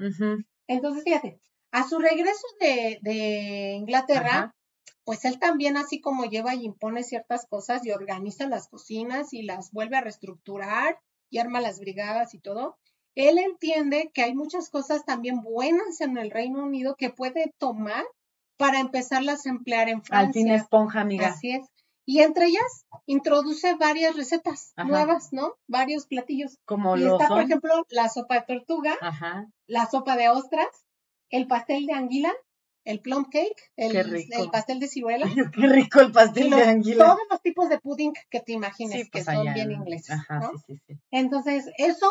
Entonces, 0.68 1.04
fíjate, 1.04 1.42
a 1.72 1.88
su 1.88 2.00
regreso 2.00 2.48
de, 2.60 3.00
de 3.02 3.74
Inglaterra, 3.74 4.56
pues 5.04 5.26
él 5.26 5.40
también 5.40 5.78
así 5.78 6.02
como 6.02 6.26
lleva 6.26 6.56
y 6.56 6.66
impone 6.66 7.04
ciertas 7.04 7.46
cosas 7.48 7.86
y 7.86 7.92
organiza 7.92 8.48
las 8.48 8.68
cocinas 8.68 9.34
y 9.34 9.44
las 9.44 9.72
vuelve 9.72 9.98
a 9.98 10.02
reestructurar 10.02 11.00
y 11.30 11.40
arma 11.40 11.62
las 11.62 11.80
brigadas 11.80 12.34
y 12.34 12.40
todo 12.40 12.78
él 13.16 13.38
entiende 13.38 14.12
que 14.14 14.24
hay 14.24 14.34
muchas 14.34 14.70
cosas 14.70 15.04
también 15.06 15.42
buenas 15.42 16.00
en 16.02 16.18
el 16.18 16.32
Reino 16.32 16.64
Unido 16.64 16.96
que 16.96 17.10
puede 17.10 17.54
tomar 17.58 18.06
para 18.58 18.80
empezarlas 18.80 19.46
a 19.46 19.50
emplear 19.50 19.90
en 19.90 20.04
Francia. 20.04 20.28
Al 20.28 20.34
fin 20.34 20.50
esponja, 20.50 21.02
amiga. 21.02 21.28
Así 21.28 21.52
es. 21.52 21.68
Y 22.06 22.22
entre 22.22 22.46
ellas 22.46 22.86
introduce 23.06 23.76
varias 23.76 24.16
recetas 24.16 24.74
nuevas, 24.78 25.32
¿no? 25.32 25.54
Varios 25.68 26.08
platillos. 26.08 26.58
Como 26.66 26.98
y 26.98 27.04
está, 27.04 27.28
por 27.28 27.42
ejemplo, 27.42 27.86
la 27.90 28.10
sopa 28.10 28.36
de 28.36 28.46
tortuga, 28.48 28.98
la 29.68 29.86
sopa 29.86 30.16
de 30.16 30.30
ostras, 30.30 30.86
el 31.30 31.48
pastel 31.48 31.86
de 31.86 31.94
anguila, 31.94 32.34
el 32.86 33.02
plum 33.02 33.26
cake, 33.30 33.72
el, 33.76 33.96
el 33.96 34.50
pastel 34.52 34.80
de 34.80 34.88
ciruela. 34.88 35.28
Qué 35.54 35.68
rico 35.68 36.02
el 36.02 36.12
pastel 36.12 36.50
de 36.50 36.64
anguila. 36.64 37.06
Todos 37.06 37.28
los 37.30 37.42
tipos 37.42 37.70
de 37.70 37.80
pudding 37.80 38.14
que 38.30 38.40
te 38.40 38.54
imagines 38.54 39.10
que 39.10 39.24
pues 39.24 39.26
son 39.26 39.54
bien 39.54 39.72
ingleses, 39.72 40.18
¿no? 40.30 40.52
Entonces, 41.12 41.70
eso 41.78 42.10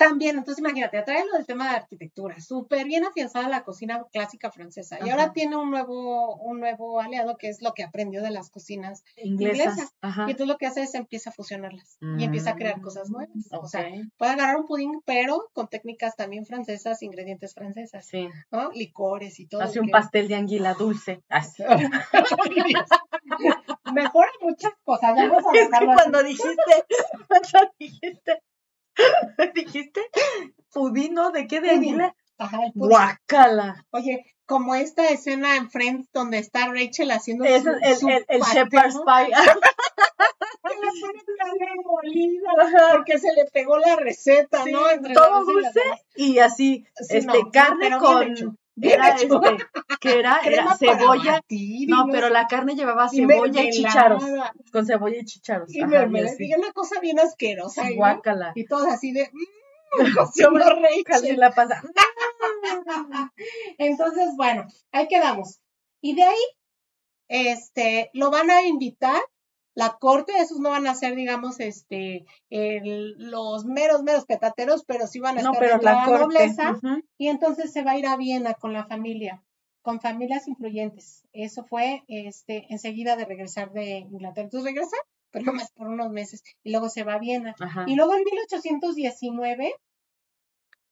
también, 0.00 0.38
entonces 0.38 0.60
imagínate, 0.60 0.96
atrae 0.96 1.26
lo 1.26 1.36
del 1.36 1.44
tema 1.44 1.68
de 1.68 1.76
arquitectura, 1.76 2.40
súper 2.40 2.86
bien 2.86 3.04
afianzada 3.04 3.50
la 3.50 3.64
cocina 3.64 4.02
clásica 4.10 4.50
francesa. 4.50 4.96
Y 5.04 5.10
ahora 5.10 5.34
tiene 5.34 5.56
un 5.56 5.70
nuevo, 5.70 6.36
un 6.36 6.58
nuevo 6.58 7.02
aliado 7.02 7.36
que 7.36 7.50
es 7.50 7.60
lo 7.60 7.74
que 7.74 7.82
aprendió 7.82 8.22
de 8.22 8.30
las 8.30 8.48
cocinas 8.48 9.04
inglesas. 9.16 9.92
Y 10.02 10.30
entonces 10.30 10.46
lo 10.46 10.56
que 10.56 10.66
hace 10.66 10.84
es 10.84 10.94
empieza 10.94 11.28
a 11.28 11.34
fusionarlas 11.34 11.98
y 12.00 12.24
empieza 12.24 12.52
a 12.52 12.56
crear 12.56 12.80
cosas 12.80 13.10
nuevas. 13.10 13.28
O 13.52 13.68
sea, 13.68 13.90
puede 14.16 14.32
agarrar 14.32 14.56
un 14.56 14.66
pudín, 14.66 15.02
pero 15.04 15.50
con 15.52 15.68
técnicas 15.68 16.16
también 16.16 16.46
francesas, 16.46 17.02
ingredientes 17.02 17.52
francesas. 17.52 18.06
Sí. 18.06 18.26
¿no? 18.50 18.70
Licores 18.72 19.38
y 19.38 19.48
todo. 19.48 19.60
Hace 19.60 19.80
un 19.80 19.90
pastel 19.90 20.28
de 20.28 20.36
anguila 20.36 20.72
dulce. 20.72 21.22
Así. 21.28 21.62
Mejora 23.92 24.30
muchas 24.40 24.72
cosas. 24.82 25.14
Vamos 25.14 25.44
a 25.44 25.58
es 25.58 25.68
que 25.68 25.84
cuando 25.84 26.22
dijiste, 26.22 26.86
cuando 27.28 27.70
dijiste 27.78 28.42
¿Dijiste? 29.54 30.02
¿Pudino? 30.72 31.30
¿De 31.30 31.46
qué? 31.46 31.60
¿De 31.60 31.70
águila? 31.70 32.14
Ajá, 32.38 32.64
el 32.64 32.72
Guacala. 32.74 33.86
Oye, 33.90 34.24
como 34.46 34.74
esta 34.74 35.08
escena 35.08 35.56
en 35.56 35.70
Friends 35.70 36.08
donde 36.12 36.38
está 36.38 36.68
Rachel 36.68 37.10
haciendo 37.10 37.44
es 37.44 37.62
su, 37.62 38.08
el, 38.08 38.12
el, 38.14 38.24
el 38.28 38.42
Shepherd's 38.42 39.00
Pie. 39.04 39.34
porque 42.92 43.18
se 43.18 43.32
le 43.32 43.46
pegó 43.46 43.78
la 43.78 43.96
receta, 43.96 44.64
¿no? 44.66 44.80
todo 45.14 45.44
dulce 45.44 45.80
y 46.16 46.38
así, 46.38 46.86
este, 46.96 47.50
carne 47.52 47.98
con 47.98 48.58
era 48.82 49.08
este, 49.08 49.28
que 50.00 50.18
era, 50.18 50.40
era 50.44 50.76
cebolla. 50.76 51.42
no, 51.88 52.06
pero 52.10 52.28
la 52.28 52.46
carne 52.46 52.74
llevaba 52.74 53.08
cebolla 53.08 53.62
y, 53.62 53.70
chicharos. 53.70 54.24
Con 54.72 54.86
cebolla 54.86 55.18
y 55.18 55.24
chicharos. 55.24 55.74
Y 55.74 55.84
me, 55.84 56.06
me 56.06 56.22
una 56.56 56.72
cosa 56.72 57.00
bien 57.00 57.18
asquerosa. 57.18 57.86
Sí, 57.86 57.96
guácala. 57.96 58.52
Y 58.54 58.64
todo 58.66 58.86
así 58.88 59.12
de. 59.12 59.30
Mmm, 59.98 61.02
casi 61.04 61.34
la 61.36 61.50
pasa. 61.50 61.82
Entonces, 63.78 64.28
bueno, 64.36 64.66
ahí 64.92 65.08
quedamos. 65.08 65.60
Y 66.00 66.14
de 66.14 66.22
ahí, 66.22 66.44
este, 67.28 68.10
lo 68.14 68.30
van 68.30 68.50
a 68.50 68.62
invitar 68.62 69.20
la 69.80 69.96
corte, 69.98 70.34
esos 70.38 70.60
no 70.60 70.68
van 70.68 70.86
a 70.86 70.94
ser, 70.94 71.14
digamos, 71.14 71.58
este, 71.58 72.26
los 72.50 73.64
meros, 73.64 74.02
meros 74.02 74.26
petateros, 74.26 74.84
pero 74.84 75.06
sí 75.06 75.20
van 75.20 75.38
a 75.38 75.40
estar 75.40 75.64
en 75.64 75.82
la, 75.82 76.06
nobleza. 76.06 76.78
Y 77.16 77.28
entonces 77.28 77.72
se 77.72 77.82
va 77.82 77.92
a 77.92 77.98
ir 77.98 78.06
a 78.06 78.18
Viena 78.18 78.52
con 78.52 78.74
la 78.74 78.84
familia, 78.84 79.42
con 79.80 79.98
familias 79.98 80.48
influyentes. 80.48 81.26
Eso 81.32 81.64
fue, 81.64 82.04
este, 82.08 82.66
enseguida 82.68 83.16
de 83.16 83.24
regresar 83.24 83.72
de 83.72 84.00
Inglaterra. 84.00 84.44
Entonces 84.44 84.70
regresa, 84.70 84.96
pero 85.30 85.44
más 85.70 85.72
por 85.72 85.88
unos 85.88 86.10
meses, 86.10 86.42
y 86.62 86.72
luego 86.72 86.90
se 86.90 87.02
va 87.02 87.14
a 87.14 87.18
Viena. 87.18 87.54
Y 87.86 87.96
luego 87.96 88.14
en 88.14 88.24
1819 88.24 89.74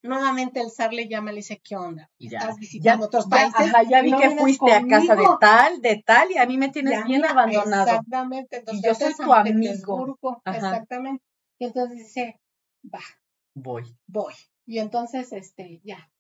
nuevamente 0.03 0.61
el 0.61 0.71
zar 0.71 0.93
le 0.93 1.09
llama 1.09 1.31
y 1.31 1.35
le 1.35 1.39
dice, 1.39 1.61
¿qué 1.63 1.77
onda? 1.77 2.11
¿Estás 2.19 2.57
visitando 2.57 3.07
otros 3.07 3.27
países? 3.27 3.55
ajá, 3.55 3.83
ya 3.83 4.03
vi 4.03 4.13
que 4.13 4.37
fuiste 4.37 4.73
a 4.73 4.87
casa 4.87 5.17
de 5.17 5.27
tal, 5.41 5.81
de 5.81 6.03
tal, 6.05 6.31
y 6.31 6.39
a 6.39 6.47
mí 6.47 6.57
me 6.57 6.69
tienes 6.71 7.05
bien 7.05 7.25
abandonado. 7.25 7.89
Exactamente. 7.89 8.59
Entonces, 8.59 8.85
y 8.85 8.87
yo 8.87 8.95
soy 8.95 9.15
tu 9.15 9.33
amigo. 9.33 10.19
Exactamente. 10.45 11.25
Y 11.59 11.65
entonces 11.65 11.99
dice, 11.99 12.41
va. 12.93 13.01
Voy. 13.55 13.85
Voy. 14.07 14.35
Y 14.67 14.79
entonces, 14.79 15.33
este, 15.33 15.81
ya, 15.83 16.11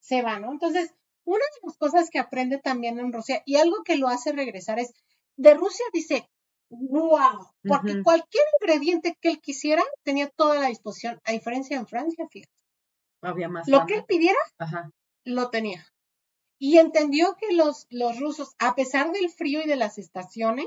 se 0.00 0.22
va, 0.22 0.40
¿no? 0.40 0.50
Entonces, 0.50 0.94
una 1.24 1.44
de 1.44 1.60
las 1.66 1.76
cosas 1.76 2.08
que 2.10 2.18
aprende 2.18 2.58
también 2.58 2.98
en 2.98 3.12
Rusia, 3.12 3.42
y 3.44 3.56
algo 3.56 3.82
que 3.84 3.96
lo 3.96 4.08
hace 4.08 4.32
regresar 4.32 4.78
es, 4.78 4.92
de 5.36 5.54
Rusia 5.54 5.84
dice, 5.92 6.28
wow, 6.70 7.46
porque 7.62 8.02
cualquier 8.02 8.44
ingrediente 8.60 9.16
que 9.20 9.28
él 9.30 9.40
quisiera 9.40 9.82
tenía 10.02 10.28
toda 10.28 10.58
la 10.58 10.68
disposición, 10.68 11.20
a 11.24 11.32
diferencia 11.32 11.76
en 11.76 11.86
Francia, 11.86 12.26
fíjate. 12.30 12.57
Había 13.22 13.48
más. 13.48 13.68
Lo 13.68 13.86
que 13.86 13.96
él 13.96 14.04
pidiera, 14.06 14.38
lo 15.24 15.50
tenía. 15.50 15.86
Y 16.58 16.78
entendió 16.78 17.36
que 17.36 17.54
los, 17.54 17.86
los 17.90 18.18
rusos, 18.18 18.54
a 18.58 18.74
pesar 18.74 19.12
del 19.12 19.30
frío 19.30 19.62
y 19.62 19.68
de 19.68 19.76
las 19.76 19.96
estaciones, 19.98 20.66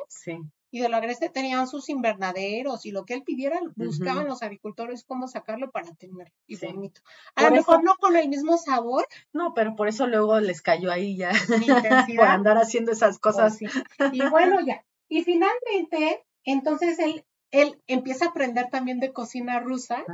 y 0.73 0.79
de 0.79 0.87
lo 0.87 0.95
agreste, 0.95 1.29
tenían 1.29 1.67
sus 1.67 1.89
invernaderos 1.89 2.85
y 2.85 2.91
lo 2.91 3.03
que 3.03 3.13
él 3.13 3.23
pidiera, 3.23 3.59
buscaban 3.75 4.25
los 4.25 4.41
agricultores 4.41 5.03
cómo 5.03 5.27
sacarlo 5.27 5.69
para 5.71 5.93
tener 5.95 6.31
y 6.47 6.55
bonito. 6.65 7.01
A 7.35 7.43
lo 7.43 7.51
mejor 7.51 7.83
no 7.83 7.95
con 7.97 8.15
el 8.15 8.29
mismo 8.29 8.57
sabor. 8.57 9.05
No, 9.33 9.53
pero 9.53 9.75
por 9.75 9.89
eso 9.89 10.07
luego 10.07 10.39
les 10.39 10.61
cayó 10.61 10.89
ahí 10.89 11.17
ya. 11.17 11.31
por 12.15 12.25
andar 12.25 12.57
haciendo 12.57 12.93
esas 12.93 13.19
cosas. 13.19 13.59
y 13.61 14.29
bueno, 14.29 14.61
ya. 14.65 14.85
Y 15.09 15.25
finalmente, 15.25 16.25
entonces 16.45 16.99
él, 16.99 17.25
él 17.51 17.81
empieza 17.87 18.25
a 18.25 18.29
aprender 18.29 18.69
también 18.69 19.01
de 19.01 19.11
cocina 19.11 19.59
rusa, 19.59 20.05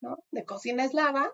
¿no? 0.00 0.18
De 0.30 0.44
cocina 0.44 0.84
eslava, 0.84 1.32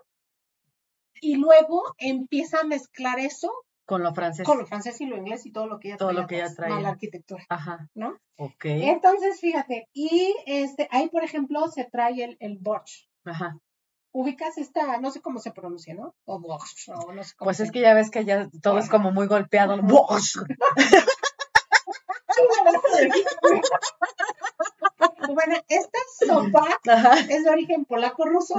y 1.20 1.36
luego 1.36 1.82
empieza 1.99 2.61
a 2.61 2.65
mezclar 2.65 3.19
eso 3.19 3.51
Con 3.86 4.03
lo 4.03 4.15
francés. 4.15 4.47
Con 4.47 4.59
lo 4.59 4.66
francés 4.66 5.01
y 5.01 5.07
lo 5.07 5.16
inglés 5.16 5.47
y 5.47 5.53
todo 5.53 5.66
lo 5.66 5.78
que 5.78 5.89
ella 5.89 5.97
todo 5.97 6.12
lo 6.12 6.27
que 6.27 6.36
ella 6.36 6.55
traía. 6.55 6.81
la 6.81 6.91
arquitectura. 6.91 7.45
Ajá. 7.49 7.89
¿No? 7.95 8.16
Ok. 8.36 8.65
Entonces, 8.65 9.41
fíjate, 9.41 9.89
y 9.93 10.35
este, 10.47 10.89
ahí, 10.91 11.09
por 11.09 11.24
ejemplo, 11.24 11.69
se 11.69 11.85
trae 11.85 12.24
el, 12.24 12.36
el 12.41 12.59
Borch. 12.59 13.09
Ajá. 13.24 13.59
Ubicas 14.12 14.59
esta, 14.59 14.99
no 14.99 15.11
sé 15.11 15.20
cómo 15.20 15.41
se 15.41 15.51
pronuncia, 15.51 15.95
¿no? 15.95 16.15
O 16.24 16.39
Borch, 16.39 16.89
o 16.89 17.12
no 17.12 17.24
sé 17.24 17.35
cómo 17.36 17.49
Pues 17.49 17.61
es 17.61 17.73
que 17.73 17.81
ya 17.81 17.95
ves 17.95 18.11
que 18.11 18.24
ya 18.24 18.49
todo 18.62 18.78
es 18.78 18.89
como 18.89 19.11
muy 19.11 19.27
golpeado. 19.27 19.81
Borch. 19.82 20.39
Bueno, 25.33 25.57
esta 25.69 25.99
sopa 26.27 26.81
es 27.31 27.45
de 27.45 27.51
origen 27.51 27.85
polaco-ruso, 27.85 28.55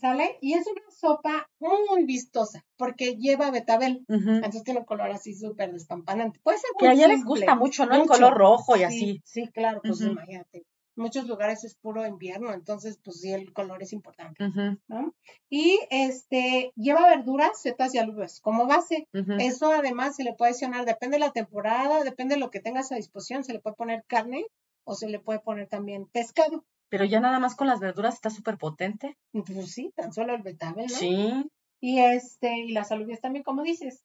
¿sale? 0.00 0.38
Y 0.40 0.54
es 0.54 0.66
una 0.66 0.90
sopa 0.90 1.48
muy 1.58 2.04
vistosa 2.04 2.64
porque 2.76 3.16
lleva 3.16 3.50
betabel. 3.50 4.04
Entonces 4.08 4.64
tiene 4.64 4.80
un 4.80 4.86
color 4.86 5.10
así 5.10 5.34
súper 5.34 5.72
despampanante. 5.72 6.40
Puede 6.42 6.58
ser 6.58 6.70
Que 6.78 6.88
a 6.88 6.92
ella 6.92 7.08
les 7.08 7.24
gusta 7.24 7.54
mucho, 7.54 7.86
¿no? 7.86 7.94
El 7.94 8.08
color 8.08 8.34
rojo 8.34 8.76
y 8.76 8.84
así. 8.84 9.20
Sí, 9.24 9.48
claro, 9.48 9.80
pues 9.82 10.00
imagínate. 10.00 10.64
En 10.96 11.02
muchos 11.02 11.26
lugares 11.26 11.62
es 11.62 11.74
puro 11.74 12.06
invierno, 12.06 12.54
entonces 12.54 12.98
pues 13.04 13.20
sí, 13.20 13.30
el 13.30 13.52
color 13.52 13.82
es 13.82 13.92
importante, 13.92 14.50
¿no? 14.88 15.14
Y 15.50 15.78
este, 15.90 16.72
lleva 16.74 17.06
verduras, 17.10 17.60
setas 17.60 17.94
y 17.94 17.98
alubias 17.98 18.40
como 18.40 18.66
base. 18.66 19.06
Eso 19.38 19.70
además 19.72 20.16
se 20.16 20.24
le 20.24 20.32
puede 20.32 20.52
adicionar, 20.52 20.86
depende 20.86 21.16
de 21.16 21.20
la 21.26 21.32
temporada, 21.32 22.02
depende 22.02 22.36
de 22.36 22.40
lo 22.40 22.50
que 22.50 22.60
tengas 22.60 22.92
a 22.92 22.96
disposición, 22.96 23.44
se 23.44 23.52
le 23.52 23.60
puede 23.60 23.76
poner 23.76 24.04
carne 24.06 24.46
o 24.86 24.94
se 24.94 25.08
le 25.08 25.18
puede 25.18 25.40
poner 25.40 25.68
también 25.68 26.06
pescado. 26.06 26.64
Pero 26.88 27.04
ya 27.04 27.20
nada 27.20 27.40
más 27.40 27.56
con 27.56 27.66
las 27.66 27.80
verduras 27.80 28.14
está 28.14 28.30
súper 28.30 28.56
potente. 28.56 29.18
Pues 29.32 29.72
sí, 29.72 29.92
tan 29.96 30.12
solo 30.12 30.34
el 30.34 30.42
betabel, 30.42 30.86
¿no? 30.86 30.96
Sí. 30.96 31.50
Y 31.80 31.98
este, 31.98 32.58
y 32.60 32.72
las 32.72 32.92
alubias 32.92 33.20
también, 33.20 33.42
como 33.42 33.62
dices. 33.62 34.04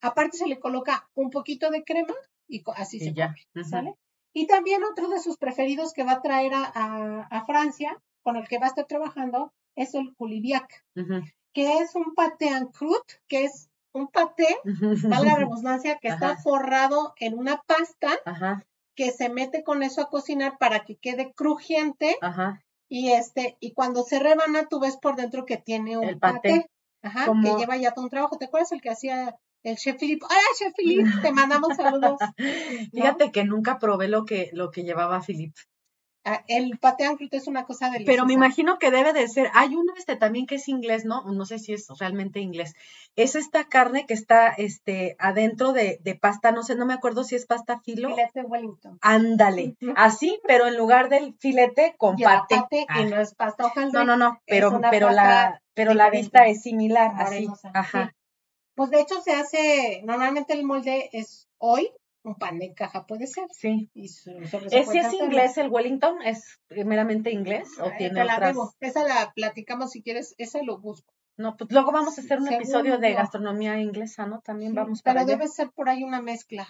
Aparte 0.00 0.38
se 0.38 0.46
le 0.46 0.60
coloca 0.60 1.10
un 1.14 1.30
poquito 1.30 1.68
de 1.70 1.84
crema 1.84 2.14
y 2.48 2.62
así 2.76 3.00
se 3.00 3.12
ya. 3.12 3.34
¿sale? 3.68 3.94
Y 4.32 4.46
también 4.46 4.84
otro 4.84 5.08
de 5.08 5.18
sus 5.18 5.36
preferidos 5.36 5.92
que 5.92 6.04
va 6.04 6.12
a 6.12 6.22
traer 6.22 6.52
a, 6.54 7.44
Francia, 7.46 8.00
con 8.22 8.36
el 8.36 8.48
que 8.48 8.58
va 8.58 8.66
a 8.66 8.68
estar 8.68 8.86
trabajando, 8.86 9.52
es 9.74 9.94
el 9.94 10.14
coulibiac, 10.14 10.84
que 11.52 11.78
es 11.78 11.94
un 11.96 12.14
paté 12.14 12.48
en 12.48 12.68
croûte, 12.68 13.20
que 13.26 13.44
es 13.44 13.68
un 13.92 14.08
paté, 14.08 14.46
vale 14.64 15.26
la 15.26 15.36
redundancia, 15.36 15.98
que 15.98 16.08
está 16.08 16.36
forrado 16.36 17.12
en 17.16 17.36
una 17.36 17.60
pasta 17.62 18.10
que 19.00 19.12
se 19.12 19.30
mete 19.30 19.64
con 19.64 19.82
eso 19.82 20.02
a 20.02 20.10
cocinar 20.10 20.58
para 20.58 20.84
que 20.84 20.96
quede 20.96 21.32
crujiente. 21.32 22.18
Y 22.86 23.12
este, 23.12 23.56
y 23.58 23.72
cuando 23.72 24.02
se 24.02 24.18
rebana, 24.18 24.66
tú 24.68 24.78
ves 24.78 24.98
por 24.98 25.16
dentro 25.16 25.46
que 25.46 25.56
tiene 25.56 25.96
un 25.96 26.20
paté. 26.20 26.68
Ajá, 27.00 27.32
que 27.42 27.54
lleva 27.56 27.78
ya 27.78 27.92
todo 27.92 28.04
un 28.04 28.10
trabajo. 28.10 28.36
¿Te 28.36 28.44
acuerdas 28.44 28.72
el 28.72 28.82
que 28.82 28.90
hacía 28.90 29.38
el 29.62 29.76
chef 29.78 29.96
Philip? 29.98 30.22
Hola, 30.22 30.38
chef 30.58 30.74
Philip, 30.76 31.06
te 31.22 31.32
mandamos 31.32 31.76
saludos. 31.76 32.18
Fíjate 32.92 33.32
que 33.32 33.44
nunca 33.44 33.78
probé 33.78 34.08
lo 34.08 34.26
que, 34.26 34.50
lo 34.52 34.70
que 34.70 34.82
llevaba 34.82 35.22
Philip. 35.22 35.54
Ah, 36.24 36.44
el 36.48 36.78
paté 36.78 37.06
es 37.30 37.46
una 37.46 37.64
cosa 37.64 37.86
deliciosa. 37.86 38.12
Pero 38.12 38.26
me 38.26 38.34
imagino 38.34 38.78
que 38.78 38.90
debe 38.90 39.14
de 39.14 39.26
ser, 39.26 39.50
hay 39.54 39.74
uno 39.74 39.94
este 39.96 40.16
también 40.16 40.46
que 40.46 40.56
es 40.56 40.68
inglés, 40.68 41.06
¿no? 41.06 41.24
No 41.24 41.46
sé 41.46 41.58
si 41.58 41.72
es 41.72 41.86
realmente 41.98 42.40
inglés. 42.40 42.74
Es 43.16 43.36
esta 43.36 43.64
carne 43.64 44.04
que 44.06 44.12
está 44.12 44.48
este 44.48 45.16
adentro 45.18 45.72
de, 45.72 45.98
de 46.02 46.14
pasta, 46.16 46.52
no 46.52 46.62
sé, 46.62 46.76
no 46.76 46.84
me 46.84 46.92
acuerdo 46.92 47.24
si 47.24 47.36
es 47.36 47.46
pasta 47.46 47.80
filo. 47.80 48.10
Filete 48.10 48.42
Wellington. 48.42 48.98
Ándale, 49.00 49.76
así, 49.96 50.38
pero 50.46 50.66
en 50.66 50.76
lugar 50.76 51.08
del 51.08 51.34
filete 51.38 51.94
con 51.96 52.16
paté. 52.16 52.56
paté 52.56 52.86
que 52.94 53.04
no 53.06 53.18
es 53.18 53.34
pasta 53.34 53.66
hojaldre. 53.66 53.98
No, 53.98 54.04
no, 54.04 54.16
no, 54.16 54.42
pero 54.46 54.78
pero 54.90 55.10
la 55.10 55.62
pero 55.72 55.94
la 55.94 56.10
vista 56.10 56.46
es 56.46 56.60
similar, 56.62 57.12
así. 57.16 57.48
Ajá. 57.72 58.14
Pues 58.74 58.90
de 58.90 59.00
hecho 59.00 59.20
se 59.22 59.32
hace, 59.32 60.02
normalmente 60.04 60.52
el 60.52 60.64
molde 60.64 61.08
es 61.12 61.48
hoy, 61.58 61.90
un 62.22 62.34
pan 62.34 62.58
de 62.58 62.72
caja 62.74 63.06
puede 63.06 63.26
ser. 63.26 63.46
Sí. 63.50 63.90
Y 63.94 64.06
¿Es, 64.06 64.26
es 64.70 65.12
inglés 65.14 65.56
el 65.58 65.68
Wellington? 65.68 66.22
¿Es 66.22 66.60
meramente 66.68 67.30
inglés 67.30 67.68
o 67.80 67.90
tiene 67.96 68.22
otras? 68.22 68.56
Esa 68.80 69.04
la 69.04 69.32
platicamos 69.34 69.90
si 69.90 70.02
quieres, 70.02 70.34
esa 70.38 70.62
lo 70.62 70.78
busco. 70.78 71.14
No, 71.36 71.56
pues 71.56 71.70
luego 71.72 71.90
vamos 71.90 72.18
a 72.18 72.20
hacer 72.20 72.38
un 72.38 72.52
episodio 72.52 72.98
de 72.98 73.14
gastronomía 73.14 73.80
inglesa, 73.80 74.26
¿no? 74.26 74.40
También 74.40 74.74
vamos 74.74 75.00
para 75.00 75.24
Pero 75.24 75.38
debe 75.38 75.48
ser 75.48 75.70
por 75.70 75.88
ahí 75.88 76.02
una 76.02 76.20
mezcla. 76.20 76.68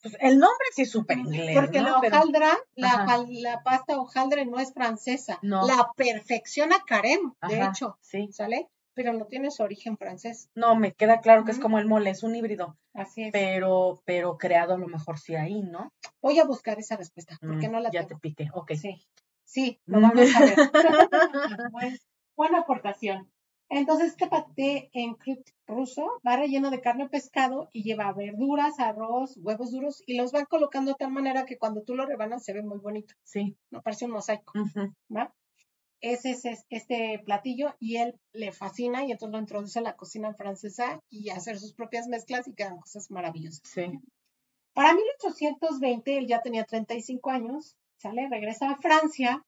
Pues 0.00 0.16
el 0.20 0.38
nombre 0.38 0.66
sí 0.72 0.82
es 0.82 0.90
súper 0.90 1.18
inglés. 1.18 1.54
Porque 1.54 1.82
la 1.82 1.98
hojaldra, 1.98 2.56
la, 2.74 3.24
la, 3.28 3.62
pasta 3.62 3.98
hojaldre 3.98 4.46
no 4.46 4.58
es 4.58 4.72
francesa. 4.72 5.38
No. 5.42 5.66
La 5.66 5.90
perfecciona 5.96 6.76
Carem, 6.86 7.34
de 7.48 7.62
hecho. 7.62 7.98
Sí. 8.00 8.28
¿Sale? 8.32 8.68
Pero 8.96 9.12
no 9.12 9.26
tiene 9.26 9.50
su 9.50 9.62
origen 9.62 9.98
francés. 9.98 10.48
No, 10.54 10.74
me 10.74 10.92
queda 10.92 11.20
claro 11.20 11.44
que 11.44 11.52
es 11.52 11.60
como 11.60 11.78
el 11.78 11.86
mole, 11.86 12.10
es 12.10 12.22
un 12.22 12.34
híbrido. 12.34 12.78
Así 12.94 13.24
es. 13.24 13.32
Pero, 13.32 14.02
pero 14.06 14.38
creado 14.38 14.74
a 14.74 14.78
lo 14.78 14.88
mejor 14.88 15.18
sí 15.18 15.36
ahí, 15.36 15.62
¿no? 15.62 15.92
Voy 16.22 16.40
a 16.40 16.44
buscar 16.44 16.78
esa 16.78 16.96
respuesta, 16.96 17.36
porque 17.40 17.68
mm, 17.68 17.72
no 17.72 17.80
la 17.80 17.90
Ya 17.92 18.06
te 18.06 18.16
piqué, 18.16 18.48
ok. 18.54 18.72
Sí, 18.72 19.06
sí, 19.44 19.78
lo 19.84 20.00
vamos 20.00 20.34
a 20.34 20.40
ver. 20.40 20.56
buena 22.36 22.60
aportación. 22.60 23.30
Entonces, 23.68 24.12
este 24.12 24.28
paté 24.28 24.88
en 24.92 25.14
crut 25.14 25.46
ruso 25.66 26.20
va 26.26 26.36
relleno 26.36 26.70
de 26.70 26.80
carne 26.80 27.04
o 27.04 27.10
pescado 27.10 27.68
y 27.72 27.82
lleva 27.82 28.12
verduras, 28.12 28.78
arroz, 28.78 29.36
huevos 29.42 29.72
duros 29.72 30.02
y 30.06 30.16
los 30.16 30.32
van 30.32 30.46
colocando 30.46 30.92
de 30.92 30.96
tal 30.98 31.10
manera 31.10 31.44
que 31.44 31.58
cuando 31.58 31.82
tú 31.82 31.94
lo 31.94 32.06
rebanas 32.06 32.44
se 32.44 32.54
ve 32.54 32.62
muy 32.62 32.78
bonito. 32.78 33.14
Sí. 33.24 33.58
No 33.70 33.82
parece 33.82 34.06
un 34.06 34.12
mosaico. 34.12 34.52
¿va? 35.14 35.34
Ese 36.00 36.32
es 36.32 36.44
este 36.68 37.20
platillo 37.24 37.74
y 37.80 37.96
él 37.96 38.18
le 38.32 38.52
fascina 38.52 39.04
y 39.04 39.12
entonces 39.12 39.32
lo 39.32 39.40
introduce 39.40 39.78
a 39.78 39.82
la 39.82 39.96
cocina 39.96 40.34
francesa 40.34 41.00
y 41.10 41.30
hacer 41.30 41.58
sus 41.58 41.74
propias 41.74 42.06
mezclas 42.06 42.46
y 42.46 42.54
quedan 42.54 42.78
cosas 42.78 43.10
maravillosas. 43.10 43.62
Sí. 43.64 43.86
Para 44.74 44.94
1820 44.94 46.18
él 46.18 46.26
ya 46.26 46.42
tenía 46.42 46.64
35 46.64 47.30
años, 47.30 47.76
sale, 47.96 48.28
regresa 48.30 48.70
a 48.70 48.76
Francia 48.76 49.42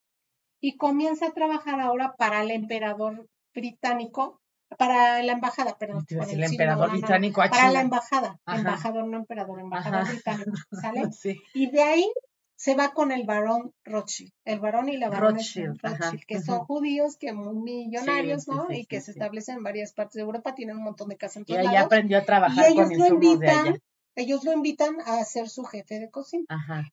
y 0.60 0.76
comienza 0.76 1.26
a 1.26 1.32
trabajar 1.32 1.80
ahora 1.80 2.14
para 2.16 2.42
el 2.42 2.50
emperador 2.50 3.28
británico, 3.54 4.40
para 4.76 5.22
la 5.22 5.32
embajada, 5.32 5.76
perdón. 5.78 6.04
el, 6.08 6.44
emperador 6.44 6.90
británico 6.90 7.42
Para 7.50 7.70
la 7.70 7.80
embajada, 7.80 8.40
embajador, 8.46 9.06
no 9.06 9.18
emperador, 9.18 9.60
embajador 9.60 10.08
británico, 10.08 10.50
¿sale? 10.82 11.12
Sí. 11.12 11.40
Y 11.54 11.70
de 11.70 11.82
ahí 11.82 12.12
se 12.58 12.74
va 12.74 12.92
con 12.92 13.12
el 13.12 13.24
varón 13.24 13.72
Rothschild, 13.84 14.32
el 14.44 14.58
varón 14.58 14.88
y 14.88 14.96
la 14.96 15.08
barona 15.08 15.38
Rothschild, 15.38 15.80
que 16.26 16.42
son 16.42 16.58
judíos, 16.64 17.16
que 17.16 17.32
millonarios, 17.32 18.48
¿no? 18.48 18.66
y 18.68 18.84
que 18.84 19.00
se 19.00 19.12
establecen 19.12 19.58
en 19.58 19.62
varias 19.62 19.92
partes 19.92 20.14
de 20.14 20.22
Europa, 20.22 20.56
tienen 20.56 20.76
un 20.76 20.82
montón 20.82 21.08
de 21.08 21.16
casas 21.16 21.36
en 21.36 21.44
todos 21.44 21.62
Y 21.62 21.66
allá 21.68 21.82
aprendió 21.82 22.18
a 22.18 22.24
trabajar 22.24 22.74
con 22.74 22.98
lo 22.98 23.06
invitan, 23.06 23.80
Ellos 24.16 24.42
lo 24.42 24.52
invitan 24.52 24.96
a 25.06 25.24
ser 25.24 25.48
su 25.48 25.62
jefe 25.62 26.00
de 26.00 26.10
cocina. 26.10 26.46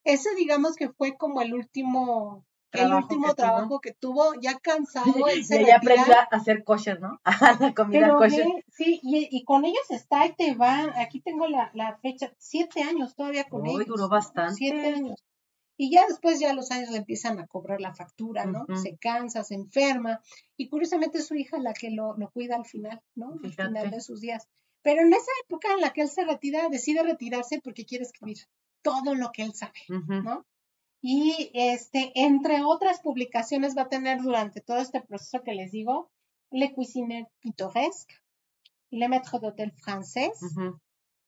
Ese 0.04 0.36
digamos 0.36 0.76
que 0.76 0.90
fue 0.90 1.18
como 1.18 1.42
el 1.42 1.56
último 1.56 2.46
el 2.72 2.94
último 2.94 3.34
trabajo 3.34 3.80
que 3.80 3.94
tuvo, 3.94 4.34
ya 4.40 4.60
cansado. 4.60 5.06
y 5.36 5.56
ella 5.56 5.78
aprendió 5.78 6.14
a 6.14 6.28
hacer 6.30 6.64
kosher, 6.64 7.02
¿no? 7.02 7.20
la 7.60 7.74
comida 7.74 8.16
kosher. 8.16 8.46
sí, 8.72 9.00
y, 9.02 9.44
con 9.46 9.66
ellos 9.66 9.90
está 9.90 10.28
y 10.28 10.34
te 10.34 10.54
van, 10.54 10.92
aquí 11.00 11.22
tengo 11.22 11.48
la, 11.48 11.72
la 11.74 11.98
fecha, 12.04 12.32
siete 12.38 12.84
años 12.84 13.16
todavía 13.16 13.46
con 13.46 13.66
ellos. 13.66 13.88
duró 13.88 14.10
bastante. 14.10 14.54
Siete 14.54 14.94
años. 14.94 15.24
Y 15.78 15.92
ya 15.92 16.06
después, 16.08 16.40
ya 16.40 16.54
los 16.54 16.72
años 16.72 16.90
le 16.92 16.98
empiezan 16.98 17.40
a 17.40 17.48
cobrar 17.48 17.82
la 17.82 17.94
factura, 17.94 18.46
¿no? 18.46 18.66
Se 18.82 18.98
cansa, 18.98 19.44
se 19.44 19.56
enferma. 19.56 20.22
Y 20.56 20.70
curiosamente 20.70 21.18
es 21.18 21.28
su 21.28 21.36
hija 21.36 21.58
la 21.60 21.74
que 21.74 21.92
lo, 21.92 22.16
lo 22.18 22.32
cuida 22.32 22.56
al 22.56 22.66
final, 22.66 23.02
¿no? 23.14 23.40
Al 23.44 23.54
final 23.54 23.92
de 23.92 24.02
sus 24.02 24.22
días. 24.22 24.48
Pero 24.82 25.02
en 25.02 25.12
esa 25.12 25.32
época 25.44 25.68
en 25.74 25.82
la 25.82 25.92
que 25.92 26.02
él 26.02 26.10
se 26.10 26.24
retira, 26.24 26.70
decide 26.70 27.04
retirarse 27.04 27.60
porque 27.62 27.86
quiere 27.86 28.04
escribir 28.04 28.38
todo 28.84 29.16
lo 29.16 29.32
que 29.32 29.42
él 29.42 29.54
sabe, 29.54 29.80
¿no? 29.90 30.46
Y 31.02 31.52
este, 31.54 32.12
entre 32.16 32.64
otras 32.64 33.02
publicaciones 33.02 33.76
va 33.76 33.84
a 33.84 33.90
tener 33.90 34.22
durante 34.22 34.62
todo 34.62 34.78
este 34.78 35.02
proceso 35.02 35.44
que 35.44 35.54
les 35.54 35.72
digo, 35.72 36.12
Le 36.52 36.72
Cuisine 36.74 37.28
Pittoresque, 37.40 38.16
Le 38.92 39.08
Maître 39.10 39.40
d'Hôtel 39.40 39.74
Français, 39.74 40.32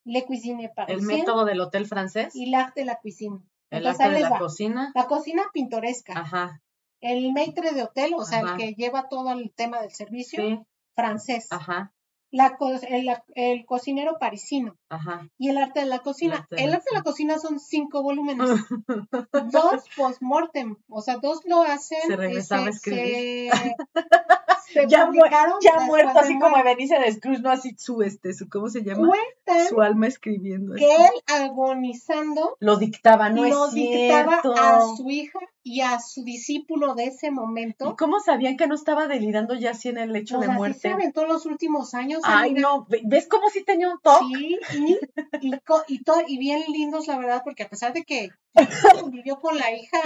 Le 0.06 0.26
Cuisine 0.26 0.72
Parisien. 0.76 1.00
El 1.00 1.06
método 1.06 1.44
del 1.44 1.60
hotel 1.60 1.86
francés. 1.86 2.36
Y 2.36 2.52
L'Art 2.52 2.76
de 2.76 2.86
la 2.86 3.00
Cuisine. 3.00 3.40
El 3.70 3.86
arte 3.88 4.10
de 4.10 4.22
la 4.22 4.38
cocina. 4.38 4.92
La 4.96 5.08
cocina 5.08 5.44
pintoresca. 5.54 6.20
Ajá. 6.20 6.62
El 7.02 7.32
maitre 7.34 7.72
de 7.72 7.84
hotel, 7.84 8.14
o 8.16 8.26
sea, 8.26 8.40
el 8.40 8.58
que 8.58 8.74
lleva 8.74 9.08
todo 9.08 9.32
el 9.32 9.54
tema 9.54 9.82
del 9.82 9.92
servicio, 9.92 10.66
francés. 10.96 11.48
Ajá. 11.52 11.94
La, 12.30 12.58
el, 12.90 13.10
el, 13.36 13.66
cocinero 13.66 14.18
parisino. 14.20 14.76
Ajá. 14.90 15.30
Y 15.38 15.50
el 15.50 15.58
arte 15.58 15.80
de 15.80 15.86
la 15.86 16.00
cocina. 16.00 16.48
El 16.52 16.74
arte, 16.74 16.90
de, 16.92 16.98
la... 16.98 17.04
cocina 17.04 17.40
son 17.40 17.60
cinco 17.60 18.04
volúmenes. 18.04 18.50
dos 19.52 19.86
post-mortem. 19.96 20.76
O 20.90 21.02
sea, 21.02 21.18
dos 21.18 21.42
lo 21.46 21.62
hacen. 21.62 22.02
Se 22.06 22.16
regresaba 22.16 22.68
a 22.68 22.70
escribir. 22.70 23.52
ya, 24.90 25.10
ya 25.62 25.80
muerto, 25.86 26.20
así 26.20 26.38
como 26.40 26.58
de 26.58 27.12
Scrooge, 27.14 27.42
¿no? 27.42 27.50
Así 27.50 27.76
su, 27.78 28.02
este, 28.02 28.34
su, 28.34 28.50
¿cómo 28.50 28.70
se 28.70 28.84
llama? 28.84 29.10
su 29.70 29.82
alma 29.82 30.08
escribiendo. 30.08 30.76
Que 30.76 30.96
él 30.96 31.22
agonizando. 31.28 32.58
Lo 32.60 32.78
dictaba, 32.78 33.30
no 33.30 33.46
lo 33.46 33.68
es 33.68 33.74
dictaba 33.74 34.42
a 34.44 34.82
su 34.96 35.10
hija 35.10 35.40
y 35.68 35.82
a 35.82 36.00
su 36.00 36.24
discípulo 36.24 36.96
de 36.96 37.08
ese 37.08 37.30
momento. 37.30 37.92
¿Y 37.92 37.96
cómo 37.98 38.22
sabían 38.22 38.56
que 38.56 38.68
no 38.68 38.76
estaba 38.76 39.08
delirando 39.08 39.54
ya 39.54 39.72
así 39.72 39.90
en 39.90 39.98
el 39.98 40.14
lecho 40.14 40.40
de 40.40 40.48
muerte? 40.48 40.80
se 40.80 40.88
aventó 40.90 41.26
los 41.26 41.46
últimos 41.46 41.94
años. 41.94 42.22
Ay, 42.24 42.54
no, 42.54 42.88
¿ves 43.04 43.28
cómo 43.28 43.50
sí 43.50 43.66
tenía 43.66 43.90
un 43.90 44.00
toque? 44.00 44.26
Sí, 44.30 44.58
y, 45.42 45.50
y, 45.50 46.02
y, 46.28 46.38
bien 46.38 46.64
lindos, 46.72 47.08
la 47.08 47.18
verdad, 47.18 47.42
porque 47.44 47.64
a 47.64 47.70
pesar 47.70 47.92
de 47.92 48.04
que 48.04 48.30
vivió 49.12 49.42
con 49.42 49.58
la 49.58 49.74
hija, 49.74 49.98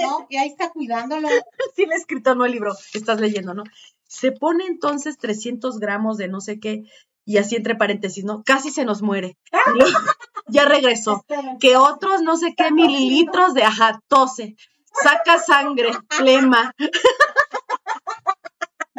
¿no? 0.00 0.26
Y 0.30 0.38
ahí 0.38 0.48
está 0.48 0.70
cuidándolo. 0.70 1.28
Sí, 1.76 1.86
le 1.86 1.94
he 1.94 1.98
escrito, 1.98 2.34
no 2.34 2.44
el 2.44 2.52
libro, 2.52 2.74
estás 2.92 3.20
leyendo, 3.20 3.54
¿no? 3.54 3.64
Se 4.06 4.32
pone 4.32 4.64
entonces 4.66 5.16
300 5.18 5.78
gramos 5.78 6.16
de 6.16 6.28
no 6.28 6.40
sé 6.40 6.58
qué, 6.58 6.84
y 7.24 7.36
así 7.36 7.56
entre 7.56 7.76
paréntesis, 7.76 8.24
¿no? 8.24 8.42
Casi 8.44 8.70
se 8.70 8.84
nos 8.84 9.02
muere. 9.02 9.36
ya 10.48 10.64
regresó. 10.64 11.24
Que 11.60 11.76
otros 11.76 12.22
no 12.22 12.36
sé 12.36 12.54
qué 12.56 12.70
mililitros 12.70 13.54
de 13.54 13.64
ajá, 13.64 14.02
tose 14.08 14.56
saca 15.02 15.38
sangre, 15.38 15.90
flema. 16.08 16.74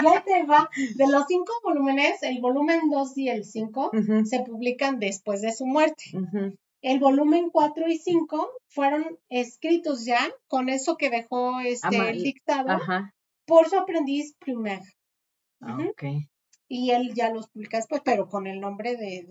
Ya 0.04 0.24
te 0.24 0.44
va. 0.44 0.70
De 0.96 1.08
los 1.08 1.26
cinco 1.28 1.54
volúmenes, 1.64 2.24
el 2.24 2.42
volumen 2.42 2.90
2 2.90 3.18
y 3.18 3.30
el 3.30 3.46
5 3.46 3.92
se 4.26 4.40
publican 4.42 5.00
después 5.00 5.42
de 5.42 5.54
su 5.54 5.66
muerte. 5.66 6.04
El 6.82 7.00
volumen 7.00 7.50
4 7.52 7.88
y 7.88 7.98
5 7.98 8.50
fueron 8.68 9.18
escritos 9.30 10.06
ya 10.06 10.20
con 10.48 10.68
eso 10.68 10.98
que 10.98 11.10
dejó 11.10 11.60
este 11.62 12.10
el 12.10 12.24
dictado 12.24 12.78
por 13.46 13.70
su 13.70 13.78
aprendiz 13.78 14.36
Plumer. 14.40 14.82
Ah, 15.62 15.78
y 16.74 16.90
él 16.90 17.14
ya 17.14 17.30
los 17.30 17.50
publica 17.50 17.78
después, 17.78 18.02
pero 18.04 18.28
con 18.28 18.48
el 18.48 18.60
nombre 18.60 18.96
de... 18.96 19.28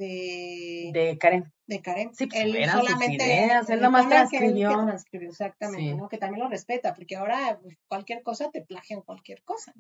De, 0.93 1.19
Karen. 1.19 1.53
De 1.67 1.83
Karen. 1.83 2.15
Sí, 2.15 2.29
pues 2.29 2.41
él 2.41 2.71
solamente... 2.71 3.25
Ideas, 3.25 3.69
él 3.69 3.81
nomás 3.81 4.09
transcribió. 4.09 4.69
Que, 4.69 4.87
transcribió, 4.87 5.31
exactamente, 5.31 5.95
¿no? 5.97 6.09
Que 6.09 6.19
también 6.19 6.45
lo 6.45 6.49
respeta, 6.49 6.95
porque 6.95 7.17
ahora 7.17 7.59
pues, 7.61 7.77
cualquier 7.89 8.23
cosa 8.23 8.49
te 8.53 8.63
plagian 8.63 9.01
cualquier 9.01 9.43
cosa. 9.43 9.75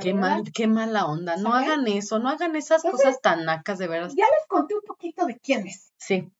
qué, 0.00 0.14
mal, 0.14 0.42
qué 0.54 0.68
mala 0.68 1.04
onda. 1.04 1.36
No 1.36 1.52
hagan 1.52 1.86
eso, 1.86 2.18
no 2.18 2.30
hagan 2.30 2.56
esas 2.56 2.82
cosas 2.82 3.20
tan 3.20 3.44
nacas, 3.44 3.76
de 3.76 3.86
veras. 3.86 4.14
Ya 4.16 4.24
les 4.24 4.46
conté 4.48 4.74
un 4.74 4.80
poquito 4.86 5.26
de 5.26 5.38
quién 5.38 5.66
es. 5.66 5.92
Sí. 5.98 6.30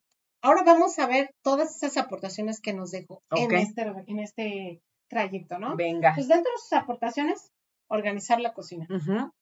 Ahora 0.41 0.63
vamos 0.63 0.99
a 0.99 1.07
ver 1.07 1.35
todas 1.43 1.77
esas 1.77 1.99
aportaciones 1.99 2.63
que 2.63 2.73
nos 2.73 2.93
dejó 2.93 3.23
en, 3.33 3.55
este, 3.57 3.83
en 4.07 4.19
este 4.21 4.81
trayecto, 5.09 5.59
¿no? 5.59 5.77
Venga. 5.77 6.15
Pues 6.15 6.29
dentro 6.29 6.51
de 6.51 6.59
sus 6.63 6.73
aportaciones, 6.73 7.53
organizar 7.91 8.41
la 8.41 8.55
cocina. 8.55 8.87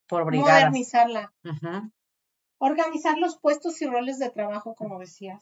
Por. 0.08 0.34
Modernizarla. 0.34 1.32
Organizar 2.58 3.16
los 3.18 3.38
puestos 3.38 3.80
y 3.82 3.86
roles 3.86 4.18
de 4.18 4.30
trabajo, 4.30 4.74
como 4.74 4.98
decías. 4.98 5.38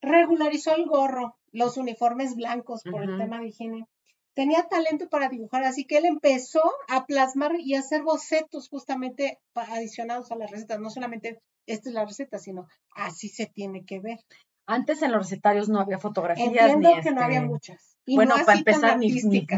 Regularizó 0.00 0.76
el 0.76 0.86
gorro, 0.86 1.36
los 1.50 1.76
uniformes 1.76 2.36
blancos 2.36 2.82
por 2.84 3.02
el 3.02 3.18
tema 3.18 3.40
de 3.40 3.48
higiene. 3.48 3.86
Tenía 4.34 4.68
talento 4.68 5.08
para 5.08 5.30
dibujar, 5.30 5.64
así 5.64 5.86
que 5.86 5.96
él 5.96 6.04
empezó 6.04 6.62
a 6.88 7.06
plasmar 7.06 7.58
y 7.58 7.74
hacer 7.74 8.02
bocetos 8.02 8.68
justamente 8.68 9.40
adicionados 9.54 10.30
a 10.30 10.36
las 10.36 10.50
recetas. 10.50 10.78
No 10.78 10.90
solamente 10.90 11.40
esta 11.64 11.88
es 11.88 11.94
la 11.94 12.04
receta, 12.04 12.38
sino 12.38 12.68
así 12.94 13.28
se 13.30 13.46
tiene 13.46 13.84
que 13.84 13.98
ver. 13.98 14.18
Antes 14.66 15.00
en 15.02 15.12
los 15.12 15.22
recetarios 15.22 15.68
no 15.68 15.80
había 15.80 15.98
fotografías. 15.98 16.48
Entiendo 16.48 16.90
que 17.00 17.10
no 17.12 17.20
había 17.22 17.38
este, 17.38 17.48
muchas. 17.48 17.96
bueno, 18.06 18.34
para 18.44 18.58
empezar 18.58 18.98
ni, 18.98 19.06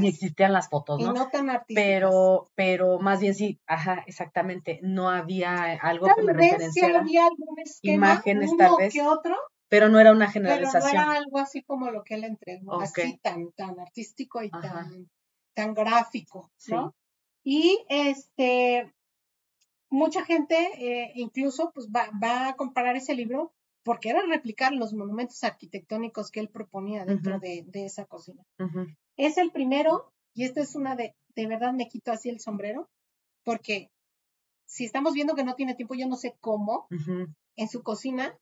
existían 0.06 0.52
las 0.52 0.68
fotos, 0.68 1.00
¿no? 1.00 1.10
Y 1.10 1.14
no 1.14 1.28
tan 1.28 1.48
artísticas. 1.48 1.82
Pero, 1.82 2.50
pero 2.54 2.98
más 2.98 3.20
bien 3.20 3.34
sí, 3.34 3.58
ajá, 3.66 4.04
exactamente, 4.06 4.80
no 4.82 5.08
había 5.08 5.72
algo 5.80 6.08
que 6.14 6.22
me 6.22 6.34
referenciara. 6.34 7.00
había 7.00 7.22
algún 7.26 7.58
esquema, 7.58 8.12
Imágenes 8.12 8.54
tal 8.58 8.76
vez. 8.78 8.92
Que 8.92 9.02
otro, 9.02 9.34
pero 9.68 9.88
no 9.88 9.98
era 9.98 10.12
una 10.12 10.30
generalización. 10.30 10.82
Pero 10.82 11.04
no 11.06 11.12
era 11.12 11.20
algo 11.20 11.38
así 11.38 11.62
como 11.62 11.90
lo 11.90 12.04
que 12.04 12.14
él 12.14 12.24
entregó, 12.24 12.80
así 12.80 13.18
tan, 13.22 13.50
tan 13.52 13.80
artístico 13.80 14.42
y 14.42 14.50
tan, 14.50 15.08
tan 15.54 15.72
gráfico, 15.72 16.50
¿no? 16.68 16.94
Y 17.42 17.82
este, 17.88 18.92
mucha 19.88 20.22
gente 20.24 20.54
eh, 20.76 21.12
incluso 21.14 21.70
pues 21.72 21.88
va, 21.88 22.10
va 22.22 22.48
a 22.48 22.56
comparar 22.56 22.96
ese 22.96 23.14
libro 23.14 23.54
porque 23.88 24.10
era 24.10 24.20
replicar 24.20 24.74
los 24.74 24.92
monumentos 24.92 25.42
arquitectónicos 25.44 26.30
que 26.30 26.40
él 26.40 26.50
proponía 26.50 27.06
dentro 27.06 27.40
de, 27.40 27.64
esa 27.72 28.04
cocina. 28.04 28.42
Es 29.16 29.38
el 29.38 29.50
primero, 29.50 30.12
y 30.34 30.44
esta 30.44 30.60
es 30.60 30.74
una 30.74 30.94
de, 30.94 31.14
de 31.34 31.46
verdad 31.46 31.72
me 31.72 31.88
quito 31.88 32.12
así 32.12 32.28
el 32.28 32.38
sombrero, 32.38 32.90
porque 33.44 33.90
si 34.66 34.84
estamos 34.84 35.14
viendo 35.14 35.34
que 35.34 35.42
no 35.42 35.54
tiene 35.54 35.74
tiempo, 35.74 35.94
yo 35.94 36.06
no 36.06 36.16
sé 36.16 36.36
cómo, 36.38 36.86
en 37.56 37.68
su 37.70 37.82
cocina, 37.82 38.36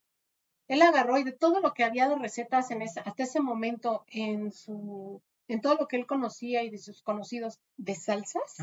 él 0.66 0.82
agarró 0.82 1.16
y 1.16 1.22
de 1.22 1.30
todo 1.30 1.60
lo 1.60 1.74
que 1.74 1.84
había 1.84 2.08
de 2.08 2.16
recetas 2.16 2.72
en 2.72 2.82
esa, 2.82 3.02
hasta 3.02 3.22
ese 3.22 3.38
momento 3.38 4.04
en 4.08 4.50
su, 4.50 5.22
en 5.46 5.60
todo 5.60 5.76
lo 5.76 5.86
que 5.86 5.94
él 5.94 6.08
conocía 6.08 6.64
y 6.64 6.70
de 6.70 6.78
sus 6.78 7.02
conocidos 7.02 7.60
de 7.76 7.94
salsas, 7.94 8.56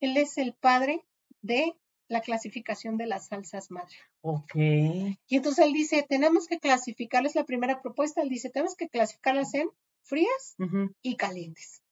él 0.00 0.16
es 0.16 0.38
el 0.38 0.54
padre 0.54 1.04
de 1.40 1.76
la 2.10 2.20
clasificación 2.20 2.96
de 2.96 3.06
las 3.06 3.28
salsas 3.28 3.70
madre. 3.70 3.94
Ok. 4.20 4.54
Y 4.56 5.16
entonces 5.28 5.64
él 5.64 5.72
dice, 5.72 6.04
tenemos 6.08 6.48
que 6.48 6.58
clasificarles 6.58 7.36
la 7.36 7.44
primera 7.44 7.80
propuesta, 7.80 8.20
él 8.20 8.28
dice, 8.28 8.50
tenemos 8.50 8.74
que 8.74 8.88
clasificarlas 8.88 9.54
en 9.54 9.70
frías 10.02 10.56
y 11.02 11.16
calientes. 11.16 11.82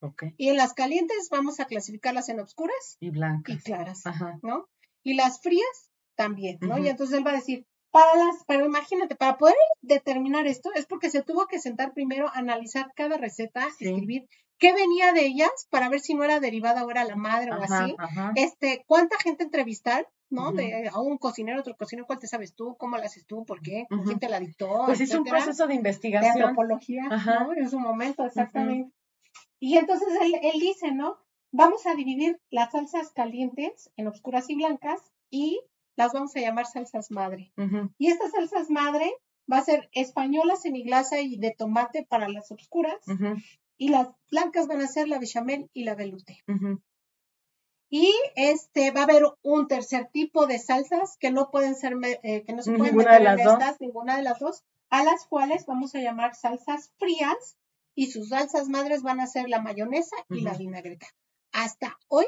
Okay. 0.00 0.34
Y 0.36 0.48
en 0.48 0.56
las 0.56 0.74
calientes 0.74 1.28
vamos 1.30 1.58
a 1.58 1.64
clasificarlas 1.64 2.28
en 2.28 2.40
oscuras 2.40 2.96
y 3.00 3.10
blancas 3.10 3.54
y 3.54 3.58
claras, 3.60 4.02
¿no? 4.42 4.68
Y 5.02 5.14
las 5.14 5.40
frías 5.40 5.90
también, 6.16 6.58
¿no? 6.60 6.78
Y 6.78 6.88
entonces 6.88 7.16
él 7.16 7.26
va 7.26 7.30
a 7.30 7.36
decir, 7.36 7.66
para 7.90 8.14
las, 8.16 8.44
pero 8.46 8.66
imagínate, 8.66 9.16
para 9.16 9.38
poder 9.38 9.54
determinar 9.80 10.46
esto 10.46 10.70
es 10.74 10.86
porque 10.86 11.08
se 11.08 11.22
tuvo 11.22 11.46
que 11.46 11.60
sentar 11.60 11.94
primero 11.94 12.28
a 12.28 12.38
analizar 12.38 12.92
cada 12.94 13.16
receta, 13.16 13.66
escribir 13.78 14.28
qué 14.62 14.72
venía 14.72 15.12
de 15.12 15.26
ellas 15.26 15.50
para 15.70 15.88
ver 15.88 15.98
si 15.98 16.14
no 16.14 16.22
era 16.22 16.38
derivada 16.38 16.86
era 16.88 17.04
la 17.04 17.16
madre 17.16 17.50
o 17.50 17.60
así. 17.60 17.96
Este, 18.36 18.84
cuánta 18.86 19.18
gente 19.18 19.42
entrevistar, 19.42 20.08
¿no? 20.30 20.52
De 20.52 20.88
a 20.88 21.00
un 21.00 21.18
cocinero, 21.18 21.58
otro 21.58 21.76
cocinero, 21.76 22.06
¿cuál 22.06 22.20
te 22.20 22.28
sabes 22.28 22.54
tú? 22.54 22.76
¿Cómo 22.78 22.96
la 22.96 23.06
haces 23.06 23.26
tú? 23.26 23.44
¿Por 23.44 23.60
qué? 23.60 23.86
¿Quién 24.04 24.20
te 24.20 24.28
la 24.28 24.38
dictó? 24.38 24.84
Pues 24.86 25.00
es 25.00 25.12
un 25.14 25.24
proceso 25.24 25.66
de 25.66 25.74
investigación. 25.74 26.36
De 26.36 26.42
antropología, 26.42 27.02
¿no? 27.08 27.52
En 27.54 27.68
su 27.68 27.80
momento, 27.80 28.24
exactamente. 28.24 28.92
Y 29.58 29.78
entonces 29.78 30.08
él, 30.20 30.32
él 30.40 30.60
dice, 30.60 30.92
¿no? 30.92 31.16
Vamos 31.50 31.84
a 31.86 31.94
dividir 31.96 32.40
las 32.48 32.70
salsas 32.70 33.10
calientes 33.10 33.90
en 33.96 34.06
oscuras 34.06 34.48
y 34.48 34.54
blancas 34.54 35.00
y 35.28 35.60
las 35.96 36.12
vamos 36.12 36.36
a 36.36 36.40
llamar 36.40 36.66
salsas 36.66 37.10
madre. 37.10 37.52
Y 37.98 38.12
estas 38.12 38.30
salsas 38.30 38.70
madre 38.70 39.12
va 39.52 39.58
a 39.58 39.64
ser 39.64 39.88
española, 39.92 40.54
semiglasa 40.54 41.20
y 41.20 41.36
de 41.36 41.52
tomate 41.58 42.06
para 42.08 42.28
las 42.28 42.52
oscuras 42.52 43.04
y 43.82 43.88
las 43.88 44.10
blancas 44.30 44.68
van 44.68 44.80
a 44.80 44.86
ser 44.86 45.08
la 45.08 45.18
bechamel 45.18 45.68
y 45.72 45.82
la 45.82 45.96
velouté. 45.96 46.44
Y 47.90 48.14
este 48.36 48.92
va 48.92 49.00
a 49.00 49.04
haber 49.04 49.24
un 49.42 49.66
tercer 49.66 50.08
tipo 50.12 50.46
de 50.46 50.60
salsas 50.60 51.16
que 51.18 51.32
no 51.32 51.50
pueden 51.50 51.74
ser, 51.74 51.94
eh, 52.22 52.44
que 52.44 52.52
no 52.52 52.62
se 52.62 52.74
pueden 52.74 52.94
meter 52.94 53.22
en 53.22 53.40
estas, 53.40 53.80
ninguna 53.80 54.16
de 54.16 54.22
las 54.22 54.38
dos, 54.38 54.62
a 54.88 55.02
las 55.02 55.26
cuales 55.26 55.66
vamos 55.66 55.96
a 55.96 55.98
llamar 55.98 56.36
salsas 56.36 56.92
frías 57.00 57.56
y 57.96 58.12
sus 58.12 58.28
salsas 58.28 58.68
madres 58.68 59.02
van 59.02 59.18
a 59.18 59.26
ser 59.26 59.48
la 59.48 59.60
mayonesa 59.60 60.14
y 60.30 60.42
la 60.42 60.54
vinagreta. 60.54 61.08
Hasta 61.50 61.98
hoy 62.06 62.26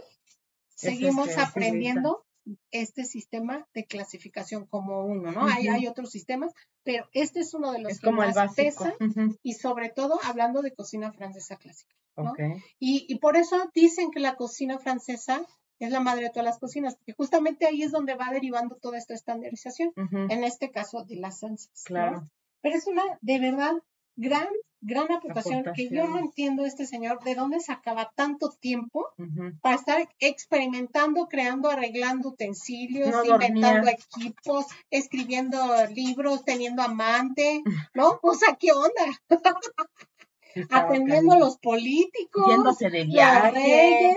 seguimos 0.74 1.38
aprendiendo 1.38 2.26
este 2.70 3.04
sistema 3.04 3.66
de 3.74 3.86
clasificación 3.86 4.66
como 4.66 5.04
uno, 5.04 5.32
¿no? 5.32 5.46
hay, 5.46 5.68
hay, 5.68 5.86
otros 5.86 6.10
sistemas, 6.10 6.52
pero 6.82 7.08
este 7.12 7.40
es 7.40 7.54
uno 7.54 7.72
de 7.72 7.80
los 7.80 7.98
que 7.98 8.10
más 8.10 8.54
pesa 8.54 8.94
y 9.42 9.54
sobre 9.54 9.88
todo 9.90 10.18
hablando 10.24 10.62
de 10.62 10.74
cocina 10.74 11.12
francesa 11.12 11.56
clásica, 11.56 11.94
¿no? 12.16 12.34
Y, 12.78 13.06
y, 13.08 13.18
por 13.18 13.36
eso 13.36 13.70
dicen 13.74 14.10
que 14.10 14.20
la 14.20 14.36
cocina 14.36 14.78
francesa 14.78 15.46
es 15.78 15.90
la 15.90 16.00
madre 16.00 16.24
de 16.24 16.30
todas 16.30 16.44
las 16.44 16.58
cocinas, 16.58 16.96
porque 16.96 17.14
justamente 17.14 17.66
ahí 17.66 17.82
es 17.82 17.90
donde 17.90 18.14
va 18.14 18.30
derivando 18.30 18.76
toda 18.76 18.98
esta 18.98 19.14
estandarización, 19.14 19.92
en 19.96 20.44
este 20.44 20.70
caso 20.70 21.04
de 21.04 21.16
las 21.16 21.40
salsas. 21.40 21.84
Claro. 21.84 22.22
Pero 22.60 22.76
es 22.76 22.86
una, 22.86 23.02
de 23.20 23.38
verdad, 23.38 23.74
gran, 24.16 24.46
gran 24.80 25.10
aportación, 25.10 25.64
que 25.74 25.88
yo 25.88 26.06
no 26.06 26.18
entiendo 26.18 26.64
este 26.64 26.86
señor 26.86 27.22
de 27.24 27.34
dónde 27.34 27.60
sacaba 27.60 28.12
tanto 28.14 28.50
tiempo 28.60 29.08
para 29.60 29.76
estar 29.76 30.08
experimentando, 30.18 31.26
creando, 31.26 31.70
arreglando 31.70 32.30
utensilios, 32.30 33.14
inventando 33.26 33.88
equipos, 33.88 34.66
escribiendo 34.90 35.58
libros, 35.94 36.44
teniendo 36.44 36.82
amante, 36.82 37.62
¿no? 37.94 38.18
O 38.22 38.34
sea, 38.34 38.56
¿qué 38.56 38.72
onda? 38.72 39.20
Atendiendo 40.70 41.32
a 41.32 41.38
los 41.38 41.58
políticos, 41.58 42.46
yéndose 42.48 42.88
de 42.88 43.04
viaje, 43.04 44.16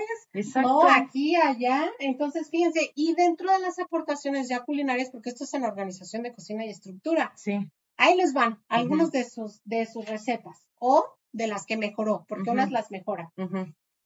no, 0.61 0.84
aquí, 0.84 1.36
allá. 1.36 1.90
Entonces, 1.99 2.49
fíjense, 2.52 2.91
y 2.94 3.15
dentro 3.15 3.52
de 3.52 3.60
las 3.60 3.80
aportaciones 3.80 4.48
ya 4.48 4.64
culinarias, 4.64 5.10
porque 5.10 5.30
esto 5.30 5.45
es 5.45 5.53
en 5.56 5.64
organización 5.64 6.24
de 6.24 6.34
cocina 6.34 6.65
y 6.65 6.69
estructura. 6.69 7.34
Sí. 7.36 7.57
Ahí 7.98 8.15
les 8.15 8.34
van 8.34 8.64
algunos 8.69 9.11
de, 9.11 9.24
sus, 9.26 9.61
de 9.65 9.86
sus 9.86 10.06
recetas 10.06 10.68
o 10.80 11.06
de 11.32 11.48
las 11.48 11.65
que 11.65 11.78
mejoró, 11.78 12.26
porque 12.28 12.49
unas 12.49 12.72
las 12.72 12.91
mejora. 12.91 13.32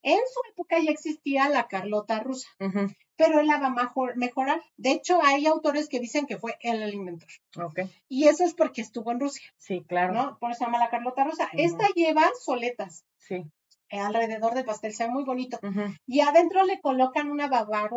En 0.03 0.17
su 0.17 0.51
época 0.51 0.77
ya 0.79 0.91
existía 0.91 1.47
la 1.49 1.67
Carlota 1.67 2.19
rusa, 2.19 2.49
pero 3.15 3.39
él 3.39 3.47
la 3.47 3.59
va 3.59 3.67
a 3.67 4.15
mejorar. 4.15 4.61
De 4.77 4.91
hecho, 4.91 5.21
hay 5.23 5.45
autores 5.45 5.89
que 5.89 5.99
dicen 5.99 6.25
que 6.25 6.37
fue 6.37 6.57
él 6.61 6.81
el 6.81 6.95
inventor. 6.95 7.29
Y 8.07 8.27
eso 8.27 8.43
es 8.43 8.53
porque 8.53 8.81
estuvo 8.81 9.11
en 9.11 9.19
Rusia. 9.19 9.45
Sí, 9.57 9.83
claro. 9.87 10.13
¿no? 10.13 10.39
Por 10.39 10.51
eso 10.51 10.59
se 10.59 10.65
llama 10.65 10.79
la 10.79 10.89
Carlota 10.89 11.23
rusa. 11.23 11.49
Esta 11.53 11.87
lleva 11.95 12.23
soletas. 12.43 13.05
Sí. 13.17 13.45
Alrededor 13.99 14.53
del 14.53 14.65
pastel, 14.65 14.93
se 14.93 15.05
ve 15.05 15.11
muy 15.11 15.23
bonito. 15.23 15.59
Y 16.07 16.21
adentro 16.21 16.63
le 16.63 16.79
colocan 16.79 17.29
una 17.29 17.49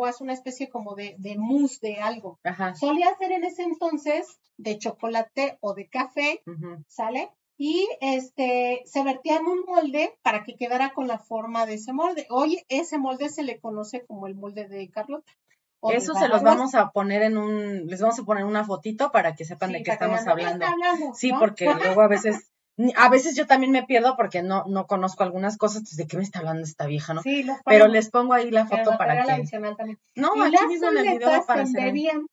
es 0.09 0.21
una 0.21 0.33
especie 0.33 0.69
como 0.69 0.95
de, 0.95 1.15
de 1.17 1.37
mousse 1.37 1.79
de 1.81 1.95
algo. 1.97 2.39
Solía 2.75 3.15
ser 3.17 3.31
en 3.31 3.43
ese 3.43 3.63
entonces 3.63 4.39
de 4.57 4.77
chocolate 4.77 5.57
o 5.61 5.73
de 5.73 5.87
café, 5.87 6.41
¿sale? 6.87 7.31
Y 7.57 7.87
este 8.01 8.81
se 8.85 9.03
vertía 9.03 9.37
en 9.37 9.45
un 9.45 9.63
molde 9.65 10.13
para 10.21 10.43
que 10.43 10.57
quedara 10.57 10.93
con 10.93 11.07
la 11.07 11.19
forma 11.19 11.65
de 11.65 11.75
ese 11.75 11.93
molde. 11.93 12.27
Hoy 12.29 12.61
ese 12.67 12.97
molde 12.97 13.29
se 13.29 13.43
le 13.43 13.59
conoce 13.59 14.05
como 14.05 14.27
el 14.27 14.35
molde 14.35 14.67
de 14.67 14.89
Carlota. 14.89 15.31
Eso 15.91 16.15
se 16.15 16.27
los 16.27 16.41
vamos 16.41 16.73
a 16.75 16.89
poner 16.89 17.21
en 17.21 17.37
un, 17.37 17.85
les 17.87 18.01
vamos 18.01 18.19
a 18.19 18.23
poner 18.23 18.43
una 18.43 18.65
fotito 18.65 19.11
para 19.11 19.35
que 19.35 19.45
sepan 19.45 19.71
de 19.71 19.83
qué 19.83 19.91
estamos 19.91 20.25
hablando. 20.25 20.65
Sí, 21.13 21.31
porque 21.39 21.65
luego 21.65 22.01
a 22.01 22.07
veces 22.07 22.51
a 22.95 23.09
veces 23.09 23.35
yo 23.35 23.47
también 23.47 23.71
me 23.71 23.83
pierdo 23.83 24.17
porque 24.17 24.43
no, 24.43 24.65
no 24.67 24.85
conozco 24.85 25.23
algunas 25.23 25.57
cosas, 25.57 25.77
entonces, 25.77 25.97
¿de 25.97 26.07
qué 26.07 26.17
me 26.17 26.23
está 26.23 26.39
hablando 26.39 26.63
esta 26.63 26.85
vieja, 26.85 27.13
no? 27.13 27.21
Sí, 27.21 27.45
Pero 27.65 27.87
les 27.87 28.09
pongo 28.09 28.33
ahí 28.33 28.51
la 28.51 28.65
foto 28.65 28.97
para 28.97 29.23
que... 29.23 29.43
No, 30.15 30.31
aquí 30.43 30.67
mismo 30.67 30.89
en 30.89 30.97
el 30.97 31.17
video 31.17 32.27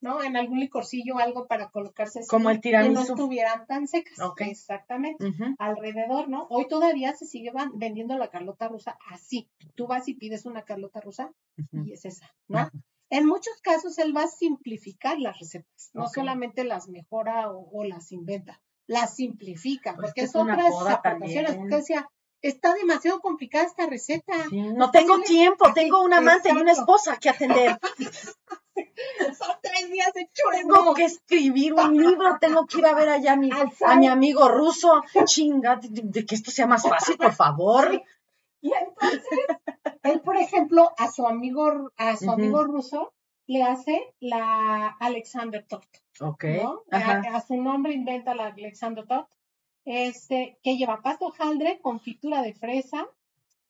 ¿no? 0.00 0.22
En 0.22 0.36
algún 0.36 0.60
licorcillo 0.60 1.16
o 1.16 1.18
algo 1.18 1.46
para 1.46 1.68
colocarse 1.68 2.20
así, 2.20 2.28
Como 2.28 2.48
el 2.50 2.60
tiramisú. 2.60 2.92
Que 2.92 2.94
no 2.94 3.00
estuvieran 3.02 3.66
tan 3.66 3.86
secas. 3.86 4.18
Exactamente. 4.38 5.24
Alrededor, 5.58 6.28
¿no? 6.28 6.46
Hoy 6.48 6.66
todavía 6.68 7.14
se 7.14 7.26
sigue 7.26 7.52
vendiendo 7.74 8.16
la 8.16 8.28
carlota 8.28 8.68
rusa 8.68 8.96
así. 9.10 9.50
Tú 9.74 9.86
vas 9.86 10.08
y 10.08 10.14
pides 10.14 10.46
una 10.46 10.62
carlota 10.62 11.00
rusa 11.00 11.32
y 11.72 11.92
es 11.92 12.04
esa, 12.06 12.34
¿no? 12.48 12.70
En 13.10 13.26
muchos 13.26 13.60
casos 13.60 13.98
él 13.98 14.16
va 14.16 14.22
a 14.22 14.28
simplificar 14.28 15.18
las 15.18 15.38
recetas, 15.38 15.90
no 15.92 16.08
solamente 16.08 16.64
las 16.64 16.88
mejora 16.88 17.50
o 17.50 17.84
las 17.84 18.10
inventa 18.10 18.62
la 18.92 19.06
simplifica, 19.06 19.94
pues 19.94 20.08
porque 20.08 20.22
es 20.22 20.36
otras 20.36 20.74
aportaciones. 20.86 21.56
Porque 21.56 21.76
decía, 21.76 22.08
está 22.42 22.74
demasiado 22.74 23.20
complicada 23.20 23.64
esta 23.64 23.86
receta. 23.86 24.34
no 24.50 24.90
tengo 24.90 25.20
tiempo, 25.20 25.72
tengo 25.72 26.02
un 26.02 26.12
amante 26.12 26.50
y 26.50 26.56
una 26.56 26.72
esposa 26.72 27.16
que 27.16 27.30
atender. 27.30 27.78
Son 29.38 29.56
tres 29.62 29.90
días 29.90 30.12
de 30.14 30.30
Tengo 30.52 30.94
que 30.94 31.04
escribir 31.04 31.74
un 31.74 31.96
libro, 31.96 32.38
tengo 32.40 32.66
que 32.66 32.78
ir 32.78 32.86
a 32.86 32.94
ver 32.94 33.08
allá 33.08 33.32
a 33.32 33.36
mi, 33.36 33.50
a 33.50 33.96
mi 33.96 34.06
amigo 34.08 34.48
ruso. 34.48 35.02
Chinga, 35.24 35.80
de, 35.82 36.26
que 36.26 36.34
esto 36.34 36.50
sea 36.50 36.66
más 36.66 36.82
fácil, 36.82 37.16
por 37.16 37.32
favor. 37.32 38.02
Y 38.60 38.72
entonces, 38.72 39.22
él, 40.02 40.20
por 40.20 40.36
ejemplo, 40.36 40.92
a 40.98 41.10
su 41.10 41.26
amigo, 41.26 41.90
a 41.96 42.16
su 42.16 42.30
amigo 42.30 42.64
ruso, 42.64 43.12
le 43.46 43.62
hace 43.62 44.14
la 44.20 44.88
Alexander 45.00 45.64
Tort. 45.64 45.88
Ok. 46.20 46.44
A, 46.90 47.40
su 47.40 47.56
nombre 47.56 47.92
inventa 47.92 48.34
la 48.34 48.46
Alexander 48.46 49.06
Tort. 49.06 49.28
Este, 49.84 50.58
que 50.62 50.76
lleva 50.76 51.02
pasto 51.02 51.26
hojaldre, 51.26 51.80
confitura 51.80 52.40
de 52.42 52.54
fresa 52.54 53.08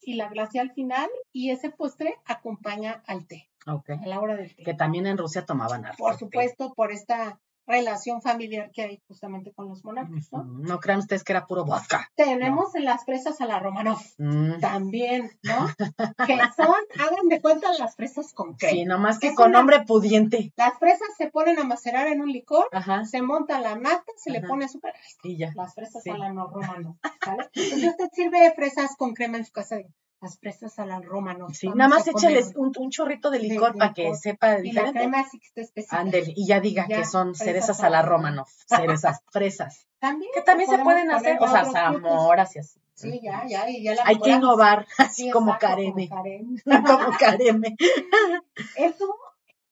y 0.01 0.13
la 0.13 0.29
glacia 0.29 0.61
al 0.61 0.71
final. 0.71 1.09
Y 1.31 1.49
ese 1.51 1.69
postre 1.69 2.15
acompaña 2.25 3.03
al 3.07 3.25
té. 3.25 3.49
Okay. 3.65 3.97
A 3.97 4.07
la 4.07 4.19
hora 4.19 4.35
del 4.35 4.55
té. 4.55 4.63
Que 4.63 4.73
también 4.73 5.07
en 5.07 5.17
Rusia 5.17 5.45
tomaban 5.45 5.85
Por 5.97 6.17
supuesto, 6.17 6.73
por 6.73 6.91
esta 6.91 7.39
relación 7.65 8.21
familiar 8.21 8.71
que 8.71 8.83
hay 8.83 9.01
justamente 9.07 9.53
con 9.53 9.69
los 9.69 9.83
monarcas, 9.83 10.31
¿no? 10.31 10.43
No 10.43 10.79
crean 10.79 10.99
ustedes 10.99 11.23
que 11.23 11.33
era 11.33 11.45
puro 11.45 11.65
vodka. 11.65 12.09
Tenemos 12.15 12.75
en 12.75 12.85
las 12.85 13.05
fresas 13.05 13.39
a 13.41 13.45
la 13.45 13.59
Romanov, 13.59 13.99
mm. 14.17 14.59
también, 14.59 15.31
¿no? 15.43 15.67
que 16.27 16.37
son, 16.55 16.75
hagan 16.99 17.27
de 17.29 17.41
cuenta 17.41 17.71
las 17.79 17.95
fresas 17.95 18.33
con 18.33 18.55
crema. 18.55 18.73
Sí, 18.73 18.85
nomás 18.85 19.19
que 19.19 19.33
con 19.33 19.51
nombre 19.51 19.83
pudiente. 19.85 20.51
Las 20.55 20.77
fresas 20.79 21.09
se 21.17 21.27
ponen 21.27 21.59
a 21.59 21.63
macerar 21.63 22.07
en 22.07 22.21
un 22.21 22.31
licor, 22.31 22.67
se 23.09 23.21
monta 23.21 23.59
la 23.59 23.75
nata, 23.75 24.11
se 24.17 24.31
le 24.31 24.41
pone 24.41 24.65
azúcar. 24.65 24.93
Y 25.23 25.37
ya. 25.37 25.51
Las 25.55 25.73
fresas 25.73 26.05
a 26.07 26.17
la 26.17 26.33
no 26.33 26.47
Romanov, 26.47 26.97
¿vale? 27.25 27.49
Entonces 27.53 27.89
usted 27.89 28.09
sirve 28.13 28.51
fresas 28.55 28.95
con 28.97 29.13
crema 29.13 29.37
en 29.37 29.45
su 29.45 29.51
casa 29.51 29.77
las 30.23 30.39
fresas 30.39 30.79
a 30.79 30.85
la 30.85 31.01
romano. 31.01 31.49
Sí, 31.53 31.67
nada 31.67 31.89
más 31.89 32.07
échales 32.07 32.53
un, 32.55 32.71
chorrito 32.89 33.29
de 33.29 33.39
licor 33.39 33.77
para 33.77 33.93
que 33.93 34.15
sepa 34.15 34.55
diferente. 34.55 34.69
Y 34.69 34.71
la 34.71 34.91
crema 34.91 35.29
sí 35.29 35.39
que 35.39 35.47
está 35.47 35.61
especial. 35.61 36.11
y 36.13 36.47
ya 36.47 36.59
diga 36.59 36.87
que 36.87 37.05
son 37.05 37.35
cerezas 37.35 37.83
a 37.83 37.89
la 37.89 38.01
romano, 38.01 38.45
cerezas, 38.67 39.19
fresas. 39.31 39.87
También. 39.99 40.31
Que 40.33 40.41
también 40.41 40.69
se 40.69 40.79
pueden 40.79 41.11
hacer, 41.11 41.37
o 41.39 41.47
sea, 41.47 41.65
zamoras 41.65 42.55
y 42.55 42.59
así. 42.59 42.79
Sí, 42.95 43.19
ya, 43.21 43.45
ya, 43.47 43.69
y 43.69 43.83
ya 43.83 43.95
la 43.95 44.03
Hay 44.05 44.19
que 44.19 44.31
innovar, 44.31 44.87
así 44.97 45.29
como 45.29 45.57
Kareme. 45.57 46.09
Como 46.09 47.17
Kareme. 47.19 47.75
Eso 48.77 49.15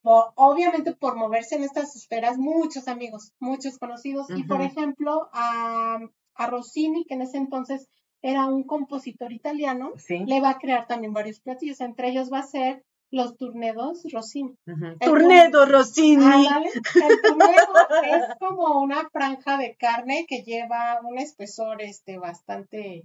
obviamente 0.03 0.93
por 0.93 1.15
moverse 1.15 1.55
en 1.55 1.63
estas 1.63 1.95
esferas, 1.95 2.37
muchos 2.37 2.87
amigos, 2.87 3.33
muchos 3.39 3.77
conocidos. 3.77 4.27
Y 4.29 4.43
por 4.43 4.61
ejemplo, 4.61 5.29
a, 5.31 5.99
a 6.35 6.47
Rossini, 6.47 7.05
que 7.05 7.13
en 7.13 7.21
ese 7.21 7.37
entonces 7.37 7.87
era 8.21 8.45
un 8.45 8.63
compositor 8.63 9.31
italiano, 9.31 9.93
le 10.07 10.41
va 10.41 10.51
a 10.51 10.59
crear 10.59 10.87
también 10.87 11.13
varios 11.13 11.39
platillos, 11.39 11.81
entre 11.81 12.09
ellos 12.09 12.31
va 12.31 12.39
a 12.39 12.43
ser 12.43 12.83
los 13.11 13.37
turnedos 13.37 14.03
Rossini. 14.11 14.55
Turnedo 14.99 15.65
Rossini. 15.65 16.47
el 16.47 16.81
turnedo 17.23 17.73
es 18.03 18.37
como 18.39 18.79
una 18.81 19.09
franja 19.09 19.57
de 19.57 19.75
carne 19.75 20.25
que 20.27 20.43
lleva 20.43 20.99
un 21.03 21.17
espesor 21.19 21.81
este 21.81 22.17
bastante 22.17 23.03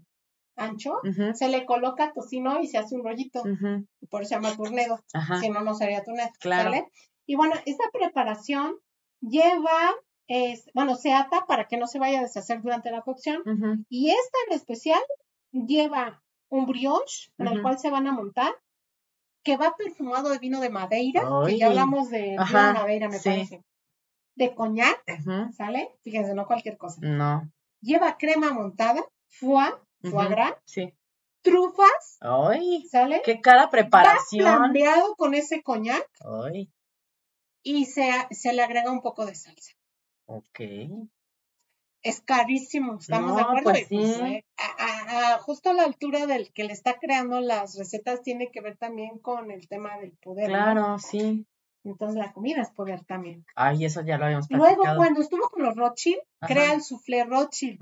ancho, 0.55 1.01
se 1.35 1.49
le 1.49 1.67
coloca 1.67 2.13
tocino 2.15 2.61
y 2.61 2.67
se 2.67 2.79
hace 2.79 2.95
un 2.95 3.05
rollito, 3.05 3.43
por 4.09 4.23
eso 4.23 4.29
se 4.29 4.35
llama 4.37 4.57
turnedo, 4.57 5.01
si 5.41 5.51
no, 5.51 5.61
no 5.63 5.75
sería 5.75 6.03
turnedo. 6.03 6.31
Claro. 6.41 6.73
Y 7.27 7.35
bueno, 7.35 7.55
esta 7.67 7.85
preparación 7.93 8.77
lleva 9.21 9.95
es, 10.29 10.71
bueno, 10.75 10.97
se 10.97 11.13
ata 11.13 11.47
para 11.47 11.67
que 11.67 11.77
no 11.77 11.87
se 11.87 11.99
vaya 11.99 12.19
a 12.19 12.23
deshacer 12.23 12.61
durante 12.63 12.91
la 12.91 13.03
cocción. 13.03 13.43
Y 13.89 14.11
esta 14.11 14.39
en 14.49 14.57
especial 14.57 15.01
lleva 15.53 16.23
un 16.49 16.67
brioche 16.67 17.31
en 17.39 17.49
el 17.49 17.63
cual 17.63 17.79
se 17.79 17.91
van 17.91 18.07
a 18.07 18.13
montar, 18.13 18.55
que 19.43 19.57
va 19.57 19.77
perfumado 19.77 20.31
de 20.31 20.39
vino 20.39 20.61
de 20.61 20.71
Madeira, 20.71 21.23
que 21.47 21.59
ya 21.59 21.69
hablamos 21.69 22.11
de 22.11 22.31
vino 22.31 22.45
de 22.45 22.73
Madeira, 22.73 23.09
me 23.09 23.21
parece. 23.21 23.65
De 24.35 24.55
coñac, 24.55 25.03
¿sale? 25.57 25.97
Fíjense, 26.03 26.35
no 26.35 26.47
cualquier 26.47 26.77
cosa. 26.77 27.01
No. 27.03 27.51
Lleva 27.81 28.17
crema 28.17 28.53
montada, 28.53 29.05
foie, 29.29 29.73
foie 30.03 30.29
gras, 30.29 30.55
trufas, 31.43 32.19
Ay, 32.21 32.85
¿sale? 32.91 33.23
Qué 33.25 33.41
cara 33.41 33.71
preparación. 33.71 34.47
Va 34.47 35.15
con 35.17 35.35
ese 35.35 35.63
coñac. 35.63 36.07
Ay. 36.21 36.71
Y 37.63 37.87
se, 37.87 38.11
se 38.31 38.53
le 38.53 38.63
agrega 38.63 38.91
un 38.91 39.01
poco 39.01 39.25
de 39.27 39.35
salsa. 39.35 39.76
Ok. 40.27 40.61
Es 42.03 42.21
carísimo, 42.21 42.99
¿estamos 43.01 43.35
de 43.37 43.43
acuerdo? 43.43 43.71
Pues, 43.71 43.87
pues 43.89 44.17
sí. 44.17 44.45
justo 45.41 45.71
a 45.71 45.75
la 45.75 45.83
altura 45.85 46.27
del 46.27 46.53
que 46.53 46.65
le 46.65 46.73
está 46.73 46.99
creando 46.99 47.41
las 47.41 47.77
recetas 47.77 48.23
tiene 48.23 48.51
que 48.51 48.61
ver 48.61 48.77
también 48.77 49.19
con 49.19 49.51
el 49.51 49.67
tema 49.67 49.99
del 49.99 50.13
poder. 50.19 50.49
Claro, 50.49 50.99
sí. 50.99 51.47
Entonces 51.83 52.17
la 52.17 52.33
comida 52.33 52.63
es 52.63 52.71
poder 52.71 53.05
también. 53.05 53.45
Ay, 53.55 53.85
eso 53.85 54.03
ya 54.03 54.19
lo 54.19 54.25
habíamos 54.25 54.49
platicado. 54.49 54.77
Luego, 54.77 54.97
cuando 54.97 55.21
estuvo 55.21 55.49
con 55.49 55.63
los 55.63 55.77
Rothschild, 55.77 56.21
crea 56.41 56.75
el 56.75 56.83
soufflé 56.83 57.25
Rothschild. 57.25 57.81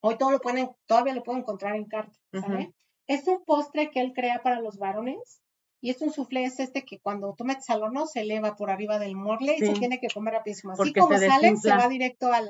Hoy 0.00 0.18
todo 0.18 0.30
lo 0.30 0.40
pueden, 0.40 0.70
todavía 0.86 1.14
lo 1.14 1.22
pueden 1.22 1.42
encontrar 1.42 1.76
en 1.76 1.86
carta, 1.86 2.16
Es 3.06 3.26
un 3.26 3.44
postre 3.44 3.90
que 3.90 4.00
él 4.00 4.12
crea 4.14 4.42
para 4.42 4.60
los 4.60 4.78
varones 4.78 5.40
y 5.84 5.90
es 5.90 6.00
un 6.00 6.10
soufflé 6.10 6.44
es 6.44 6.58
este 6.60 6.82
que 6.82 6.98
cuando 6.98 7.34
tú 7.36 7.44
metes 7.44 7.68
al 7.68 7.82
horno 7.82 8.06
se 8.06 8.22
eleva 8.22 8.56
por 8.56 8.70
arriba 8.70 8.98
del 8.98 9.16
morle 9.16 9.56
y 9.58 9.66
se 9.66 9.74
tiene 9.74 10.00
que 10.00 10.06
comer 10.08 10.32
rapidísimo. 10.32 10.72
Así 10.72 10.94
como 10.94 11.18
sale, 11.18 11.54
se 11.58 11.70
va 11.72 11.88
directo 11.88 12.32
al, 12.32 12.48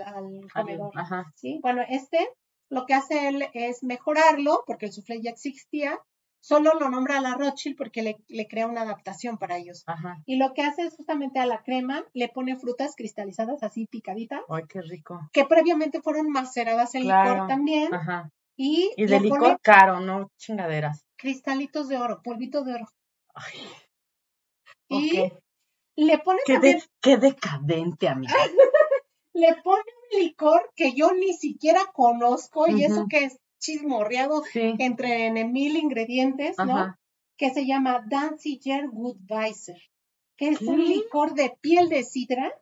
comedor. 0.54 0.92
¿sí? 1.34 1.58
Bueno, 1.60 1.82
este 1.88 2.28
lo 2.70 2.86
que 2.86 2.94
hace 2.94 3.26
él 3.26 3.44
es 3.52 3.82
mejorarlo, 3.82 4.62
porque 4.68 4.86
el 4.86 4.92
soufflé 4.92 5.20
ya 5.20 5.32
existía, 5.32 5.98
solo 6.38 6.74
lo 6.78 6.88
nombra 6.90 7.18
a 7.18 7.20
la 7.20 7.34
Rothschild 7.34 7.76
porque 7.76 8.02
le, 8.28 8.46
crea 8.46 8.68
una 8.68 8.82
adaptación 8.82 9.36
para 9.36 9.56
ellos. 9.56 9.84
Y 10.26 10.36
lo 10.36 10.54
que 10.54 10.62
hace 10.62 10.82
es 10.82 10.94
justamente 10.94 11.40
a 11.40 11.46
la 11.46 11.64
crema 11.64 12.04
le 12.12 12.28
pone 12.28 12.54
frutas 12.54 12.94
cristalizadas 12.96 13.64
así 13.64 13.88
picaditas. 13.88 14.42
¡Ay, 14.48 14.62
qué 14.68 14.80
rico! 14.80 15.18
Que 15.32 15.44
previamente 15.44 16.00
fueron 16.00 16.30
maceradas 16.30 16.94
en 16.94 17.02
licor 17.02 17.48
también. 17.48 17.90
Y, 18.56 18.92
y 18.96 19.06
de 19.06 19.18
licor 19.18 19.58
caro, 19.60 19.98
no 19.98 20.30
chingaderas. 20.36 21.04
Cristalitos 21.16 21.88
de 21.88 21.98
oro, 21.98 22.20
polvito 22.22 22.62
de 22.62 22.74
oro. 22.74 22.86
Y 24.88 25.32
le 25.96 26.18
pone 26.18 26.40
qué, 27.00 27.16
decadente, 27.16 28.08
amiga. 28.08 28.34
le 29.34 29.56
pone 29.62 29.82
un 29.82 30.20
licor 30.20 30.72
que 30.76 30.92
yo 30.92 31.12
ni 31.12 31.32
siquiera 31.34 31.80
conozco 31.92 32.68
y 32.68 32.84
eso 32.84 33.06
que 33.08 33.24
es 33.24 33.38
chismorreado 33.58 34.42
entre 34.54 35.30
mil 35.44 35.76
ingredientes, 35.76 36.56
¿no? 36.58 36.96
Que 37.36 37.50
se 37.50 37.66
llama 37.66 38.04
Danziger 38.08 38.88
Woodweiser, 38.90 39.80
que 40.36 40.50
es 40.50 40.60
un 40.62 40.84
licor 40.84 41.34
de 41.34 41.56
piel 41.60 41.88
de 41.88 42.04
sidra 42.04 42.52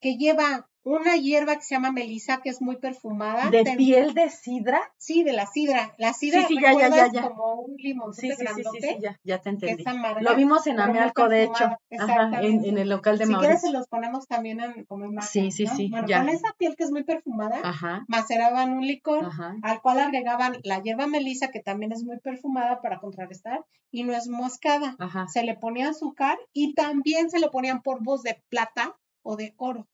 que 0.00 0.16
lleva 0.16 0.67
una 0.84 1.16
hierba 1.16 1.56
que 1.56 1.62
se 1.62 1.74
llama 1.74 1.92
melisa, 1.92 2.40
que 2.42 2.50
es 2.50 2.62
muy 2.62 2.76
perfumada. 2.76 3.50
¿De 3.50 3.64
piel 3.76 4.14
de 4.14 4.30
sidra? 4.30 4.80
Sí, 4.96 5.22
de 5.22 5.32
la 5.32 5.46
sidra. 5.46 5.94
La 5.98 6.12
sidra 6.12 6.46
sí, 6.46 6.56
sí, 6.56 6.62
ya, 6.62 6.72
ya, 6.72 7.12
ya, 7.12 7.22
como 7.22 7.62
un 7.62 7.76
limón 7.76 8.14
sí, 8.14 8.30
sí, 8.32 8.46
sí, 8.54 8.62
sí, 8.80 8.96
ya, 9.00 9.18
ya 9.24 9.40
te 9.40 9.50
entendí. 9.50 9.84
Lo 10.20 10.34
vimos 10.36 10.66
en 10.66 10.80
Amealco, 10.80 11.28
de 11.28 11.44
hecho, 11.44 11.64
Ajá, 11.98 12.40
en, 12.42 12.78
el 12.78 12.88
local 12.88 13.18
de 13.18 13.26
si 13.26 13.32
Mauricio. 13.32 13.56
Si 13.56 13.58
quieres 13.58 13.60
se 13.60 13.72
los 13.72 13.88
ponemos 13.88 14.26
también 14.26 14.60
en, 14.60 14.84
como 14.84 15.08
Sí, 15.22 15.50
sí, 15.50 15.66
sí, 15.66 15.88
bueno, 15.90 16.06
Con 16.06 16.28
esa 16.28 16.52
piel 16.58 16.76
que 16.76 16.84
es 16.84 16.90
muy 16.90 17.04
perfumada, 17.04 17.60
maceraban 18.06 18.72
un 18.72 18.86
licor 18.86 19.28
al 19.62 19.80
cual 19.82 20.00
agregaban 20.00 20.58
la 20.62 20.80
hierba 20.82 21.06
melisa, 21.06 21.50
que 21.50 21.60
también 21.60 21.92
es 21.92 22.04
muy 22.04 22.18
perfumada 22.20 22.80
para 22.80 22.98
contrarrestar, 22.98 23.64
y 23.90 24.04
no 24.04 24.14
es 24.14 24.28
moscada. 24.28 24.96
Se 25.32 25.42
le 25.42 25.54
ponía 25.54 25.90
azúcar 25.90 26.38
y 26.52 26.74
también 26.74 27.30
se 27.30 27.40
le 27.40 27.48
ponían 27.48 27.82
polvos 27.82 28.22
de 28.22 28.42
plata 28.48 28.96
o 29.22 29.36
de 29.36 29.54
oro 29.56 29.86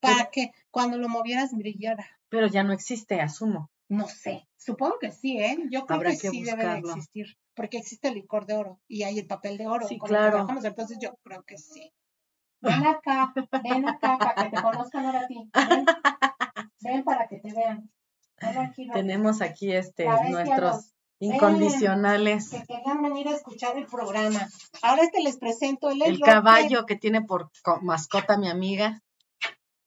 para 0.00 0.30
que 0.30 0.52
cuando 0.70 0.98
lo 0.98 1.08
movieras 1.08 1.52
brillara. 1.52 2.06
Pero 2.28 2.46
ya 2.46 2.62
no 2.62 2.72
existe, 2.72 3.20
asumo. 3.20 3.70
No 3.88 4.08
sé, 4.08 4.48
supongo 4.56 4.98
que 4.98 5.12
sí, 5.12 5.38
¿eh? 5.38 5.56
Yo 5.70 5.86
creo 5.86 6.00
que, 6.00 6.16
sí 6.16 6.42
debe 6.42 6.64
de 6.64 6.78
existir, 6.78 7.38
porque 7.54 7.78
existe 7.78 8.08
el 8.08 8.14
licor 8.14 8.46
de 8.46 8.54
oro 8.54 8.80
y 8.88 9.04
hay 9.04 9.18
el 9.18 9.26
papel 9.26 9.58
de 9.58 9.68
oro. 9.68 9.86
Sí, 9.86 9.98
claro. 9.98 10.46
entonces 10.62 10.98
yo 11.00 11.16
creo 11.22 11.44
que 11.44 11.56
sí. 11.56 11.92
Ven 12.60 12.86
acá, 12.86 13.32
ven 13.62 13.88
acá 13.88 14.18
para 14.18 14.34
que 14.34 14.56
te 14.56 14.62
conozcan 14.62 15.06
ahora 15.06 15.20
a 15.20 15.26
ti. 15.26 15.50
Ven, 16.80 17.04
para 17.04 17.28
que 17.28 17.38
te 17.38 17.52
vean. 17.52 17.90
Tenemos 18.92 19.40
aquí 19.40 19.72
este 19.72 20.06
nuestros 20.30 20.94
incondicionales. 21.18 22.50
que 22.50 22.64
querían 22.64 23.02
venir 23.02 23.28
a 23.28 23.32
escuchar 23.32 23.76
el 23.78 23.86
programa. 23.86 24.48
Ahora 24.82 25.02
este 25.02 25.22
les 25.22 25.38
presento 25.38 25.90
el, 25.90 26.02
el 26.02 26.18
caballo 26.20 26.86
que 26.86 26.96
tiene 26.96 27.22
por 27.22 27.50
mascota 27.82 28.36
mi 28.36 28.48
amiga. 28.48 29.02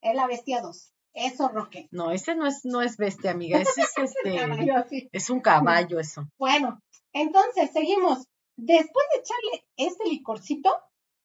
Es 0.01 0.15
la 0.15 0.27
bestia 0.27 0.61
2. 0.61 0.93
Eso, 1.13 1.49
Roque. 1.49 1.87
No, 1.91 2.11
ese 2.11 2.35
no 2.35 2.45
es, 2.47 2.63
no 2.63 2.81
es 2.81 2.97
bestia, 2.97 3.31
amiga. 3.31 3.59
Ese 3.61 3.81
es 3.81 3.97
este. 3.97 5.09
es 5.11 5.29
un 5.29 5.41
caballo, 5.41 5.99
eso. 5.99 6.27
Bueno, 6.37 6.81
entonces 7.13 7.71
seguimos. 7.71 8.25
Después 8.55 9.05
de 9.13 9.19
echarle 9.21 9.65
este 9.77 10.09
licorcito, 10.09 10.75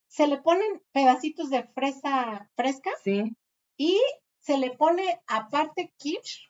se 0.09 0.27
le 0.29 0.39
ponen 0.39 0.81
pedacitos 0.93 1.51
de 1.51 1.65
fresa 1.65 2.49
fresca. 2.57 2.91
Sí. 3.03 3.37
Y 3.77 4.01
se 4.41 4.59
le 4.59 4.71
pone 4.71 5.21
aparte 5.27 5.93
kitsch, 5.99 6.49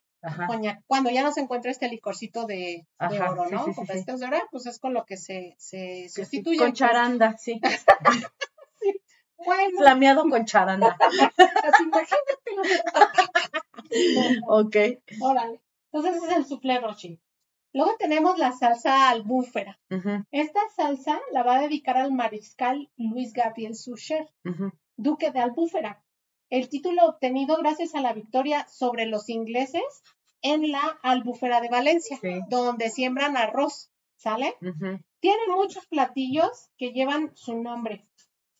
cuando 0.87 1.11
ya 1.11 1.23
no 1.23 1.33
se 1.33 1.41
encuentra 1.41 1.71
este 1.71 1.89
licorcito 1.89 2.47
de, 2.47 2.87
oro, 2.99 3.49
¿no? 3.51 3.65
con 3.75 3.87
pedacitos 3.87 4.21
de 4.21 4.27
oro, 4.27 4.39
pues 4.51 4.67
es 4.67 4.79
con 4.79 4.93
lo 4.95 5.05
que 5.05 5.17
se, 5.17 5.55
se 5.59 6.09
sustituye. 6.09 6.59
Con 6.59 6.73
charanda, 6.73 7.37
sí. 7.39 7.61
Flameado 9.77 10.29
con 10.29 10.45
charanda. 10.45 10.97
ok. 14.49 14.77
Órale. 15.21 15.61
Entonces 15.93 16.17
ese 16.17 16.33
es 16.33 16.37
el 16.39 16.47
soufflé 16.47 16.81
rochi. 16.81 17.21
Luego 17.73 17.93
tenemos 17.99 18.39
la 18.39 18.53
salsa 18.53 19.11
albúfera. 19.11 19.79
Esta 20.31 20.61
salsa 20.77 21.21
la 21.33 21.43
va 21.43 21.57
a 21.57 21.63
dedicar 21.63 21.97
al 21.97 22.13
mariscal 22.13 22.89
Luis 22.97 23.33
Gabriel 23.33 23.75
Sucher, 23.75 24.31
duque 24.97 25.33
de 25.33 25.41
Albúfera. 25.41 26.01
El 26.51 26.69
título 26.69 27.05
obtenido 27.07 27.57
gracias 27.57 27.97
a 27.97 28.01
la 28.01 28.13
victoria 28.13 28.65
sobre 28.69 29.07
los 29.07 29.29
ingleses 29.29 29.83
en 30.41 30.71
la 30.71 31.01
Albúfera 31.03 31.61
de 31.61 31.69
Valencia, 31.69 32.21
donde 32.49 32.91
siembran 32.91 33.37
arroz, 33.37 33.91
¿sale? 34.17 34.55
Tienen 35.19 35.51
muchos 35.57 35.85
platillos 35.87 36.71
que 36.79 36.93
llevan 36.93 37.33
su 37.35 37.61
nombre. 37.61 38.07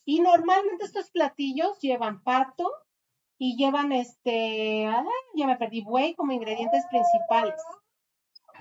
Y 0.05 0.21
normalmente 0.21 0.85
estos 0.85 1.11
platillos 1.11 1.79
llevan 1.81 2.23
pato 2.23 2.71
y 3.39 3.57
llevan 3.57 3.93
este, 3.93 4.89
ya 5.35 5.47
me 5.47 5.57
perdí, 5.57 5.83
buey 5.83 6.15
como 6.15 6.33
ingredientes 6.33 6.85
principales. 6.91 7.61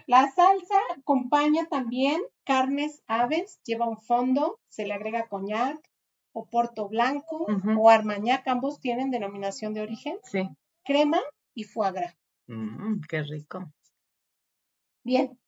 La 0.08 0.30
salsa 0.32 0.78
acompaña 0.98 1.68
también 1.70 2.22
carnes, 2.44 3.04
aves, 3.08 3.60
lleva 3.64 3.88
un 3.88 4.02
fondo, 4.02 4.60
se 4.70 4.86
le 4.86 4.94
agrega 4.94 5.28
coñac 5.28 5.80
o 6.34 6.46
porto 6.50 6.90
blanco 6.90 7.46
o 7.78 7.90
armañac, 7.90 8.48
ambos 8.48 8.80
tienen 8.80 9.12
denominación 9.12 9.74
de 9.74 9.82
origen. 9.82 10.18
Sí. 10.24 10.50
Crema 10.84 11.22
y 11.54 11.64
foie 11.64 11.92
gras. 11.92 12.18
Mm, 12.48 13.02
qué 13.08 13.24
rico. 13.24 13.72
Bien, 15.04 15.40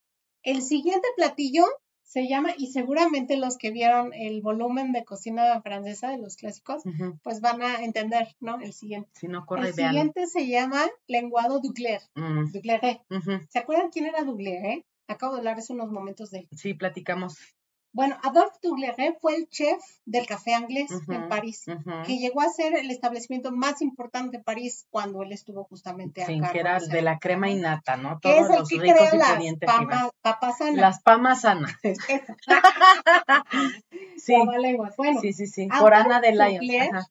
el 0.44 0.62
siguiente 0.62 1.08
platillo 1.16 1.66
se 2.06 2.28
llama, 2.28 2.52
y 2.58 2.68
seguramente 2.68 3.36
los 3.36 3.58
que 3.58 3.72
vieron 3.72 4.14
el 4.14 4.42
volumen 4.42 4.94
de 4.94 5.04
cocina 5.04 5.62
francesa 5.62 6.12
de 6.12 6.20
los 6.20 6.38
clásicos, 6.38 6.84
pues 7.24 7.42
van 7.42 7.62
a 7.62 7.84
entender, 7.84 8.36
¿no? 8.40 8.60
El 8.62 8.74
siguiente. 8.74 9.10
Si 9.14 9.28
no 9.28 9.46
corre, 9.46 9.70
el 9.70 9.74
siguiente 9.74 10.28
se 10.28 10.48
llama 10.48 10.86
lenguado 11.08 11.60
Dugler. 11.60 12.02
Mm. 12.14 12.46
¿Se 13.50 13.60
acuerdan 13.60 13.90
quién 13.90 14.06
era 14.06 14.24
Dugler, 14.24 14.66
eh? 14.66 14.86
Acabo 15.08 15.34
de 15.34 15.40
hablar 15.40 15.58
hace 15.58 15.74
unos 15.74 15.92
momentos 15.92 16.32
de 16.32 16.40
él. 16.40 16.48
Sí, 16.56 16.74
platicamos. 16.74 17.38
Bueno, 17.96 18.18
Adolphe 18.24 18.58
Dugleret 18.62 19.18
fue 19.22 19.38
el 19.38 19.48
chef 19.48 19.82
del 20.04 20.28
Café 20.28 20.54
Anglés 20.54 20.92
en 21.08 21.30
París, 21.30 21.64
que 22.06 22.18
llegó 22.18 22.42
a 22.42 22.50
ser 22.50 22.76
el 22.76 22.92
establecimiento 22.92 23.54
más 23.54 23.82
importante 23.82 24.38
de 24.38 24.44
París 24.44 24.86
cuando 24.90 25.24
él 25.24 25.32
estuvo 25.32 25.64
justamente 25.64 26.22
acá. 26.22 26.34
Sí, 26.34 26.42
que 26.52 26.60
era 26.60 26.78
de 26.78 27.02
la 27.02 27.20
crema 27.20 27.50
y 27.50 27.56
nata, 27.56 27.96
¿no? 27.96 28.20
Todos 28.20 28.50
los 28.50 28.70
ricos 28.70 29.14
ingredientes. 29.14 29.70
Las 29.70 30.12
papas 30.22 30.58
sanas. 30.58 30.76
Las 30.76 31.02
pamas 31.04 31.42
sanas. 31.42 31.72
sí. 34.18 34.36
Bueno, 34.98 35.22
sí, 35.22 35.32
sí, 35.32 35.48
sí. 35.48 35.70
Por 35.80 35.94
Ana 35.94 36.20
de 36.20 36.34
Lyon. 36.34 37.02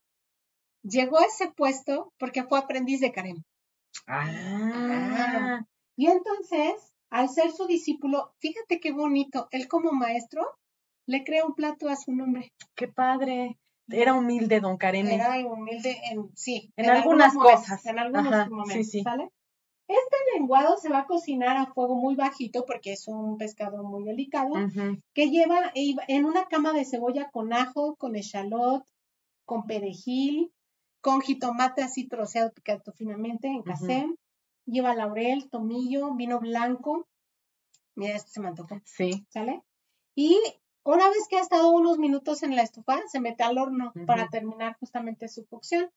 Llegó 0.82 1.18
a 1.18 1.24
ese 1.24 1.48
puesto 1.48 2.12
porque 2.18 2.44
fue 2.44 2.58
aprendiz 2.58 3.00
de 3.00 3.10
Karen. 3.10 3.42
Ah. 4.06 5.60
Y 5.96 6.08
entonces, 6.08 6.92
al 7.08 7.30
ser 7.30 7.52
su 7.52 7.66
discípulo, 7.66 8.34
fíjate 8.38 8.80
qué 8.80 8.92
bonito, 8.92 9.48
él 9.50 9.66
como 9.66 9.92
maestro 9.92 10.46
le 11.06 11.24
crea 11.24 11.44
un 11.44 11.54
plato 11.54 11.88
a 11.88 11.96
su 11.96 12.12
nombre. 12.12 12.52
Qué 12.74 12.88
padre. 12.88 13.58
Era 13.88 14.14
humilde, 14.14 14.60
don 14.60 14.78
Karen. 14.78 15.08
Era 15.08 15.36
humilde 15.46 15.96
en, 16.10 16.30
sí. 16.34 16.72
En, 16.76 16.88
algunas 16.88 17.34
cosas. 17.34 17.84
en 17.84 17.98
algunos 17.98 18.48
momentos, 18.50 18.90
sí, 18.90 19.02
¿sale? 19.02 19.30
Este 19.86 20.16
lenguado 20.34 20.78
se 20.78 20.88
va 20.88 21.00
a 21.00 21.06
cocinar 21.06 21.58
a 21.58 21.66
fuego 21.66 21.94
muy 21.94 22.14
bajito 22.14 22.64
porque 22.64 22.92
es 22.92 23.06
un 23.06 23.36
pescado 23.36 23.82
muy 23.84 24.02
delicado, 24.04 24.54
que 25.12 25.28
lleva 25.28 25.72
en 25.74 26.24
una 26.24 26.46
cama 26.46 26.72
de 26.72 26.86
cebolla 26.86 27.30
con 27.30 27.52
ajo, 27.52 27.94
con 27.96 28.16
echalot, 28.16 28.82
con 29.44 29.66
perejil, 29.66 30.50
con 31.02 31.20
jitomate 31.20 31.82
así 31.82 32.08
troceado 32.08 32.50
picado 32.52 32.92
finamente 32.96 33.48
en 33.48 33.62
casé. 33.62 34.06
Lleva 34.64 34.94
laurel, 34.94 35.50
tomillo, 35.50 36.14
vino 36.14 36.40
blanco. 36.40 37.06
Mira, 37.94 38.16
esto 38.16 38.30
se 38.32 38.40
me 38.40 38.48
antojó. 38.48 38.80
Sí. 38.84 39.26
¿Sale? 39.28 39.62
Y 40.14 40.40
una 40.84 41.08
vez 41.08 41.26
que 41.28 41.36
ha 41.36 41.40
estado 41.40 41.70
unos 41.70 41.98
minutos 41.98 42.42
en 42.42 42.54
la 42.56 42.62
estufa, 42.62 43.00
se 43.08 43.20
mete 43.20 43.42
al 43.42 43.58
horno 43.58 43.92
para 44.06 44.28
terminar 44.28 44.76
justamente 44.78 45.28
su 45.28 45.46
cocción. 45.46 45.90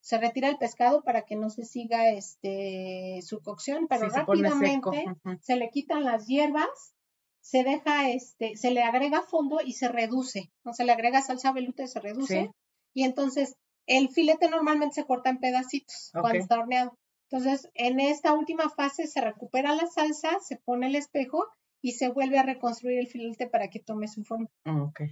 Se 0.00 0.18
retira 0.18 0.48
el 0.48 0.58
pescado 0.58 1.02
para 1.02 1.22
que 1.22 1.36
no 1.36 1.48
se 1.48 1.64
siga 1.64 2.10
este, 2.10 3.20
su 3.22 3.40
cocción, 3.40 3.86
pero 3.88 4.08
rápidamente 4.08 5.04
se, 5.40 5.54
le 5.54 5.70
quitan 5.70 6.02
las 6.02 6.26
hierbas, 6.26 6.94
se 7.40 7.62
deja, 7.62 8.10
este, 8.10 8.56
se 8.56 8.72
le 8.72 8.82
agrega 8.82 9.22
fondo 9.22 9.60
y 9.64 9.74
se 9.74 9.88
reduce. 9.88 10.50
No 10.64 10.72
se 10.72 10.84
le 10.84 10.92
agrega 10.92 11.22
salsa 11.22 11.52
veluta 11.52 11.84
y 11.84 11.88
se 11.88 12.00
reduce. 12.00 12.50
Y 12.94 13.04
entonces 13.04 13.56
el 13.86 14.08
filete 14.08 14.48
normalmente 14.48 14.96
se 14.96 15.06
corta 15.06 15.30
en 15.30 15.38
pedacitos 15.38 16.10
cuando 16.12 16.38
está 16.38 16.58
horneado. 16.58 16.98
Entonces, 17.30 17.70
en 17.74 17.98
esta 17.98 18.34
última 18.34 18.68
fase 18.68 19.06
se 19.06 19.20
recupera 19.20 19.74
la 19.74 19.86
salsa, 19.86 20.38
se 20.40 20.56
pone 20.56 20.88
el 20.88 20.96
espejo 20.96 21.46
y 21.82 21.92
se 21.92 22.08
vuelve 22.08 22.38
a 22.38 22.44
reconstruir 22.44 23.00
el 23.00 23.08
filete 23.08 23.48
para 23.48 23.68
que 23.68 23.80
tome 23.80 24.08
su 24.08 24.24
forma. 24.24 24.48
Ok. 24.64 25.02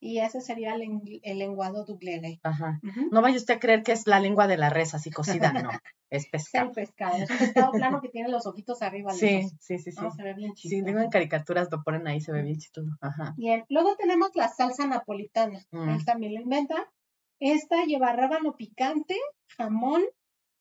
Y 0.00 0.18
ese 0.18 0.40
sería 0.40 0.74
el, 0.74 1.38
lenguado 1.38 1.84
dublere. 1.84 2.40
Ajá. 2.42 2.80
No 3.12 3.22
vaya 3.22 3.36
usted 3.36 3.54
a 3.54 3.60
creer 3.60 3.84
que 3.84 3.92
es 3.92 4.08
la 4.08 4.18
lengua 4.18 4.48
de 4.48 4.56
la 4.56 4.68
res 4.68 4.94
así 4.94 5.10
cocida, 5.10 5.52
no. 5.52 5.70
Es 6.10 6.28
pescado. 6.28 6.70
Es 6.72 6.76
el 6.76 6.84
pescado. 6.84 7.16
Es 7.22 7.30
un 7.30 7.38
pescado 7.38 7.72
plano 7.72 8.00
que 8.00 8.08
tiene 8.08 8.28
los 8.28 8.46
ojitos 8.46 8.82
arriba. 8.82 9.12
Sí, 9.12 9.48
sí, 9.60 9.78
sí, 9.78 9.92
sí. 9.92 10.00
se 10.16 10.22
ve 10.24 10.34
bien 10.34 10.54
chido. 10.54 10.70
Sí, 10.70 10.82
digo 10.82 10.98
en 10.98 11.08
caricaturas 11.08 11.68
lo 11.70 11.84
ponen 11.84 12.08
ahí, 12.08 12.20
se 12.20 12.32
ve 12.32 12.42
bien 12.42 12.58
chido. 12.58 12.84
Ajá. 13.00 13.34
Bien. 13.36 13.64
Luego 13.68 13.94
tenemos 13.94 14.30
la 14.34 14.48
salsa 14.48 14.88
napolitana. 14.88 15.64
Mm. 15.70 15.88
Él 15.90 16.04
también 16.04 16.34
la 16.34 16.40
inventa. 16.40 16.90
Esta 17.38 17.84
lleva 17.84 18.12
rábano 18.12 18.56
picante, 18.56 19.16
jamón, 19.56 20.02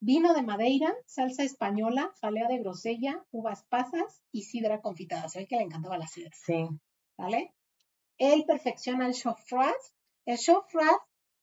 vino 0.01 0.33
de 0.33 0.41
Madeira, 0.41 0.93
salsa 1.05 1.43
española, 1.43 2.11
jalea 2.19 2.47
de 2.47 2.59
grosella, 2.59 3.23
uvas 3.31 3.63
pasas 3.69 4.21
y 4.31 4.43
sidra 4.43 4.81
confitada. 4.81 5.29
Se 5.29 5.39
ve 5.39 5.47
que 5.47 5.55
le 5.55 5.63
encantaba 5.63 5.97
la 5.97 6.07
sidra. 6.07 6.31
Sí. 6.33 6.67
¿Vale? 7.17 7.53
Él 8.17 8.43
perfecciona 8.45 9.07
el 9.07 9.13
chaufroid. 9.13 9.71
El 10.25 10.37
chaufroid, 10.37 10.97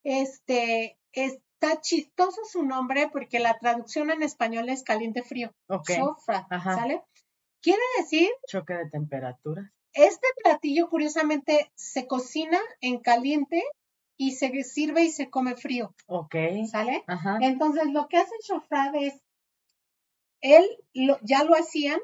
este, 0.04 0.98
está 1.12 1.80
chistoso 1.80 2.42
su 2.44 2.64
nombre 2.64 3.08
porque 3.10 3.38
la 3.38 3.58
traducción 3.58 4.10
en 4.10 4.22
español 4.22 4.68
es 4.68 4.82
caliente 4.82 5.22
frío. 5.22 5.54
Ok. 5.68 5.90
¿sale? 6.62 7.02
Quiere 7.62 7.82
decir... 7.98 8.28
Choque 8.46 8.74
de 8.74 8.90
temperaturas. 8.90 9.70
Este 9.92 10.26
platillo, 10.42 10.88
curiosamente, 10.88 11.72
se 11.74 12.06
cocina 12.06 12.60
en 12.80 12.98
caliente 12.98 13.64
y 14.18 14.32
se 14.32 14.62
sirve 14.64 15.04
y 15.04 15.10
se 15.10 15.30
come 15.30 15.56
frío. 15.56 15.94
Ok. 16.06 16.34
¿Sale? 16.70 17.04
Ajá. 17.06 17.38
Entonces, 17.40 17.84
lo 17.90 18.08
que 18.08 18.18
hace 18.18 18.34
el 18.34 18.46
shofrad 18.46 18.94
es, 18.96 19.22
él 20.40 20.66
ya 21.22 21.44
lo 21.44 21.54
hacían, 21.54 22.00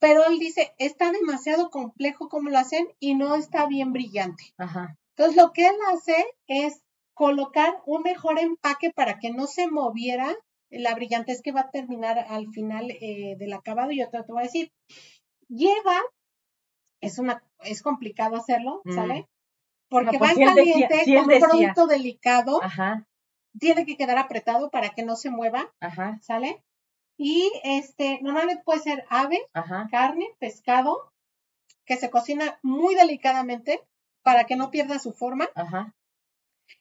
pero 0.00 0.24
él 0.24 0.38
dice, 0.38 0.74
está 0.78 1.12
demasiado 1.12 1.70
complejo 1.70 2.28
como 2.28 2.50
lo 2.50 2.58
hacen 2.58 2.88
y 2.98 3.14
no 3.14 3.36
está 3.36 3.66
bien 3.66 3.92
brillante. 3.92 4.54
Ajá. 4.56 4.98
Entonces, 5.16 5.36
lo 5.40 5.52
que 5.52 5.68
él 5.68 5.76
hace 5.92 6.26
es 6.46 6.82
colocar 7.14 7.82
un 7.86 8.02
mejor 8.02 8.38
empaque 8.38 8.90
para 8.90 9.18
que 9.18 9.30
no 9.30 9.46
se 9.46 9.70
moviera 9.70 10.34
la 10.70 10.94
brillantez 10.94 11.42
que 11.42 11.52
va 11.52 11.60
a 11.60 11.70
terminar 11.70 12.18
al 12.18 12.48
final 12.48 12.90
eh, 12.90 13.36
del 13.38 13.52
acabado. 13.52 13.90
Y 13.90 13.98
yo 13.98 14.08
te, 14.08 14.22
voy 14.28 14.40
a 14.40 14.44
decir, 14.44 14.72
lleva, 15.48 16.00
es 17.02 17.18
una, 17.18 17.44
es 17.60 17.82
complicado 17.82 18.36
hacerlo, 18.36 18.80
mm. 18.84 18.92
¿sale? 18.94 19.28
Porque 19.92 20.18
va 20.18 20.32
pues 20.34 20.38
caliente 20.38 21.04
con 21.04 21.32
un 21.32 21.40
producto 21.40 21.86
delicado. 21.86 22.60
Tiene 23.58 23.84
que 23.84 23.96
quedar 23.98 24.18
apretado 24.18 24.70
para 24.70 24.88
que 24.90 25.02
no 25.02 25.14
se 25.16 25.30
mueva. 25.30 25.70
¿Sale? 26.22 26.62
Y 27.18 27.52
este, 27.62 28.18
normalmente 28.22 28.62
puede 28.64 28.80
ser 28.80 29.04
ave, 29.10 29.38
carne, 29.90 30.26
pescado, 30.38 31.12
que 31.84 31.96
se 31.96 32.10
cocina 32.10 32.58
muy 32.62 32.94
delicadamente 32.94 33.80
para 34.22 34.44
que 34.44 34.56
no 34.56 34.70
pierda 34.70 34.98
su 34.98 35.12
forma. 35.12 35.48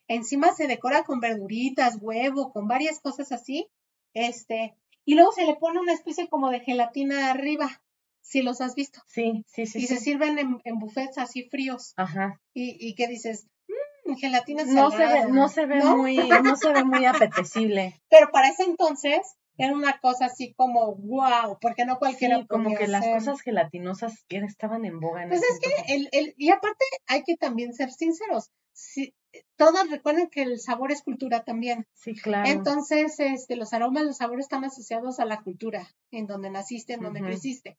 Encima 0.08 0.54
se 0.54 0.68
decora 0.68 1.04
con 1.04 1.20
verduritas, 1.20 1.98
huevo, 2.00 2.52
con 2.54 2.68
varias 2.68 3.02
cosas 3.02 3.32
así. 3.32 3.70
Este, 4.14 4.76
y 5.06 5.16
luego 5.16 5.32
se 5.34 5.46
le 5.46 5.56
pone 5.56 5.80
una 5.80 5.94
especie 5.94 6.30
como 6.30 6.50
de 6.50 6.62
gelatina 6.62 7.30
arriba 7.30 7.82
si 8.22 8.42
los 8.42 8.62
has 8.62 8.76
visto. 8.76 9.02
Sí, 9.08 9.44
sí, 9.48 9.66
sí. 9.66 9.80
Y 9.80 9.88
se 9.88 9.98
sirven 9.98 10.40
en, 10.40 10.62
en, 10.64 10.80
buffets 10.80 11.18
así 11.18 11.44
fríos. 11.50 11.94
Ajá. 11.98 12.40
Y, 12.54 12.78
y 12.80 12.96
que 12.96 13.08
dices, 13.08 13.48
mmm, 13.68 14.16
gelatina 14.16 14.64
no 14.64 14.92
se 14.92 14.98
ve, 14.98 15.26
no 15.30 15.50
se 15.50 15.66
ve 15.66 15.84
muy, 15.84 16.18
no 16.18 16.56
se 16.56 16.72
ve 16.72 16.84
muy 16.84 17.06
apetecible. 17.06 18.02
Pero 18.10 18.32
para 18.32 18.50
ese 18.50 18.64
entonces 18.64 19.36
era 19.58 19.74
una 19.74 20.00
cosa 20.00 20.26
así 20.26 20.54
como 20.54 20.96
wow, 20.96 21.58
porque 21.60 21.86
no 21.86 22.00
cualquiera 22.00 22.40
sí, 22.40 22.48
como 22.48 22.74
que 22.76 22.88
las 22.88 23.06
cosas 23.06 23.42
gelatinosas 23.42 24.26
estaban 24.30 24.86
en 24.86 25.00
boga. 25.00 25.24
En 25.24 25.30
pues 25.30 25.42
es 25.44 25.60
que 25.60 25.94
el, 25.94 26.10
el, 26.12 26.34
y 26.38 26.50
aparte 26.50 26.86
hay 27.08 27.24
que 27.24 27.36
también 27.36 27.74
ser 27.74 27.92
sinceros. 27.92 28.50
Si, 28.74 29.14
todos 29.56 29.90
recuerden 29.90 30.30
que 30.30 30.42
el 30.42 30.60
sabor 30.60 30.92
es 30.92 31.04
cultura 31.04 31.44
también. 31.44 31.88
Sí, 31.94 32.16
claro. 32.16 32.50
Entonces, 32.50 33.20
este, 33.20 33.56
los 33.56 33.74
aromas, 33.74 34.04
los 34.04 34.18
sabores 34.18 34.46
están 34.46 34.64
asociados 34.66 35.20
a 35.20 35.26
la 35.26 35.42
cultura, 35.42 35.88
en 36.12 36.28
donde 36.28 36.50
naciste, 36.50 36.94
en 36.94 37.02
donde 37.02 37.22
creciste. 37.22 37.78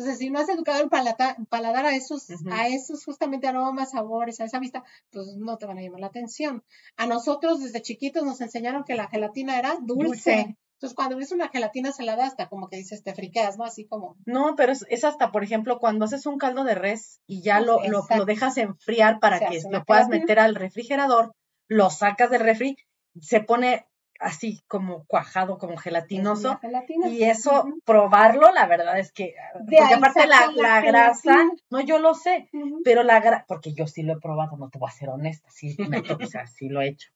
Entonces, 0.00 0.18
si 0.18 0.30
no 0.30 0.38
has 0.38 0.48
educado 0.48 0.82
el 0.82 0.88
paladar, 0.88 1.84
a 1.84 1.94
esos, 1.94 2.26
a 2.50 2.68
esos 2.68 3.04
justamente 3.04 3.46
aromas, 3.46 3.90
sabores, 3.90 4.40
a 4.40 4.44
esa 4.44 4.58
vista, 4.58 4.82
pues 5.10 5.36
no 5.36 5.58
te 5.58 5.66
van 5.66 5.76
a 5.76 5.82
llamar 5.82 6.00
la 6.00 6.06
atención. 6.06 6.64
A 6.96 7.06
nosotros 7.06 7.60
desde 7.60 7.82
chiquitos 7.82 8.24
nos 8.24 8.40
enseñaron 8.40 8.84
que 8.84 8.94
la 8.94 9.08
gelatina 9.08 9.58
era 9.58 9.76
dulce. 9.82 10.56
Entonces, 10.72 10.96
cuando 10.96 11.18
ves 11.18 11.32
una 11.32 11.50
gelatina 11.50 11.92
salada, 11.92 12.24
hasta 12.24 12.48
como 12.48 12.70
que 12.70 12.78
dices, 12.78 13.02
te 13.02 13.14
friqueas, 13.14 13.58
¿no? 13.58 13.64
Así 13.64 13.84
como. 13.86 14.16
No, 14.24 14.54
pero 14.56 14.72
es, 14.72 15.04
hasta, 15.04 15.32
por 15.32 15.44
ejemplo, 15.44 15.78
cuando 15.78 16.06
haces 16.06 16.24
un 16.24 16.38
caldo 16.38 16.64
de 16.64 16.76
res 16.76 17.20
y 17.26 17.42
ya 17.42 17.60
lo, 17.60 17.80
lo, 17.86 18.24
dejas 18.24 18.56
enfriar 18.56 19.20
para 19.20 19.38
que 19.38 19.60
lo 19.70 19.84
puedas 19.84 20.08
meter 20.08 20.38
al 20.38 20.54
refrigerador, 20.54 21.34
lo 21.68 21.90
sacas 21.90 22.30
del 22.30 22.40
refri, 22.40 22.78
se 23.20 23.40
pone 23.40 23.86
así 24.20 24.62
como 24.68 25.04
cuajado, 25.06 25.58
como 25.58 25.76
gelatinoso. 25.76 26.60
Y 27.08 27.24
eso, 27.24 27.64
probarlo, 27.84 28.52
la 28.52 28.66
verdad 28.66 28.98
es 28.98 29.12
que, 29.12 29.34
porque 29.54 29.94
aparte 29.94 30.26
la, 30.26 30.52
la, 30.54 30.80
grasa, 30.82 31.50
no, 31.70 31.80
yo 31.80 31.98
lo 31.98 32.14
sé, 32.14 32.48
pero 32.84 33.02
la 33.02 33.20
grasa, 33.20 33.46
porque 33.48 33.72
yo 33.72 33.86
sí 33.86 34.02
lo 34.02 34.12
he 34.12 34.20
probado, 34.20 34.56
no 34.56 34.68
te 34.68 34.78
voy 34.78 34.88
a 34.88 34.92
ser 34.92 35.08
honesta, 35.08 35.48
sí, 35.50 35.74
me, 35.88 35.98
o 35.98 36.26
sea, 36.26 36.46
sí 36.46 36.68
lo 36.68 36.82
he 36.82 36.88
hecho. 36.88 37.10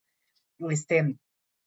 Este, 0.70 1.16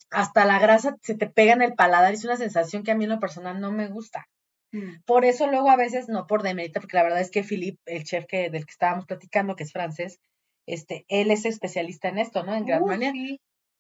hasta 0.10 0.46
la 0.46 0.60
grasa 0.60 0.98
se 1.02 1.16
te 1.16 1.28
pega 1.28 1.54
en 1.54 1.62
el 1.62 1.76
paladar, 1.76 2.14
es 2.14 2.26
una 2.26 2.38
sensación 2.38 2.84
que 2.84 2.92
a 2.92 2.96
mí 2.96 3.04
en 3.04 3.12
lo 3.12 3.20
personal 3.20 3.62
no 3.62 3.72
me 3.72 3.88
gusta. 3.88 4.28
Mm. 4.72 5.02
Por 5.06 5.24
eso 5.24 5.48
luego 5.48 5.70
a 5.70 5.78
veces, 5.78 6.10
no 6.10 6.26
por 6.26 6.42
demerita, 6.42 6.80
porque 6.80 6.98
la 6.98 7.04
verdad 7.04 7.22
es 7.22 7.32
que 7.32 7.44
Philippe, 7.44 7.80
el 7.86 8.04
chef 8.04 8.26
que, 8.26 8.50
del 8.50 8.66
que 8.66 8.72
estábamos 8.72 9.06
platicando, 9.06 9.56
que 9.56 9.64
es 9.64 9.72
francés, 9.72 10.20
este, 10.66 11.06
él 11.08 11.32
es 11.32 11.46
especialista 11.46 12.10
en 12.10 12.18
esto, 12.18 12.44
¿no? 12.44 12.56
En 12.56 12.66
Gran 12.66 12.84
uh, 12.84 12.88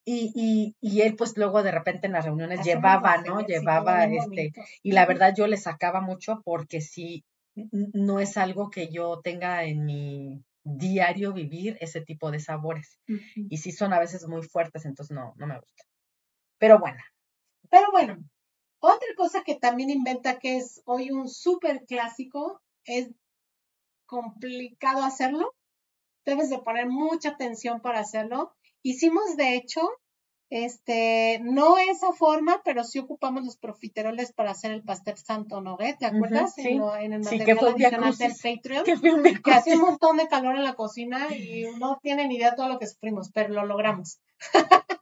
y, 0.09 0.31
y, 0.35 0.75
y, 0.79 1.01
él 1.01 1.17
pues 1.17 1.35
luego 1.35 1.63
de 1.63 1.71
repente 1.71 2.07
en 2.07 2.13
las 2.13 2.23
reuniones 2.23 2.63
llevaba, 2.63 3.17
¿no? 3.17 3.45
Llevaba 3.45 4.05
este, 4.05 4.53
y 4.81 4.93
la 4.93 5.05
verdad 5.05 5.33
yo 5.35 5.47
le 5.47 5.57
sacaba 5.57 5.99
mucho 5.99 6.41
porque 6.45 6.79
sí, 6.79 7.25
no 7.55 8.21
es 8.21 8.37
algo 8.37 8.69
que 8.69 8.87
yo 8.87 9.19
tenga 9.21 9.65
en 9.65 9.83
mi 9.83 10.45
diario 10.63 11.33
vivir 11.33 11.77
ese 11.81 11.99
tipo 11.99 12.31
de 12.31 12.39
sabores. 12.39 13.01
Y 13.35 13.57
sí 13.57 13.73
son 13.73 13.91
a 13.91 13.99
veces 13.99 14.25
muy 14.29 14.43
fuertes, 14.43 14.85
entonces 14.85 15.13
no, 15.13 15.33
no 15.35 15.45
me 15.45 15.59
gusta. 15.59 15.83
Pero 16.57 16.79
bueno. 16.79 17.03
Pero 17.69 17.91
bueno, 17.91 18.17
otra 18.79 19.09
cosa 19.17 19.43
que 19.43 19.55
también 19.55 19.89
inventa 19.89 20.39
que 20.39 20.55
es 20.55 20.81
hoy 20.85 21.11
un 21.11 21.27
súper 21.27 21.83
clásico, 21.85 22.61
es 22.85 23.09
complicado 24.05 25.03
hacerlo. 25.03 25.53
Debes 26.23 26.49
de 26.49 26.59
poner 26.59 26.87
mucha 26.87 27.31
atención 27.31 27.81
para 27.81 27.99
hacerlo 27.99 28.56
Hicimos, 28.87 29.35
de 29.35 29.55
hecho, 29.55 29.81
este, 30.49 31.41
no 31.43 31.77
esa 31.77 32.13
forma, 32.13 32.61
pero 32.63 32.85
sí 32.85 32.99
ocupamos 32.99 33.43
los 33.43 33.57
profiteroles 33.57 34.31
para 34.31 34.51
hacer 34.51 34.71
el 34.71 34.81
pastel 34.81 35.17
santo 35.17 35.59
noguet, 35.59 35.97
¿te 35.97 36.05
acuerdas? 36.05 36.53
sí. 36.55 36.79
En, 37.01 37.11
el 37.11 37.19
material 37.19 37.45
que 37.45 37.55
fue 37.57 37.71
adicional 37.71 38.17
del 38.17 38.31
Patreon, 38.31 38.85
que, 38.85 39.41
que 39.43 39.51
hacía 39.51 39.75
un 39.75 39.81
montón 39.81 40.15
de 40.15 40.29
calor 40.29 40.55
en 40.55 40.63
la 40.63 40.75
cocina 40.75 41.35
y 41.35 41.65
no 41.77 41.99
tienen 42.01 42.31
idea 42.31 42.55
todo 42.55 42.69
lo 42.69 42.79
que 42.79 42.87
sufrimos, 42.87 43.29
pero 43.33 43.53
lo 43.53 43.65
logramos. 43.65 44.21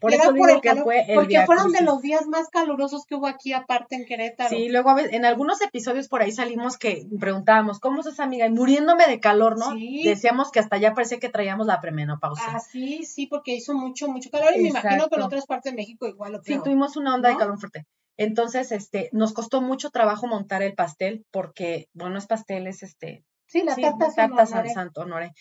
Por 0.00 0.12
eso 0.12 0.32
digo 0.32 0.60
que 0.60 0.74
fue 0.76 1.04
el 1.08 1.14
Porque 1.14 1.44
fueron 1.46 1.72
de 1.72 1.82
los 1.82 2.02
días 2.02 2.26
más 2.26 2.48
calurosos 2.48 3.04
que 3.06 3.14
hubo 3.14 3.26
aquí, 3.26 3.52
aparte 3.52 3.96
en 3.96 4.04
Querétaro. 4.04 4.50
Sí, 4.50 4.68
luego 4.68 4.90
a 4.90 4.94
veces, 4.94 5.12
en 5.12 5.24
algunos 5.24 5.60
episodios 5.62 6.08
por 6.08 6.22
ahí 6.22 6.32
salimos 6.32 6.78
que 6.78 7.06
preguntábamos, 7.18 7.80
¿cómo 7.80 8.00
es 8.00 8.06
esa 8.06 8.24
amiga? 8.24 8.46
Y 8.46 8.50
muriéndome 8.50 9.06
de 9.06 9.20
calor, 9.20 9.58
¿no? 9.58 9.72
Sí. 9.72 10.02
Decíamos 10.04 10.50
que 10.50 10.60
hasta 10.60 10.76
ya 10.78 10.94
parecía 10.94 11.18
que 11.18 11.28
traíamos 11.28 11.66
la 11.66 11.80
premenopausia. 11.80 12.44
Ah, 12.48 12.60
sí, 12.60 13.04
sí, 13.04 13.26
porque 13.26 13.54
hizo 13.54 13.74
mucho, 13.74 14.08
mucho 14.08 14.30
calor 14.30 14.52
y 14.56 14.62
me 14.62 14.68
imagino 14.68 15.08
que 15.08 15.16
en 15.16 15.22
otras 15.22 15.46
partes 15.46 15.72
de 15.72 15.76
México 15.76 16.06
igual 16.06 16.32
lo 16.32 16.42
Sí, 16.42 16.58
tuvimos 16.62 16.96
una 16.96 17.14
onda 17.14 17.30
de 17.30 17.36
calor 17.36 17.58
fuerte. 17.58 17.86
Entonces, 18.16 18.70
este, 18.70 19.08
nos 19.12 19.32
costó 19.32 19.60
mucho 19.60 19.90
trabajo 19.90 20.26
montar 20.26 20.62
el 20.62 20.74
pastel 20.74 21.24
porque, 21.30 21.88
bueno, 21.92 22.18
es 22.18 22.26
pastel, 22.26 22.66
es 22.66 22.82
este... 22.82 23.24
Sí, 23.46 23.62
la 23.62 23.74
tarta, 23.76 24.12
tarta 24.14 24.46
San 24.46 24.68
Santo 24.70 25.02
Honore. 25.02 25.32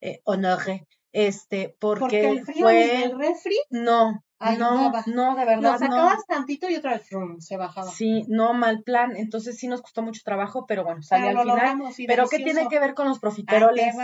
Eh, 0.00 0.20
honore 0.24 0.86
este, 1.12 1.76
porque, 1.80 2.28
el 2.28 2.44
fue 2.44 3.04
el 3.04 3.18
refri 3.18 3.56
no, 3.70 4.24
no, 4.58 4.92
no, 5.06 5.36
de 5.36 5.44
verdad. 5.44 5.72
Lo 5.72 5.78
sacabas 5.78 6.24
tantito 6.26 6.68
y 6.70 6.76
otra 6.76 6.92
vez 6.92 7.08
se 7.40 7.56
bajaba. 7.56 7.90
Sí, 7.90 8.24
no, 8.28 8.54
mal 8.54 8.82
plan. 8.82 9.16
Entonces 9.16 9.58
sí 9.58 9.68
nos 9.68 9.82
costó 9.82 10.02
mucho 10.02 10.22
trabajo, 10.24 10.66
pero 10.66 10.84
bueno, 10.84 11.02
salió 11.02 11.28
al 11.30 11.40
final. 11.40 11.94
Pero 12.06 12.28
¿qué 12.28 12.38
tiene 12.38 12.68
que 12.68 12.80
ver 12.80 12.94
con 12.94 13.08
los 13.08 13.18
profiteroles? 13.18 13.94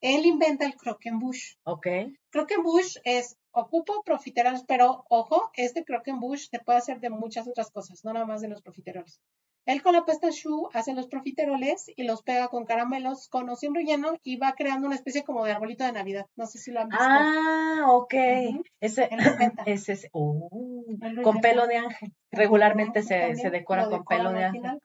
Él 0.00 0.26
inventa 0.26 0.64
el 0.64 0.76
croquembouche. 0.76 1.56
Ok. 1.64 1.86
Croquembouche 2.30 3.00
es, 3.04 3.36
ocupo 3.50 4.02
profiteroles, 4.04 4.62
pero 4.66 5.04
ojo, 5.08 5.50
este 5.54 5.84
croquembouche 5.84 6.46
se 6.50 6.60
puede 6.60 6.78
hacer 6.78 7.00
de 7.00 7.10
muchas 7.10 7.48
otras 7.48 7.70
cosas, 7.72 8.04
no 8.04 8.12
nada 8.12 8.24
más 8.24 8.40
de 8.40 8.48
los 8.48 8.62
profiteroles. 8.62 9.20
Él 9.68 9.82
con 9.82 9.92
la 9.92 10.06
pasta 10.06 10.30
choux 10.30 10.70
hace 10.72 10.94
los 10.94 11.08
profiteroles 11.08 11.90
y 11.94 12.04
los 12.04 12.22
pega 12.22 12.48
con 12.48 12.64
caramelos 12.64 13.28
con 13.28 13.50
o 13.50 13.54
sin 13.54 13.74
relleno 13.74 14.14
y 14.22 14.36
va 14.36 14.54
creando 14.54 14.86
una 14.86 14.96
especie 14.96 15.24
como 15.24 15.44
de 15.44 15.52
arbolito 15.52 15.84
de 15.84 15.92
Navidad. 15.92 16.24
No 16.36 16.46
sé 16.46 16.58
si 16.58 16.70
lo 16.70 16.80
han 16.80 16.88
visto. 16.88 17.04
Ah, 17.06 17.84
ok. 17.88 18.14
Ese, 18.80 19.10
ese 19.66 19.92
es, 19.92 20.08
uh, 20.14 20.88
con 21.22 21.42
pelo 21.42 21.66
de 21.66 21.76
ángel. 21.76 22.14
Regularmente 22.30 23.02
se, 23.02 23.36
se, 23.36 23.50
decora 23.50 23.90
con 23.90 24.06
pelo 24.06 24.32
de 24.32 24.44
ángel. 24.44 24.80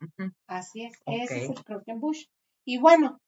Así 0.48 0.84
es, 0.84 0.94
ese 1.06 1.46
es 1.46 1.50
el 1.52 1.64
croquembouche. 1.64 2.26
Y 2.66 2.78
bueno, 2.78 3.22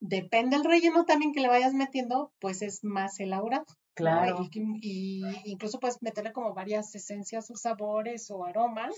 depende 0.00 0.56
del 0.56 0.64
relleno 0.64 1.04
también 1.04 1.32
que 1.32 1.40
le 1.40 1.46
vayas 1.46 1.72
metiendo, 1.72 2.32
pues 2.40 2.62
es 2.62 2.82
más 2.82 3.20
elaborado. 3.20 3.66
Claro. 3.96 4.46
Y, 4.52 5.24
incluso 5.46 5.80
puedes 5.80 6.02
meterle 6.02 6.32
como 6.32 6.52
varias 6.52 6.94
esencias 6.94 7.50
o 7.50 7.56
sabores 7.56 8.30
o 8.30 8.44
aromas 8.44 8.94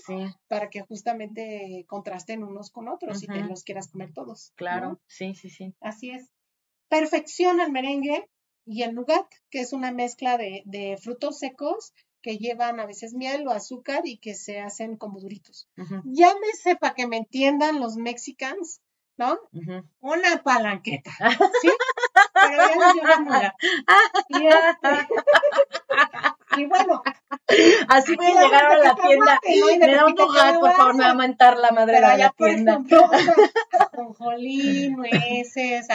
para 0.49 0.69
que 0.69 0.81
justamente 0.81 1.85
contrasten 1.87 2.43
unos 2.43 2.69
con 2.69 2.89
otros 2.89 3.23
y 3.23 3.27
que 3.27 3.39
los 3.39 3.63
quieras 3.63 3.89
comer 3.89 4.11
todos. 4.13 4.51
Claro, 4.55 4.99
sí, 5.07 5.33
sí, 5.35 5.49
sí. 5.49 5.73
Así 5.79 6.11
es. 6.11 6.29
Perfecciona 6.89 7.63
el 7.63 7.71
merengue 7.71 8.29
y 8.65 8.83
el 8.83 8.93
nougat, 8.93 9.25
que 9.49 9.61
es 9.61 9.71
una 9.71 9.91
mezcla 9.91 10.37
de, 10.37 10.63
de 10.65 10.97
frutos 11.01 11.39
secos 11.39 11.93
que 12.21 12.37
llevan 12.37 12.81
a 12.81 12.85
veces 12.85 13.13
miel 13.13 13.47
o 13.47 13.51
azúcar 13.51 14.01
y 14.03 14.17
que 14.17 14.35
se 14.35 14.59
hacen 14.59 14.97
como 14.97 15.21
duritos. 15.21 15.69
Ya 16.03 16.33
me 16.33 16.51
sepa 16.61 16.93
que 16.93 17.07
me 17.07 17.17
entiendan 17.17 17.79
los 17.79 17.95
mexicanos, 17.95 18.81
¿no? 19.17 19.39
Una 20.01 20.43
palanqueta, 20.43 21.11
¿sí? 21.61 21.69
Pero 22.33 22.63
ya 23.33 23.55
Y, 24.29 24.47
este, 24.47 25.07
y 26.57 26.65
bueno. 26.65 27.03
Así 27.87 28.17
que 28.17 28.25
llegaron 28.25 28.71
a 28.71 28.77
la 28.77 28.95
tienda. 28.95 29.39
me 29.79 29.95
da 29.95 30.05
un 30.05 30.15
lugar, 30.15 30.59
por 30.59 30.71
favor, 30.73 30.95
me 30.95 31.03
va 31.03 31.11
a 31.11 31.15
mentar 31.15 31.57
la 31.57 31.71
madre 31.71 31.95
de 31.95 32.17
la 32.17 32.29
tienda. 32.31 32.81
ajonjolí, 33.79 34.89
nueces, 34.95 35.87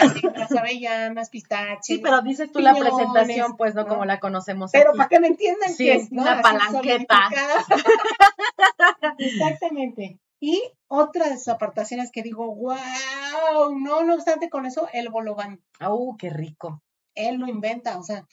avellanas, 0.57 1.29
pistaches. 1.29 1.85
Sí, 1.85 1.99
pero 1.99 2.21
dices 2.21 2.51
tú 2.51 2.59
la 2.59 2.73
presentación, 2.75 3.57
pues 3.57 3.75
no, 3.75 3.87
como 3.87 4.05
la 4.05 4.19
conocemos. 4.19 4.71
Pero 4.71 4.93
para 4.93 5.09
que 5.09 5.19
me 5.19 5.27
entiendan 5.27 5.73
sí, 5.73 5.89
es 5.89 6.11
una 6.11 6.41
palanqueta. 6.41 7.29
Exactamente. 9.17 10.19
Y 10.39 10.61
otra 10.87 11.29
de 11.29 11.37
sus 11.37 11.47
apartaciones 11.47 12.11
que 12.11 12.21
digo, 12.21 12.53
wow, 12.53 13.79
no, 13.79 14.03
no 14.03 14.15
obstante 14.15 14.49
con 14.49 14.65
eso, 14.65 14.87
el 14.93 15.09
bolobán. 15.09 15.63
¡Uh, 15.79 16.15
qué 16.17 16.29
rico! 16.29 16.83
Él 17.15 17.37
lo 17.37 17.47
inventa, 17.47 17.97
o 17.97 18.03
sea, 18.03 18.27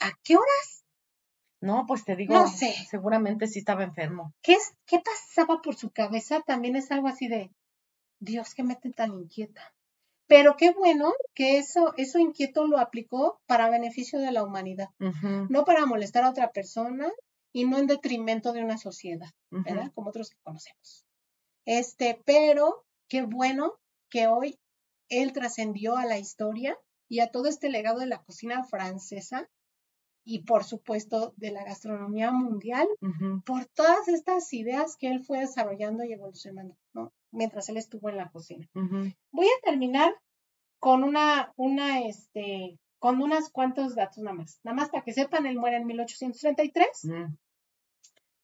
¿a 0.00 0.10
qué 0.24 0.36
horas? 0.36 0.84
No, 1.60 1.84
pues 1.86 2.04
te 2.04 2.16
digo, 2.16 2.34
no 2.34 2.48
sé. 2.48 2.72
seguramente 2.88 3.46
sí 3.46 3.60
estaba 3.60 3.84
enfermo. 3.84 4.34
¿Qué, 4.42 4.54
es, 4.54 4.74
¿Qué 4.86 5.00
pasaba 5.00 5.60
por 5.60 5.76
su 5.76 5.90
cabeza? 5.90 6.40
También 6.46 6.76
es 6.76 6.90
algo 6.90 7.08
así 7.08 7.28
de, 7.28 7.50
Dios, 8.20 8.54
qué 8.54 8.62
mete 8.62 8.90
tan 8.90 9.12
inquieta. 9.12 9.74
Pero 10.26 10.56
qué 10.56 10.72
bueno 10.72 11.12
que 11.34 11.58
eso, 11.58 11.94
eso 11.96 12.18
inquieto 12.18 12.66
lo 12.66 12.78
aplicó 12.78 13.40
para 13.46 13.70
beneficio 13.70 14.20
de 14.20 14.30
la 14.30 14.44
humanidad, 14.44 14.90
no 15.48 15.64
para 15.64 15.86
molestar 15.86 16.24
a 16.24 16.30
otra 16.30 16.50
persona 16.52 17.10
y 17.50 17.64
no 17.64 17.78
en 17.78 17.86
detrimento 17.86 18.52
de 18.52 18.62
una 18.62 18.76
sociedad, 18.76 19.30
¿verdad? 19.50 19.90
Como 19.94 20.10
otros 20.10 20.28
que 20.28 20.36
conocemos. 20.42 21.07
Este, 21.68 22.18
pero 22.24 22.86
qué 23.10 23.20
bueno 23.20 23.74
que 24.08 24.26
hoy 24.26 24.58
él 25.10 25.34
trascendió 25.34 25.98
a 25.98 26.06
la 26.06 26.18
historia 26.18 26.78
y 27.10 27.20
a 27.20 27.30
todo 27.30 27.46
este 27.46 27.68
legado 27.68 28.00
de 28.00 28.06
la 28.06 28.22
cocina 28.22 28.64
francesa 28.64 29.50
y 30.24 30.44
por 30.44 30.64
supuesto 30.64 31.34
de 31.36 31.50
la 31.50 31.64
gastronomía 31.64 32.32
mundial 32.32 32.88
por 33.44 33.66
todas 33.66 34.08
estas 34.08 34.50
ideas 34.54 34.96
que 34.96 35.08
él 35.08 35.22
fue 35.22 35.40
desarrollando 35.40 36.04
y 36.04 36.14
evolucionando, 36.14 36.74
¿no? 36.94 37.12
Mientras 37.32 37.68
él 37.68 37.76
estuvo 37.76 38.08
en 38.08 38.16
la 38.16 38.30
cocina. 38.30 38.66
Voy 38.72 39.46
a 39.46 39.60
terminar 39.62 40.14
con 40.78 41.04
una, 41.04 41.52
una, 41.56 42.00
este, 42.00 42.78
con 42.98 43.20
unas 43.20 43.50
cuantos 43.50 43.94
datos 43.94 44.24
nada 44.24 44.36
más. 44.38 44.58
Nada 44.64 44.74
más 44.74 44.88
para 44.88 45.04
que 45.04 45.12
sepan, 45.12 45.44
él 45.44 45.58
muere 45.58 45.76
en 45.76 45.86
1833. 45.86 47.04
Mm. 47.04 47.36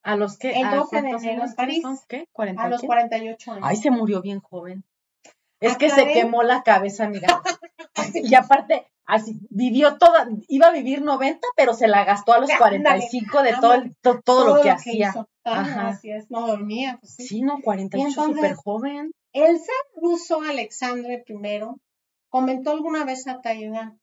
¿A 0.05 0.17
los 0.17 0.37
que? 0.37 0.53
El 0.53 0.71
12 0.71 1.03
de 1.03 1.09
enero 1.09 1.45
en 1.45 1.55
París. 1.55 1.83
¿Qué? 2.09 2.29
a 2.59 2.69
los 2.69 2.83
48 2.83 3.53
años. 3.53 3.65
Ay, 3.67 3.77
se 3.77 3.91
murió 3.91 4.21
bien 4.21 4.41
joven. 4.41 4.85
Es 5.61 5.79
que 5.79 5.89
se 5.89 6.13
quemó 6.13 6.43
la 6.43 6.63
cabeza, 6.63 7.09
mira. 7.09 7.43
y 8.15 8.35
aparte, 8.35 8.87
así, 9.07 9.39
vivió 9.49 9.97
toda, 9.97 10.29
iba 10.49 10.67
a 10.67 10.73
vivir 10.73 11.01
90, 11.01 11.41
pero 11.57 11.73
se 11.73 11.89
la 11.89 12.05
gastó 12.05 12.35
a 12.35 12.39
los 12.39 12.51
45 12.51 13.43
de 13.43 13.55
todo, 13.55 13.83
todo, 14.03 14.21
todo, 14.23 14.57
lo 14.57 14.63
que, 14.63 14.71
hacía. 14.71 15.15
Ajá. 15.43 15.89
Así 15.89 16.11
es, 16.11 16.31
no 16.31 16.47
dormía. 16.47 16.99
Pues, 17.01 17.15
sí. 17.15 17.27
sí, 17.27 17.43
no, 17.43 17.61
48, 17.63 18.11
súper 18.11 18.55
joven. 18.55 19.13
El 19.33 19.59
zar 19.59 20.03
ruso 20.03 20.43
Alexandre 20.43 21.25
I 21.27 21.61
comentó 22.29 22.73
alguna 22.73 23.05
vez 23.05 23.27
a 23.27 23.41
Taiwán, 23.41 23.99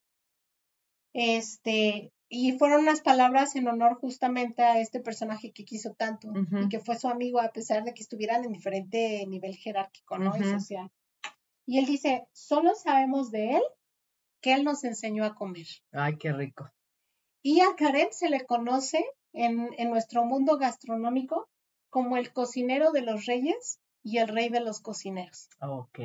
este, 1.14 2.12
y 2.34 2.54
fueron 2.54 2.84
unas 2.84 3.02
palabras 3.02 3.58
en 3.58 3.68
honor 3.68 3.96
justamente 4.00 4.64
a 4.64 4.80
este 4.80 5.02
personaje 5.02 5.52
que 5.52 5.66
quiso 5.66 5.94
tanto 5.96 6.32
y 6.62 6.70
que 6.70 6.80
fue 6.80 6.98
su 6.98 7.10
amigo 7.10 7.42
a 7.42 7.52
pesar 7.52 7.84
de 7.84 7.94
que 7.94 8.02
estuvieran 8.02 8.46
en 8.46 8.54
diferente 8.54 9.26
nivel 9.28 9.58
jerárquico 9.58 10.18
¿no? 10.18 10.34
y 10.38 10.44
social. 10.46 10.90
Y 11.66 11.80
él 11.80 11.86
dice, 11.86 12.26
solo 12.32 12.74
sabemos 12.74 13.32
de 13.32 13.58
él 13.58 13.64
que 14.40 14.54
él 14.54 14.64
nos 14.64 14.86
enseñó 14.86 15.26
a 15.26 15.36
comer. 15.36 15.68
Ay, 15.92 16.18
qué 16.18 16.32
rico. 16.32 16.72
Y 17.44 17.60
a 17.60 17.76
Karen 17.76 18.08
se 18.12 18.30
le 18.30 18.46
conoce 18.46 19.04
en, 19.34 19.70
en 19.78 19.90
nuestro 19.90 20.24
mundo 20.24 20.58
gastronómico 20.58 21.50
como 21.90 22.16
el 22.16 22.32
cocinero 22.32 22.94
de 22.94 23.02
los 23.02 23.26
reyes 23.26 23.82
y 24.04 24.20
el 24.20 24.30
rey 24.30 24.48
de 24.48 24.62
los 24.62 24.80
cocineros. 24.80 25.50
Ok. 25.60 26.00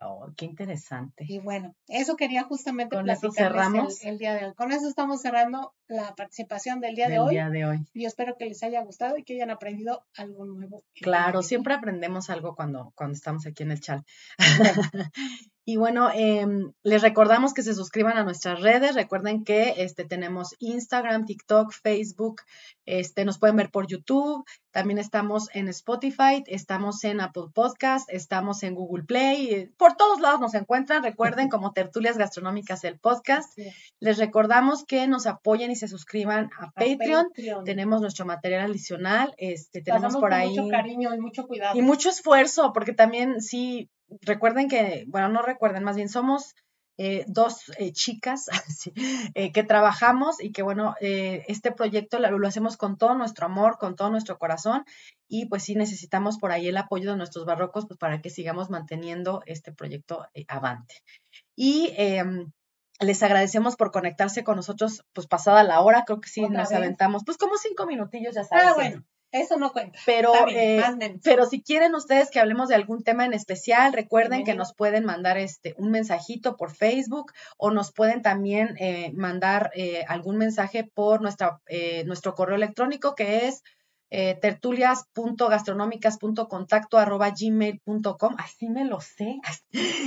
Oh, 0.00 0.28
qué 0.36 0.46
interesante. 0.46 1.24
Y 1.28 1.38
bueno, 1.38 1.74
eso 1.88 2.16
quería 2.16 2.44
justamente 2.44 2.96
Con 2.96 3.08
eso 3.10 3.30
cerramos. 3.32 4.02
El, 4.02 4.18
día 4.18 4.34
de 4.34 4.46
hoy. 4.46 4.54
Con 4.54 4.72
eso 4.72 4.88
estamos 4.88 5.20
cerrando 5.20 5.74
la 5.90 6.14
participación 6.14 6.80
del 6.80 6.94
día 6.94 7.08
de 7.08 7.18
hoy. 7.18 7.34
día 7.34 7.50
de 7.50 7.66
hoy. 7.66 7.78
Y 7.92 8.04
espero 8.06 8.36
que 8.38 8.46
les 8.46 8.62
haya 8.62 8.82
gustado 8.82 9.18
y 9.18 9.24
que 9.24 9.34
hayan 9.34 9.50
aprendido 9.50 10.04
algo 10.16 10.44
nuevo. 10.44 10.84
Claro, 10.94 11.42
siempre 11.42 11.74
aprendemos 11.74 12.30
algo 12.30 12.54
cuando, 12.54 12.92
cuando 12.94 13.14
estamos 13.14 13.46
aquí 13.46 13.64
en 13.64 13.72
el 13.72 13.80
chat. 13.80 14.02
Y 15.70 15.76
bueno, 15.76 16.10
em, 16.12 16.72
les 16.82 17.00
recordamos 17.00 17.54
que 17.54 17.62
se 17.62 17.74
suscriban 17.74 18.16
a 18.16 18.24
nuestras 18.24 18.60
redes. 18.60 18.96
Recuerden 18.96 19.44
que 19.44 19.74
este, 19.76 20.04
tenemos 20.04 20.56
Instagram, 20.58 21.26
TikTok, 21.26 21.72
Facebook. 21.72 22.42
Este, 22.86 23.24
nos 23.24 23.38
pueden 23.38 23.54
ver 23.54 23.70
por 23.70 23.86
YouTube. 23.86 24.44
También 24.72 24.98
estamos 24.98 25.48
en 25.52 25.68
Spotify, 25.68 26.42
estamos 26.46 27.04
en 27.04 27.20
Apple 27.20 27.48
Podcast, 27.54 28.08
estamos 28.10 28.64
en 28.64 28.74
Google 28.74 29.04
Play. 29.04 29.72
Por 29.76 29.94
todos 29.96 30.20
lados 30.20 30.40
nos 30.40 30.54
encuentran. 30.54 31.04
Recuerden 31.04 31.48
como 31.50 31.72
Tertulias 31.72 32.18
Gastronómicas 32.18 32.82
el 32.82 32.98
podcast. 32.98 33.56
Les 34.00 34.18
recordamos 34.18 34.84
que 34.84 35.06
nos 35.06 35.26
apoyen 35.26 35.70
y 35.70 35.76
se 35.80 35.88
suscriban 35.88 36.50
a, 36.58 36.70
Patreon. 36.70 37.30
Tenemos 37.64 38.00
nuestro 38.00 38.26
material 38.26 38.70
adicional. 38.70 39.34
Este, 39.38 39.82
tenemos 39.82 40.16
por 40.16 40.32
ahí. 40.32 40.50
Mucho 40.50 40.68
cariño 40.68 41.14
y 41.14 41.20
mucho 41.20 41.46
cuidado. 41.46 41.76
Y 41.76 41.82
mucho 41.82 42.10
esfuerzo, 42.10 42.72
porque 42.72 42.92
también 42.92 43.40
sí 43.40 43.90
recuerden 44.22 44.68
que, 44.68 45.04
bueno, 45.08 45.28
no 45.28 45.42
recuerden, 45.42 45.84
más 45.84 45.96
bien 45.96 46.08
somos 46.08 46.54
eh, 47.02 47.24
dos 47.28 47.72
eh, 47.78 47.92
chicas 47.92 48.46
eh, 49.34 49.52
que 49.52 49.62
trabajamos 49.62 50.38
y 50.38 50.52
que, 50.52 50.62
bueno, 50.62 50.94
este 51.00 51.72
proyecto 51.72 52.18
lo, 52.18 52.46
hacemos 52.46 52.76
con 52.76 52.98
todo 52.98 53.14
nuestro 53.14 53.46
amor, 53.46 53.78
con 53.78 53.96
todo 53.96 54.10
nuestro 54.10 54.38
corazón 54.38 54.84
y 55.26 55.46
pues 55.46 55.62
sí 55.62 55.74
necesitamos 55.76 56.36
por 56.36 56.52
ahí 56.52 56.68
el 56.68 56.76
apoyo 56.76 57.12
de 57.12 57.16
nuestros 57.16 57.46
barrocos 57.46 57.86
pues 57.86 57.98
para 57.98 58.20
que 58.20 58.28
sigamos 58.28 58.68
manteniendo 58.68 59.42
este 59.46 59.72
proyecto 59.72 60.26
avante. 60.46 60.96
Y 61.56 61.94
em, 61.96 62.52
les 63.00 63.22
agradecemos 63.22 63.76
por 63.76 63.90
conectarse 63.90 64.44
con 64.44 64.56
nosotros, 64.56 65.04
pues 65.12 65.26
pasada 65.26 65.62
la 65.62 65.80
hora, 65.80 66.04
creo 66.04 66.20
que 66.20 66.28
sí 66.28 66.48
nos 66.48 66.72
aventamos, 66.72 67.22
pues 67.24 67.38
como 67.38 67.56
cinco 67.56 67.86
minutillos, 67.86 68.34
ya 68.34 68.44
sabes. 68.44 68.64
Ah, 68.66 68.74
bueno. 68.74 69.04
Eso 69.32 69.58
no 69.58 69.72
cuenta. 69.72 69.96
Pero, 70.06 70.32
eh, 70.48 70.82
pero 71.22 71.46
si 71.46 71.62
quieren 71.62 71.94
ustedes 71.94 72.30
que 72.30 72.40
hablemos 72.40 72.68
de 72.68 72.74
algún 72.74 73.04
tema 73.04 73.24
en 73.24 73.32
especial, 73.32 73.92
recuerden 73.92 74.42
que 74.42 74.56
nos 74.56 74.74
pueden 74.74 75.04
mandar 75.04 75.38
este 75.38 75.76
un 75.78 75.92
mensajito 75.92 76.56
por 76.56 76.74
Facebook 76.74 77.32
o 77.56 77.70
nos 77.70 77.92
pueden 77.92 78.22
también 78.22 78.74
eh, 78.80 79.12
mandar 79.14 79.70
eh, 79.76 80.04
algún 80.08 80.36
mensaje 80.36 80.82
por 80.82 81.22
nuestra, 81.22 81.60
nuestro 82.06 82.34
correo 82.34 82.56
electrónico 82.56 83.14
que 83.14 83.46
es 83.46 83.62
eh, 84.12 84.36
tertulias.gastronómicas.contacto 84.42 86.98
arroba 86.98 87.30
gmail.com. 87.30 88.34
Así 88.38 88.68
me 88.68 88.84
lo 88.84 89.00
sé. 89.00 89.36